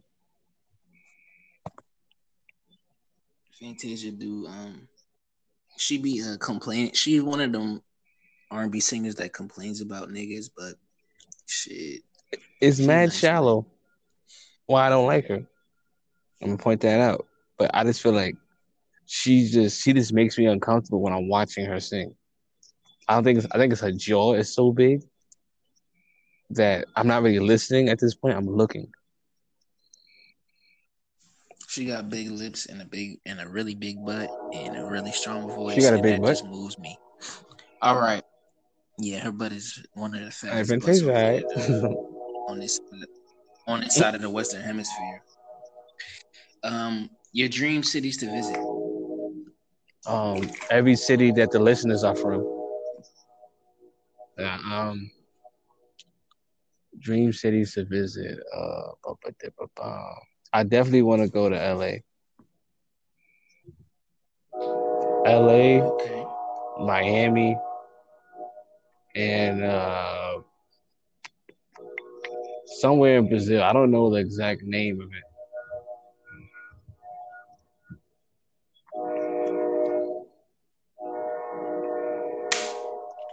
Fantasia 3.60 4.10
do 4.10 4.46
um 4.46 4.88
she 5.76 5.98
be 5.98 6.22
uh 6.22 6.36
complain 6.38 6.92
she's 6.94 7.22
one 7.22 7.40
of 7.40 7.52
them 7.52 7.82
R 8.50 8.62
and 8.62 8.72
B 8.72 8.80
singers 8.80 9.14
that 9.16 9.32
complains 9.32 9.80
about 9.80 10.08
niggas, 10.08 10.50
but 10.56 10.74
shit. 11.46 12.02
It's 12.60 12.80
mad 12.80 13.10
nice, 13.10 13.18
shallow. 13.18 13.66
Why 14.66 14.86
I 14.86 14.88
don't 14.88 15.06
like 15.06 15.28
her. 15.28 15.46
I'm 16.42 16.48
gonna 16.48 16.56
point 16.56 16.80
that 16.80 17.00
out. 17.00 17.26
But 17.58 17.70
I 17.74 17.84
just 17.84 18.02
feel 18.02 18.12
like 18.12 18.36
she 19.06 19.48
just 19.48 19.82
she 19.82 19.92
just 19.92 20.12
makes 20.12 20.36
me 20.38 20.46
uncomfortable 20.46 21.00
when 21.00 21.12
I'm 21.12 21.28
watching 21.28 21.64
her 21.66 21.80
sing. 21.80 22.14
I 23.08 23.14
don't 23.14 23.24
think 23.24 23.38
it's 23.38 23.46
I 23.52 23.58
think 23.58 23.72
it's 23.72 23.82
her 23.82 23.92
jaw 23.92 24.34
is 24.34 24.52
so 24.52 24.72
big 24.72 25.02
that 26.50 26.86
I'm 26.96 27.06
not 27.06 27.22
really 27.22 27.38
listening 27.38 27.88
at 27.88 27.98
this 27.98 28.14
point. 28.14 28.36
I'm 28.36 28.46
looking. 28.46 28.92
She 31.68 31.86
got 31.86 32.10
big 32.10 32.30
lips 32.30 32.66
and 32.66 32.82
a 32.82 32.84
big 32.84 33.20
and 33.26 33.40
a 33.40 33.48
really 33.48 33.76
big 33.76 34.04
butt 34.04 34.28
and 34.52 34.76
a 34.76 34.84
really 34.84 35.12
strong 35.12 35.48
voice. 35.48 35.76
She 35.76 35.82
got 35.82 35.94
a 35.94 35.98
big 35.98 36.16
that 36.16 36.22
butt? 36.22 36.30
Just 36.30 36.44
moves 36.46 36.78
me. 36.78 36.98
All 37.80 37.98
right. 37.98 38.24
Yeah, 38.98 39.20
her 39.20 39.32
butt 39.32 39.52
is 39.52 39.80
one 39.94 40.14
of 40.14 40.24
the 40.24 40.30
fattest 40.30 40.72
over 40.72 41.12
alright. 41.12 41.44
there, 41.54 41.84
uh, 41.84 41.88
on 42.50 42.58
this 42.58 42.80
on 43.66 43.80
this 43.80 43.94
side 43.94 44.16
of 44.16 44.20
the 44.20 44.28
Western 44.28 44.62
Hemisphere. 44.62 45.22
Um, 46.64 47.08
your 47.32 47.48
dream 47.48 47.82
cities 47.82 48.16
to 48.18 48.26
visit. 48.26 48.58
um 50.06 50.50
every 50.70 50.96
city 50.96 51.30
that 51.32 51.50
the 51.52 51.58
listeners 51.58 52.02
are 52.02 52.16
from. 52.16 52.44
Yeah, 54.38 54.58
um 54.64 55.10
dream 57.00 57.32
cities 57.32 57.74
to 57.74 57.84
visit. 57.84 58.38
Uh 58.54 58.92
ba- 59.04 59.14
ba- 59.22 59.34
da- 59.40 59.50
ba- 59.58 59.66
ba. 59.76 60.14
I 60.52 60.62
definitely 60.64 61.02
want 61.02 61.22
to 61.22 61.28
go 61.28 61.48
to 61.48 61.56
LA. 61.56 61.92
LA, 65.26 65.80
Okay. 65.82 66.24
Miami, 66.80 67.56
and 69.14 69.62
uh 69.62 70.38
somewhere 72.80 73.18
in 73.18 73.28
Brazil. 73.28 73.62
I 73.62 73.72
don't 73.72 73.90
know 73.90 74.10
the 74.10 74.16
exact 74.16 74.62
name 74.62 75.00
of 75.00 75.08
it. 75.12 75.24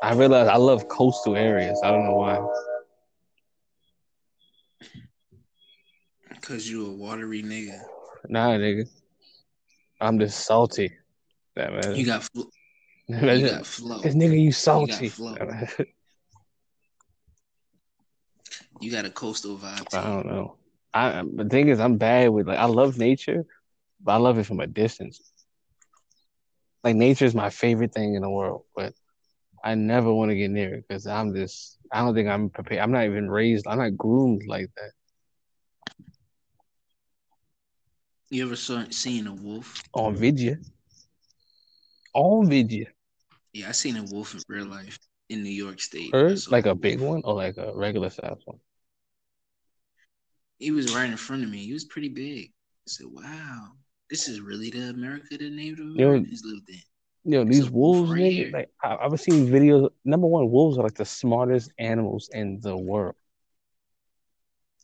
I 0.01 0.13
realize 0.13 0.47
I 0.47 0.57
love 0.57 0.87
coastal 0.87 1.35
areas. 1.35 1.79
I 1.83 1.91
don't 1.91 2.03
know 2.05 2.15
why. 2.15 2.37
Cause 6.47 6.69
you 6.69 6.85
a 6.85 6.91
watery 6.93 7.43
nigga. 7.43 7.77
Nah, 8.29 8.51
nigga. 8.51 8.89
I'm 9.99 10.17
just 10.17 10.45
salty. 10.45 10.89
That 11.57 11.73
man. 11.73 11.93
You 11.97 12.05
got 12.05 12.23
fl- 12.23 12.43
you 13.09 13.49
got 13.49 13.65
flow. 13.65 14.01
Cause 14.01 14.15
nigga, 14.15 14.41
you 14.41 14.53
salty. 14.53 15.09
flow. 15.09 15.35
You 18.79 18.91
got 18.91 19.03
a 19.03 19.09
coastal 19.09 19.57
vibe. 19.57 19.93
I 19.93 20.01
don't 20.03 20.27
know. 20.27 20.55
I 20.93 21.21
the 21.35 21.49
thing 21.49 21.67
is, 21.67 21.81
I'm 21.81 21.97
bad 21.97 22.29
with 22.29 22.47
like 22.47 22.59
I 22.59 22.65
love 22.65 22.97
nature, 22.97 23.43
but 24.01 24.13
I 24.13 24.17
love 24.17 24.37
it 24.37 24.45
from 24.45 24.61
a 24.61 24.67
distance. 24.67 25.19
Like 26.81 26.95
nature 26.95 27.25
is 27.25 27.35
my 27.35 27.49
favorite 27.49 27.93
thing 27.93 28.15
in 28.15 28.21
the 28.21 28.29
world, 28.29 28.63
but 28.73 28.93
I 29.65 29.75
never 29.75 30.13
want 30.13 30.31
to 30.31 30.35
get 30.35 30.49
near 30.51 30.75
it 30.75 30.85
because 30.87 31.07
I'm 31.07 31.35
just 31.35 31.77
I 31.91 31.99
don't 32.05 32.15
think 32.15 32.29
I'm 32.29 32.49
prepared. 32.49 32.79
I'm 32.79 32.91
not 32.91 33.03
even 33.03 33.29
raised. 33.29 33.67
I'm 33.67 33.79
not 33.79 33.97
groomed 33.97 34.43
like 34.47 34.69
that. 34.77 34.91
You 38.29 38.45
ever 38.45 38.57
saw 38.57 38.83
seen 38.89 39.27
a 39.27 39.33
wolf? 39.33 39.81
On 39.93 40.13
video. 40.15 40.57
On 42.13 42.47
video. 42.49 42.87
Yeah, 43.53 43.69
I 43.69 43.71
seen 43.71 43.95
a 43.95 44.03
wolf 44.03 44.33
in 44.33 44.41
real 44.49 44.65
life 44.67 44.99
in 45.29 45.43
New 45.43 45.49
York 45.49 45.79
State. 45.79 46.13
Like 46.49 46.65
a 46.65 46.69
wolf. 46.69 46.81
big 46.81 46.99
one 46.99 47.21
or 47.23 47.33
like 47.35 47.57
a 47.57 47.71
regular 47.73 48.09
size 48.09 48.41
one. 48.45 48.59
He 50.59 50.71
was 50.71 50.93
right 50.93 51.09
in 51.09 51.17
front 51.17 51.43
of 51.43 51.49
me. 51.49 51.65
He 51.65 51.73
was 51.73 51.85
pretty 51.85 52.09
big. 52.09 52.47
I 52.49 52.87
said, 52.87 53.07
"Wow, 53.09 53.73
this 54.09 54.27
is 54.27 54.41
really 54.41 54.71
the 54.71 54.89
America 54.89 55.37
that 55.37 55.41
Native 55.41 55.79
Yo, 55.79 56.09
Americans 56.09 56.41
lived 56.43 56.69
in." 56.69 56.81
You 57.23 57.31
know, 57.31 57.41
It's 57.41 57.51
these 57.51 57.69
wolves, 57.69 58.11
right 58.11 58.21
nigga, 58.21 58.53
like 58.53 58.69
I, 58.83 58.95
I've 58.95 59.19
seen 59.21 59.47
videos. 59.47 59.89
Number 60.03 60.27
one, 60.27 60.49
wolves 60.49 60.77
are 60.77 60.83
like 60.83 60.95
the 60.95 61.05
smartest 61.05 61.71
animals 61.77 62.29
in 62.33 62.59
the 62.59 62.75
world. 62.75 63.15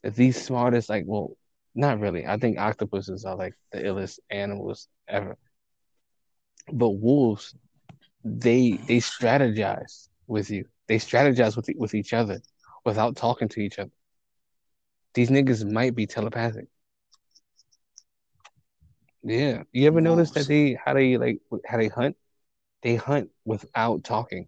These 0.04 0.42
smartest, 0.42 0.90
like, 0.90 1.06
well, 1.08 1.38
not 1.76 2.00
really. 2.00 2.26
I 2.26 2.38
think 2.38 2.60
octopuses 2.60 3.26
are 3.26 3.36
like 3.36 3.54
the 3.72 3.80
illest 3.80 4.20
animals 4.30 4.88
ever. 5.08 5.38
But 6.72 6.90
wolves, 6.90 7.56
they 8.24 8.72
they 8.72 8.98
strategize 8.98 10.08
with 10.28 10.50
you. 10.50 10.66
They 10.88 10.98
strategize 10.98 11.56
with 11.56 11.70
with 11.76 11.94
each 11.94 12.14
other 12.14 12.42
without 12.86 13.16
talking 13.16 13.50
to 13.50 13.60
each 13.62 13.80
other. 13.80 13.92
These 15.14 15.30
niggas 15.30 15.70
might 15.70 15.96
be 15.96 16.08
telepathic. 16.08 16.68
Yeah. 19.24 19.64
You 19.72 19.88
ever 19.88 20.02
notice 20.02 20.32
that 20.32 20.48
they 20.48 20.78
how 20.84 20.94
they 20.94 21.18
like 21.18 21.40
how 21.66 21.78
they 21.78 21.88
hunt? 21.88 22.18
They 22.82 22.96
hunt 22.96 23.30
without 23.46 24.04
talking. 24.04 24.48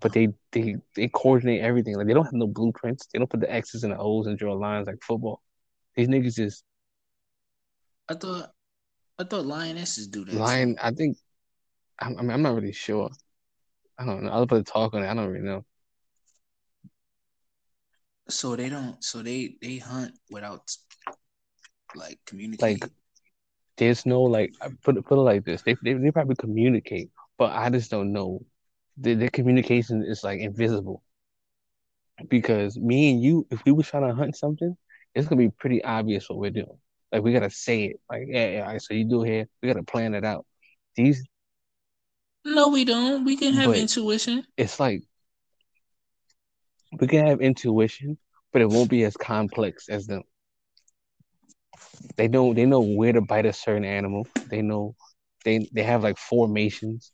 But 0.00 0.12
they 0.12 0.28
they 0.52 0.76
they 0.94 1.08
coordinate 1.08 1.62
everything. 1.62 1.96
Like 1.96 2.06
they 2.06 2.14
don't 2.14 2.24
have 2.24 2.32
no 2.34 2.46
blueprints. 2.46 3.06
They 3.06 3.18
don't 3.18 3.30
put 3.30 3.40
the 3.40 3.52
X's 3.52 3.84
and 3.84 3.92
the 3.92 3.98
O's 3.98 4.26
and 4.26 4.38
draw 4.38 4.54
lines 4.54 4.86
like 4.86 5.02
football. 5.02 5.42
These 6.00 6.08
niggas 6.08 6.36
just 6.36 6.64
I 8.08 8.14
thought, 8.14 8.52
I 9.18 9.24
thought 9.24 9.44
lionesses 9.44 10.08
do 10.08 10.24
that. 10.24 10.34
lying. 10.34 10.78
I 10.82 10.92
think 10.92 11.18
I'm 11.98 12.16
I 12.18 12.22
mean, 12.22 12.30
I'm 12.30 12.40
not 12.40 12.54
really 12.54 12.72
sure. 12.72 13.10
I 13.98 14.06
don't 14.06 14.22
know. 14.22 14.30
I'll 14.30 14.46
put 14.46 14.60
a 14.60 14.64
talk 14.64 14.94
on 14.94 15.02
it. 15.02 15.08
I 15.08 15.12
don't 15.12 15.28
really 15.28 15.44
know. 15.44 15.66
So 18.30 18.56
they 18.56 18.70
don't. 18.70 19.04
So 19.04 19.22
they 19.22 19.56
they 19.60 19.76
hunt 19.76 20.14
without 20.30 20.74
like 21.94 22.18
communicating. 22.24 22.80
There's 23.76 24.06
no 24.06 24.22
like 24.22 24.54
put 24.82 24.96
it 24.96 25.04
put 25.04 25.18
it 25.18 25.20
like 25.22 25.44
this. 25.44 25.60
They 25.60 25.76
they, 25.84 25.92
they 25.92 26.10
probably 26.12 26.36
communicate, 26.36 27.10
but 27.36 27.52
I 27.52 27.68
just 27.68 27.90
don't 27.90 28.14
know. 28.14 28.40
The, 28.96 29.16
their 29.16 29.28
communication 29.28 30.02
is 30.02 30.24
like 30.24 30.40
invisible. 30.40 31.02
Because 32.26 32.78
me 32.78 33.10
and 33.12 33.22
you, 33.22 33.46
if 33.50 33.62
we 33.66 33.72
were 33.72 33.82
trying 33.82 34.08
to 34.08 34.14
hunt 34.14 34.34
something, 34.34 34.76
it's 35.14 35.28
gonna 35.28 35.40
be 35.40 35.50
pretty 35.50 35.82
obvious 35.82 36.28
what 36.28 36.38
we're 36.38 36.50
doing. 36.50 36.78
Like 37.12 37.22
we 37.22 37.32
gotta 37.32 37.50
say 37.50 37.84
it. 37.84 38.00
Like, 38.08 38.24
yeah, 38.26 38.50
yeah, 38.50 38.60
all 38.62 38.72
right, 38.72 38.82
so 38.82 38.94
you 38.94 39.04
do 39.04 39.22
it 39.24 39.28
here. 39.28 39.48
We 39.62 39.68
gotta 39.68 39.82
plan 39.82 40.14
it 40.14 40.24
out. 40.24 40.46
These 40.96 41.24
no, 42.44 42.68
we 42.68 42.84
don't. 42.84 43.24
We 43.24 43.36
can 43.36 43.52
have 43.52 43.74
intuition. 43.74 44.46
it's 44.56 44.80
like 44.80 45.02
we 46.98 47.06
can 47.06 47.26
have 47.26 47.40
intuition, 47.40 48.18
but 48.52 48.62
it 48.62 48.68
won't 48.68 48.90
be 48.90 49.04
as 49.04 49.16
complex 49.16 49.88
as 49.88 50.06
them. 50.06 50.22
They 52.16 52.28
know 52.28 52.54
they 52.54 52.66
know 52.66 52.80
where 52.80 53.12
to 53.12 53.20
bite 53.20 53.46
a 53.46 53.52
certain 53.52 53.84
animal. 53.84 54.26
They 54.48 54.62
know 54.62 54.94
they 55.44 55.68
they 55.72 55.82
have 55.82 56.02
like 56.02 56.18
formations. 56.18 57.12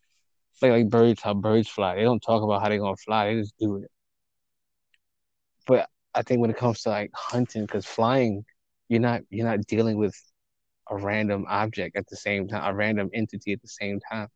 Like 0.63 0.73
like 0.73 0.89
birds, 0.89 1.21
how 1.23 1.35
birds 1.35 1.69
fly. 1.69 1.97
They 1.97 2.03
don't 2.03 2.21
talk 2.21 2.43
about 2.43 2.63
how 2.63 2.69
they're 2.69 2.79
gonna 2.79 2.97
fly, 2.97 3.35
they 3.35 3.41
just 3.41 3.59
do 3.59 3.77
it. 3.77 3.91
But 5.67 5.89
I 6.17 6.23
think 6.23 6.41
when 6.41 6.51
it 6.51 6.57
comes 6.57 6.83
to 6.83 6.91
like 6.91 7.11
hunting, 7.15 7.63
because 7.65 7.87
flying, 7.87 8.45
you're 8.89 9.01
not 9.01 9.23
you're 9.31 9.47
not 9.47 9.67
dealing 9.67 9.99
with 9.99 10.17
a 10.91 10.97
random 10.97 11.47
object 11.49 11.97
at 11.97 12.07
the 12.09 12.17
same 12.17 12.49
time, 12.49 12.63
a 12.65 12.75
random 12.75 13.11
entity 13.15 13.53
at 13.53 13.63
the 13.63 13.69
same 13.69 14.01
time. 14.11 14.29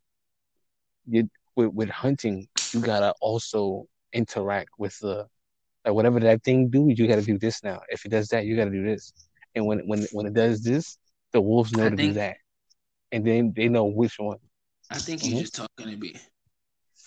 You 1.07 1.28
with 1.57 1.73
with 1.73 1.90
hunting, 1.90 2.48
you 2.73 2.81
gotta 2.81 3.15
also 3.20 3.86
interact 4.12 4.70
with 4.78 4.98
the 5.01 5.27
like 5.85 5.94
whatever 5.94 6.20
that 6.20 6.44
thing 6.44 6.69
do, 6.70 6.89
you 6.94 7.09
gotta 7.09 7.23
do 7.23 7.39
this 7.39 7.62
now. 7.65 7.81
If 7.89 8.05
it 8.07 8.11
does 8.11 8.28
that, 8.28 8.47
you 8.47 8.57
gotta 8.57 8.70
do 8.70 8.85
this. 8.85 9.12
And 9.55 9.66
when 9.66 9.81
when 9.89 10.07
when 10.12 10.27
it 10.27 10.35
does 10.35 10.62
this, 10.62 10.98
the 11.32 11.40
wolves 11.40 11.73
know 11.74 11.86
I 11.86 11.90
to 11.90 11.97
do 11.97 12.12
that. 12.15 12.36
And 13.12 13.27
then 13.27 13.52
they 13.57 13.69
know 13.69 13.85
which 13.86 14.19
one. 14.19 14.39
I 14.90 14.98
think 14.98 15.23
Mhm. 15.23 15.31
you're 15.31 15.40
just 15.40 15.55
talking 15.55 15.90
to 15.90 15.97
be. 15.97 16.16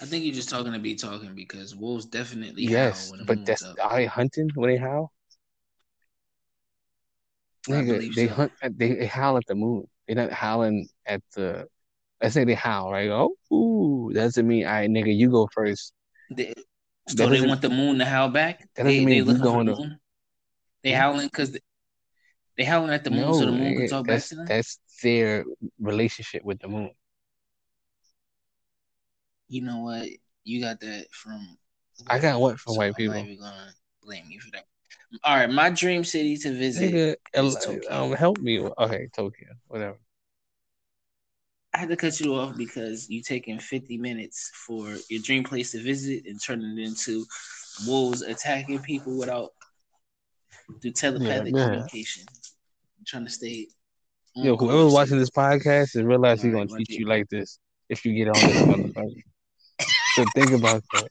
I 0.01 0.05
think 0.05 0.25
you're 0.25 0.33
just 0.33 0.49
talking 0.49 0.73
to 0.73 0.79
be 0.79 0.95
talking 0.95 1.33
because 1.35 1.75
wolves 1.75 2.05
definitely 2.05 2.65
yes, 2.65 3.09
howl 3.11 3.17
when 3.17 3.27
but 3.27 3.45
that's 3.45 3.63
up. 3.63 3.77
are 3.91 4.05
hunting 4.07 4.49
when 4.55 4.69
they 4.69 4.77
howl? 4.77 5.11
I 7.69 7.81
Nigga, 7.81 8.15
they 8.15 8.27
so. 8.27 8.33
hunt. 8.33 8.51
They, 8.61 8.93
they 8.93 9.05
howl 9.05 9.37
at 9.37 9.45
the 9.47 9.55
moon. 9.55 9.85
They're 10.07 10.15
not 10.15 10.31
howling 10.31 10.89
at 11.05 11.21
the. 11.35 11.67
Let's 12.21 12.33
say 12.33 12.43
they 12.45 12.53
howl, 12.53 12.91
right? 12.91 13.09
Oh, 13.09 13.35
ooh, 13.53 14.11
doesn't 14.13 14.47
mean, 14.47 14.65
all 14.65 14.71
right, 14.71 14.89
nigga, 14.89 15.15
you 15.15 15.29
go 15.29 15.47
first. 15.53 15.93
They, 16.31 16.53
That 17.07 17.17
so 17.17 17.29
they 17.29 17.41
want 17.41 17.61
the 17.61 17.69
moon 17.69 17.99
to 17.99 18.05
howl 18.05 18.29
back. 18.29 18.61
That 18.75 18.83
They 18.83 18.83
doesn't 18.83 19.05
mean 19.05 19.25
they 19.25 19.33
you 19.33 19.39
going 19.39 19.65
the 19.65 19.75
to-. 19.75 19.99
They 20.83 20.91
howling 20.91 21.27
because 21.27 21.51
they, 21.51 21.59
they 22.57 22.63
howling 22.63 22.91
at 22.91 23.03
the 23.03 23.11
moon 23.11 23.33
so 23.33 23.45
the 23.45 23.51
moon 23.51 23.75
can 23.75 23.87
talk 23.89 24.07
back 24.07 24.23
to 24.23 24.35
them. 24.35 24.47
that's 24.47 24.79
their 25.01 25.45
relationship 25.79 26.43
with 26.43 26.59
the 26.59 26.67
moon. 26.67 26.91
You 29.53 29.61
know 29.61 29.81
what? 29.81 30.07
You 30.45 30.61
got 30.61 30.79
that 30.79 31.05
from. 31.11 31.59
I 32.07 32.17
got 32.17 32.41
what 32.41 32.59
from 32.59 32.73
so 32.73 32.79
white 32.79 32.87
I'm 32.87 32.95
people? 32.95 33.15
even 33.17 33.37
gonna 33.39 33.71
blame 34.01 34.25
you 34.27 34.39
for 34.39 34.49
that. 34.49 34.65
All 35.23 35.35
right, 35.35 35.47
my 35.47 35.69
dream 35.69 36.03
city 36.03 36.35
to 36.37 36.51
visit. 36.51 37.15
Nigga, 37.35 37.91
um, 37.91 38.13
help 38.13 38.39
me. 38.39 38.59
Okay, 38.59 39.09
Tokyo, 39.15 39.49
whatever. 39.67 39.99
I 41.71 41.77
had 41.77 41.89
to 41.89 41.95
cut 41.95 42.19
you 42.19 42.33
off 42.33 42.57
because 42.57 43.07
you 43.11 43.21
taking 43.21 43.59
50 43.59 43.99
minutes 43.99 44.49
for 44.65 44.95
your 45.11 45.21
dream 45.21 45.43
place 45.43 45.71
to 45.73 45.83
visit 45.83 46.25
and 46.25 46.41
turning 46.43 46.79
it 46.79 46.87
into 46.87 47.23
wolves 47.85 48.23
attacking 48.23 48.79
people 48.79 49.19
without 49.19 49.51
through 50.81 50.93
telepathic 50.93 51.53
Yeah, 51.55 51.63
communication. 51.63 52.23
I'm 52.33 53.05
trying 53.05 53.25
to 53.25 53.31
stay. 53.31 53.67
Yo, 54.35 54.57
whoever's 54.57 54.93
watching 54.93 55.19
this 55.19 55.29
podcast 55.29 55.93
and 55.93 56.07
realize 56.07 56.41
he's 56.41 56.53
Alright, 56.53 56.69
gonna 56.69 56.75
treat 56.75 56.89
you 56.89 57.07
like 57.07 57.29
this 57.29 57.59
if 57.89 58.03
you 58.03 58.15
get 58.15 58.29
on 58.29 58.41
this 58.41 58.63
motherfucker. 58.63 59.21
So 60.13 60.25
think 60.35 60.51
about 60.51 60.83
that. 60.91 61.09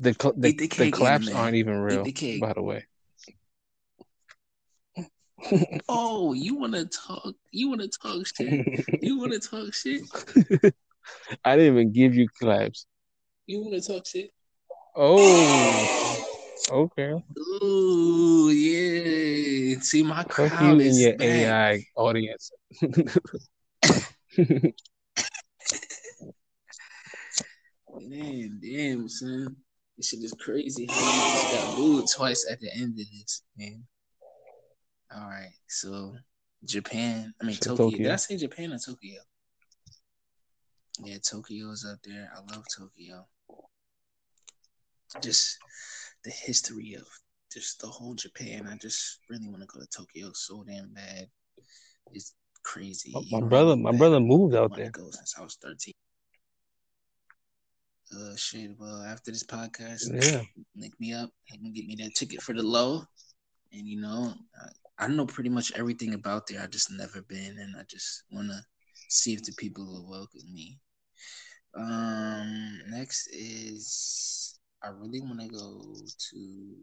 The 0.00 0.16
cl- 0.20 0.34
the, 0.36 0.52
the 0.52 0.66
the, 0.66 0.90
claps 0.90 1.28
aren't 1.32 1.54
even 1.54 1.76
real, 1.76 2.02
the 2.02 2.38
by 2.40 2.52
the 2.52 2.62
way. 2.62 2.84
Oh, 5.88 6.32
you 6.32 6.56
want 6.56 6.72
to 6.72 6.86
talk? 6.86 7.34
You 7.52 7.68
want 7.68 7.82
to 7.82 7.88
talk 7.88 8.26
shit? 8.26 8.66
You 9.00 9.18
want 9.18 9.32
to 9.32 9.40
talk 9.40 9.72
shit? 9.74 10.02
I 11.44 11.56
didn't 11.56 11.72
even 11.72 11.92
give 11.92 12.14
you 12.14 12.28
claps. 12.40 12.86
You 13.46 13.60
want 13.60 13.80
to 13.80 13.92
talk 13.92 14.06
shit? 14.06 14.30
Oh, 14.96 16.18
okay. 16.68 17.22
Ooh, 17.38 18.50
yeah. 18.50 19.78
See, 19.80 20.02
my 20.02 20.22
Fuck 20.24 20.30
crowd 20.30 20.60
you 20.62 20.70
and 20.72 20.80
is 20.80 21.00
your 21.00 21.16
back. 21.16 21.28
AI 21.28 21.84
audience. 21.96 22.50
Man, 28.08 28.60
damn, 28.62 29.08
son. 29.08 29.56
This 29.96 30.08
shit 30.08 30.20
is 30.22 30.32
crazy 30.32 30.86
how 30.86 30.94
you 30.98 31.32
just 31.32 31.52
got 31.54 31.76
booed 31.76 32.04
twice 32.14 32.46
at 32.50 32.60
the 32.60 32.70
end 32.74 32.98
of 32.98 33.06
this, 33.12 33.42
man. 33.56 33.84
All 35.14 35.28
right, 35.28 35.52
so 35.68 36.14
Japan, 36.64 37.34
I 37.40 37.44
mean 37.44 37.56
Tokyo. 37.56 37.90
Tokyo. 37.90 37.98
Did 37.98 38.10
I 38.10 38.16
say 38.16 38.36
Japan 38.38 38.72
or 38.72 38.78
Tokyo? 38.78 39.20
Yeah, 41.04 41.18
Tokyo's 41.18 41.84
up 41.84 41.98
there. 42.04 42.30
I 42.34 42.54
love 42.54 42.64
Tokyo. 42.76 43.26
Just 45.20 45.58
the 46.24 46.30
history 46.30 46.94
of 46.94 47.06
just 47.52 47.80
the 47.80 47.86
whole 47.86 48.14
Japan. 48.14 48.66
I 48.66 48.76
just 48.76 49.18
really 49.28 49.48
want 49.48 49.60
to 49.60 49.66
go 49.66 49.80
to 49.80 49.86
Tokyo 49.86 50.30
so 50.32 50.64
damn 50.66 50.92
bad. 50.94 51.28
It's 52.12 52.34
crazy. 52.62 53.12
My- 53.12 53.40
my 53.40 53.46
brother- 53.46 53.76
my 53.76 53.92
brother 53.92 54.20
moved 54.20 54.54
out 54.54 54.74
there. 54.74 54.90
Go 54.90 55.10
since 55.10 55.34
I 55.38 55.42
was 55.42 55.56
thirteen. 55.56 55.92
Uh, 58.14 58.36
shit. 58.36 58.70
Well, 58.78 59.02
after 59.02 59.30
this 59.30 59.44
podcast, 59.44 60.08
Yeah. 60.12 60.42
link 60.76 60.94
me 61.00 61.14
up. 61.14 61.30
Can 61.48 61.72
get 61.72 61.86
me 61.86 61.96
that 61.96 62.14
ticket 62.14 62.42
for 62.42 62.52
the 62.52 62.62
low. 62.62 63.04
And 63.72 63.88
you 63.88 64.00
know, 64.00 64.34
I, 64.98 65.04
I 65.04 65.08
know 65.08 65.26
pretty 65.26 65.48
much 65.48 65.72
everything 65.74 66.14
about 66.14 66.46
there. 66.46 66.60
I 66.62 66.66
just 66.66 66.90
never 66.90 67.22
been, 67.22 67.58
and 67.58 67.74
I 67.76 67.84
just 67.88 68.24
want 68.30 68.48
to 68.48 68.60
see 69.08 69.32
if 69.32 69.42
the 69.42 69.52
people 69.52 69.86
will 69.86 70.08
welcome 70.08 70.52
me. 70.52 70.78
Um, 71.74 72.80
next 72.90 73.28
is 73.32 74.58
I 74.82 74.88
really 74.88 75.20
want 75.20 75.40
to 75.40 75.48
go 75.48 75.94
to. 76.30 76.74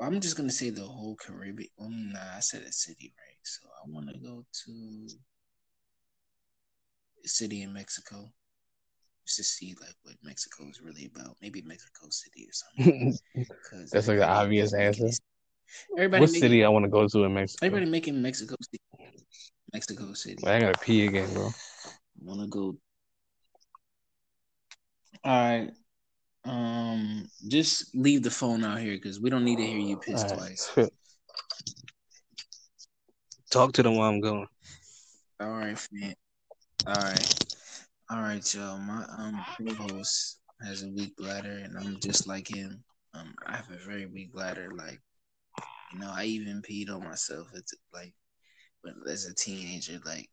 I'm 0.00 0.20
just 0.20 0.36
gonna 0.36 0.52
say 0.52 0.70
the 0.70 0.84
whole 0.84 1.16
Caribbean. 1.16 1.68
Well, 1.76 1.90
nah, 1.90 2.36
I 2.36 2.40
said 2.40 2.62
a 2.62 2.72
city, 2.72 3.12
right? 3.18 3.40
So 3.42 3.66
I 3.66 3.90
want 3.90 4.08
to 4.08 4.18
go 4.18 4.44
to 4.66 5.08
city 7.24 7.62
in 7.62 7.72
Mexico. 7.72 8.30
Just 9.28 9.36
to 9.36 9.44
see 9.44 9.76
like 9.78 9.94
what 10.04 10.14
Mexico 10.22 10.64
is 10.70 10.80
really 10.80 11.10
about. 11.14 11.36
Maybe 11.42 11.60
Mexico 11.60 12.06
City 12.08 12.48
or 12.48 12.52
something. 12.78 13.18
That's 13.92 14.08
like 14.08 14.16
the 14.16 14.26
obvious 14.26 14.72
answer. 14.72 15.10
Everybody 15.98 16.22
what 16.22 16.30
making, 16.30 16.40
city 16.40 16.64
I 16.64 16.70
want 16.70 16.86
to 16.86 16.90
go 16.90 17.06
to 17.06 17.24
in 17.24 17.34
Mexico? 17.34 17.66
Everybody 17.66 17.90
making 17.90 18.22
Mexico 18.22 18.54
City. 18.62 18.82
Mexico 19.74 20.14
City. 20.14 20.38
But 20.42 20.54
I 20.54 20.60
gotta 20.60 20.78
pee 20.78 21.06
again, 21.06 21.30
bro. 21.34 21.48
I 21.48 21.90
wanna 22.22 22.46
go? 22.46 22.74
All 25.24 25.50
right. 25.50 25.70
Um, 26.46 27.28
just 27.48 27.94
leave 27.94 28.22
the 28.22 28.30
phone 28.30 28.64
out 28.64 28.78
here 28.78 28.94
because 28.94 29.20
we 29.20 29.28
don't 29.28 29.44
need 29.44 29.56
to 29.56 29.66
hear 29.66 29.78
you 29.78 29.98
piss 29.98 30.22
All 30.22 30.36
twice. 30.36 30.90
Talk 33.50 33.74
to 33.74 33.82
them 33.82 33.96
while 33.96 34.08
I'm 34.08 34.20
going. 34.20 34.46
All 35.38 35.50
right, 35.50 35.78
fam. 35.78 36.14
All 36.86 36.94
right, 36.94 37.47
all 38.10 38.22
right, 38.22 38.54
y'all. 38.54 38.78
My 38.78 39.04
um 39.18 39.44
co-host 39.56 40.40
has 40.62 40.82
a 40.82 40.88
weak 40.88 41.16
bladder, 41.16 41.60
and 41.62 41.76
I'm 41.76 42.00
just 42.00 42.26
like 42.26 42.48
him. 42.48 42.82
Um, 43.14 43.34
I 43.46 43.56
have 43.56 43.70
a 43.70 43.76
very 43.86 44.06
weak 44.06 44.32
bladder. 44.32 44.70
Like, 44.74 45.00
you 45.92 46.00
know, 46.00 46.10
I 46.14 46.24
even 46.24 46.62
peed 46.62 46.90
on 46.90 47.04
myself. 47.04 47.48
It's 47.54 47.74
like, 47.92 48.14
but 48.82 48.94
as 49.10 49.26
a 49.26 49.34
teenager, 49.34 50.00
like, 50.06 50.28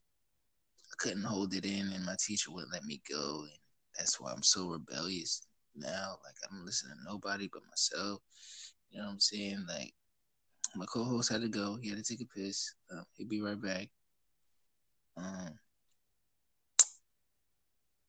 I 0.91 0.95
couldn't 0.99 1.23
hold 1.23 1.53
it 1.53 1.65
in, 1.65 1.91
and 1.93 2.05
my 2.05 2.15
teacher 2.19 2.51
wouldn't 2.51 2.71
let 2.73 2.85
me 2.85 3.01
go, 3.09 3.41
and 3.41 3.59
that's 3.97 4.19
why 4.19 4.31
I'm 4.31 4.43
so 4.43 4.69
rebellious 4.69 5.45
now. 5.75 6.17
Like, 6.23 6.35
I 6.43 6.55
don't 6.55 6.65
listen 6.65 6.89
to 6.89 7.11
nobody 7.11 7.49
but 7.51 7.61
myself. 7.69 8.21
You 8.89 8.99
know 8.99 9.07
what 9.07 9.13
I'm 9.13 9.19
saying? 9.19 9.65
Like, 9.67 9.93
my 10.75 10.85
co-host 10.85 11.31
had 11.31 11.41
to 11.41 11.49
go. 11.49 11.77
He 11.81 11.89
had 11.89 11.97
to 11.97 12.03
take 12.03 12.21
a 12.21 12.39
piss. 12.39 12.73
Um, 12.91 13.03
he'll 13.17 13.27
be 13.27 13.41
right 13.41 13.61
back. 13.61 13.89
Um, 15.17 15.57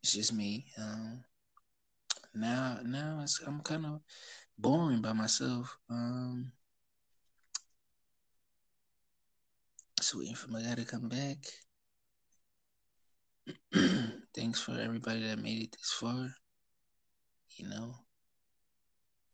it's 0.07 0.15
just 0.15 0.33
me. 0.33 0.65
Um, 0.79 1.25
now, 2.33 2.79
now 2.85 3.19
it's, 3.25 3.41
I'm 3.45 3.61
kind 3.61 3.85
of 3.87 4.01
boring 4.57 5.03
by 5.03 5.13
myself. 5.13 5.77
Um, 5.91 6.53
just 9.99 10.15
waiting 10.15 10.37
for 10.37 10.49
my 10.49 10.63
guy 10.63 10.77
to 10.77 10.85
come 10.85 11.09
back. 11.09 11.39
Thanks 14.33 14.61
for 14.61 14.79
everybody 14.79 15.27
that 15.27 15.43
made 15.43 15.65
it 15.65 15.73
this 15.73 15.91
far. 15.99 16.29
You 17.57 17.69
know, 17.69 17.97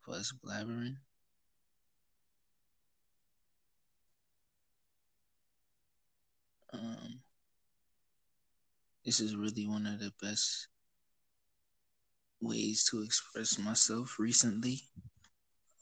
for 0.01 0.15
us 0.15 0.33
blabbering. 0.43 0.95
This 9.05 9.19
is 9.19 9.35
really 9.35 9.67
one 9.67 9.85
of 9.85 9.99
the 9.99 10.11
best 10.21 10.67
ways 12.41 12.83
to 12.85 13.01
express 13.01 13.57
myself 13.57 14.17
recently. 14.19 14.81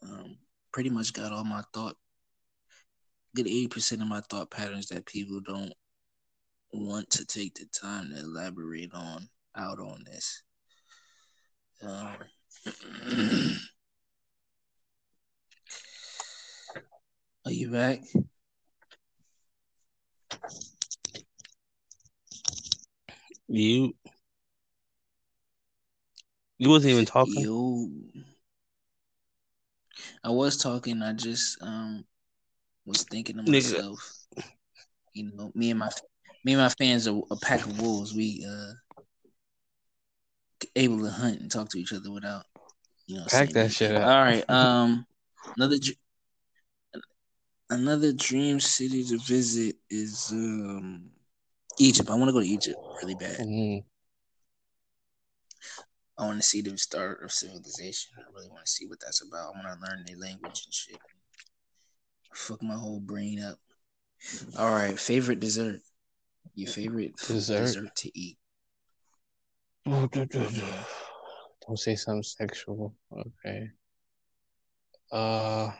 Um, 0.03 0.37
pretty 0.71 0.89
much 0.89 1.13
got 1.13 1.31
all 1.31 1.43
my 1.43 1.63
thought, 1.73 1.95
good 3.35 3.45
80% 3.45 4.01
of 4.01 4.07
my 4.07 4.21
thought 4.29 4.49
patterns 4.49 4.87
that 4.87 5.05
people 5.05 5.39
don't 5.41 5.73
want 6.73 7.09
to 7.11 7.25
take 7.25 7.55
the 7.55 7.65
time 7.65 8.09
to 8.09 8.19
elaborate 8.19 8.93
on 8.93 9.27
out 9.55 9.79
on 9.79 10.03
this. 10.05 10.43
Um, 11.83 12.15
are 17.45 17.51
you 17.51 17.69
back? 17.71 18.01
You 23.51 23.93
you 26.57 26.69
wasn't 26.69 26.91
even 26.93 27.05
talking. 27.05 27.43
Yo, 27.43 27.89
I 30.23 30.29
was 30.29 30.55
talking. 30.55 31.01
I 31.01 31.11
just 31.11 31.61
um 31.61 32.05
was 32.85 33.03
thinking 33.03 33.35
to 33.37 33.43
Nigga. 33.43 33.51
myself. 33.51 34.17
You 35.13 35.31
know, 35.35 35.51
me 35.53 35.71
and 35.71 35.79
my 35.79 35.89
me 36.45 36.53
and 36.53 36.61
my 36.61 36.69
fans 36.69 37.09
are 37.09 37.21
a 37.29 37.35
pack 37.35 37.65
of 37.65 37.81
wolves. 37.81 38.13
We 38.13 38.45
uh 38.47 38.71
able 40.77 40.99
to 41.03 41.09
hunt 41.09 41.41
and 41.41 41.51
talk 41.51 41.67
to 41.69 41.79
each 41.79 41.91
other 41.91 42.09
without 42.09 42.45
you 43.05 43.17
know. 43.17 43.25
Pack 43.29 43.49
that 43.49 43.73
shit 43.73 43.93
up. 43.95 44.07
All 44.07 44.23
right. 44.23 44.45
Um, 44.49 45.05
another 45.57 45.75
another 47.69 48.13
dream 48.13 48.61
city 48.61 49.03
to 49.03 49.17
visit 49.17 49.75
is 49.89 50.29
um 50.31 51.09
Egypt. 51.79 52.09
I 52.09 52.15
want 52.15 52.29
to 52.29 52.33
go 52.33 52.39
to 52.41 52.47
Egypt 52.47 52.77
really 53.01 53.15
bad. 53.15 53.39
Mhm. 53.39 53.83
I 56.17 56.25
want 56.25 56.39
to 56.41 56.47
see 56.47 56.61
the 56.61 56.77
start 56.77 57.23
of 57.23 57.31
civilization. 57.31 58.11
I 58.19 58.31
really 58.33 58.49
want 58.49 58.65
to 58.65 58.71
see 58.71 58.85
what 58.85 58.99
that's 58.99 59.21
about. 59.23 59.55
I 59.55 59.59
want 59.65 59.81
to 59.81 59.87
learn 59.87 60.03
their 60.05 60.17
language 60.17 60.65
and 60.65 60.73
shit. 60.73 60.99
Fuck 62.35 62.61
my 62.61 62.75
whole 62.75 62.99
brain 62.99 63.41
up. 63.41 63.59
All 64.57 64.69
right, 64.69 64.99
favorite 64.99 65.39
dessert. 65.39 65.81
Your 66.53 66.71
favorite 66.71 67.15
Dessert? 67.15 67.61
dessert 67.61 67.95
to 67.95 68.11
eat. 68.19 68.37
Don't 69.85 71.77
say 71.77 71.95
something 71.95 72.23
sexual. 72.23 72.95
Okay. 73.11 73.69
Uh, 75.11 75.71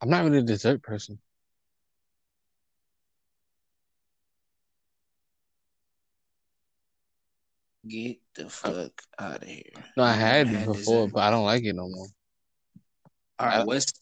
I'm 0.00 0.08
not 0.08 0.24
really 0.24 0.38
a 0.38 0.42
dessert 0.42 0.82
person. 0.82 1.18
Get 7.86 8.16
the 8.34 8.48
fuck 8.48 9.02
out 9.18 9.42
of 9.42 9.48
here. 9.48 9.62
No, 9.96 10.04
I 10.04 10.12
had 10.12 10.48
it 10.48 10.64
before, 10.64 11.08
but 11.08 11.22
I 11.22 11.30
don't 11.30 11.44
like 11.44 11.64
it 11.64 11.74
no 11.76 11.88
more. 11.88 12.06
All 13.38 13.46
right, 13.46 13.66
what's 13.66 13.92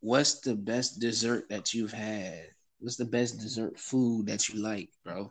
what's 0.00 0.40
the 0.40 0.56
best 0.56 0.98
dessert 0.98 1.48
that 1.50 1.72
you've 1.72 1.92
had? 1.92 2.46
What's 2.80 2.96
the 2.96 3.04
best 3.04 3.38
dessert 3.38 3.78
food 3.78 4.26
that 4.26 4.48
you 4.48 4.60
like, 4.60 4.88
bro? 5.04 5.30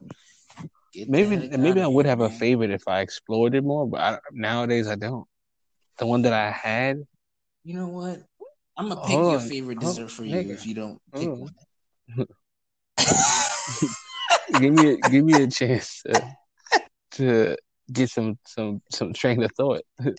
Get 0.94 1.10
Maybe 1.10 1.50
maybe 1.58 1.82
I 1.82 1.88
would 1.88 2.06
here, 2.06 2.12
have 2.12 2.22
a 2.22 2.30
favorite 2.30 2.72
if 2.72 2.88
I 2.88 3.02
explored 3.02 3.56
it 3.56 3.64
more, 3.64 3.88
but 3.88 4.00
I, 4.00 4.20
nowadays 4.32 4.88
I 4.88 4.96
don't. 4.96 5.28
The 5.98 6.06
one 6.06 6.22
that 6.22 6.34
I 6.34 6.52
had, 6.52 7.04
You 7.64 7.76
know 7.76 7.88
what? 7.90 8.24
I'm 8.78 8.88
gonna 8.88 9.02
pick 9.02 9.10
Hold 9.18 9.32
your 9.32 9.40
oh, 9.42 9.50
favorite 9.50 9.80
Hold- 9.84 9.96
dessert 9.98 10.12
for 10.12 10.24
you 10.24 10.36
nigga. 10.36 10.52
if 10.54 10.66
you 10.66 10.76
don't 10.76 11.02
pick 11.14 11.28
Hold 11.28 11.52
one. 12.18 12.28
give 14.60 14.74
me 14.74 14.88
a, 14.94 14.98
give 15.10 15.26
me 15.26 15.44
a 15.44 15.48
chance 15.48 16.02
to, 16.04 16.22
to 17.20 17.58
get 17.92 18.10
some 18.10 18.38
some 18.46 18.82
some 18.92 19.14
train 19.14 19.44
of 19.44 19.52
thought. 19.54 19.84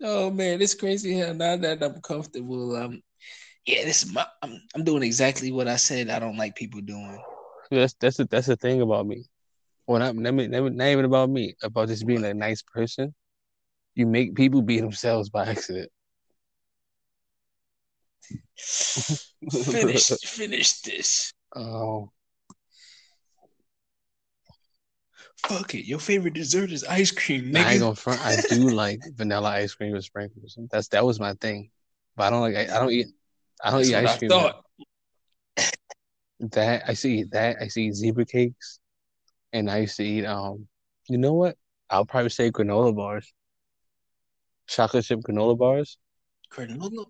Oh 0.00 0.30
man, 0.30 0.62
it's 0.62 0.74
crazy 0.74 1.18
how 1.18 1.32
now 1.32 1.56
that 1.56 1.82
I'm 1.82 2.00
comfortable, 2.00 2.76
um, 2.76 3.02
yeah, 3.66 3.84
this 3.84 4.04
is 4.04 4.12
my, 4.12 4.24
I'm, 4.42 4.62
I'm 4.74 4.84
doing 4.84 5.02
exactly 5.02 5.50
what 5.50 5.66
I 5.66 5.74
said 5.74 6.08
I 6.08 6.20
don't 6.20 6.36
like 6.36 6.54
people 6.54 6.80
doing. 6.80 7.20
That's 7.70 7.94
that's 7.94 8.18
the, 8.18 8.24
that's 8.26 8.46
the 8.46 8.56
thing 8.56 8.80
about 8.80 9.06
me. 9.06 9.24
Well, 9.88 9.98
not, 9.98 10.14
not, 10.14 10.34
not 10.34 10.72
not 10.72 10.86
even 10.86 11.04
about 11.04 11.30
me. 11.30 11.56
About 11.62 11.88
just 11.88 12.06
being 12.06 12.24
a 12.24 12.32
nice 12.32 12.62
person. 12.62 13.12
You 13.96 14.06
make 14.06 14.36
people 14.36 14.62
be 14.62 14.78
themselves 14.78 15.30
by 15.30 15.46
accident. 15.46 15.90
finish, 19.50 20.08
finish 20.24 20.80
this. 20.82 21.32
Oh, 21.56 22.10
Fuck 25.46 25.74
it. 25.74 25.86
Your 25.86 25.98
favorite 25.98 26.34
dessert 26.34 26.72
is 26.72 26.84
ice 26.84 27.10
cream, 27.10 27.54
I 27.56 27.72
ain't 27.72 27.78
nigga. 27.78 27.80
gonna 27.80 27.94
front. 27.94 28.20
I 28.20 28.36
do 28.50 28.68
like 28.74 29.00
vanilla 29.14 29.50
ice 29.50 29.74
cream 29.74 29.92
with 29.92 30.04
sprinkles. 30.04 30.58
That's 30.70 30.88
that 30.88 31.04
was 31.04 31.20
my 31.20 31.34
thing. 31.34 31.70
But 32.16 32.24
I 32.24 32.30
don't 32.30 32.40
like. 32.40 32.56
I, 32.56 32.76
I 32.76 32.78
don't 32.80 32.90
eat. 32.92 33.06
I 33.62 33.70
don't 33.70 33.80
That's 33.80 33.90
eat 33.90 33.94
ice 33.96 34.14
I 34.14 34.18
cream. 34.18 34.30
thought. 34.30 34.64
That 36.40 36.82
I 36.86 36.94
see 36.94 37.24
that. 37.32 37.56
I 37.60 37.68
see 37.68 37.92
zebra 37.92 38.26
cakes, 38.26 38.78
and 39.52 39.70
I 39.70 39.78
used 39.78 39.96
to 39.96 40.04
eat. 40.04 40.24
Um, 40.24 40.66
you 41.08 41.18
know 41.18 41.34
what? 41.34 41.56
I'll 41.90 42.04
probably 42.04 42.30
say 42.30 42.50
granola 42.50 42.94
bars. 42.94 43.32
Chocolate 44.66 45.04
chip 45.04 45.20
granola 45.20 45.56
bars. 45.56 45.98
Granola, 46.52 47.06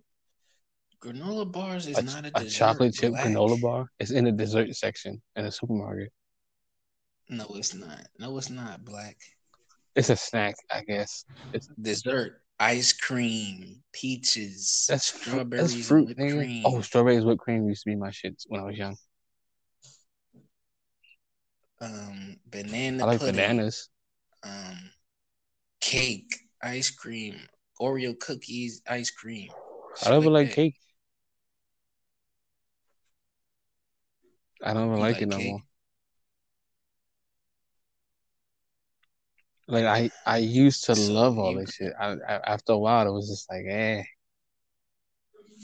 granola 1.01 1.51
bars 1.51 1.87
is 1.89 1.99
A, 1.99 2.03
not 2.03 2.25
a 2.25 2.29
a 2.29 2.45
dessert. 2.45 2.51
chocolate 2.51 2.95
chip 2.95 3.11
black. 3.11 3.27
granola 3.27 3.61
bar. 3.61 3.91
It's 3.99 4.11
in 4.11 4.25
the 4.25 4.33
dessert 4.33 4.75
section 4.77 5.21
in 5.37 5.45
the 5.45 5.51
supermarket. 5.53 6.13
No, 7.29 7.47
it's 7.55 7.75
not. 7.75 8.07
No, 8.19 8.37
it's 8.39 8.51
not 8.51 8.85
black. 8.85 9.17
It's 9.95 10.11
a 10.11 10.17
snack, 10.17 10.55
I 10.71 10.83
guess. 10.83 11.25
It's 11.53 11.69
Dessert, 11.81 12.41
ice 12.59 12.93
cream, 12.93 13.83
peaches, 13.93 14.87
that's 14.89 15.07
strawberries, 15.13 15.75
that's 15.75 15.87
fruit, 15.87 16.09
and 16.17 16.19
whipped 16.19 16.39
cream. 16.39 16.63
Oh, 16.65 16.81
strawberries 16.81 17.25
whipped 17.25 17.41
cream 17.41 17.69
used 17.69 17.83
to 17.85 17.91
be 17.91 17.97
my 17.97 18.11
shit 18.11 18.43
when 18.49 18.61
I 18.61 18.65
was 18.65 18.77
young. 18.77 18.97
um, 21.81 22.37
banana 22.51 23.05
I 23.05 23.07
like 23.07 23.21
pudding, 23.21 23.37
bananas. 23.37 23.89
um, 24.43 24.91
cake, 25.81 26.35
ice 26.63 26.91
cream, 26.91 27.37
Oreo 27.81 28.19
cookies, 28.19 28.83
ice 28.89 29.11
cream. 29.11 29.51
I 30.05 30.11
don't 30.11 30.25
like 30.25 30.49
that. 30.49 30.55
cake. 30.55 30.77
I 34.63 34.75
don't 34.75 34.87
even 34.89 35.01
like, 35.01 35.15
like 35.15 35.23
it 35.23 35.27
no 35.29 35.39
cake? 35.39 35.47
more. 35.47 35.63
Like 39.71 39.85
I, 39.85 40.11
I 40.25 40.39
used 40.39 40.85
to 40.85 40.95
love 40.95 41.39
all 41.39 41.55
this 41.55 41.75
shit. 41.75 41.93
I, 42.01 42.13
I, 42.27 42.35
after 42.47 42.73
a 42.73 42.79
while, 42.79 43.07
it 43.07 43.13
was 43.13 43.29
just 43.29 43.51
like, 43.51 43.65
eh. 43.69 44.03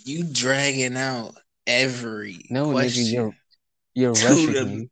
you 0.04 0.24
dragging 0.24 0.96
out 0.96 1.34
every 1.66 2.44
No, 2.50 2.66
nigga, 2.66 2.72
question. 2.72 3.04
you're 3.06 3.34
you're 3.94 4.12
rushing 4.12 4.52
the- 4.52 4.66
me. 4.66 4.90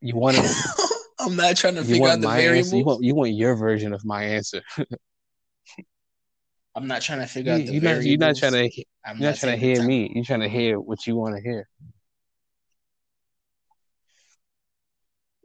You 0.00 0.14
want 0.14 0.36
to, 0.36 0.42
I'm 1.18 1.34
not 1.34 1.56
trying 1.56 1.74
to 1.76 1.82
figure 1.84 2.06
out 2.06 2.20
the 2.20 2.28
answer. 2.28 2.40
variables. 2.42 2.72
You 2.74 2.84
want 2.84 3.02
you 3.04 3.14
want 3.14 3.32
your 3.32 3.56
version 3.56 3.92
of 3.92 4.04
my 4.04 4.22
answer. 4.22 4.60
I'm 6.76 6.86
not 6.86 7.00
trying 7.02 7.20
to 7.20 7.26
figure 7.26 7.56
You, 7.56 7.62
out 7.62 7.66
the 7.66 7.72
you're 7.72 7.82
not 7.82 8.04
you're 8.04 8.18
not 8.18 8.36
trying 8.36 8.52
to 8.70 8.84
I'm 9.04 9.18
you're 9.18 9.30
not 9.30 9.38
trying 9.38 9.58
to 9.58 9.66
hear 9.66 9.82
me. 9.82 10.12
You're 10.14 10.24
trying 10.24 10.40
to 10.40 10.48
hear 10.48 10.78
what 10.78 11.06
you 11.06 11.16
want 11.16 11.34
to 11.36 11.42
hear. 11.42 11.66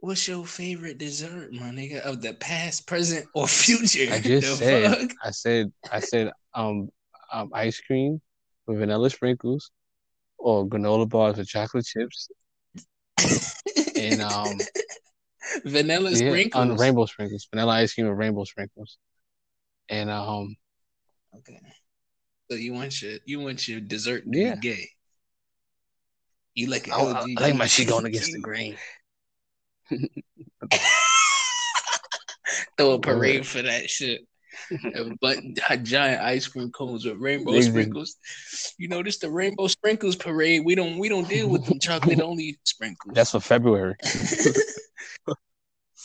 What's 0.02 0.26
your 0.26 0.44
favorite 0.44 0.98
dessert, 0.98 1.52
my 1.52 1.70
nigga, 1.70 2.00
of 2.00 2.20
the 2.20 2.34
past, 2.34 2.88
present, 2.88 3.24
or 3.36 3.46
future? 3.48 4.12
I 4.12 4.18
just 4.18 4.50
The 4.50 4.56
said 4.56 4.98
fuck? 4.98 5.10
I 5.22 5.30
said 5.30 5.72
I 5.92 6.00
said 6.00 6.32
um 6.54 6.88
um 7.32 7.50
ice 7.54 7.80
cream 7.80 8.20
with 8.66 8.78
vanilla 8.78 9.10
sprinkles 9.10 9.70
or 10.38 10.66
granola 10.66 11.08
bars 11.08 11.36
with 11.36 11.46
chocolate 11.46 11.86
chips 11.86 12.28
and 13.96 14.20
um 14.20 14.58
vanilla 15.66 16.10
yeah, 16.10 16.16
sprinkles. 16.16 16.54
on 16.60 16.76
rainbow 16.76 17.06
sprinkles, 17.06 17.46
vanilla 17.48 17.74
ice 17.74 17.94
cream 17.94 18.08
with 18.08 18.18
rainbow 18.18 18.42
sprinkles. 18.42 18.98
And 19.88 20.10
um 20.10 20.56
Okay. 21.38 21.60
So 22.50 22.56
you 22.56 22.72
want 22.72 23.00
your 23.00 23.18
you 23.24 23.38
want 23.38 23.68
your 23.68 23.78
dessert 23.78 24.24
to 24.24 24.30
Yeah. 24.36 24.56
be 24.56 24.60
gay. 24.62 24.88
You 26.56 26.66
like 26.66 26.88
an 26.88 26.92
I, 26.92 26.96
I 26.96 27.02
LGBT. 27.20 27.40
like 27.40 27.54
my 27.54 27.66
shit 27.66 27.86
going 27.86 28.06
against 28.06 28.32
the 28.32 28.40
grain. 28.40 28.76
Throw 32.78 32.92
a 32.92 32.98
parade 33.00 33.46
for 33.46 33.62
that 33.62 33.88
shit. 33.88 34.22
but 35.20 35.38
giant 35.82 36.22
ice 36.22 36.46
cream 36.46 36.70
cones 36.70 37.04
with 37.06 37.16
rainbow 37.18 37.52
Niggas- 37.52 37.68
sprinkles. 37.70 38.16
You 38.78 38.88
know, 38.88 39.02
this 39.02 39.18
the 39.18 39.30
rainbow 39.30 39.66
sprinkles 39.66 40.16
parade. 40.16 40.62
We 40.64 40.74
don't 40.74 40.98
we 40.98 41.08
don't 41.08 41.28
deal 41.28 41.48
with 41.48 41.64
them 41.66 41.78
chocolate 41.78 42.20
only 42.20 42.58
sprinkles. 42.64 43.14
That's 43.14 43.30
for 43.30 43.40
February. 43.40 43.94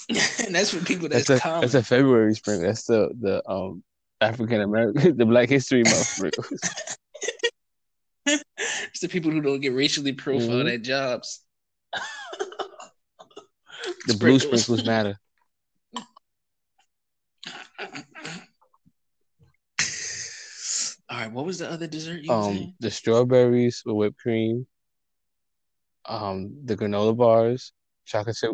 and 0.09 0.55
that's 0.55 0.69
for 0.71 0.83
people 0.85 1.09
that's, 1.09 1.27
That's 1.27 1.39
a 1.39 1.43
common. 1.43 1.61
that's 1.61 1.73
a 1.73 1.83
February 1.83 2.33
sprinkle. 2.35 2.67
That's 2.67 2.85
the 2.85 3.09
the 3.19 3.47
um 3.49 3.83
African 4.21 4.61
American 4.61 5.17
the 5.21 5.25
Black 5.25 5.49
History 5.49 5.83
Month 5.83 5.95
sprinkles. 6.07 6.47
it's 8.25 8.99
the 9.01 9.09
people 9.09 9.31
who 9.31 9.41
don't 9.41 9.59
get 9.61 9.73
racially 9.73 10.13
profiled 10.13 10.65
Mhm. 10.67 10.73
at 10.73 10.81
jobs. 10.83 11.41
The 14.07 14.15
blue 14.15 14.39
sprinkles 14.39 14.85
matter. 14.85 15.19
All 21.09 21.17
right, 21.19 21.31
what 21.31 21.45
was 21.45 21.59
the 21.59 21.69
other 21.71 21.87
dessert 21.87 22.21
you 22.23 22.31
Um 22.31 22.43
saying? 22.43 22.73
the 22.79 22.91
strawberries 22.91 23.81
with 23.85 23.95
whipped 23.95 24.19
cream. 24.19 24.67
Um 26.05 26.57
the 26.65 26.75
granola 26.75 27.15
bars, 27.15 27.71
chocolate 28.05 28.35
chip. 28.35 28.51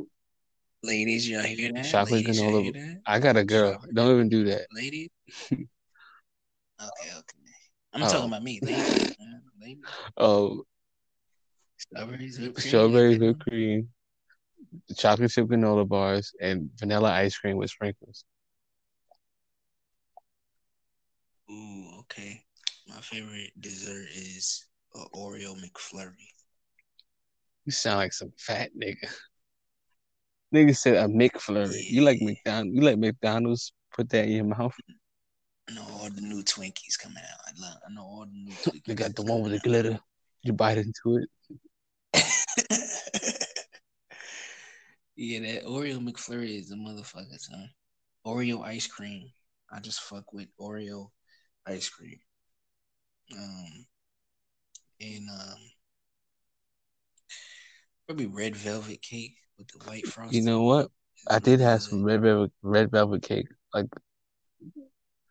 Ladies, 0.83 1.27
y'all 1.29 1.41
hear 1.41 1.71
that? 1.73 1.85
chocolate 1.85 2.25
Ladies, 2.25 2.39
granola-? 2.41 2.97
I 3.05 3.19
got 3.19 3.37
a 3.37 3.43
girl. 3.43 3.73
Chocolate. 3.73 3.95
Don't 3.95 4.11
even 4.11 4.29
do 4.29 4.43
that. 4.45 4.67
Ladies? 4.71 5.09
okay, 5.51 5.67
okay. 6.79 7.21
I'm 7.93 8.03
Oh. 8.03 8.07
talking 8.07 8.27
about 8.27 8.43
me. 8.43 8.59
Ladies. 8.61 9.15
Ladies. 9.61 9.83
Oh, 10.17 10.63
Strawberries, 11.77 12.39
whipped 12.39 12.55
cream. 12.55 12.67
strawberries 12.69 13.19
whipped 13.19 13.39
cream, 13.41 13.89
chocolate 14.97 15.31
chip 15.31 15.47
granola 15.47 15.87
bars, 15.87 16.33
and 16.41 16.69
vanilla 16.77 17.11
ice 17.11 17.37
cream 17.37 17.57
with 17.57 17.69
sprinkles. 17.69 18.25
Ooh, 21.49 21.99
okay. 21.99 22.43
My 22.87 23.01
favorite 23.01 23.51
dessert 23.59 24.07
is 24.15 24.65
a 24.95 24.99
Oreo 25.15 25.55
McFlurry. 25.55 26.27
You 27.65 27.71
sound 27.71 27.97
like 27.97 28.13
some 28.13 28.31
fat 28.37 28.71
nigga. 28.77 29.07
Nigga 30.53 30.75
said 30.75 30.95
a 30.95 31.07
McFlurry. 31.07 31.83
You 31.89 32.01
like 32.01 32.19
Yeah. 32.19 32.27
McDonald's? 32.27 32.75
You 32.75 32.81
like 32.81 32.97
McDonald's? 32.97 33.73
Put 33.95 34.09
that 34.09 34.25
in 34.25 34.31
your 34.31 34.45
mouth. 34.45 34.75
I 35.69 35.73
know 35.73 35.85
all 35.91 36.09
the 36.09 36.21
new 36.21 36.43
Twinkies 36.43 36.99
coming 37.01 37.17
out. 37.23 37.39
I, 37.47 37.51
love, 37.61 37.77
I 37.87 37.93
know 37.93 38.01
all 38.01 38.25
the 38.25 38.31
new 38.33 38.51
Twinkies. 38.51 38.83
They 38.85 38.95
got 38.95 39.15
the 39.15 39.23
one 39.23 39.41
with 39.43 39.53
the 39.53 39.59
glitter. 39.59 39.99
You 40.43 40.53
bite 40.53 40.77
into 40.77 41.17
it. 41.17 41.29
yeah, 45.15 45.40
that 45.40 45.65
Oreo 45.65 45.99
McFlurry 45.99 46.60
is 46.60 46.72
a 46.72 46.76
motherfucker, 46.76 47.40
son. 47.40 47.69
Oreo 48.26 48.64
ice 48.64 48.88
cream. 48.88 49.30
I 49.72 49.80
just 49.80 50.02
fuck 50.02 50.31
with 50.34 50.48
Oreo 50.60 51.10
ice 51.65 51.90
cream. 51.90 52.19
Um, 53.35 53.85
and 55.02 55.30
um, 55.30 55.57
probably 58.07 58.27
red 58.27 58.56
velvet 58.56 59.02
cake 59.02 59.35
with 59.57 59.68
the 59.69 59.80
white 59.90 60.06
frosting. 60.07 60.40
You 60.40 60.45
know 60.45 60.64
what? 60.64 60.90
I 61.30 61.40
did 61.40 61.60
have 61.60 61.81
some 61.81 62.03
red 62.03 62.22
velvet 62.22 62.52
red 62.61 62.91
velvet 62.91 63.23
cake. 63.23 63.48
Like, 63.73 63.88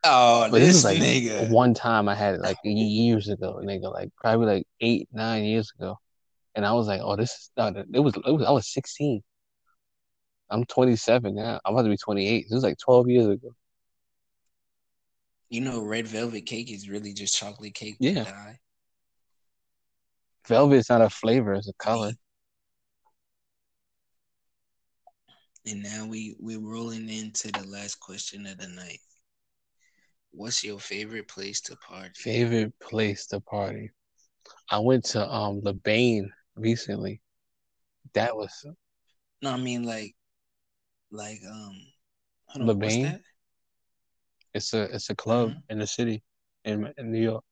Oh, 0.05 0.49
but 0.51 0.59
this 0.59 0.69
this 0.69 0.77
is 0.79 0.85
like 0.85 0.99
nigga. 0.99 1.49
one 1.51 1.75
time 1.75 2.09
I 2.09 2.15
had 2.17 2.35
it 2.35 2.41
like 2.41 2.57
years 2.65 3.29
ago, 3.29 3.61
nigga. 3.63 3.93
Like 3.93 4.11
probably 4.17 4.47
like 4.47 4.67
eight 4.81 5.09
nine 5.13 5.45
years 5.45 5.73
ago, 5.79 5.97
and 6.57 6.67
I 6.67 6.73
was 6.73 6.89
like, 6.89 7.01
oh, 7.03 7.15
this 7.15 7.31
is 7.31 7.51
no, 7.57 7.69
it 7.69 8.01
was 8.01 8.15
it 8.17 8.33
was 8.33 8.45
I 8.45 8.51
was 8.51 8.73
sixteen. 8.73 9.23
I'm 10.53 10.65
27 10.67 11.35
now. 11.35 11.61
I'm 11.65 11.73
about 11.75 11.85
to 11.85 11.89
be 11.89 11.97
28. 11.97 12.47
This 12.49 12.59
is 12.59 12.63
like 12.63 12.79
12 12.79 13.09
years 13.09 13.27
ago. 13.27 13.55
You 15.49 15.63
know, 15.63 15.83
red 15.83 16.07
velvet 16.07 16.47
cake 16.47 16.71
is 16.71 16.89
really 16.89 17.13
just 17.13 17.39
chocolate 17.39 17.75
cake 17.75 17.97
Yeah. 17.99 18.25
with 18.25 18.25
dye. 18.27 18.59
Velvet 20.47 20.77
is 20.77 20.89
not 20.91 21.01
a 21.03 21.09
flavor; 21.11 21.55
it's 21.55 21.69
a 21.69 21.73
color. 21.75 22.13
And 25.67 25.83
now 25.83 26.07
we 26.07 26.35
we're 26.41 26.59
rolling 26.59 27.09
into 27.09 27.53
the 27.53 27.65
last 27.67 28.01
question 28.01 28.47
of 28.47 28.59
the 28.59 28.69
night. 28.69 28.99
What's 30.33 30.65
your 30.65 30.81
favorite 30.81 31.29
place 31.29 31.61
to 31.63 31.77
party? 31.77 32.13
Favorite 32.17 32.79
place 32.81 33.27
to 33.29 33.41
party? 33.41 33.91
I 34.71 34.79
went 34.81 35.05
to 35.07 35.31
um 35.31 35.61
LeBain 35.61 36.29
recently. 36.57 37.21
That 38.15 38.37
was 38.37 38.67
No, 39.43 39.51
I 39.53 39.57
mean 39.57 39.85
like, 39.85 40.15
like 41.13 41.41
um, 41.49 41.77
hold 42.47 42.69
on, 42.71 42.79
what's 42.81 42.97
it's 44.55 44.75
a 44.75 44.83
it's 44.95 45.11
a 45.11 45.15
club 45.15 45.51
Mhm. 45.51 45.63
in 45.71 45.79
the 45.79 45.87
city 45.87 46.23
in, 46.65 46.93
in 46.99 47.13
New 47.13 47.23
York. 47.23 47.45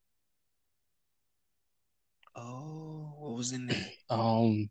Oh, 2.36 3.14
what 3.18 3.36
was 3.36 3.52
in 3.52 3.66
there? 3.66 3.76
Um, 4.10 4.68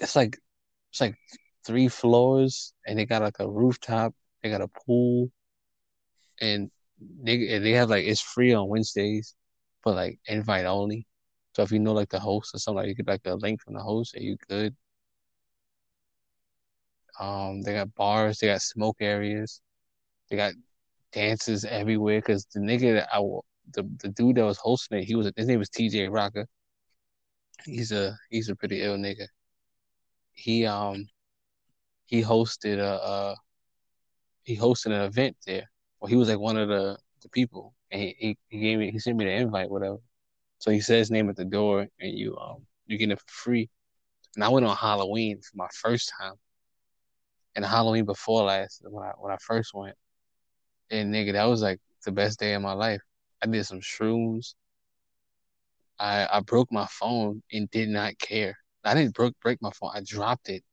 it's 0.00 0.14
like 0.14 0.38
it's 0.90 1.00
like 1.00 1.16
three 1.64 1.88
floors, 1.88 2.74
and 2.86 2.98
they 2.98 3.06
got 3.06 3.22
like 3.22 3.38
a 3.40 3.48
rooftop. 3.48 4.14
They 4.42 4.50
got 4.50 4.60
a 4.60 4.68
pool, 4.68 5.30
and 6.40 6.70
they 7.22 7.54
and 7.54 7.64
they 7.64 7.72
have 7.72 7.90
like 7.90 8.04
it's 8.04 8.20
free 8.20 8.52
on 8.52 8.68
Wednesdays, 8.68 9.34
but 9.84 9.94
like 9.94 10.18
invite 10.26 10.66
only. 10.66 11.06
So 11.56 11.62
if 11.62 11.72
you 11.72 11.78
know 11.78 11.92
like 11.92 12.10
the 12.10 12.20
host 12.20 12.54
or 12.54 12.58
something, 12.58 12.78
like, 12.80 12.88
you 12.88 12.94
get 12.94 13.06
like 13.08 13.22
a 13.26 13.34
link 13.34 13.62
from 13.62 13.74
the 13.74 13.80
host, 13.82 14.14
and 14.14 14.24
you 14.24 14.36
good. 14.48 14.74
Um, 17.20 17.62
they 17.62 17.74
got 17.74 17.94
bars, 17.94 18.38
they 18.38 18.48
got 18.48 18.62
smoke 18.62 18.96
areas, 19.00 19.60
they 20.30 20.36
got 20.36 20.54
dances 21.12 21.64
everywhere. 21.64 22.20
Cause 22.22 22.46
the 22.54 22.60
nigga 22.60 22.94
that 22.94 23.08
I 23.12 23.20
the 23.72 23.88
the 24.00 24.08
dude 24.08 24.36
that 24.36 24.44
was 24.44 24.58
hosting 24.58 24.98
it, 24.98 25.04
he 25.04 25.14
was 25.14 25.30
his 25.36 25.46
name 25.46 25.58
was 25.58 25.68
T.J. 25.68 26.08
Rocker. 26.08 26.46
He's 27.64 27.92
a 27.92 28.16
he's 28.30 28.48
a 28.48 28.56
pretty 28.56 28.82
ill 28.82 28.96
nigga. 28.96 29.26
He 30.32 30.66
um 30.66 31.06
he 32.06 32.22
hosted 32.22 32.78
a 32.78 33.02
uh 33.02 33.34
he 34.42 34.56
hosted 34.56 34.86
an 34.86 35.02
event 35.02 35.36
there. 35.46 35.70
Well, 36.00 36.08
he 36.08 36.16
was 36.16 36.28
like 36.28 36.38
one 36.38 36.56
of 36.56 36.68
the 36.68 36.98
the 37.22 37.28
people, 37.28 37.74
and 37.90 38.02
he 38.02 38.16
he, 38.18 38.38
he 38.48 38.60
gave 38.60 38.78
me 38.78 38.90
he 38.90 38.98
sent 38.98 39.16
me 39.16 39.24
the 39.24 39.32
invite, 39.32 39.70
whatever. 39.70 39.98
So 40.58 40.70
he 40.70 40.80
said 40.80 40.98
his 40.98 41.10
name 41.10 41.28
at 41.28 41.36
the 41.36 41.44
door, 41.44 41.86
and 42.00 42.18
you 42.18 42.36
um 42.38 42.66
you 42.86 42.98
get 42.98 43.10
it 43.10 43.20
for 43.20 43.26
free. 43.28 43.70
And 44.34 44.44
I 44.44 44.48
went 44.48 44.66
on 44.66 44.76
Halloween 44.76 45.40
for 45.40 45.56
my 45.56 45.68
first 45.74 46.12
time, 46.20 46.34
and 47.54 47.64
Halloween 47.64 48.04
before 48.04 48.44
last 48.44 48.82
when 48.84 49.04
I 49.06 49.12
when 49.18 49.32
I 49.32 49.36
first 49.36 49.74
went, 49.74 49.96
and 50.90 51.12
nigga, 51.14 51.32
that 51.32 51.44
was 51.44 51.62
like 51.62 51.80
the 52.04 52.12
best 52.12 52.38
day 52.38 52.54
of 52.54 52.62
my 52.62 52.72
life. 52.72 53.00
I 53.42 53.46
did 53.46 53.64
some 53.64 53.80
shrooms. 53.80 54.54
I 55.98 56.28
I 56.30 56.40
broke 56.40 56.72
my 56.72 56.86
phone 56.90 57.42
and 57.52 57.70
did 57.70 57.88
not 57.88 58.18
care. 58.18 58.56
I 58.84 58.94
didn't 58.94 59.14
broke 59.14 59.34
break 59.42 59.60
my 59.62 59.70
phone. 59.70 59.90
I 59.94 60.02
dropped 60.04 60.48
it. 60.48 60.64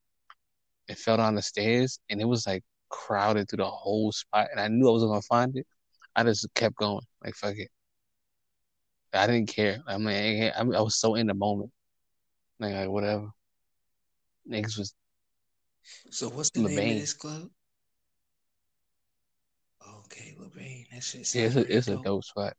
It 0.88 0.98
fell 0.98 1.18
down 1.18 1.36
the 1.36 1.42
stairs, 1.42 2.00
and 2.10 2.22
it 2.22 2.26
was 2.26 2.48
like 2.48 2.64
crowded 2.90 3.50
through 3.50 3.58
the 3.58 3.66
whole 3.66 4.12
spot. 4.12 4.48
And 4.52 4.60
I 4.60 4.68
knew 4.68 4.90
I 4.90 4.92
was 4.92 5.04
gonna 5.04 5.22
find 5.22 5.56
it. 5.58 5.68
I 6.16 6.24
just 6.24 6.48
kept 6.56 6.76
going. 6.76 7.06
Like 7.24 7.36
fuck 7.36 7.56
it. 7.58 7.70
I 9.14 9.28
didn't 9.28 9.48
care. 9.50 9.82
I 9.88 9.98
mean, 9.98 10.52
I, 10.56 10.60
I 10.60 10.82
was 10.82 11.00
so 11.00 11.16
in 11.16 11.28
the 11.28 11.34
moment. 11.34 11.72
Like, 12.60 12.74
like 12.74 12.90
whatever. 12.90 13.30
Niggas 14.50 14.78
was 14.78 14.94
So 16.12 16.30
what's 16.30 16.50
the 16.52 16.62
name 16.62 16.78
of 16.78 17.02
this 17.02 17.14
club? 17.14 17.50
Okay, 20.06 20.36
LeBain. 20.40 20.88
That 20.92 21.04
shit 21.04 21.34
yeah, 21.36 21.44
it's 21.44 21.56
a 21.56 21.78
it's 21.78 21.88
a 21.88 21.98
dope 21.98 22.24
spot. 22.24 22.54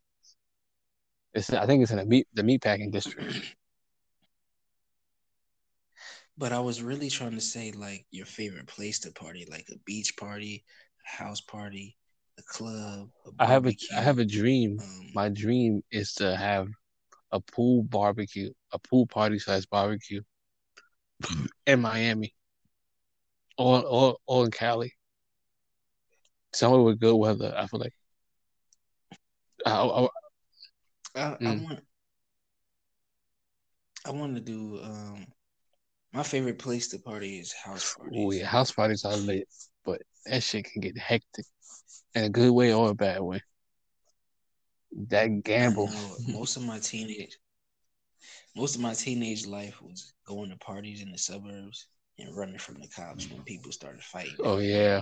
It's 1.34 1.50
I 1.52 1.66
think 1.66 1.82
it's 1.82 1.92
in 1.92 1.98
the 1.98 2.04
meat 2.04 2.26
the 2.34 2.42
meatpacking 2.42 2.92
district. 2.92 3.22
But 6.38 6.52
I 6.52 6.60
was 6.60 6.82
really 6.82 7.10
trying 7.10 7.32
to 7.32 7.40
say 7.40 7.70
like 7.72 8.06
your 8.10 8.24
favorite 8.24 8.66
place 8.66 8.98
to 9.00 9.12
party, 9.12 9.46
like 9.50 9.66
a 9.70 9.78
beach 9.84 10.16
party, 10.16 10.64
a 11.06 11.22
house 11.22 11.40
party, 11.42 11.98
a 12.38 12.42
club. 12.42 13.10
A 13.26 13.30
I 13.38 13.46
have 13.46 13.66
a 13.66 13.74
I 13.94 14.00
have 14.00 14.18
a 14.18 14.24
dream. 14.24 14.78
Um, 14.80 15.10
My 15.14 15.28
dream 15.28 15.82
is 15.90 16.14
to 16.14 16.34
have 16.36 16.68
a 17.32 17.40
pool 17.40 17.82
barbecue, 17.82 18.52
a 18.72 18.78
pool 18.78 19.06
party 19.06 19.38
size 19.38 19.66
barbecue 19.66 20.22
in 21.66 21.80
Miami. 21.80 22.34
Or 23.60 23.84
or 23.84 24.16
or 24.26 24.44
in 24.46 24.50
Cali. 24.50 24.94
Somewhere 26.54 26.80
with 26.80 26.98
good 26.98 27.14
weather. 27.14 27.54
I 27.54 27.66
feel 27.66 27.80
like 27.80 27.92
I, 29.66 29.72
I, 29.72 30.08
I, 31.14 31.20
I 31.20 31.36
Mm. 31.42 31.64
want. 31.64 31.80
I 34.06 34.10
want 34.12 34.34
to 34.34 34.40
do. 34.40 34.80
Um, 34.82 35.26
my 36.14 36.22
favorite 36.22 36.58
place 36.58 36.88
to 36.88 36.98
party 36.98 37.38
is 37.38 37.52
house 37.52 37.94
parties. 37.94 38.18
oh 38.18 38.32
yeah, 38.32 38.46
house 38.46 38.72
parties 38.72 39.04
are 39.04 39.16
lit, 39.16 39.46
but 39.84 40.00
that 40.24 40.42
shit 40.42 40.64
can 40.64 40.80
get 40.80 40.96
hectic 40.96 41.44
in 42.14 42.24
a 42.24 42.30
good 42.30 42.52
way 42.52 42.72
or 42.72 42.88
a 42.88 42.94
bad 42.94 43.20
way. 43.20 43.42
That 45.08 45.44
gamble. 45.44 45.90
most 46.28 46.56
of 46.56 46.64
my 46.64 46.78
teenage, 46.78 47.38
most 48.56 48.74
of 48.74 48.80
my 48.80 48.94
teenage 48.94 49.46
life 49.46 49.82
was 49.82 50.14
going 50.26 50.48
to 50.48 50.56
parties 50.56 51.02
in 51.02 51.12
the 51.12 51.18
suburbs 51.18 51.88
and 52.22 52.36
running 52.36 52.58
from 52.58 52.80
the 52.80 52.88
cops 52.88 53.30
when 53.30 53.42
people 53.42 53.72
started 53.72 54.02
fighting. 54.02 54.36
Oh 54.40 54.58
yeah. 54.58 55.00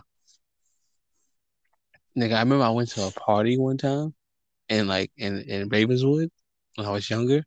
Nigga, 2.17 2.35
I 2.35 2.41
remember 2.41 2.65
I 2.65 2.71
went 2.71 2.89
to 2.91 3.07
a 3.07 3.11
party 3.13 3.57
one 3.59 3.77
time 3.77 4.15
in 4.69 4.89
like 4.89 5.11
in, 5.17 5.41
in 5.43 5.69
Ravenswood 5.69 6.31
when 6.75 6.87
I 6.87 6.91
was 6.91 7.09
younger. 7.09 7.45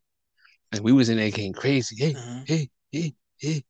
And 0.72 0.82
we 0.82 0.94
was 0.94 1.10
in 1.10 1.18
there 1.18 1.30
getting 1.30 1.54
crazy. 1.54 1.96
Hey, 1.98 2.14
Uh-huh. 2.16 2.44
hey, 2.46 2.70
hey, 2.92 3.14
hey. 3.40 3.64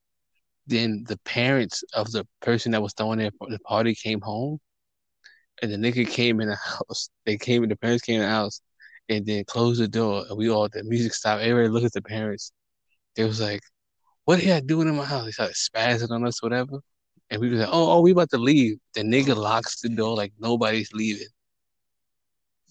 Then 0.68 1.04
the 1.08 1.18
parents 1.26 1.84
of 1.96 2.12
the 2.12 2.28
person 2.42 2.72
that 2.74 2.82
was 2.82 2.94
throwing 2.94 3.18
their 3.20 3.32
the 3.48 3.60
party 3.60 3.96
came 3.96 4.22
home 4.22 4.60
and 5.62 5.72
the 5.72 5.78
nigga 5.78 6.08
came 6.08 6.40
in 6.42 6.50
the 6.50 6.56
house. 6.56 7.10
They 7.26 7.38
came 7.38 7.64
in, 7.64 7.70
the 7.70 7.76
parents 7.76 8.04
came 8.04 8.16
in 8.16 8.22
the 8.22 8.28
house 8.28 8.62
and 9.10 9.26
then 9.26 9.44
closed 9.46 9.82
the 9.82 9.88
door 9.88 10.26
and 10.30 10.38
we 10.38 10.50
all 10.50 10.70
the 10.70 10.84
music 10.84 11.14
stopped. 11.14 11.42
Everybody 11.42 11.70
looked 11.70 11.88
at 11.88 11.94
the 11.94 12.02
parents. 12.04 12.52
They 13.16 13.24
was 13.24 13.42
like, 13.42 13.62
What 14.32 14.40
are 14.40 14.44
y'all 14.44 14.62
doing 14.62 14.88
in 14.88 14.96
my 14.96 15.04
house? 15.04 15.26
They 15.26 15.32
started 15.32 15.58
spazzing 15.58 16.10
on 16.10 16.26
us, 16.26 16.42
whatever. 16.42 16.80
And 17.30 17.42
we 17.42 17.50
was 17.50 17.60
like, 17.60 17.68
Oh, 17.70 17.92
oh, 17.92 18.00
we 18.00 18.12
about 18.12 18.30
to 18.30 18.38
leave. 18.38 18.78
The 18.94 19.02
nigga 19.02 19.36
locks 19.36 19.82
the 19.82 19.90
door 19.90 20.16
like 20.16 20.32
nobody's 20.40 20.94
leaving. 20.94 21.28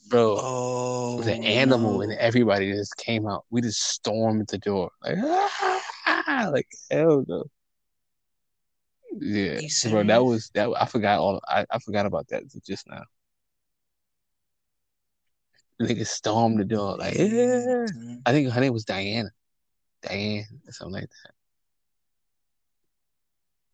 Bro, 0.08 0.36
it 0.36 0.40
Oh, 0.42 1.16
was 1.18 1.26
an 1.26 1.44
animal 1.44 1.98
no. 1.98 2.00
and 2.00 2.12
everybody 2.14 2.72
just 2.72 2.96
came 2.96 3.26
out. 3.26 3.44
We 3.50 3.60
just 3.60 3.82
stormed 3.82 4.48
the 4.48 4.56
door. 4.56 4.90
Like, 5.04 5.18
ah, 5.20 6.48
like 6.50 6.66
hell 6.90 7.26
no. 7.28 7.44
Yeah, 9.20 9.60
bro, 9.90 10.02
that 10.04 10.24
was 10.24 10.50
that. 10.54 10.70
I 10.80 10.86
forgot 10.86 11.18
all. 11.18 11.42
I, 11.46 11.66
I 11.70 11.78
forgot 11.80 12.06
about 12.06 12.26
that 12.28 12.44
just 12.66 12.88
now. 12.88 13.04
Nigga 15.78 16.06
stormed 16.06 16.58
the 16.58 16.64
door 16.64 16.96
like, 16.96 17.18
Yeah, 17.18 17.84
yeah. 18.00 18.16
I 18.24 18.32
think 18.32 18.50
her 18.50 18.60
name 18.62 18.72
was 18.72 18.86
Diana, 18.86 19.28
Diane, 20.00 20.46
or 20.66 20.72
something 20.72 20.94
like 20.94 21.10
that. 21.10 21.34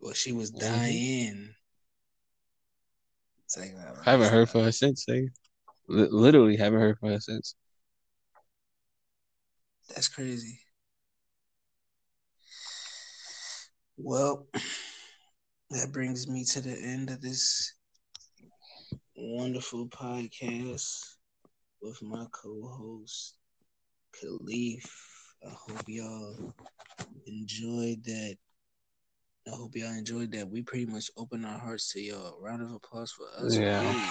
Well, 0.07 0.15
she 0.15 0.31
was 0.31 0.53
dying. 0.53 1.53
Like, 3.57 3.75
I 4.07 4.11
haven't 4.13 4.33
heard 4.33 4.49
from 4.49 4.63
her 4.63 4.71
since. 4.71 5.05
Like, 5.09 5.33
li- 5.89 6.07
literally 6.13 6.57
haven't 6.57 6.79
heard 6.79 6.97
from 7.01 7.09
her 7.09 7.19
since. 7.19 7.57
That's 9.89 10.07
crazy. 10.07 10.61
Well, 13.97 14.47
that 15.71 15.91
brings 15.91 16.29
me 16.29 16.45
to 16.53 16.61
the 16.61 16.79
end 16.81 17.11
of 17.11 17.21
this 17.21 17.75
wonderful 19.17 19.89
podcast 19.89 21.17
with 21.83 22.01
my 22.01 22.27
co-host 22.31 23.39
Khalif. 24.23 24.89
I 25.45 25.51
hope 25.51 25.83
y'all 25.89 26.55
enjoyed 27.27 28.05
that. 28.05 28.37
I 29.47 29.51
hope 29.55 29.77
y'all 29.77 29.93
enjoyed 29.97 30.33
that. 30.33 30.49
We 30.49 30.63
pretty 30.63 30.87
much 30.87 31.11
opened 31.17 31.47
our 31.47 31.59
hearts 31.59 31.93
to 31.93 32.01
y'all. 32.01 32.37
Round 32.41 32.63
of 32.63 32.73
applause 32.73 33.13
for 33.13 33.27
us, 33.39 33.57
Yeah. 33.57 33.81
please. 33.81 34.03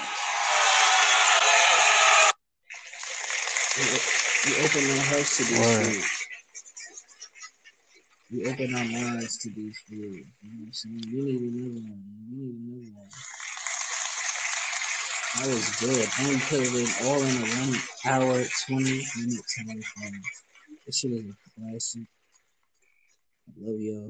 We, 3.76 3.84
we 4.48 4.64
opened 4.64 4.92
our 4.92 5.06
hearts 5.12 5.38
to 5.38 5.44
these 5.44 5.60
Word. 5.60 5.86
things. 5.86 6.12
We 8.32 8.46
open 8.50 8.76
our 8.76 8.86
minds 8.86 9.38
to 9.40 9.50
these 9.50 9.78
foods. 9.90 10.26
You 10.42 10.50
know 10.50 10.60
what 10.60 10.68
I'm 10.68 10.74
saying? 10.74 11.02
We 11.12 11.22
need 11.22 11.42
another 11.42 11.82
one. 11.84 12.04
We 12.32 12.36
need 12.38 12.56
another 12.56 12.92
one. 12.96 13.10
That 15.36 15.48
was 15.48 15.68
good. 15.82 16.08
And 16.20 16.28
we 16.30 16.36
put 16.48 16.62
it 16.62 16.74
in 16.80 16.88
all 17.08 17.22
in 17.22 17.36
a 17.36 17.46
one 17.60 17.76
hour, 18.06 18.44
20 18.68 18.84
minute 19.18 19.46
time 19.58 19.82
frame. 19.82 20.22
This 20.86 20.96
shit 21.00 21.12
is 21.12 21.26
a 21.26 21.60
classic. 21.60 22.08
I 23.48 23.52
love 23.60 23.80
y'all. 23.80 24.04